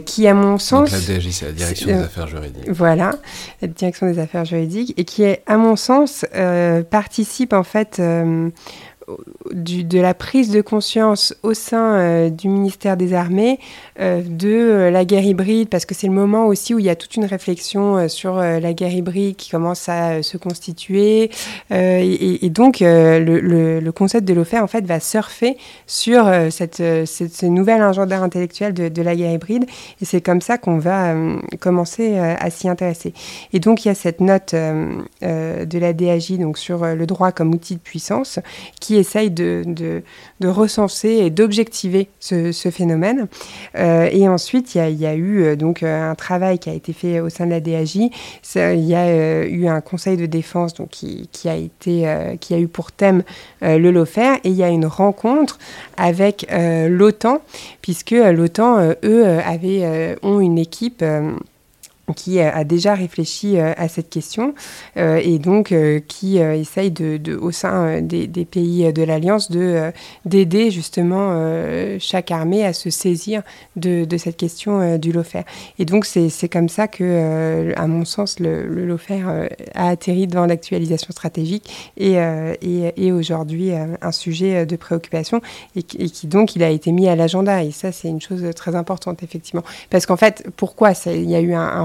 Qui, 0.05 0.27
à 0.27 0.35
mon 0.35 0.59
sens. 0.59 0.91
Donc 0.91 1.01
la 1.09 1.31
c'est 1.33 1.47
la 1.47 1.53
Direction 1.53 1.87
des 1.87 2.03
Affaires 2.03 2.27
Juridiques. 2.27 2.69
Voilà, 2.69 3.13
la 3.61 3.69
Direction 3.69 4.07
des 4.11 4.19
Affaires 4.19 4.45
Juridiques, 4.45 4.95
et 4.97 5.05
qui, 5.05 5.25
à 5.47 5.57
mon 5.57 5.77
sens, 5.77 6.25
participe 6.91 7.53
en 7.53 7.63
fait 7.63 8.01
de 9.53 10.01
la 10.01 10.15
prise 10.15 10.51
de 10.51 10.61
conscience 10.61 11.35
au 11.43 11.55
sein 11.55 11.95
euh, 11.95 12.31
du 12.31 12.49
ministère 12.49 12.97
des 12.97 13.15
Armées 13.15 13.59
euh, 14.01 14.23
de 14.25 14.49
euh, 14.49 14.91
la 14.91 15.05
guerre 15.05 15.25
hybride, 15.25 15.69
parce 15.69 15.85
que 15.85 15.95
c'est 15.95 16.07
le 16.07 16.13
moment 16.13 16.47
aussi 16.47 16.75
où 16.75 16.79
il 16.79 16.85
y 16.85 16.91
a 16.91 16.97
toute 16.97 17.17
une 17.17 17.25
réflexion 17.25 18.09
sur 18.09 18.37
la 18.37 18.73
guerre 18.73 18.93
hybride 18.93 19.37
qui 19.37 19.51
commence 19.51 19.89
à 19.89 20.23
se 20.23 20.37
constituer. 20.37 21.31
Et, 21.71 22.51
donc, 22.51 22.79
le, 22.81 23.91
concept 23.91 24.27
de 24.27 24.35
l'OFER, 24.35 24.59
en 24.59 24.67
fait, 24.67 24.85
va 24.85 25.01
surfer 25.01 25.57
sur 25.87 26.31
cette, 26.51 26.83
cette, 27.07 27.35
ce 27.35 27.47
nouvel 27.47 27.83
agenda 27.83 28.19
intellectuel 28.21 28.73
de, 28.73 29.03
la 29.03 29.15
guerre 29.15 29.33
hybride. 29.33 29.65
Et 30.01 30.05
c'est 30.05 30.21
comme 30.21 30.41
ça 30.41 30.59
qu'on 30.59 30.79
va 30.79 31.15
commencer 31.61 32.19
à 32.19 32.51
s'y 32.51 32.69
intéresser. 32.69 33.13
Et 33.53 33.61
donc, 33.61 33.85
il 33.85 33.89
y 33.89 33.91
a 33.91 33.95
cette 33.95 34.21
note 34.21 34.55
de 34.55 35.79
la 35.79 35.93
DAJ 35.93 36.39
donc, 36.39 36.59
sur 36.59 36.85
le 36.85 37.07
droit 37.07 37.33
comme 37.33 37.55
outil 37.55 37.75
de 37.75 37.81
puissance 37.81 38.39
qui 38.81 38.97
essaye 39.03 39.31
de, 39.31 39.63
de, 39.67 40.49
recenser 40.49 41.11
et 41.11 41.31
d'objectiver 41.31 42.09
ce, 42.19 42.53
phénomène. 42.71 43.29
Euh, 43.77 44.09
et 44.11 44.29
ensuite, 44.29 44.75
il 44.75 45.01
y, 45.01 45.07
a 45.07 45.15
eu 45.15 45.43
euh, 45.43 45.57
donc 45.57 45.83
euh, 45.83 46.11
un 46.11 46.15
travail 46.15 46.59
qui 46.59 46.71
a 46.71 46.73
été 46.73 46.93
fait 46.93 47.21
au 47.21 47.29
sein 47.29 47.47
de 47.47 47.51
la 47.51 47.61
DAJ. 47.61 47.97
il 47.97 48.85
y 48.85 48.95
a 48.95 49.45
eu 49.45 49.67
un 49.67 49.81
conseil 49.81 50.17
de 50.17 50.27
défense 50.27 50.75
donc, 50.75 50.89
qui, 50.89 51.29
a, 51.49 51.55
été, 51.55 52.37
qui 52.41 52.55
a 52.55 52.59
eu 52.59 52.69
pour 52.69 52.93
thème 52.93 53.23
le 53.61 53.91
LOFER 53.91 54.37
et 54.45 54.49
il 54.49 54.55
y 54.55 54.63
a 54.63 54.69
une 54.69 54.87
rencontre 54.87 55.59
avec 55.97 56.47
l'OTAN, 56.51 57.41
puisque 57.83 58.13
l'OTAN, 58.13 58.95
eux, 59.05 59.27
avaient, 59.45 60.17
ont 60.23 60.41
une 60.41 60.59
équipe 60.59 61.05
qui 62.17 62.41
a 62.41 62.65
déjà 62.65 62.95
réfléchi 62.95 63.59
euh, 63.59 63.73
à 63.77 63.89
cette 63.89 64.11
question 64.11 64.55
euh, 64.97 65.21
et 65.23 65.39
donc 65.39 65.73
euh, 65.73 66.01
qui 66.01 66.39
essaye 66.39 66.91
de, 66.91 67.37
au 67.37 67.53
sein 67.53 68.01
des, 68.03 68.27
pays 68.45 68.93
de 68.93 69.03
l'Alliance 69.03 69.51
de 69.51 69.93
d'aider 70.25 70.71
justement 70.71 71.33
chaque 71.99 72.31
armée 72.31 72.65
à 72.65 72.73
se 72.73 72.91
saisir 72.91 73.43
de, 73.77 74.05
de 74.05 74.17
cette 74.17 74.37
question 74.37 74.99
du 74.99 75.13
LOFER. 75.13 75.43
Et 75.79 75.85
donc 75.85 76.05
c'est 76.05 76.49
comme 76.49 76.69
ça 76.69 76.89
que, 76.89 77.73
à 77.77 77.87
mon 77.87 78.05
sens, 78.05 78.41
le, 78.41 78.67
le 78.67 78.85
LOFER 78.85 79.23
a 79.75 79.89
atterri 79.89 80.27
dans 80.27 80.47
l'actualisation 80.47 81.13
stratégique 81.13 81.93
et, 81.97 82.17
et, 82.63 83.13
aujourd'hui 83.13 83.73
un 83.73 84.13
sujet 84.13 84.67
de 84.67 84.77
préoccupation 84.77 85.41
et, 85.77 85.83
qui 85.83 86.27
donc 86.27 86.57
il 86.57 86.63
a 86.63 86.71
été 86.71 86.91
mis 86.93 87.09
à 87.09 87.17
l'agenda. 87.17 87.63
Et 87.63 87.71
ça 87.71 87.93
c'est 87.93 88.09
une 88.09 88.21
chose 88.21 88.45
très 88.57 88.75
importante 88.75 89.23
effectivement. 89.23 89.63
Parce 89.91 90.07
qu'en 90.07 90.17
fait, 90.17 90.47
pourquoi 90.57 90.93
il 91.07 91.31
y 91.31 91.37
a 91.37 91.41
eu 91.41 91.55
un, 91.55 91.61
un 91.61 91.85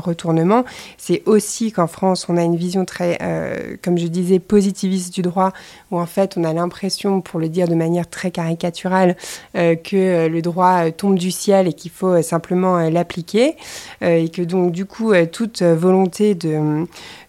c'est 0.98 1.24
aussi 1.26 1.72
qu'en 1.72 1.88
France, 1.88 2.28
on 2.30 2.38
a 2.38 2.44
une 2.44 2.56
vision 2.56 2.86
très, 2.86 3.18
euh, 3.22 3.76
comme 3.82 3.98
je 3.98 4.08
disais, 4.08 4.40
positiviste 4.40 5.14
du 5.14 5.22
droit, 5.22 5.54
où 5.92 6.00
en 6.00 6.06
fait, 6.06 6.36
on 6.38 6.44
a 6.44 6.54
l'impression, 6.54 7.22
pour 7.22 7.40
le 7.40 7.50
dire 7.50 7.68
de 7.68 7.76
manière 7.76 8.10
très 8.10 8.32
caricaturale, 8.32 9.16
euh, 9.56 9.76
que 9.76 10.28
le 10.28 10.42
droit 10.42 10.92
tombe 10.92 11.18
du 11.18 11.32
ciel 11.32 11.68
et 11.68 11.74
qu'il 11.74 11.92
faut 11.92 12.22
simplement 12.22 12.90
l'appliquer, 12.90 13.56
euh, 14.02 14.18
et 14.18 14.30
que 14.30 14.42
donc, 14.42 14.72
du 14.72 14.86
coup, 14.86 15.14
toute 15.32 15.62
volonté 15.62 16.36
de, 16.36 16.86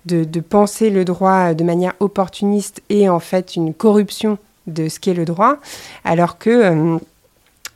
de, 0.07 0.25
de 0.25 0.41
penser 0.41 0.91
le 0.91 1.05
droit 1.05 1.55
de 1.55 1.65
manière 1.65 1.95
opportuniste 2.01 2.83
est 2.91 3.09
en 3.09 3.21
fait 3.21 3.57
une 3.57 3.75
corruption 3.75 4.39
de 4.67 4.89
ce 4.89 5.01
qu'est 5.01 5.15
le 5.15 5.25
droit, 5.25 5.57
alors 6.05 6.39
que 6.39 6.99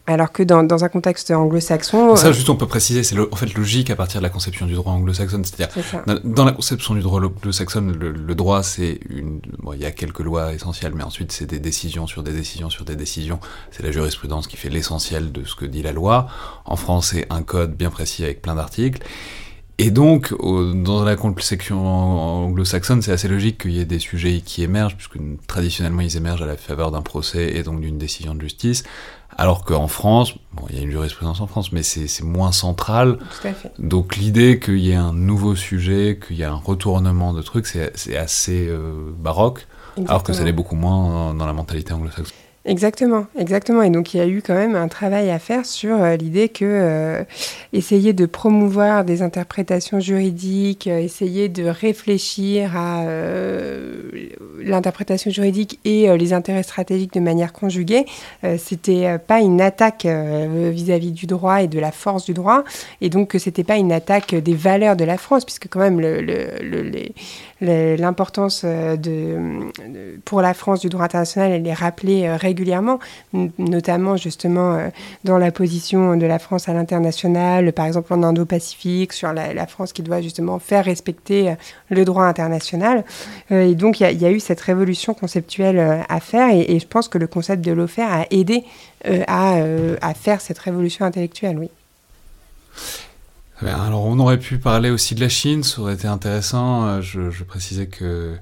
alors 0.06 0.32
que 0.32 0.42
dans, 0.42 0.64
dans 0.64 0.84
un 0.84 0.88
contexte 0.88 1.30
anglo-saxon. 1.30 2.16
Ça, 2.16 2.28
euh, 2.28 2.32
juste, 2.32 2.50
on 2.50 2.56
peut 2.56 2.66
préciser, 2.66 3.04
c'est 3.04 3.16
en 3.18 3.36
fait 3.36 3.54
logique 3.54 3.88
à 3.90 3.96
partir 3.96 4.20
de 4.20 4.24
la 4.24 4.30
conception 4.30 4.66
du 4.66 4.74
droit 4.74 4.92
anglo-saxonne. 4.92 5.44
C'est-à-dire, 5.44 6.02
dans, 6.24 6.44
la 6.44 6.52
conception 6.52 6.94
du 6.94 7.00
droit 7.00 7.20
anglo-saxonne, 7.20 7.92
le, 7.92 8.34
droit, 8.34 8.62
c'est 8.62 8.98
une. 9.08 9.40
Bon, 9.58 9.72
il 9.74 9.80
y 9.80 9.84
a 9.84 9.92
quelques 9.92 10.20
lois 10.20 10.52
essentielles, 10.52 10.92
mais 10.94 11.04
ensuite, 11.04 11.30
c'est 11.30 11.46
des 11.46 11.60
décisions 11.60 12.06
sur 12.06 12.22
des 12.22 12.32
décisions 12.32 12.68
sur 12.68 12.84
des 12.84 12.96
décisions. 12.96 13.38
C'est 13.70 13.84
la 13.84 13.92
jurisprudence 13.92 14.48
qui 14.48 14.56
fait 14.56 14.70
l'essentiel 14.70 15.30
de 15.30 15.44
ce 15.44 15.54
que 15.54 15.66
dit 15.66 15.82
la 15.82 15.92
loi. 15.92 16.26
En 16.64 16.76
France, 16.76 17.10
c'est 17.12 17.26
un 17.30 17.42
code 17.42 17.76
bien 17.76 17.90
précis 17.90 18.24
avec 18.24 18.42
plein 18.42 18.56
d'articles. 18.56 19.02
Et 19.78 19.90
donc, 19.90 20.32
dans 20.40 21.02
la 21.02 21.16
conception 21.16 21.86
anglo-saxonne, 22.46 23.02
c'est 23.02 23.10
assez 23.10 23.26
logique 23.26 23.62
qu'il 23.62 23.72
y 23.72 23.80
ait 23.80 23.84
des 23.84 23.98
sujets 23.98 24.40
qui 24.44 24.62
émergent, 24.62 24.96
puisque 24.96 25.18
traditionnellement, 25.46 26.02
ils 26.02 26.16
émergent 26.16 26.42
à 26.42 26.46
la 26.46 26.56
faveur 26.56 26.90
d'un 26.90 27.02
procès 27.02 27.56
et 27.56 27.62
donc 27.62 27.80
d'une 27.80 27.98
décision 27.98 28.34
de 28.34 28.40
justice. 28.40 28.84
Alors 29.38 29.64
qu'en 29.64 29.88
France, 29.88 30.34
bon, 30.52 30.64
il 30.70 30.76
y 30.76 30.78
a 30.78 30.82
une 30.82 30.90
jurisprudence 30.90 31.40
en 31.40 31.46
France, 31.46 31.72
mais 31.72 31.82
c'est 31.82 32.22
moins 32.22 32.52
central. 32.52 33.18
Tout 33.18 33.48
à 33.48 33.52
fait. 33.52 33.72
Donc 33.78 34.16
l'idée 34.16 34.58
qu'il 34.58 34.78
y 34.78 34.90
ait 34.92 34.96
un 34.96 35.12
nouveau 35.12 35.56
sujet, 35.56 36.18
qu'il 36.24 36.36
y 36.36 36.42
ait 36.42 36.46
un 36.46 36.54
retournement 36.54 37.32
de 37.32 37.42
trucs, 37.42 37.66
c'est 37.66 38.16
assez 38.16 38.68
euh, 38.68 39.12
baroque, 39.16 39.66
alors 40.06 40.22
que 40.22 40.32
ça 40.32 40.44
l'est 40.44 40.52
beaucoup 40.52 40.76
moins 40.76 41.34
dans 41.34 41.46
la 41.46 41.52
mentalité 41.52 41.92
anglo-saxonne. 41.92 42.36
Exactement, 42.64 43.26
exactement. 43.36 43.82
Et 43.82 43.90
donc 43.90 44.14
il 44.14 44.18
y 44.18 44.20
a 44.20 44.26
eu 44.28 44.40
quand 44.40 44.54
même 44.54 44.76
un 44.76 44.86
travail 44.86 45.30
à 45.30 45.40
faire 45.40 45.66
sur 45.66 46.00
euh, 46.00 46.14
l'idée 46.14 46.48
que 46.48 46.64
euh, 46.64 47.24
essayer 47.72 48.12
de 48.12 48.24
promouvoir 48.24 49.04
des 49.04 49.22
interprétations 49.22 49.98
juridiques, 49.98 50.86
euh, 50.86 51.00
essayer 51.00 51.48
de 51.48 51.64
réfléchir 51.64 52.76
à 52.76 53.04
l'interprétation 54.60 55.32
juridique 55.32 55.80
et 55.84 56.16
les 56.16 56.32
intérêts 56.32 56.62
stratégiques 56.62 57.14
de 57.14 57.20
manière 57.20 57.52
conjuguée, 57.52 58.06
c'était 58.58 59.18
pas 59.18 59.40
une 59.40 59.60
attaque 59.60 60.06
vis-à-vis 60.06 61.12
du 61.12 61.26
droit 61.26 61.62
et 61.62 61.68
de 61.68 61.78
la 61.78 61.90
force 61.90 62.24
du 62.24 62.34
droit, 62.34 62.64
et 63.00 63.08
donc 63.08 63.28
que 63.28 63.38
c'était 63.38 63.64
pas 63.64 63.76
une 63.76 63.92
attaque 63.92 64.34
des 64.34 64.54
valeurs 64.54 64.96
de 64.96 65.04
la 65.04 65.18
France, 65.18 65.44
puisque 65.44 65.68
quand 65.68 65.80
même 65.80 66.00
le, 66.00 66.20
l'importance 67.62 68.64
de, 68.64 69.70
pour 70.24 70.42
la 70.42 70.54
France 70.54 70.80
du 70.80 70.88
droit 70.88 71.04
international, 71.04 71.52
elle 71.52 71.66
est 71.66 71.72
rappelée 71.72 72.28
régulièrement 72.34 72.52
régulièrement, 72.62 73.00
notamment 73.58 74.16
justement 74.16 74.74
euh, 74.74 74.88
dans 75.24 75.38
la 75.38 75.50
position 75.50 76.16
de 76.16 76.26
la 76.26 76.38
France 76.38 76.68
à 76.68 76.74
l'international, 76.74 77.72
par 77.72 77.86
exemple 77.86 78.12
en 78.12 78.22
Indo-Pacifique, 78.22 79.12
sur 79.12 79.32
la, 79.32 79.66
France 79.66 79.92
qui 79.92 80.02
doit 80.02 80.20
justement 80.20 80.58
faire 80.58 80.84
respecter 80.84 81.50
euh, 81.50 81.54
le 81.90 82.04
droit 82.04 82.24
international. 82.24 83.04
Euh, 83.50 83.70
et 83.70 83.74
donc 83.74 84.00
il 84.00 84.20
y, 84.20 84.26
a 84.26 84.30
eu 84.30 84.40
cette 84.40 84.60
révolution 84.60 85.14
conceptuelle 85.14 86.04
à 86.08 86.20
faire 86.20 86.50
et, 86.50 86.78
je 86.78 86.86
pense 86.86 87.08
que 87.08 87.18
le 87.18 87.26
concept 87.26 87.64
de 87.64 87.72
l'OFER 87.72 88.02
a 88.02 88.26
aidé 88.30 88.64
à, 89.26 89.56
à 90.00 90.14
faire 90.14 90.40
cette 90.40 90.58
révolution 90.58 91.04
intellectuelle, 91.04 91.58
oui. 91.58 91.70
Alors 93.66 94.04
on 94.04 94.18
aurait 94.18 94.38
pu 94.38 94.58
parler 94.58 94.90
aussi 94.90 95.14
de 95.14 95.20
la 95.20 95.28
Chine, 95.28 95.62
ça 95.62 95.80
aurait 95.80 95.94
été 95.94 96.08
intéressant. 96.08 97.00
Je, 97.00 97.30
je 97.30 97.44
précisais 97.44 97.86
que 97.86 98.36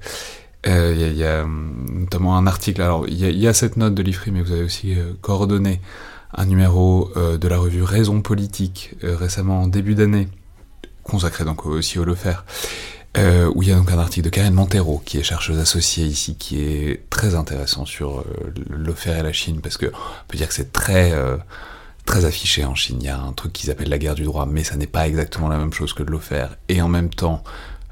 il 0.65 0.71
euh, 0.71 1.13
y, 1.13 1.23
a 1.23 1.43
hum, 1.43 1.85
notamment 2.01 2.37
un 2.37 2.45
article, 2.45 2.81
alors 2.81 3.07
il 3.07 3.19
y, 3.19 3.47
a 3.47 3.53
cette 3.53 3.77
note 3.77 3.95
de 3.95 4.03
l'IFRI, 4.03 4.31
mais 4.31 4.41
vous 4.41 4.51
avez 4.51 4.63
aussi 4.63 4.93
euh, 4.93 5.13
coordonné 5.21 5.81
un 6.35 6.45
numéro 6.45 7.09
euh, 7.17 7.37
de 7.37 7.47
la 7.47 7.57
revue 7.57 7.81
Raison 7.81 8.21
Politique, 8.21 8.93
récemment 9.01 9.63
en 9.63 9.67
début 9.67 9.95
d'année, 9.95 10.27
consacré 11.03 11.45
donc 11.45 11.65
aussi 11.65 11.97
au 11.97 12.05
Lefer, 12.05 12.35
où 13.17 13.63
il 13.63 13.69
y 13.69 13.71
a 13.71 13.75
donc 13.75 13.91
un 13.91 13.97
article 13.97 14.25
de 14.25 14.29
Karine 14.29 14.53
Montero, 14.53 15.01
qui 15.03 15.17
est 15.17 15.23
chercheuse 15.23 15.57
associée 15.57 16.05
ici, 16.05 16.35
qui 16.35 16.61
est 16.61 17.09
très 17.09 17.33
intéressant 17.35 17.85
sur 17.85 18.23
le 18.69 18.93
et 19.07 19.23
la 19.23 19.33
Chine, 19.33 19.61
parce 19.61 19.77
que 19.77 19.87
on 19.87 20.27
peut 20.27 20.37
dire 20.37 20.47
que 20.47 20.53
c'est 20.53 20.71
très 20.71 21.11
très 22.05 22.25
affiché 22.25 22.65
en 22.65 22.75
Chine. 22.75 22.97
Il 23.01 23.05
y 23.05 23.09
a 23.09 23.19
un 23.19 23.33
truc 23.33 23.53
qu'ils 23.53 23.71
appellent 23.71 23.89
la 23.89 23.97
guerre 23.97 24.15
du 24.15 24.23
droit, 24.23 24.45
mais 24.45 24.63
ça 24.63 24.75
n'est 24.75 24.87
pas 24.87 25.07
exactement 25.07 25.47
la 25.47 25.57
même 25.57 25.73
chose 25.73 25.93
que 25.93 26.03
de 26.03 26.11
l'offert. 26.11 26.57
Et 26.69 26.81
en 26.81 26.87
même 26.87 27.09
temps, 27.09 27.43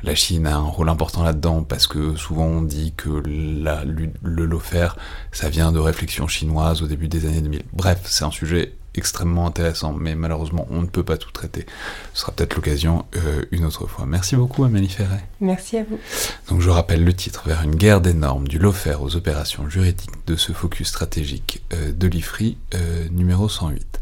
la 0.03 0.15
Chine 0.15 0.47
a 0.47 0.55
un 0.55 0.67
rôle 0.67 0.89
important 0.89 1.23
là-dedans 1.23 1.63
parce 1.63 1.87
que 1.87 2.15
souvent 2.15 2.45
on 2.45 2.61
dit 2.61 2.93
que 2.95 3.09
le 3.09 4.45
lofer, 4.45 4.95
ça 5.31 5.49
vient 5.49 5.71
de 5.71 5.79
réflexions 5.79 6.27
chinoises 6.27 6.81
au 6.81 6.87
début 6.87 7.07
des 7.07 7.25
années 7.25 7.41
2000. 7.41 7.63
Bref, 7.73 8.01
c'est 8.05 8.23
un 8.23 8.31
sujet 8.31 8.75
extrêmement 8.99 9.47
intéressant, 9.47 9.93
mais 9.93 10.13
malheureusement 10.13 10.67
on 10.69 10.81
ne 10.81 10.87
peut 10.87 11.03
pas 11.03 11.17
tout 11.17 11.31
traiter. 11.31 11.65
Ce 12.13 12.21
sera 12.21 12.31
peut-être 12.33 12.55
l'occasion 12.55 13.05
euh, 13.15 13.43
une 13.51 13.65
autre 13.65 13.87
fois. 13.87 14.05
Merci 14.05 14.35
beaucoup 14.35 14.63
Amélie 14.63 14.89
Ferret. 14.89 15.23
Merci 15.41 15.77
à 15.77 15.83
vous. 15.83 15.97
Donc 16.49 16.61
je 16.61 16.69
rappelle 16.69 17.03
le 17.03 17.13
titre, 17.13 17.43
Vers 17.47 17.63
une 17.63 17.75
guerre 17.75 18.01
des 18.01 18.13
normes, 18.13 18.47
du 18.47 18.59
lofer 18.59 19.01
aux 19.01 19.15
opérations 19.15 19.69
juridiques 19.69 20.27
de 20.27 20.35
ce 20.35 20.51
focus 20.51 20.89
stratégique 20.89 21.63
euh, 21.73 21.91
de 21.93 22.07
l'IFRI, 22.07 22.57
euh, 22.75 23.07
numéro 23.09 23.47
108. 23.49 23.99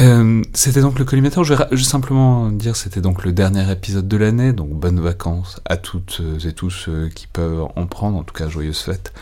Euh, 0.00 0.42
c'était 0.54 0.80
donc 0.80 0.98
le 0.98 1.04
collimateur. 1.04 1.44
Je 1.44 1.54
vais 1.54 1.82
simplement 1.82 2.50
dire 2.50 2.74
c'était 2.74 3.00
donc 3.00 3.24
le 3.24 3.32
dernier 3.32 3.70
épisode 3.70 4.08
de 4.08 4.16
l'année, 4.16 4.52
donc 4.52 4.70
bonnes 4.70 4.98
vacances 4.98 5.60
à 5.66 5.76
toutes 5.76 6.20
et 6.44 6.52
tous 6.52 6.88
qui 7.14 7.28
peuvent 7.28 7.68
en 7.76 7.86
prendre, 7.86 8.18
en 8.18 8.24
tout 8.24 8.34
cas 8.34 8.48
joyeuses 8.48 8.80
fêtes 8.80 9.12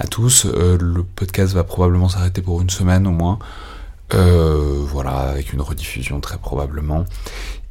à 0.00 0.06
tous. 0.06 0.46
Euh, 0.46 0.78
le 0.80 1.04
podcast 1.04 1.52
va 1.52 1.62
probablement 1.62 2.08
s'arrêter 2.08 2.40
pour 2.42 2.62
une 2.62 2.70
semaine 2.70 3.06
au 3.06 3.10
moins. 3.10 3.38
Euh, 4.14 4.84
voilà, 4.86 5.30
avec 5.30 5.52
une 5.52 5.60
rediffusion 5.60 6.20
très 6.20 6.38
probablement. 6.38 7.04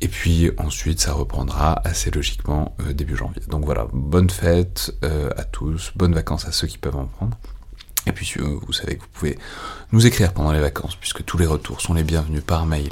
Et 0.02 0.08
puis 0.08 0.52
ensuite, 0.58 1.00
ça 1.00 1.14
reprendra 1.14 1.82
assez 1.84 2.12
logiquement 2.12 2.76
début 2.92 3.18
janvier. 3.18 3.42
Donc 3.50 3.66
voilà, 3.66 3.88
bonne 3.92 4.30
fête 4.30 4.94
à 5.02 5.44
tous, 5.44 5.92
bonnes 5.96 6.14
vacances 6.14 6.46
à 6.46 6.54
ceux 6.54 6.68
qui 6.68 6.78
peuvent 6.78 6.96
en 6.96 7.06
prendre. 7.06 7.38
Et 8.08 8.14
puis 8.14 8.34
vous 8.40 8.74
savez 8.74 8.96
que 8.96 9.02
vous 9.02 9.10
pouvez 9.14 9.38
nous 9.92 10.06
écrire 10.06 10.34
pendant 10.34 10.54
les 10.54 10.60
vacances, 10.60 10.96
puisque 10.96 11.26
tous 11.26 11.38
les 11.38 11.46
retours 11.46 11.82
sont 11.82 11.94
les 11.94 12.04
bienvenus 12.04 12.44
par 12.44 12.66
mail 12.66 12.90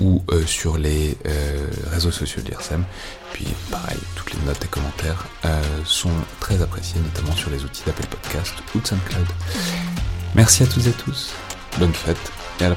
ou 0.00 0.22
euh, 0.30 0.46
sur 0.46 0.78
les 0.78 1.16
euh, 1.26 1.68
réseaux 1.90 2.10
sociaux 2.10 2.42
de 2.42 2.48
l'IRSEM. 2.48 2.84
Puis 3.32 3.46
pareil, 3.70 3.98
toutes 4.14 4.32
les 4.34 4.40
notes 4.46 4.64
et 4.64 4.68
commentaires 4.68 5.26
euh, 5.44 5.62
sont 5.84 6.10
très 6.40 6.60
appréciés, 6.62 7.00
notamment 7.00 7.36
sur 7.36 7.50
les 7.50 7.64
outils 7.64 7.82
d'Apple 7.86 8.06
Podcast 8.06 8.54
ou 8.74 8.80
de 8.80 8.86
SoundCloud. 8.86 9.26
Merci 10.34 10.62
à 10.62 10.66
toutes 10.66 10.86
et 10.86 10.92
tous, 10.92 11.32
bonne 11.78 11.92
fête 11.92 12.41
et 12.60 12.64
à 12.64 12.68
la 12.68 12.76